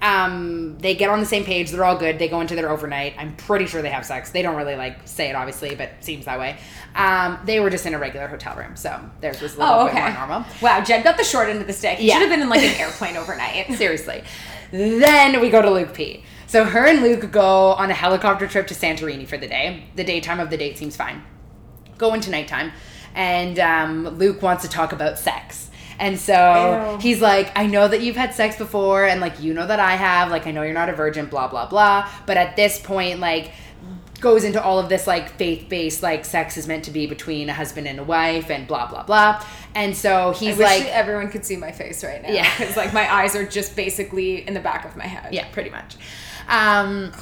Um, 0.00 0.78
they 0.78 0.94
get 0.94 1.10
on 1.10 1.18
the 1.18 1.26
same 1.26 1.44
page, 1.44 1.70
they're 1.70 1.84
all 1.84 1.96
good, 1.98 2.18
they 2.20 2.28
go 2.28 2.40
into 2.40 2.54
their 2.54 2.70
overnight. 2.70 3.14
I'm 3.18 3.34
pretty 3.36 3.66
sure 3.66 3.82
they 3.82 3.90
have 3.90 4.06
sex. 4.06 4.30
They 4.30 4.42
don't 4.42 4.54
really, 4.56 4.76
like, 4.76 4.98
say 5.08 5.28
it, 5.28 5.34
obviously, 5.34 5.70
but 5.74 5.88
it 5.88 6.04
seems 6.04 6.24
that 6.26 6.38
way. 6.38 6.56
Um, 6.94 7.38
they 7.44 7.58
were 7.58 7.68
just 7.70 7.84
in 7.84 7.94
a 7.94 7.98
regular 7.98 8.28
hotel 8.28 8.54
room, 8.56 8.76
so 8.76 9.00
theirs 9.20 9.40
was 9.40 9.56
a 9.56 9.58
little 9.58 9.74
Oh, 9.74 9.84
bit 9.86 9.94
more 9.94 10.10
normal. 10.12 10.44
Wow, 10.62 10.82
Jed 10.84 11.02
got 11.02 11.16
the 11.16 11.24
short 11.24 11.48
end 11.48 11.60
of 11.60 11.66
the 11.66 11.72
stick. 11.72 11.98
He 11.98 12.06
Yeah. 12.08 12.14
should 12.14 12.22
have 12.22 12.30
been 12.30 12.42
in 12.42 12.48
like 12.48 12.62
an 12.62 12.80
airplane 12.80 13.16
overnight. 13.16 13.72
Seriously. 13.76 14.22
Then 14.70 15.40
we 15.40 15.50
go 15.50 15.62
to 15.62 15.70
Luke 15.70 15.94
P. 15.94 16.24
So 16.46 16.64
her 16.64 16.86
and 16.86 17.02
Luke 17.02 17.30
go 17.32 17.72
on 17.72 17.90
a 17.90 17.94
helicopter 17.94 18.46
trip 18.46 18.66
to 18.68 18.74
Santorini 18.74 19.26
for 19.26 19.36
the 19.36 19.48
day. 19.48 19.84
The 19.96 20.04
daytime 20.04 20.40
of 20.40 20.48
the 20.50 20.56
date 20.56 20.78
seems 20.78 20.96
fine. 20.96 21.22
Go 21.98 22.14
into 22.14 22.30
nighttime, 22.30 22.72
and 23.14 23.58
um, 23.58 24.08
Luke 24.16 24.40
wants 24.42 24.62
to 24.62 24.68
talk 24.70 24.92
about 24.92 25.18
sex. 25.18 25.67
And 25.98 26.18
so 26.18 26.92
Ew. 26.92 26.98
he's 27.00 27.20
like, 27.20 27.50
I 27.56 27.66
know 27.66 27.88
that 27.88 28.00
you've 28.00 28.16
had 28.16 28.34
sex 28.34 28.56
before, 28.56 29.04
and 29.04 29.20
like, 29.20 29.40
you 29.40 29.52
know 29.54 29.66
that 29.66 29.80
I 29.80 29.96
have. 29.96 30.30
Like, 30.30 30.46
I 30.46 30.52
know 30.52 30.62
you're 30.62 30.74
not 30.74 30.88
a 30.88 30.94
virgin, 30.94 31.26
blah, 31.26 31.48
blah, 31.48 31.66
blah. 31.66 32.08
But 32.26 32.36
at 32.36 32.56
this 32.56 32.78
point, 32.78 33.20
like, 33.20 33.52
goes 34.20 34.42
into 34.42 34.60
all 34.60 34.80
of 34.80 34.88
this 34.88 35.06
like 35.06 35.30
faith-based 35.36 36.02
like 36.02 36.24
sex 36.24 36.56
is 36.56 36.66
meant 36.66 36.82
to 36.82 36.90
be 36.90 37.06
between 37.06 37.48
a 37.48 37.54
husband 37.54 37.86
and 37.86 38.00
a 38.00 38.02
wife 38.02 38.50
and 38.50 38.66
blah 38.66 38.84
blah 38.84 39.04
blah 39.04 39.40
and 39.74 39.96
so 39.96 40.30
I 40.30 40.32
he's 40.34 40.56
wish 40.56 40.66
like 40.66 40.84
everyone 40.86 41.30
could 41.30 41.44
see 41.44 41.56
my 41.56 41.72
face 41.72 42.02
right 42.02 42.20
now. 42.20 42.30
Yeah. 42.30 42.50
because 42.58 42.76
like 42.76 42.92
my 42.92 43.12
eyes 43.12 43.36
are 43.36 43.46
just 43.46 43.76
basically 43.76 44.46
in 44.46 44.54
the 44.54 44.60
back 44.60 44.84
of 44.84 44.96
my 44.96 45.06
head. 45.06 45.32
Yeah, 45.32 45.48
pretty 45.52 45.70
much. 45.70 45.96
Um, 46.48 47.12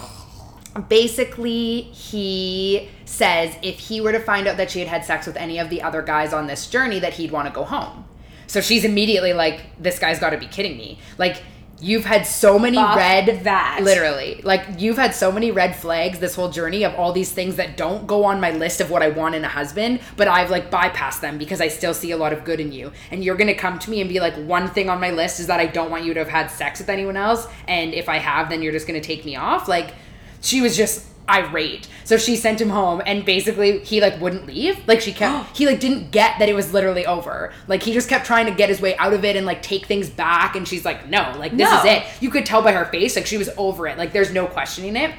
basically, 0.89 1.83
he 1.83 2.89
says 3.05 3.57
if 3.63 3.79
he 3.79 4.01
were 4.01 4.13
to 4.13 4.21
find 4.21 4.47
out 4.47 4.57
that 4.57 4.71
she 4.71 4.79
had 4.79 4.89
had 4.89 5.05
sex 5.05 5.27
with 5.27 5.37
any 5.37 5.59
of 5.59 5.69
the 5.71 5.83
other 5.83 6.03
guys 6.03 6.33
on 6.33 6.47
this 6.47 6.69
journey, 6.69 6.99
that 7.01 7.15
he'd 7.15 7.31
want 7.31 7.47
to 7.49 7.53
go 7.53 7.65
home. 7.65 8.05
So 8.47 8.61
she's 8.61 8.85
immediately 8.85 9.33
like, 9.33 9.61
"This 9.81 9.99
guy's 9.99 10.19
got 10.19 10.31
to 10.31 10.39
be 10.39 10.47
kidding 10.47 10.77
me!" 10.77 10.99
Like. 11.19 11.43
You've 11.79 12.07
had 12.07 12.27
so 12.27 12.59
many 12.59 12.79
Fuck 12.79 12.97
red 12.97 13.45
that. 13.45 13.81
literally 13.83 14.41
like 14.43 14.65
you've 14.79 14.97
had 14.97 15.15
so 15.15 15.31
many 15.31 15.51
red 15.51 15.77
flags 15.77 16.19
this 16.19 16.35
whole 16.35 16.49
journey 16.49 16.85
of 16.85 16.95
all 16.95 17.13
these 17.13 17.31
things 17.31 17.57
that 17.57 17.77
don't 17.77 18.07
go 18.07 18.25
on 18.25 18.41
my 18.41 18.51
list 18.51 18.81
of 18.81 18.91
what 18.91 19.03
I 19.03 19.11
want 19.11 19.35
in 19.35 19.45
a 19.45 19.49
husband, 19.49 20.01
but 20.17 20.27
I've 20.27 20.49
like 20.49 20.71
bypassed 20.71 21.21
them 21.21 21.37
because 21.37 21.61
I 21.61 21.69
still 21.69 21.93
see 21.93 22.13
a 22.13 22.17
lot 22.17 22.33
of 22.33 22.45
good 22.45 22.61
in 22.61 22.73
you. 22.73 22.93
And 23.11 23.23
you're 23.23 23.37
gonna 23.37 23.55
come 23.55 23.79
to 23.81 23.91
me 23.91 24.01
and 24.01 24.09
be 24.09 24.21
like, 24.21 24.35
one 24.37 24.71
thing 24.71 24.89
on 24.89 25.01
my 25.01 25.11
list 25.11 25.39
is 25.39 25.49
that 25.49 25.61
I 25.61 25.67
don't 25.67 25.91
want 25.91 26.05
you 26.05 26.15
to 26.15 26.21
have 26.21 26.31
had 26.31 26.51
sex 26.51 26.79
with 26.79 26.89
anyone 26.89 27.19
else, 27.19 27.47
and 27.69 27.93
if 27.93 28.09
I 28.09 28.17
have, 28.17 28.49
then 28.49 28.63
you're 28.63 28.73
just 28.73 28.87
gonna 28.87 29.03
take 29.03 29.27
me 29.27 29.37
off. 29.37 29.69
Like, 29.69 29.93
she 30.41 30.63
was 30.63 30.79
just 30.79 31.05
irate. 31.29 31.89
So 32.05 32.17
she 32.17 32.37
sent 32.37 32.61
him 32.61 32.71
home, 32.71 33.03
and 33.05 33.25
basically 33.25 33.81
he 33.81 34.01
like 34.01 34.21
wouldn't 34.21 34.47
leave. 34.47 34.87
Like 34.87 35.01
she 35.01 35.13
kept, 35.13 35.57
he 35.57 35.67
like 35.67 35.81
didn't 35.81 36.11
get 36.11 36.39
that 36.39 36.49
it 36.49 36.55
was 36.55 36.73
literally 36.73 37.05
over. 37.07 37.53
Like 37.67 37.83
he 37.83 37.93
just 37.93 38.09
kept 38.09 38.27
trying 38.27 38.47
to 38.47 38.53
get 38.53 38.69
his 38.69 38.81
way 38.81 38.97
out 38.97 39.13
of 39.13 39.25
it 39.25 39.37
and 39.37 39.45
like 39.47 39.63
take 39.63 39.87
things 39.87 40.09
back. 40.09 40.55
And 40.57 40.67
she's 40.67 40.85
like, 40.85 41.09
no, 41.09 41.35
like 41.39 41.57
this 41.57 41.69
No. 41.71 41.79
is 41.81 41.85
it. 41.85 42.05
You 42.23 42.31
could 42.31 42.47
tell 42.47 42.63
by 42.63 42.73
her 42.73 42.85
face, 42.87 43.17
like 43.17 43.27
she 43.27 43.37
was 43.39 43.51
over 43.57 43.87
it. 43.89 43.99
Like 43.99 44.13
there's 44.13 44.33
no 44.33 44.47
questioning 44.47 44.97
it. 44.97 45.11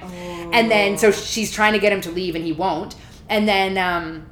And 0.54 0.72
then 0.72 0.98
so 0.98 1.12
she's 1.12 1.52
trying 1.52 1.74
to 1.74 1.80
get 1.80 1.92
him 1.92 2.02
to 2.02 2.12
leave, 2.12 2.36
and 2.36 2.44
he 2.46 2.54
won't. 2.54 2.96
And 3.30 3.48
then 3.48 3.78
um, 3.78 4.26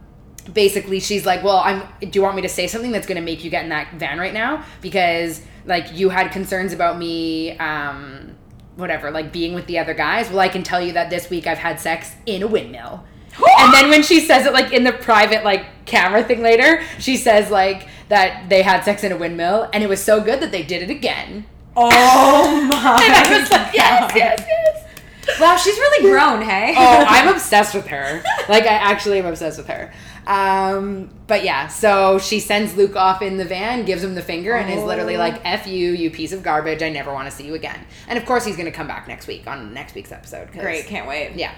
basically 0.53 0.99
she's 0.99 1.25
like, 1.25 1.43
well, 1.43 1.57
I'm. 1.57 1.83
Do 1.99 2.09
you 2.13 2.21
want 2.21 2.35
me 2.35 2.41
to 2.43 2.49
say 2.49 2.67
something 2.67 2.91
that's 2.91 3.07
going 3.07 3.17
to 3.17 3.21
make 3.21 3.43
you 3.43 3.49
get 3.49 3.63
in 3.63 3.69
that 3.69 3.93
van 3.95 4.17
right 4.19 4.33
now? 4.33 4.63
Because 4.81 5.41
like 5.65 5.91
you 5.93 6.09
had 6.09 6.31
concerns 6.31 6.71
about 6.73 6.97
me. 6.97 7.57
Um, 7.57 8.34
whatever, 8.75 9.11
like 9.11 9.31
being 9.31 9.53
with 9.53 9.67
the 9.67 9.79
other 9.79 9.93
guys. 9.93 10.29
Well, 10.29 10.39
I 10.39 10.49
can 10.49 10.63
tell 10.63 10.81
you 10.81 10.93
that 10.93 11.09
this 11.09 11.29
week 11.29 11.47
I've 11.47 11.57
had 11.57 11.79
sex 11.79 12.11
in 12.25 12.43
a 12.43 12.47
windmill. 12.47 13.03
and 13.59 13.73
then 13.73 13.89
when 13.89 14.03
she 14.03 14.19
says 14.19 14.45
it 14.45 14.53
like 14.53 14.71
in 14.71 14.83
the 14.83 14.93
private 14.93 15.43
like 15.43 15.85
camera 15.85 16.23
thing 16.23 16.41
later, 16.41 16.81
she 16.99 17.17
says 17.17 17.49
like 17.51 17.87
that 18.09 18.49
they 18.49 18.61
had 18.61 18.83
sex 18.83 19.03
in 19.03 19.11
a 19.11 19.17
windmill 19.17 19.69
and 19.73 19.83
it 19.83 19.87
was 19.87 20.01
so 20.01 20.21
good 20.21 20.39
that 20.39 20.51
they 20.51 20.63
did 20.63 20.83
it 20.83 20.89
again. 20.89 21.45
Oh 21.75 22.61
my. 22.69 22.75
And 23.03 23.13
I 23.13 23.39
was 23.39 23.51
like, 23.51 23.73
yes, 23.73 24.11
yes, 24.15 24.43
yes. 24.47 25.39
Wow, 25.39 25.57
she's 25.57 25.75
really 25.75 26.09
grown, 26.09 26.41
hey? 26.41 26.75
Oh, 26.77 27.03
I'm 27.07 27.27
obsessed 27.33 27.73
with 27.73 27.87
her. 27.87 28.23
Like 28.47 28.63
I 28.63 28.75
actually 28.75 29.19
am 29.19 29.25
obsessed 29.25 29.57
with 29.57 29.67
her. 29.67 29.91
Um, 30.27 31.09
but 31.27 31.43
yeah, 31.43 31.67
so 31.67 32.17
she 32.19 32.39
sends 32.39 32.75
Luke 32.75 32.95
off 32.95 33.21
in 33.21 33.37
the 33.37 33.45
van, 33.45 33.85
gives 33.85 34.03
him 34.03 34.15
the 34.15 34.21
finger, 34.21 34.53
and 34.55 34.71
is 34.71 34.83
literally 34.83 35.17
like, 35.17 35.39
"F 35.45 35.67
you, 35.67 35.91
you 35.91 36.09
piece 36.09 36.31
of 36.31 36.41
garbage. 36.43 36.81
I 36.81 36.89
never 36.89 37.13
want 37.13 37.29
to 37.29 37.35
see 37.35 37.45
you 37.45 37.53
again." 37.53 37.79
And 38.07 38.17
of 38.17 38.25
course, 38.25 38.45
he's 38.45 38.57
gonna 38.57 38.71
come 38.71 38.87
back 38.87 39.07
next 39.07 39.27
week 39.27 39.45
on 39.47 39.73
next 39.73 39.93
week's 39.95 40.11
episode. 40.11 40.51
Great, 40.51 40.85
can't 40.87 41.07
wait. 41.07 41.33
Yeah, 41.35 41.51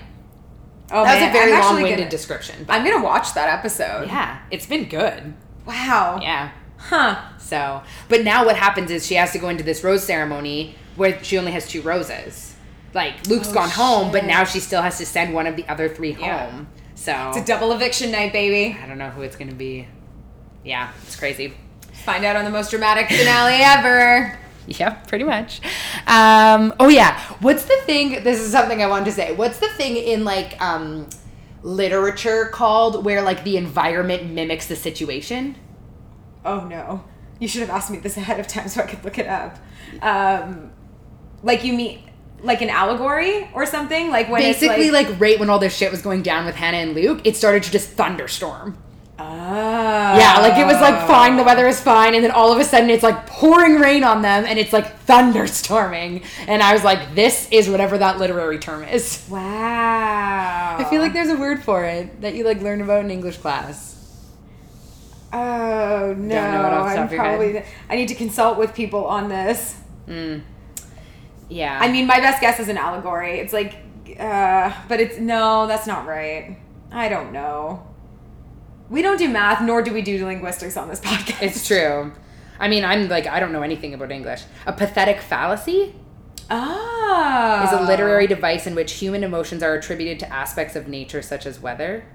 Oh, 0.91 1.03
that 1.03 1.13
was 1.15 1.22
man, 1.22 1.30
a 1.30 1.34
very 1.34 1.51
long-winded 1.51 1.97
gonna- 1.97 2.09
description. 2.09 2.65
I'm 2.70 2.84
gonna 2.86 3.03
watch 3.03 3.34
that 3.34 3.49
episode. 3.49 4.07
yeah, 4.07 4.39
it's 4.51 4.65
been 4.65 4.86
good. 4.89 5.34
Wow. 5.65 6.20
Yeah. 6.22 6.51
Huh. 6.78 7.18
So, 7.39 7.82
but 8.07 8.24
now 8.24 8.45
what 8.45 8.55
happens 8.55 8.91
is 8.91 9.05
she 9.05 9.15
has 9.15 9.32
to 9.32 9.39
go 9.39 9.49
into 9.49 9.63
this 9.63 9.84
rose 9.84 10.03
ceremony 10.03 10.76
where 10.95 11.22
she 11.24 11.38
only 11.38 11.51
has 11.51 11.68
two 11.68 11.82
roses. 11.82 12.55
Like 12.93 13.28
Luke's 13.28 13.49
Oh, 13.49 13.53
gone 13.53 13.70
home, 13.70 14.11
but 14.11 14.26
now 14.26 14.43
she 14.43 14.59
still 14.59 14.82
has 14.82 14.97
to 14.99 15.05
send 15.05 15.34
one 15.34 15.45
of 15.47 15.55
the 15.55 15.68
other 15.68 15.89
three 15.89 16.15
Yeah. 16.20 16.45
home. 16.49 16.68
So 16.98 17.30
It's 17.30 17.38
a 17.38 17.45
double 17.45 17.72
eviction 17.72 18.12
night, 18.12 18.34
baby. 18.34 18.78
I 18.82 18.88
don't 18.88 18.98
know 18.98 19.12
who 19.12 19.22
it's 19.22 19.36
gonna 19.36 19.54
be. 19.54 19.88
Yeah, 20.66 20.91
it's 21.04 21.16
crazy. 21.16 21.54
Find 22.04 22.26
out 22.26 22.36
on 22.36 22.43
the 22.43 22.52
most 22.52 22.72
dramatic 22.72 23.08
finale 23.08 23.62
ever. 23.62 24.38
Yeah, 24.70 24.95
pretty 25.08 25.24
much. 25.24 25.62
Um, 26.08 26.74
oh 26.78 26.89
yeah, 26.89 27.18
what's 27.39 27.64
the 27.64 27.78
thing? 27.86 28.22
This 28.26 28.41
is 28.41 28.52
something 28.52 28.84
I 28.84 28.88
wanted 28.88 29.06
to 29.06 29.12
say. 29.14 29.34
What's 29.34 29.60
the 29.60 29.70
thing 29.70 29.95
in 29.95 30.26
like 30.26 30.62
um, 30.62 31.08
literature 31.64 32.50
called 32.52 33.06
where 33.06 33.22
like 33.22 33.45
the 33.45 33.56
environment 33.56 34.30
mimics 34.30 34.68
the 34.68 34.76
situation? 34.76 35.56
Oh 36.43 36.66
no. 36.66 37.06
You 37.39 37.48
should 37.48 37.62
have 37.62 37.70
asked 37.70 37.89
me 37.89 38.00
this 38.00 38.18
ahead 38.18 38.41
of 38.41 38.48
time 38.48 38.68
so 38.68 38.82
I 38.82 38.88
could 38.88 39.06
look 39.06 39.18
it 39.18 39.28
up. 39.28 39.58
Um, 40.02 40.72
like 41.43 41.64
you 41.64 41.72
mean 41.72 42.07
like 42.44 42.62
an 42.62 42.70
allegory 42.70 43.50
or 43.54 43.66
something? 43.66 44.10
Like 44.10 44.30
when 44.30 44.42
Basically, 44.42 44.86
it's 44.86 44.94
like, 44.94 45.10
like 45.10 45.20
right 45.20 45.40
when 45.40 45.50
all 45.50 45.60
this 45.60 45.76
shit 45.76 45.92
was 45.92 46.02
going 46.02 46.22
down 46.22 46.46
with 46.46 46.56
Hannah 46.56 46.78
and 46.78 46.94
Luke, 46.94 47.22
it 47.24 47.36
started 47.36 47.64
to 47.64 47.72
just 47.72 47.90
thunderstorm. 47.90 48.78
oh. 49.20 49.24
Yeah, 49.26 50.40
like 50.42 50.58
it 50.58 50.66
was 50.66 50.80
like 50.80 51.08
fine, 51.08 51.38
the 51.38 51.44
weather 51.44 51.68
is 51.68 51.80
fine, 51.82 52.14
and 52.16 52.24
then 52.24 52.32
all 52.32 52.52
of 52.54 52.60
a 52.60 52.64
sudden 52.64 52.90
it's 52.90 53.04
like 53.04 53.26
pouring 53.26 53.76
rain 53.80 54.04
on 54.04 54.22
them 54.22 54.46
and 54.46 54.60
it's 54.60 54.72
like 54.72 55.06
thunderstorming. 55.06 56.24
And 56.48 56.62
I 56.62 56.74
was 56.74 56.84
like, 56.84 57.16
this 57.16 57.48
is 57.52 57.68
whatever 57.70 57.98
that 57.98 58.20
literary 58.20 58.60
term 58.60 58.84
is. 58.84 59.26
Wow. 59.30 60.78
I 60.80 60.84
feel 60.86 61.02
like 61.02 61.14
there's 61.14 61.30
a 61.30 61.36
word 61.38 61.64
for 61.64 61.84
it 61.86 62.22
that 62.22 62.36
you 62.36 62.44
like 62.44 62.62
learn 62.62 62.82
about 62.82 63.04
in 63.04 63.10
English 63.12 63.38
class. 63.38 63.96
Oh 65.34 66.14
no! 66.18 66.52
know 66.52 66.68
it 66.68 66.74
off 66.74 66.88
the 66.88 66.96
top 66.96 67.00
I'm 67.00 67.06
of 67.08 67.12
your 67.12 67.22
head. 67.22 67.40
probably. 67.40 67.64
I 67.90 67.96
need 67.96 68.08
to 68.10 68.16
consult 68.16 68.58
with 68.58 68.74
people 68.74 69.06
on 69.06 69.28
this. 69.30 69.76
Mm. 70.08 70.42
Yeah. 71.50 71.78
I 71.82 71.91
mean, 71.91 72.08
my 72.08 72.20
best 72.20 72.41
guess 72.41 72.60
is 72.60 72.68
an 72.70 72.78
allegory. 72.78 73.39
It's 73.39 73.54
like, 73.54 73.76
uh, 74.20 74.74
but 74.88 75.00
it's 75.00 75.18
no, 75.18 75.68
that's 75.68 75.88
not 75.88 76.06
right. 76.06 76.58
I 76.91 77.10
don't 77.10 77.32
know. 77.32 77.86
We 78.89 79.02
don't 79.02 79.18
do 79.18 79.28
math, 79.30 79.62
nor 79.62 79.82
do 79.82 79.93
we 79.93 80.02
do 80.02 80.26
linguistics 80.26 80.78
on 80.78 80.88
this 80.88 81.00
podcast. 81.02 81.41
it's 81.41 81.68
true. 81.68 82.14
I 82.60 82.68
mean, 82.68 82.84
I'm 82.86 83.08
like, 83.10 83.28
I 83.28 83.39
don't 83.39 83.52
know 83.52 83.62
anything 83.62 83.93
about 83.93 84.12
English. 84.12 84.43
A 84.66 84.74
pathetic 84.74 85.22
fallacy 85.22 85.93
Ah, 86.50 87.66
is 87.68 87.80
a 87.80 87.84
literary 87.84 88.26
device 88.28 88.66
in 88.66 88.74
which 88.76 88.93
human 88.93 89.24
emotions 89.24 89.62
are 89.62 89.74
attributed 89.76 90.20
to 90.22 90.34
aspects 90.34 90.76
of 90.76 90.88
nature, 90.88 91.22
such 91.22 91.45
as 91.45 91.60
weather. 91.60 92.06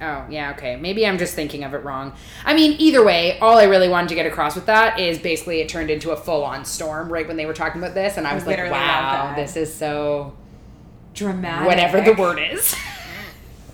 Oh, 0.00 0.26
yeah, 0.28 0.50
okay. 0.56 0.74
Maybe 0.76 1.06
I'm 1.06 1.18
just 1.18 1.34
thinking 1.34 1.62
of 1.62 1.72
it 1.72 1.78
wrong. 1.84 2.14
I 2.44 2.52
mean, 2.52 2.74
either 2.80 3.04
way, 3.04 3.38
all 3.38 3.58
I 3.58 3.64
really 3.64 3.88
wanted 3.88 4.08
to 4.08 4.14
get 4.16 4.26
across 4.26 4.56
with 4.56 4.66
that 4.66 4.98
is 4.98 5.18
basically 5.18 5.60
it 5.60 5.68
turned 5.68 5.88
into 5.90 6.10
a 6.10 6.16
full 6.16 6.42
on 6.44 6.64
storm 6.64 7.12
right 7.12 7.26
when 7.28 7.36
they 7.36 7.46
were 7.46 7.54
talking 7.54 7.80
about 7.80 7.94
this, 7.94 8.16
and 8.16 8.26
I 8.26 8.34
was 8.34 8.44
Literally 8.44 8.70
like, 8.72 8.80
wow, 8.80 9.34
this 9.36 9.56
is 9.56 9.72
so. 9.72 10.34
dramatic. 11.14 11.68
whatever 11.68 12.00
the 12.00 12.12
word 12.20 12.38
is. 12.40 12.74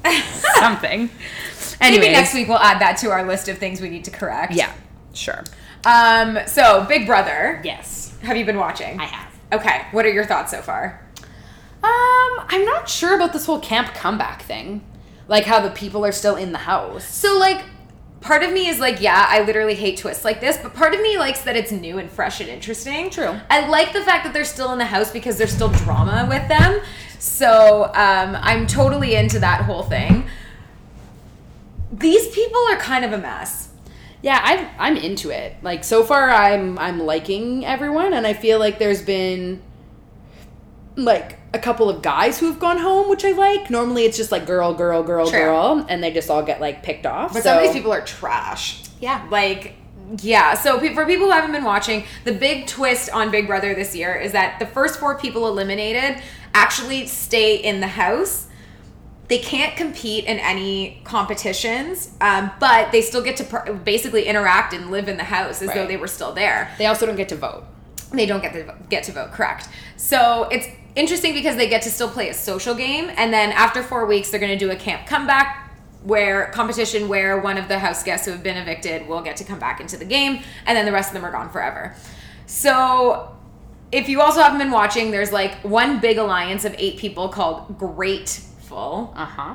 Something. 0.58 1.10
Maybe 1.80 2.10
next 2.10 2.34
week 2.34 2.48
we'll 2.48 2.58
add 2.58 2.80
that 2.82 2.98
to 2.98 3.10
our 3.10 3.26
list 3.26 3.48
of 3.48 3.56
things 3.58 3.80
we 3.80 3.88
need 3.88 4.04
to 4.04 4.10
correct. 4.10 4.52
Yeah, 4.52 4.72
sure. 5.14 5.42
Um. 5.86 6.38
So, 6.46 6.84
Big 6.86 7.06
Brother. 7.06 7.60
Yes, 7.64 8.14
Have 8.22 8.36
you 8.36 8.44
been 8.44 8.58
watching? 8.58 9.00
I 9.00 9.04
have. 9.04 9.32
Okay. 9.52 9.86
What 9.92 10.04
are 10.04 10.10
your 10.10 10.26
thoughts 10.26 10.50
so 10.50 10.60
far? 10.60 11.00
Um, 11.82 12.44
I'm 12.48 12.66
not 12.66 12.88
sure 12.90 13.16
about 13.16 13.32
this 13.32 13.46
whole 13.46 13.58
camp 13.60 13.94
comeback 13.94 14.42
thing. 14.42 14.84
Like 15.30 15.44
how 15.44 15.60
the 15.60 15.70
people 15.70 16.04
are 16.04 16.10
still 16.10 16.34
in 16.34 16.50
the 16.50 16.58
house. 16.58 17.04
So 17.04 17.38
like 17.38 17.64
part 18.20 18.42
of 18.42 18.52
me 18.52 18.66
is 18.66 18.80
like, 18.80 19.00
yeah, 19.00 19.26
I 19.28 19.42
literally 19.44 19.76
hate 19.76 19.96
twists 19.96 20.24
like 20.24 20.40
this, 20.40 20.58
but 20.58 20.74
part 20.74 20.92
of 20.92 21.00
me 21.00 21.18
likes 21.18 21.42
that 21.42 21.54
it's 21.54 21.70
new 21.70 21.98
and 21.98 22.10
fresh 22.10 22.40
and 22.40 22.48
interesting. 22.48 23.10
True. 23.10 23.38
I 23.48 23.68
like 23.68 23.92
the 23.92 24.02
fact 24.02 24.24
that 24.24 24.34
they're 24.34 24.44
still 24.44 24.72
in 24.72 24.78
the 24.78 24.84
house 24.84 25.12
because 25.12 25.38
there's 25.38 25.52
still 25.52 25.68
drama 25.70 26.26
with 26.28 26.46
them. 26.48 26.80
So 27.20 27.84
um, 27.94 28.36
I'm 28.40 28.66
totally 28.66 29.14
into 29.14 29.38
that 29.38 29.62
whole 29.62 29.84
thing. 29.84 30.24
These 31.92 32.26
people 32.34 32.60
are 32.68 32.76
kind 32.76 33.04
of 33.04 33.12
a 33.12 33.18
mess. 33.18 33.68
Yeah, 34.22 34.40
I'm 34.42 34.66
I'm 34.78 34.96
into 34.96 35.30
it. 35.30 35.56
Like 35.62 35.84
so 35.84 36.02
far 36.02 36.28
I'm 36.30 36.76
I'm 36.76 36.98
liking 36.98 37.64
everyone 37.64 38.12
and 38.14 38.26
I 38.26 38.32
feel 38.32 38.58
like 38.58 38.80
there's 38.80 39.00
been 39.00 39.62
like 40.96 41.38
a 41.54 41.58
couple 41.58 41.88
of 41.88 42.02
guys 42.02 42.38
who 42.38 42.46
have 42.46 42.58
gone 42.58 42.78
home, 42.78 43.08
which 43.08 43.24
I 43.24 43.30
like. 43.32 43.70
Normally 43.70 44.04
it's 44.04 44.16
just 44.16 44.30
like 44.32 44.46
girl, 44.46 44.74
girl, 44.74 45.02
girl, 45.02 45.28
True. 45.28 45.38
girl, 45.38 45.86
and 45.88 46.02
they 46.02 46.12
just 46.12 46.30
all 46.30 46.42
get 46.42 46.60
like 46.60 46.82
picked 46.82 47.06
off. 47.06 47.32
But 47.32 47.42
so 47.42 47.50
some 47.50 47.58
of 47.58 47.62
these 47.64 47.72
people 47.72 47.92
are 47.92 48.02
trash. 48.02 48.82
Yeah. 49.00 49.26
Like, 49.30 49.74
yeah. 50.20 50.54
So 50.54 50.78
pe- 50.78 50.94
for 50.94 51.06
people 51.06 51.26
who 51.26 51.32
haven't 51.32 51.52
been 51.52 51.64
watching, 51.64 52.04
the 52.24 52.32
big 52.32 52.66
twist 52.66 53.10
on 53.10 53.30
Big 53.30 53.46
Brother 53.46 53.74
this 53.74 53.94
year 53.96 54.14
is 54.14 54.32
that 54.32 54.58
the 54.58 54.66
first 54.66 54.98
four 55.00 55.16
people 55.18 55.46
eliminated 55.48 56.22
actually 56.54 57.06
stay 57.06 57.56
in 57.56 57.80
the 57.80 57.86
house. 57.88 58.46
They 59.28 59.38
can't 59.38 59.76
compete 59.76 60.24
in 60.24 60.40
any 60.40 61.00
competitions, 61.04 62.10
um, 62.20 62.50
but 62.58 62.90
they 62.90 63.00
still 63.00 63.22
get 63.22 63.36
to 63.36 63.44
pr- 63.44 63.72
basically 63.72 64.24
interact 64.26 64.74
and 64.74 64.90
live 64.90 65.08
in 65.08 65.16
the 65.16 65.22
house 65.24 65.62
as 65.62 65.72
though 65.72 65.86
they 65.86 65.96
were 65.96 66.08
still 66.08 66.32
there 66.32 66.68
they 66.78 66.86
also 66.86 67.06
don't 67.06 67.14
get 67.14 67.28
to 67.28 67.36
vote. 67.36 67.62
they 68.12 68.26
don't 68.26 68.42
get 68.42 68.52
to 68.52 68.74
get 68.88 69.04
to 69.04 69.12
vote 69.12 69.30
correct 69.30 69.68
so 69.96 70.48
it's 70.50 70.66
interesting 70.96 71.34
because 71.34 71.56
they 71.56 71.68
get 71.68 71.82
to 71.82 71.90
still 71.90 72.08
play 72.08 72.28
a 72.28 72.34
social 72.34 72.74
game 72.74 73.10
and 73.16 73.32
then 73.32 73.52
after 73.52 73.82
four 73.82 74.06
weeks 74.06 74.30
they're 74.30 74.40
going 74.40 74.52
to 74.52 74.58
do 74.58 74.70
a 74.70 74.76
camp 74.76 75.06
comeback 75.06 75.72
where 76.02 76.46
competition 76.52 77.08
where 77.08 77.38
one 77.38 77.58
of 77.58 77.68
the 77.68 77.78
house 77.78 78.02
guests 78.02 78.26
who 78.26 78.32
have 78.32 78.42
been 78.42 78.56
evicted 78.56 79.06
will 79.06 79.20
get 79.20 79.36
to 79.36 79.44
come 79.44 79.58
back 79.58 79.80
into 79.80 79.96
the 79.96 80.04
game 80.04 80.42
and 80.66 80.76
then 80.76 80.84
the 80.84 80.92
rest 80.92 81.10
of 81.10 81.14
them 81.14 81.24
are 81.24 81.32
gone 81.32 81.50
forever 81.50 81.94
so 82.46 83.36
if 83.92 84.08
you 84.08 84.20
also 84.20 84.40
haven't 84.40 84.58
been 84.58 84.70
watching 84.70 85.10
there's 85.10 85.32
like 85.32 85.54
one 85.64 86.00
big 86.00 86.18
alliance 86.18 86.64
of 86.64 86.74
eight 86.78 86.96
people 86.96 87.28
called 87.28 87.78
Grateful. 87.78 89.12
Uh 89.16 89.24
huh. 89.24 89.54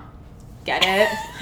Get 0.66 0.84
it? 0.84 1.08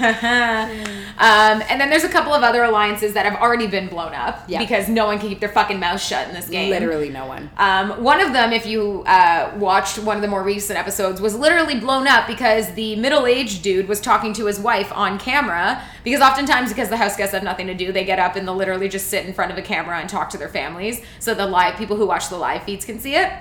um, 1.18 1.62
and 1.70 1.80
then 1.80 1.88
there's 1.88 2.04
a 2.04 2.10
couple 2.10 2.34
of 2.34 2.42
other 2.42 2.62
alliances 2.62 3.14
that 3.14 3.24
have 3.24 3.40
already 3.40 3.66
been 3.66 3.88
blown 3.88 4.12
up 4.12 4.44
Yeah. 4.48 4.58
because 4.58 4.86
no 4.86 5.06
one 5.06 5.18
can 5.18 5.30
keep 5.30 5.40
their 5.40 5.48
fucking 5.48 5.80
mouth 5.80 5.98
shut 6.00 6.28
in 6.28 6.34
this 6.34 6.46
game. 6.46 6.68
Literally 6.68 7.08
no 7.08 7.26
one. 7.26 7.50
Um, 7.56 8.02
one 8.04 8.20
of 8.20 8.34
them, 8.34 8.52
if 8.52 8.66
you 8.66 9.02
uh, 9.06 9.52
watched 9.56 9.98
one 9.98 10.16
of 10.16 10.22
the 10.22 10.28
more 10.28 10.42
recent 10.42 10.78
episodes, 10.78 11.22
was 11.22 11.34
literally 11.34 11.80
blown 11.80 12.06
up 12.06 12.26
because 12.26 12.74
the 12.74 12.96
middle-aged 12.96 13.62
dude 13.62 13.88
was 13.88 13.98
talking 13.98 14.34
to 14.34 14.44
his 14.44 14.60
wife 14.60 14.92
on 14.94 15.18
camera. 15.18 15.82
Because 16.04 16.20
oftentimes, 16.20 16.68
because 16.68 16.90
the 16.90 16.98
house 16.98 17.16
guests 17.16 17.32
have 17.34 17.42
nothing 17.42 17.66
to 17.68 17.74
do, 17.74 17.92
they 17.92 18.04
get 18.04 18.18
up 18.18 18.36
and 18.36 18.46
they'll 18.46 18.54
literally 18.54 18.90
just 18.90 19.06
sit 19.06 19.24
in 19.24 19.32
front 19.32 19.50
of 19.50 19.56
a 19.56 19.62
camera 19.62 19.96
and 20.00 20.08
talk 20.08 20.28
to 20.30 20.38
their 20.38 20.50
families, 20.50 21.00
so 21.18 21.34
the 21.34 21.46
live 21.46 21.76
people 21.78 21.96
who 21.96 22.06
watch 22.06 22.28
the 22.28 22.36
live 22.36 22.62
feeds 22.64 22.84
can 22.84 23.00
see 23.00 23.14
it. 23.16 23.32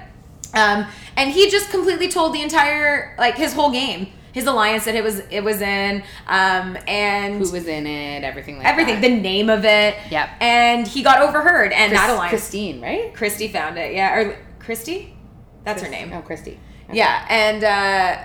Um, 0.54 0.86
and 1.18 1.30
he 1.32 1.50
just 1.50 1.72
completely 1.72 2.08
told 2.08 2.34
the 2.34 2.42
entire, 2.42 3.16
like 3.18 3.36
his 3.36 3.52
whole 3.54 3.72
game, 3.72 4.14
his 4.34 4.46
alliance 4.48 4.84
that 4.86 4.96
it 4.96 5.04
was 5.04 5.20
it 5.32 5.42
was 5.44 5.62
in, 5.62 6.04
um, 6.28 6.78
and 6.88 7.36
Who 7.36 7.52
was 7.52 7.66
in 7.68 7.88
it? 7.88 8.24
Everything 8.26 8.58
like 8.58 8.68
everything, 8.68 8.96
that. 9.00 9.08
the 9.08 9.16
name 9.22 9.50
of 9.50 9.64
it. 9.64 9.96
Yep. 10.12 10.30
And 10.42 10.86
he 10.88 11.02
got 11.04 11.22
overheard, 11.22 11.72
and 11.72 11.92
Chris- 11.92 12.02
that 12.02 12.10
alliance. 12.10 12.30
Christine, 12.32 12.82
right? 12.82 13.14
Christie 13.14 13.48
found 13.48 13.78
it. 13.78 13.94
Yeah, 13.94 14.18
or 14.20 14.38
Christie? 14.60 15.16
That's 15.64 15.82
her 15.82 15.88
name. 15.90 16.12
Oh, 16.14 16.22
Christie. 16.22 16.60
Okay. 16.90 16.98
Yeah, 16.98 17.26
and 17.30 17.64
uh, 17.64 18.24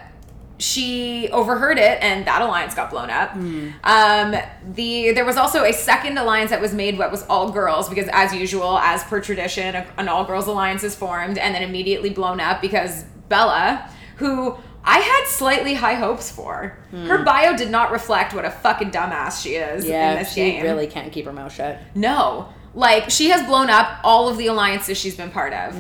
she 0.59 1.29
overheard 1.31 1.79
it, 1.79 1.99
and 2.03 2.27
that 2.27 2.43
alliance 2.43 2.75
got 2.75 2.91
blown 2.91 3.11
up. 3.11 3.31
Hmm. 3.31 3.69
Um, 3.85 4.35
the 4.75 5.13
there 5.13 5.25
was 5.25 5.37
also 5.37 5.63
a 5.63 5.73
second 5.73 6.19
alliance 6.19 6.51
that 6.51 6.61
was 6.61 6.75
made, 6.75 6.99
what 6.99 7.13
was 7.13 7.23
all 7.25 7.53
girls, 7.53 7.89
because 7.89 8.09
as 8.13 8.35
usual, 8.35 8.79
as 8.79 9.05
per 9.05 9.21
tradition, 9.21 9.77
a- 9.77 9.87
an 9.99 10.09
all 10.09 10.25
girls 10.25 10.47
alliance 10.49 10.83
is 10.83 10.97
formed, 10.97 11.39
and 11.39 11.55
then 11.55 11.63
immediately 11.63 12.11
blown 12.11 12.41
up 12.41 12.61
because 12.61 13.05
Bella, 13.29 13.89
who 14.17 14.57
I 14.91 14.99
had 15.01 15.27
slightly 15.27 15.75
high 15.75 15.95
hopes 15.95 16.31
for, 16.31 16.79
her 16.93 17.23
bio 17.23 17.55
did 17.55 17.71
not 17.71 17.93
reflect 17.93 18.33
what 18.35 18.47
a 18.47 18.51
fucking 18.51 18.91
dumbass 18.91 19.43
she 19.43 19.51
is 19.57 19.85
in 19.85 19.91
Hmm. 19.91 19.93
Yeah, 19.93 20.23
she 20.25 20.35
game. 20.53 20.63
really 20.63 20.87
can't 20.87 21.13
keep 21.13 21.27
her 21.27 21.33
mouth 21.33 21.53
shut. 21.53 21.79
No. 21.95 22.49
Like, 22.75 23.11
she 23.11 23.29
has 23.29 23.47
blown 23.47 23.69
up 23.69 24.01
all 24.03 24.29
of 24.31 24.39
the 24.39 24.47
alliances 24.47 24.97
she's 24.97 25.15
been 25.17 25.31
part 25.31 25.53
of. 25.53 25.75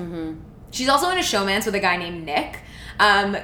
She's 0.72 0.88
also 0.90 1.08
in 1.08 1.16
a 1.16 1.22
showmance 1.22 1.64
with 1.64 1.74
a 1.74 1.80
guy 1.80 1.96
named 1.96 2.26
Nick. 2.26 2.58
Um, 3.00 3.36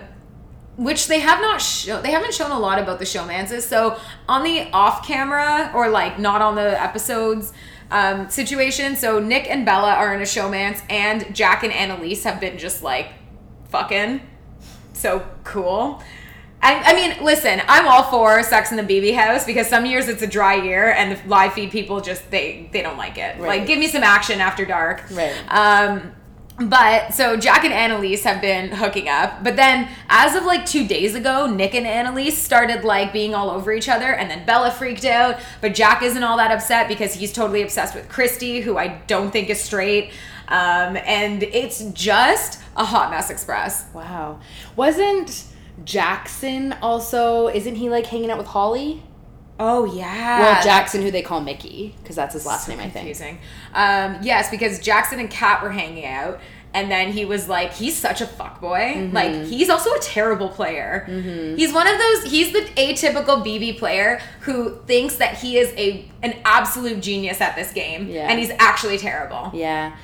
which 0.76 1.06
they 1.06 1.20
have 1.20 1.40
not 1.40 1.62
show 1.62 2.02
they 2.02 2.10
haven't 2.10 2.34
shown 2.34 2.50
a 2.50 2.58
lot 2.58 2.80
about 2.80 2.98
the 2.98 3.06
showmanses 3.06 3.64
So 3.64 3.96
on 4.28 4.42
the 4.42 4.68
off 4.72 5.06
camera 5.06 5.70
or 5.72 5.88
like 5.88 6.18
not 6.18 6.42
on 6.42 6.56
the 6.56 6.82
episodes 6.82 7.52
um, 7.92 8.28
situation, 8.28 8.96
so 8.96 9.20
Nick 9.20 9.48
and 9.48 9.64
Bella 9.64 9.92
are 9.94 10.12
in 10.14 10.20
a 10.20 10.24
showmance 10.24 10.82
and 10.90 11.32
Jack 11.34 11.62
and 11.62 11.72
Analyse 11.72 12.24
have 12.24 12.40
been 12.40 12.58
just 12.58 12.82
like 12.82 13.12
fucking 13.68 14.20
so 15.04 15.22
cool. 15.44 16.02
I, 16.62 16.92
I 16.92 16.94
mean, 16.94 17.22
listen, 17.22 17.60
I'm 17.68 17.86
all 17.86 18.04
for 18.04 18.42
Sex 18.42 18.72
in 18.72 18.78
the 18.78 18.82
BB 18.82 19.14
house 19.14 19.44
because 19.44 19.66
some 19.66 19.84
years 19.84 20.08
it's 20.08 20.22
a 20.22 20.26
dry 20.26 20.54
year 20.54 20.92
and 20.92 21.12
the 21.12 21.28
live 21.28 21.52
feed 21.52 21.70
people 21.70 22.00
just 22.00 22.30
they 22.30 22.70
they 22.72 22.80
don't 22.80 22.96
like 22.96 23.18
it. 23.18 23.38
Right. 23.38 23.58
Like, 23.58 23.66
give 23.66 23.78
me 23.78 23.86
some 23.86 24.02
action 24.02 24.40
after 24.40 24.64
dark. 24.64 25.04
Right. 25.10 25.34
Um, 25.48 26.14
but 26.58 27.12
so 27.12 27.36
Jack 27.36 27.64
and 27.64 27.74
Analyse 27.74 28.22
have 28.22 28.40
been 28.40 28.70
hooking 28.70 29.10
up, 29.10 29.44
but 29.44 29.56
then 29.56 29.88
as 30.08 30.34
of 30.36 30.44
like 30.44 30.64
two 30.64 30.88
days 30.88 31.14
ago, 31.14 31.46
Nick 31.46 31.74
and 31.74 31.86
Analyse 31.86 32.38
started 32.38 32.82
like 32.82 33.12
being 33.12 33.34
all 33.34 33.50
over 33.50 33.70
each 33.70 33.90
other, 33.90 34.14
and 34.14 34.30
then 34.30 34.46
Bella 34.46 34.70
freaked 34.70 35.04
out. 35.04 35.38
But 35.60 35.74
Jack 35.74 36.02
isn't 36.02 36.22
all 36.22 36.38
that 36.38 36.50
upset 36.50 36.88
because 36.88 37.12
he's 37.12 37.32
totally 37.32 37.60
obsessed 37.60 37.94
with 37.94 38.08
Christie, 38.08 38.62
who 38.62 38.78
I 38.78 39.02
don't 39.06 39.30
think 39.32 39.50
is 39.50 39.60
straight. 39.60 40.12
Um, 40.48 40.96
and 41.04 41.42
it's 41.42 41.80
just 41.92 42.60
a 42.76 42.84
hot 42.84 43.10
mess 43.10 43.30
express. 43.30 43.86
Wow. 43.94 44.40
Wasn't 44.76 45.44
Jackson 45.84 46.74
also? 46.82 47.48
Isn't 47.48 47.76
he 47.76 47.88
like 47.90 48.06
hanging 48.06 48.30
out 48.30 48.38
with 48.38 48.48
Holly? 48.48 49.02
Oh 49.58 49.84
yeah. 49.84 50.40
Well, 50.40 50.62
Jackson, 50.64 51.02
who 51.02 51.10
they 51.10 51.22
call 51.22 51.40
Michie, 51.40 51.94
because 52.02 52.16
that's 52.16 52.32
his 52.34 52.44
last 52.44 52.66
So 52.66 52.72
name, 52.72 52.80
I 52.80 52.90
think. 52.90 52.94
confusing. 53.06 53.38
Um, 53.72 54.18
yes, 54.22 54.50
because 54.50 54.80
Jackson 54.80 55.20
and 55.20 55.30
Kat 55.30 55.62
were 55.62 55.70
hanging 55.70 56.04
out, 56.06 56.40
and 56.72 56.90
then 56.90 57.12
he 57.12 57.24
was 57.24 57.48
like, 57.48 57.72
he's 57.72 57.96
such 57.96 58.20
a 58.20 58.26
fuckboy. 58.26 58.94
Mm-hmm. 58.96 59.14
Like, 59.14 59.44
he's 59.44 59.70
also 59.70 59.92
a 59.94 60.00
terrible 60.00 60.48
player. 60.48 61.04
He's 61.56 61.72
one 61.72 61.86
of 61.86 61.96
those. 61.98 62.24
He's 62.32 62.52
the 62.52 62.62
atypical 62.76 63.44
BB 63.46 63.78
player 63.78 64.20
who 64.40 64.76
thinks 64.86 65.16
that 65.16 65.38
he 65.38 65.56
is 65.58 65.72
a 65.76 66.10
an 66.24 66.34
absolute 66.44 67.00
genius 67.00 67.40
at 67.40 67.54
this 67.54 67.72
game, 67.72 68.08
Yeah. 68.08 68.28
and 68.28 68.40
he's 68.40 68.50
actually 68.58 68.98
terrible. 68.98 69.52
Yeah. 69.54 69.94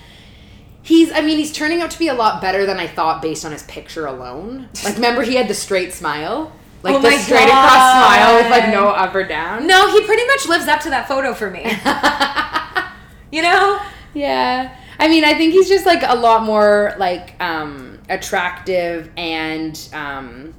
He's, 0.82 1.12
I 1.12 1.20
mean, 1.20 1.38
he's 1.38 1.52
turning 1.52 1.82
out 1.82 1.90
to 1.90 1.98
be 1.98 2.08
a 2.08 2.14
lot 2.14 2.40
better 2.40 2.64
than 2.64 2.78
I 2.78 2.86
thought 2.86 3.20
based 3.20 3.44
on 3.44 3.52
his 3.52 3.62
picture 3.64 4.06
alone. 4.06 4.68
Like, 4.82 4.94
remember 4.94 5.22
he 5.22 5.34
had 5.34 5.46
the 5.48 5.54
straight 5.54 5.92
smile? 5.92 6.52
Like 6.82 6.94
Oh 6.94 7.00
the 7.00 7.10
straight 7.18 7.44
across 7.48 7.92
smile 7.92 8.36
with 8.42 8.50
like 8.50 8.70
no 8.70 8.88
up 8.88 9.14
or 9.14 9.22
down. 9.24 9.66
No, 9.66 9.92
he 9.92 10.04
pretty 10.06 10.26
much 10.26 10.48
lives 10.48 10.66
up 10.66 10.80
to 10.80 10.90
that 10.90 11.06
photo 11.06 11.34
for 11.34 11.50
me. 11.50 11.62
you 13.36 13.42
know? 13.42 13.80
Yeah. 14.14 14.74
I 14.98 15.08
mean, 15.08 15.24
I 15.24 15.34
think 15.34 15.52
he's 15.52 15.68
just 15.68 15.84
like 15.84 16.02
a 16.02 16.14
lot 16.16 16.44
more 16.44 16.94
like 16.98 17.34
um 17.42 17.98
attractive 18.08 19.10
and 19.16 19.78
um 19.92 20.54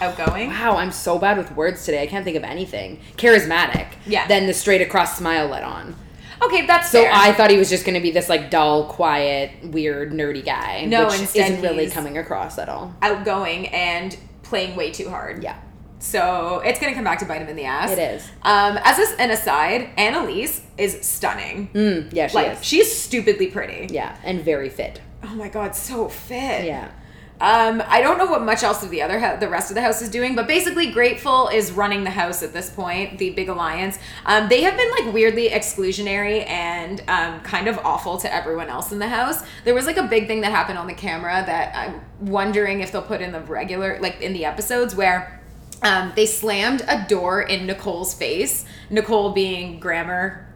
Outgoing. 0.00 0.48
wow, 0.50 0.76
I'm 0.76 0.92
so 0.92 1.18
bad 1.18 1.38
with 1.38 1.50
words 1.52 1.84
today. 1.84 2.02
I 2.02 2.06
can't 2.06 2.24
think 2.24 2.36
of 2.36 2.44
anything. 2.44 3.00
Charismatic. 3.16 3.86
Yeah. 4.06 4.26
Than 4.26 4.46
the 4.46 4.52
straight 4.54 4.82
across 4.82 5.16
smile 5.16 5.46
let 5.48 5.62
on. 5.62 5.94
Okay, 6.42 6.66
that's 6.66 6.90
So 6.90 7.02
fair. 7.02 7.10
I 7.12 7.32
thought 7.32 7.50
he 7.50 7.56
was 7.58 7.68
just 7.70 7.84
going 7.84 7.94
to 7.94 8.00
be 8.00 8.10
this 8.10 8.28
like 8.28 8.50
dull, 8.50 8.84
quiet, 8.86 9.50
weird, 9.64 10.12
nerdy 10.12 10.44
guy. 10.44 10.84
No, 10.86 11.06
which 11.06 11.20
instead 11.20 11.50
isn't 11.52 11.62
really 11.62 11.88
coming 11.90 12.18
across 12.18 12.58
at 12.58 12.68
all. 12.68 12.94
outgoing 13.02 13.68
and 13.68 14.16
playing 14.42 14.76
way 14.76 14.90
too 14.90 15.08
hard. 15.10 15.42
Yeah. 15.42 15.58
So 15.98 16.60
it's 16.64 16.78
gonna 16.78 16.94
come 16.94 17.04
back 17.04 17.18
to 17.20 17.24
bite 17.24 17.40
him 17.40 17.48
in 17.48 17.56
the 17.56 17.64
ass. 17.64 17.90
It 17.90 17.98
is. 17.98 18.22
Um, 18.42 18.78
as 18.84 18.98
a, 18.98 19.20
an 19.20 19.30
aside, 19.30 19.90
Analyse 19.96 20.60
is 20.76 21.00
stunning. 21.04 21.68
Mm, 21.72 22.12
yeah, 22.12 22.26
she 22.26 22.34
like 22.34 22.52
is. 22.58 22.64
she's 22.64 22.94
stupidly 22.96 23.46
pretty. 23.48 23.92
yeah, 23.92 24.16
and 24.22 24.42
very 24.42 24.68
fit. 24.68 25.00
Oh 25.24 25.34
my 25.34 25.48
god, 25.48 25.74
so 25.74 26.08
fit. 26.08 26.64
Yeah. 26.66 26.90
Um, 27.38 27.82
I 27.86 28.00
don't 28.00 28.16
know 28.16 28.24
what 28.26 28.42
much 28.42 28.62
else 28.62 28.82
of 28.82 28.90
the 28.90 29.02
other 29.02 29.20
hou- 29.20 29.38
the 29.38 29.48
rest 29.48 29.70
of 29.70 29.74
the 29.74 29.82
house 29.82 30.00
is 30.00 30.08
doing, 30.08 30.34
but 30.34 30.46
basically, 30.46 30.90
Grateful 30.90 31.48
is 31.48 31.70
running 31.70 32.04
the 32.04 32.10
house 32.10 32.42
at 32.42 32.54
this 32.54 32.70
point. 32.70 33.18
The 33.18 33.30
big 33.30 33.50
alliance. 33.50 33.98
Um, 34.24 34.48
they 34.48 34.62
have 34.62 34.76
been 34.76 34.90
like 34.90 35.12
weirdly 35.12 35.50
exclusionary 35.50 36.48
and 36.48 37.02
um, 37.08 37.40
kind 37.40 37.68
of 37.68 37.78
awful 37.78 38.16
to 38.18 38.34
everyone 38.34 38.68
else 38.70 38.90
in 38.90 38.98
the 38.98 39.08
house. 39.08 39.42
There 39.64 39.74
was 39.74 39.84
like 39.84 39.98
a 39.98 40.04
big 40.04 40.26
thing 40.26 40.40
that 40.40 40.50
happened 40.50 40.78
on 40.78 40.86
the 40.86 40.94
camera 40.94 41.42
that 41.44 41.76
I'm 41.76 42.00
wondering 42.26 42.80
if 42.80 42.90
they'll 42.90 43.02
put 43.02 43.20
in 43.20 43.32
the 43.32 43.40
regular 43.40 43.98
like 44.00 44.20
in 44.20 44.32
the 44.32 44.44
episodes 44.44 44.94
where. 44.94 45.42
Um, 45.82 46.14
they 46.16 46.24
slammed 46.24 46.82
a 46.88 47.04
door 47.06 47.42
in 47.42 47.66
Nicole's 47.66 48.14
face. 48.14 48.64
Nicole 48.88 49.32
being 49.32 49.78
grammar 49.78 50.46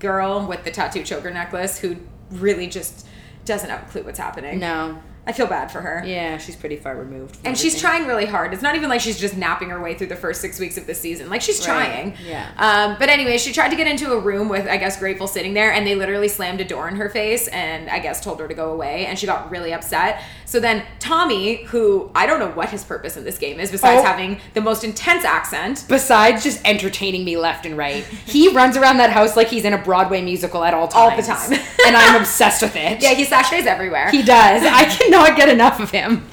girl 0.00 0.44
with 0.44 0.64
the 0.64 0.72
tattoo 0.72 1.04
choker 1.04 1.30
necklace, 1.30 1.78
who 1.78 1.96
really 2.32 2.66
just 2.66 3.06
doesn't 3.44 3.70
have 3.70 3.84
a 3.84 3.86
clue 3.86 4.02
what's 4.02 4.18
happening. 4.18 4.58
No. 4.58 5.00
I 5.26 5.32
feel 5.32 5.46
bad 5.48 5.72
for 5.72 5.80
her. 5.80 6.02
Yeah, 6.06 6.38
she's 6.38 6.54
pretty 6.54 6.76
far 6.76 6.94
removed. 6.96 7.36
from 7.36 7.46
And 7.46 7.58
she's 7.58 7.80
trying 7.80 8.06
really 8.06 8.26
hard. 8.26 8.52
It's 8.54 8.62
not 8.62 8.76
even 8.76 8.88
like 8.88 9.00
she's 9.00 9.18
just 9.18 9.36
napping 9.36 9.70
her 9.70 9.80
way 9.80 9.94
through 9.94 10.06
the 10.06 10.14
first 10.16 10.40
six 10.40 10.60
weeks 10.60 10.76
of 10.78 10.86
the 10.86 10.94
season. 10.94 11.28
Like 11.28 11.42
she's 11.42 11.58
Right. 11.66 11.66
trying. 11.66 12.14
Yeah. 12.24 12.46
Um, 12.58 12.96
but 12.98 13.08
anyway, 13.08 13.36
she 13.38 13.52
tried 13.52 13.70
to 13.70 13.76
get 13.76 13.88
into 13.88 14.12
a 14.12 14.18
room 14.20 14.48
with 14.48 14.68
I 14.68 14.76
guess 14.76 14.98
Grateful 14.98 15.26
sitting 15.26 15.52
there, 15.52 15.72
and 15.72 15.84
they 15.86 15.96
literally 15.96 16.28
slammed 16.28 16.60
a 16.60 16.64
door 16.64 16.86
in 16.88 16.94
her 16.96 17.08
face, 17.08 17.48
and 17.48 17.90
I 17.90 17.98
guess 17.98 18.22
told 18.22 18.38
her 18.40 18.46
to 18.46 18.54
go 18.54 18.72
away, 18.72 19.06
and 19.06 19.18
she 19.18 19.26
got 19.26 19.50
really 19.50 19.72
upset. 19.74 20.22
So 20.44 20.60
then 20.60 20.84
Tommy, 21.00 21.64
who 21.64 22.08
I 22.14 22.26
don't 22.26 22.38
know 22.38 22.50
what 22.50 22.68
his 22.68 22.84
purpose 22.84 23.16
in 23.16 23.24
this 23.24 23.36
game 23.36 23.58
is 23.58 23.72
besides 23.72 24.02
Oh. 24.02 24.04
having 24.04 24.40
the 24.54 24.60
most 24.60 24.84
intense 24.84 25.24
accent. 25.24 25.84
Besides 25.88 26.44
just 26.44 26.60
entertaining 26.64 27.24
me 27.24 27.36
left 27.36 27.66
and 27.66 27.76
right, 27.76 28.04
he 28.04 28.48
runs 28.54 28.76
around 28.76 28.98
that 28.98 29.10
house 29.10 29.36
like 29.36 29.48
he's 29.48 29.64
in 29.64 29.72
a 29.72 29.78
Broadway 29.78 30.22
musical 30.22 30.62
at 30.62 30.72
all 30.72 30.86
All 30.94 31.14
the 31.16 31.22
time. 31.22 31.52
and 31.84 31.96
I'm 31.96 32.14
obsessed 32.20 32.62
with 32.62 32.76
it. 32.76 33.02
Yeah, 33.06 33.14
he 33.14 33.24
sashays 33.24 33.66
everywhere. 33.66 34.08
he 34.10 34.22
does. 34.22 34.62
I 34.64 34.84
cannot 34.84 35.15
get 35.36 35.48
enough 35.48 35.80
of 35.80 35.90
him. 35.90 36.26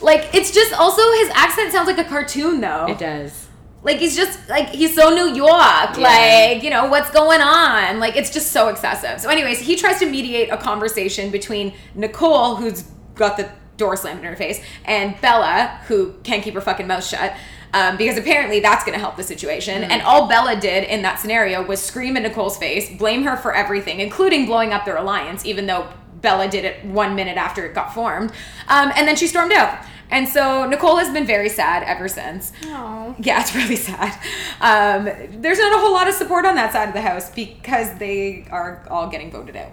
like 0.00 0.34
it's 0.34 0.50
just 0.50 0.72
also 0.74 1.02
his 1.12 1.30
accent 1.34 1.72
sounds 1.72 1.86
like 1.86 1.98
a 1.98 2.08
cartoon 2.08 2.60
though. 2.60 2.86
It 2.88 2.98
does. 2.98 3.48
Like 3.82 3.98
he's 3.98 4.16
just 4.16 4.48
like 4.48 4.70
he's 4.70 4.94
so 4.94 5.14
New 5.14 5.34
York. 5.34 5.98
Like, 5.98 6.62
you 6.62 6.70
know, 6.70 6.86
what's 6.86 7.10
going 7.10 7.42
on? 7.42 8.00
Like 8.00 8.16
it's 8.16 8.30
just 8.30 8.50
so 8.50 8.68
excessive. 8.68 9.20
So 9.20 9.28
anyways, 9.28 9.60
he 9.60 9.76
tries 9.76 9.98
to 9.98 10.06
mediate 10.06 10.50
a 10.50 10.56
conversation 10.56 11.30
between 11.30 11.74
Nicole, 11.94 12.56
who's 12.56 12.82
got 13.14 13.36
the 13.36 13.50
door 13.76 13.96
slammed 13.96 14.20
in 14.20 14.24
her 14.24 14.36
face, 14.36 14.60
and 14.86 15.20
Bella, 15.20 15.80
who 15.86 16.14
can't 16.22 16.42
keep 16.42 16.54
her 16.54 16.60
fucking 16.62 16.86
mouth 16.86 17.04
shut. 17.04 17.34
Um, 17.74 17.96
because 17.96 18.16
apparently 18.16 18.60
that's 18.60 18.84
going 18.84 18.94
to 18.94 19.00
help 19.00 19.16
the 19.16 19.24
situation. 19.24 19.82
And 19.82 20.00
all 20.02 20.28
Bella 20.28 20.54
did 20.54 20.84
in 20.84 21.02
that 21.02 21.18
scenario 21.18 21.60
was 21.60 21.82
scream 21.82 22.16
in 22.16 22.22
Nicole's 22.22 22.56
face, 22.56 22.88
blame 22.96 23.24
her 23.24 23.36
for 23.36 23.52
everything, 23.52 23.98
including 23.98 24.46
blowing 24.46 24.72
up 24.72 24.84
their 24.84 24.96
alliance, 24.96 25.44
even 25.44 25.66
though 25.66 25.92
Bella 26.24 26.48
did 26.48 26.64
it 26.64 26.84
one 26.84 27.14
minute 27.14 27.36
after 27.36 27.64
it 27.64 27.72
got 27.74 27.94
formed. 27.94 28.32
Um, 28.66 28.90
and 28.96 29.06
then 29.06 29.14
she 29.14 29.28
stormed 29.28 29.52
out. 29.52 29.78
And 30.10 30.28
so 30.28 30.66
Nicole 30.66 30.96
has 30.96 31.10
been 31.12 31.26
very 31.26 31.48
sad 31.48 31.82
ever 31.84 32.08
since. 32.08 32.52
Aww. 32.62 33.14
Yeah, 33.18 33.40
it's 33.40 33.54
really 33.60 33.76
sad. 33.76 34.12
Um, 34.60 35.04
there's 35.40 35.58
not 35.58 35.72
a 35.74 35.78
whole 35.78 35.92
lot 35.92 36.08
of 36.08 36.14
support 36.14 36.44
on 36.44 36.56
that 36.56 36.72
side 36.72 36.88
of 36.88 36.94
the 36.94 37.00
house 37.00 37.30
because 37.30 37.94
they 37.98 38.46
are 38.50 38.84
all 38.90 39.08
getting 39.08 39.30
voted 39.30 39.56
out. 39.56 39.72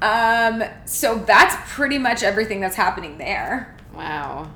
Um, 0.00 0.62
so 0.84 1.16
that's 1.18 1.56
pretty 1.74 1.98
much 1.98 2.22
everything 2.22 2.60
that's 2.60 2.76
happening 2.76 3.18
there. 3.18 3.74
Wow. 3.94 4.50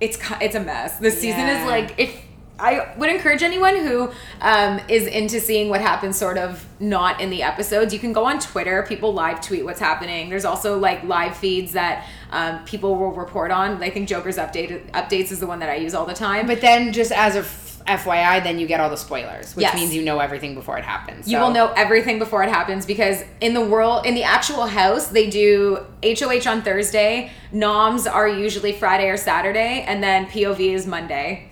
it's 0.00 0.18
it's 0.40 0.54
a 0.56 0.60
mess. 0.60 0.98
This 0.98 1.20
season 1.20 1.48
is 1.48 1.64
like 1.66 1.94
if 1.98 2.20
I 2.58 2.92
would 2.96 3.08
encourage 3.10 3.42
anyone 3.42 3.76
who 3.76 4.10
um, 4.40 4.80
is 4.88 5.06
into 5.06 5.40
seeing 5.40 5.68
what 5.68 5.80
happens 5.80 6.18
sort 6.18 6.38
of 6.38 6.64
not 6.80 7.20
in 7.20 7.30
the 7.30 7.42
episodes. 7.42 7.92
You 7.92 8.00
can 8.00 8.12
go 8.12 8.24
on 8.24 8.40
Twitter. 8.40 8.84
People 8.88 9.12
live 9.14 9.40
tweet 9.40 9.64
what's 9.64 9.80
happening. 9.80 10.28
There's 10.28 10.44
also 10.44 10.78
like 10.78 11.04
live 11.04 11.36
feeds 11.36 11.72
that 11.72 12.06
um, 12.30 12.64
people 12.64 12.96
will 12.96 13.12
report 13.12 13.50
on. 13.50 13.82
I 13.82 13.90
think 13.90 14.08
Joker's 14.08 14.36
update 14.36 14.90
updates 14.90 15.30
is 15.30 15.40
the 15.40 15.46
one 15.46 15.60
that 15.60 15.68
I 15.68 15.76
use 15.76 15.94
all 15.94 16.06
the 16.06 16.14
time. 16.14 16.46
But 16.46 16.60
then, 16.60 16.92
just 16.92 17.12
as 17.12 17.36
a 17.36 17.44
FYI, 17.88 18.42
then 18.44 18.58
you 18.58 18.66
get 18.66 18.80
all 18.80 18.90
the 18.90 18.96
spoilers, 18.96 19.56
which 19.56 19.62
Yes. 19.62 19.74
means 19.74 19.94
you 19.94 20.02
know 20.02 20.18
everything 20.18 20.54
before 20.54 20.76
it 20.76 20.84
happens. 20.84 21.26
You 21.26 21.38
will 21.38 21.50
know 21.52 21.72
everything 21.74 22.18
before 22.18 22.42
it 22.42 22.50
happens 22.50 22.84
because 22.84 23.24
in 23.40 23.54
the 23.54 23.62
world, 23.64 24.04
in 24.04 24.14
the 24.14 24.24
actual 24.24 24.66
house, 24.66 25.06
they 25.08 25.30
do 25.30 25.86
HOH 26.02 26.46
on 26.46 26.60
Thursday. 26.62 27.30
Noms 27.50 28.06
are 28.06 28.28
usually 28.28 28.72
Friday 28.72 29.08
or 29.08 29.16
Saturday, 29.16 29.84
and 29.88 30.02
then 30.02 30.26
POV 30.26 30.74
is 30.74 30.86
Monday. 30.86 31.47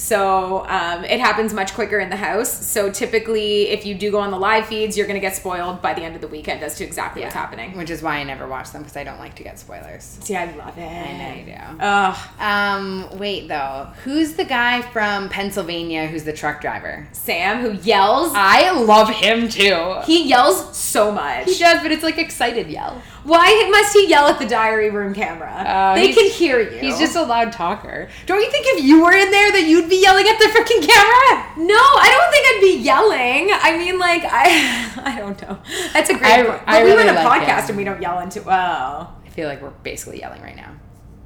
So 0.00 0.66
um, 0.66 1.04
it 1.04 1.20
happens 1.20 1.52
much 1.52 1.74
quicker 1.74 1.98
in 1.98 2.08
the 2.08 2.16
house. 2.16 2.66
So 2.66 2.90
typically, 2.90 3.68
if 3.68 3.84
you 3.84 3.94
do 3.94 4.10
go 4.10 4.18
on 4.18 4.30
the 4.30 4.38
live 4.38 4.66
feeds, 4.66 4.96
you're 4.96 5.06
going 5.06 5.20
to 5.20 5.26
get 5.26 5.36
spoiled 5.36 5.82
by 5.82 5.92
the 5.92 6.02
end 6.02 6.14
of 6.14 6.22
the 6.22 6.26
weekend 6.28 6.62
as 6.62 6.74
to 6.76 6.84
exactly 6.84 7.22
what's 7.22 7.34
happening. 7.34 7.76
Which 7.76 7.90
is 7.90 8.00
why 8.02 8.16
I 8.16 8.24
never 8.24 8.48
watch 8.48 8.70
them 8.70 8.80
because 8.82 8.96
I 8.96 9.04
don't 9.04 9.18
like 9.18 9.34
to 9.36 9.42
get 9.42 9.58
spoilers. 9.58 10.02
See, 10.22 10.34
I 10.34 10.46
love 10.56 10.76
it. 10.78 10.82
I 10.82 11.18
know 11.18 11.34
you 11.38 11.44
do. 11.44 11.84
Ugh, 11.84 12.28
Um, 12.40 13.18
wait 13.18 13.48
though, 13.48 13.88
who's 14.04 14.32
the 14.34 14.44
guy 14.44 14.80
from 14.80 15.28
Pennsylvania 15.28 16.06
who's 16.06 16.24
the 16.24 16.32
truck 16.32 16.60
driver? 16.62 17.06
Sam, 17.12 17.60
who 17.60 17.72
yells, 17.82 18.32
I 18.34 18.70
love 18.72 19.10
him 19.10 19.48
too. 19.48 19.96
he 20.06 20.26
yells 20.26 20.76
so 20.76 21.12
much. 21.12 21.44
He 21.46 21.58
does, 21.58 21.82
but 21.82 21.92
it's 21.92 22.02
like 22.02 22.16
excited 22.18 22.68
yell. 22.68 23.02
Why 23.22 23.68
must 23.70 23.92
he 23.94 24.08
yell 24.08 24.28
at 24.28 24.38
the 24.38 24.46
diary 24.46 24.90
room 24.90 25.12
camera? 25.14 25.50
Uh, 25.52 25.94
they 25.94 26.12
can 26.12 26.30
hear 26.30 26.60
you. 26.60 26.78
He's 26.78 26.98
just 26.98 27.16
a 27.16 27.22
loud 27.22 27.52
talker. 27.52 28.08
Don't 28.26 28.40
you 28.42 28.50
think 28.50 28.66
if 28.68 28.84
you 28.84 29.02
were 29.02 29.12
in 29.12 29.30
there 29.30 29.52
that 29.52 29.66
you'd 29.66 29.90
be 29.90 30.00
yelling 30.00 30.26
at 30.26 30.38
the 30.38 30.46
freaking 30.46 30.80
camera? 30.86 31.66
No, 31.66 31.74
I 31.76 32.08
don't 32.10 32.30
think 32.32 32.46
I'd 32.46 32.60
be 32.60 32.82
yelling. 32.82 33.50
I 33.52 33.76
mean, 33.76 33.98
like 33.98 34.22
I, 34.24 34.90
I 35.14 35.18
don't 35.18 35.40
know. 35.42 35.58
That's 35.92 36.08
a 36.10 36.14
great. 36.14 36.24
I- 36.24 36.42
point. 36.44 36.62
I 36.66 36.78
but 36.80 36.84
we 36.84 36.90
run 36.92 36.98
really 37.06 37.08
a 37.10 37.12
like 37.14 37.42
podcast 37.42 37.62
him. 37.64 37.68
and 37.70 37.76
we 37.78 37.84
don't 37.84 38.00
yell 38.00 38.20
into. 38.20 38.42
Well, 38.42 39.16
I 39.24 39.28
feel 39.28 39.48
like 39.48 39.60
we're 39.60 39.70
basically 39.70 40.20
yelling 40.20 40.40
right 40.42 40.56
now. 40.56 40.76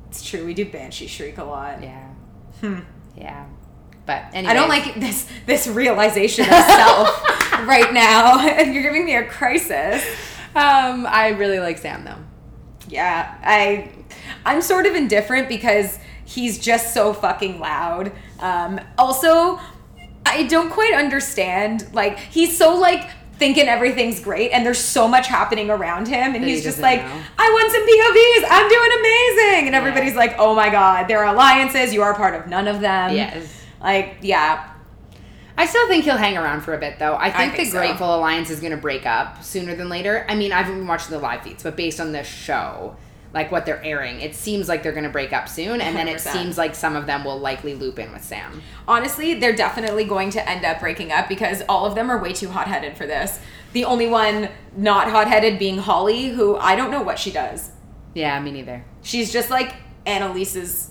it's 0.08 0.22
true. 0.22 0.44
We 0.44 0.54
do 0.54 0.64
banshee 0.70 1.06
shriek 1.06 1.38
a 1.38 1.44
lot. 1.44 1.82
Yeah. 1.82 2.08
Hmm. 2.60 2.80
Yeah. 3.16 3.46
But 4.06 4.24
anyway, 4.34 4.50
I 4.50 4.54
don't 4.54 4.68
like 4.68 4.96
this 4.96 5.26
this 5.46 5.66
realization 5.66 6.44
of 6.44 6.50
self 6.64 7.22
right 7.66 7.92
now. 7.94 8.44
You're 8.62 8.82
giving 8.82 9.06
me 9.06 9.14
a 9.16 9.24
crisis. 9.26 10.04
Um, 10.54 11.06
I 11.06 11.34
really 11.36 11.58
like 11.58 11.78
Sam 11.78 12.04
though. 12.04 12.18
Yeah, 12.88 13.38
I 13.42 13.90
I'm 14.44 14.62
sort 14.62 14.86
of 14.86 14.94
indifferent 14.94 15.48
because 15.48 15.98
he's 16.24 16.58
just 16.58 16.94
so 16.94 17.12
fucking 17.12 17.58
loud. 17.60 18.12
Um, 18.40 18.80
also, 18.98 19.60
I 20.26 20.44
don't 20.44 20.70
quite 20.70 20.94
understand. 20.94 21.92
Like 21.92 22.18
he's 22.18 22.56
so 22.56 22.76
like 22.76 23.10
thinking 23.36 23.66
everything's 23.66 24.20
great 24.20 24.52
and 24.52 24.64
there's 24.64 24.78
so 24.78 25.08
much 25.08 25.26
happening 25.26 25.68
around 25.68 26.06
him 26.06 26.34
and 26.34 26.36
That 26.36 26.46
he 26.46 26.54
he's 26.54 26.62
just 26.62 26.78
like 26.78 27.02
know. 27.02 27.20
I 27.36 27.50
want 27.50 27.72
some 27.72 27.82
POVs. 27.82 28.46
I'm 28.50 28.68
doing 28.68 28.90
amazing. 29.00 29.66
And 29.66 29.74
everybody's 29.74 30.14
like, 30.14 30.36
"Oh 30.38 30.54
my 30.54 30.70
god, 30.70 31.08
there 31.08 31.24
are 31.24 31.34
alliances. 31.34 31.92
You 31.92 32.02
are 32.02 32.14
part 32.14 32.34
of 32.34 32.46
none 32.46 32.68
of 32.68 32.80
them." 32.80 33.14
Yes. 33.14 33.62
Like, 33.80 34.16
yeah. 34.22 34.70
I 35.56 35.66
still 35.66 35.86
think 35.88 36.04
he'll 36.04 36.16
hang 36.16 36.36
around 36.36 36.62
for 36.62 36.74
a 36.74 36.78
bit 36.78 36.98
though. 36.98 37.16
I 37.16 37.30
think, 37.30 37.54
think 37.54 37.68
the 37.68 37.72
so. 37.72 37.78
Grateful 37.78 38.14
Alliance 38.14 38.50
is 38.50 38.60
going 38.60 38.72
to 38.72 38.76
break 38.76 39.06
up 39.06 39.42
sooner 39.44 39.74
than 39.74 39.88
later. 39.88 40.26
I 40.28 40.34
mean, 40.34 40.52
I 40.52 40.62
haven't 40.62 40.78
been 40.78 40.86
watching 40.86 41.10
the 41.10 41.20
live 41.20 41.42
feeds, 41.42 41.62
but 41.62 41.76
based 41.76 42.00
on 42.00 42.12
this 42.12 42.26
show, 42.26 42.96
like 43.32 43.50
what 43.50 43.66
they're 43.66 43.82
airing, 43.82 44.20
it 44.20 44.34
seems 44.34 44.68
like 44.68 44.82
they're 44.82 44.92
going 44.92 45.04
to 45.04 45.10
break 45.10 45.32
up 45.32 45.48
soon, 45.48 45.80
and 45.80 45.96
then 45.96 46.08
it 46.08 46.20
seems 46.32 46.56
like 46.56 46.74
some 46.74 46.96
of 46.96 47.06
them 47.06 47.24
will 47.24 47.38
likely 47.38 47.74
loop 47.74 47.98
in 47.98 48.12
with 48.12 48.22
Sam. 48.22 48.62
honestly, 48.86 49.34
they're 49.34 49.56
definitely 49.56 50.04
going 50.04 50.30
to 50.30 50.48
end 50.48 50.64
up 50.64 50.80
breaking 50.80 51.12
up 51.12 51.28
because 51.28 51.62
all 51.68 51.84
of 51.84 51.94
them 51.94 52.10
are 52.10 52.22
way 52.22 52.32
too 52.32 52.48
hot 52.48 52.68
headed 52.68 52.96
for 52.96 53.06
this. 53.06 53.40
The 53.72 53.84
only 53.84 54.06
one 54.06 54.48
not 54.76 55.10
hot 55.10 55.26
headed 55.26 55.58
being 55.58 55.78
Holly, 55.78 56.28
who 56.28 56.56
I 56.56 56.76
don't 56.76 56.92
know 56.92 57.02
what 57.02 57.18
she 57.18 57.32
does. 57.32 57.72
Yeah, 58.14 58.40
me 58.40 58.52
neither. 58.52 58.84
She's 59.02 59.32
just 59.32 59.50
like 59.50 59.74
Analyse's 60.06 60.90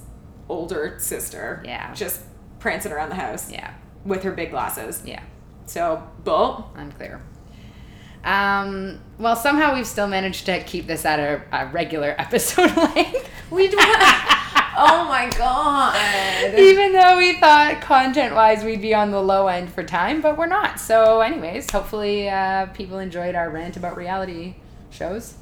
older 0.50 0.98
sister. 1.00 1.64
Yeah. 1.66 1.94
Just 1.94 2.22
prancing 2.60 2.92
around 2.92 3.10
the 3.10 3.16
house 3.16 3.52
Yeah, 3.52 3.74
with 4.06 4.24
her 4.24 4.32
big 4.32 4.52
glasses. 4.52 5.02
yeah, 5.06 5.24
So, 5.66 6.04
bull. 6.24 6.72
unclear. 6.76 7.22
Um, 8.24 9.00
well, 9.18 9.36
somehow 9.36 9.76
we've 9.76 9.88
still 9.88 10.08
managed 10.08 10.46
to 10.46 10.64
keep 10.64 10.88
this 10.88 11.06
at 11.06 11.20
a, 11.20 11.42
a 11.52 11.68
regular 11.68 12.16
episode 12.18 12.76
length. 12.76 13.30
We 13.52 13.68
do 13.68 13.78
Oh 14.76 15.06
my 15.08 15.30
god. 15.38 16.58
Even 16.58 16.94
though 16.94 17.18
we 17.18 17.34
thought 17.34 17.80
content 17.82 18.34
wise 18.34 18.64
we'd 18.64 18.82
be 18.82 18.94
on 18.96 19.12
the 19.12 19.22
low 19.22 19.48
end 19.48 19.72
for 19.72 19.84
time, 19.84 20.22
but 20.22 20.38
we're 20.38 20.48
not. 20.48 20.80
So, 20.80 21.22
anyways, 21.22 21.70
hopefully 21.70 22.28
uh, 22.30 22.68
people 22.68 22.98
enjoyed 23.00 23.36
our 23.36 23.50
rant 23.50 23.78
about 23.78 23.96
reality 23.98 24.56
shows. 24.90 25.36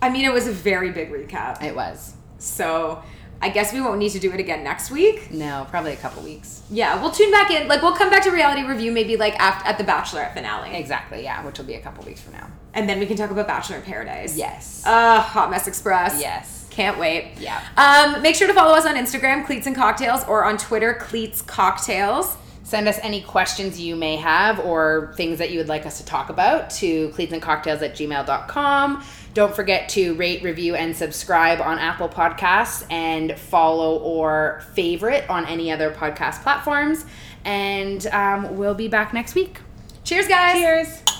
I 0.00 0.08
mean, 0.10 0.24
it 0.24 0.32
was 0.32 0.46
a 0.46 0.52
very 0.52 0.90
big 0.90 1.10
recap. 1.10 1.62
It 1.62 1.74
was. 1.76 2.14
So, 2.38 3.02
I 3.40 3.50
guess 3.50 3.72
we 3.72 3.80
won't 3.80 3.98
need 3.98 4.10
to 4.10 4.18
do 4.18 4.32
it 4.32 4.40
again 4.40 4.64
next 4.64 4.90
week. 4.90 5.30
No, 5.30 5.66
probably 5.70 5.92
a 5.92 5.96
couple 5.96 6.22
weeks. 6.22 6.62
Yeah, 6.70 7.00
we'll 7.00 7.10
tune 7.10 7.30
back 7.30 7.50
in. 7.50 7.68
Like, 7.68 7.82
we'll 7.82 7.94
come 7.94 8.10
back 8.10 8.22
to 8.24 8.30
reality 8.30 8.62
review 8.66 8.90
maybe 8.92 9.16
like 9.16 9.34
after, 9.38 9.68
at 9.68 9.78
the 9.78 9.84
Bachelorette 9.84 10.34
finale. 10.34 10.74
Exactly, 10.74 11.22
yeah, 11.22 11.44
which 11.44 11.58
will 11.58 11.66
be 11.66 11.74
a 11.74 11.80
couple 11.80 12.04
weeks 12.04 12.20
from 12.20 12.32
now. 12.32 12.48
And 12.74 12.88
then 12.88 12.98
we 12.98 13.06
can 13.06 13.16
talk 13.16 13.30
about 13.30 13.46
Bachelor 13.46 13.76
in 13.76 13.82
Paradise. 13.82 14.36
Yes. 14.36 14.82
Uh, 14.86 15.20
Hot 15.20 15.50
Mess 15.50 15.66
Express. 15.66 16.20
yes. 16.20 16.66
Can't 16.70 16.98
wait. 16.98 17.32
Yeah. 17.40 17.62
Um, 17.78 18.20
make 18.20 18.34
sure 18.36 18.46
to 18.46 18.52
follow 18.52 18.74
us 18.74 18.84
on 18.84 18.96
Instagram, 18.96 19.46
Cleats 19.46 19.66
and 19.66 19.74
Cocktails, 19.74 20.24
or 20.24 20.44
on 20.44 20.58
Twitter, 20.58 20.92
Cleats 20.94 21.40
Cocktails. 21.40 22.36
Send 22.64 22.88
us 22.88 22.98
any 23.02 23.22
questions 23.22 23.80
you 23.80 23.94
may 23.96 24.16
have 24.16 24.58
or 24.58 25.14
things 25.16 25.38
that 25.38 25.52
you 25.52 25.58
would 25.58 25.68
like 25.68 25.86
us 25.86 25.98
to 25.98 26.04
talk 26.04 26.30
about 26.30 26.68
to 26.70 27.10
cleatsandcocktails 27.10 27.80
at 27.80 27.94
gmail.com. 27.94 29.04
Don't 29.36 29.54
forget 29.54 29.90
to 29.90 30.14
rate, 30.14 30.42
review, 30.42 30.76
and 30.76 30.96
subscribe 30.96 31.60
on 31.60 31.78
Apple 31.78 32.08
Podcasts 32.08 32.90
and 32.90 33.38
follow 33.38 33.98
or 33.98 34.62
favorite 34.72 35.28
on 35.28 35.44
any 35.44 35.70
other 35.70 35.90
podcast 35.90 36.42
platforms. 36.42 37.04
And 37.44 38.06
um, 38.06 38.56
we'll 38.56 38.72
be 38.72 38.88
back 38.88 39.12
next 39.12 39.34
week. 39.34 39.58
Cheers, 40.04 40.26
guys. 40.26 40.56
Cheers. 40.56 41.15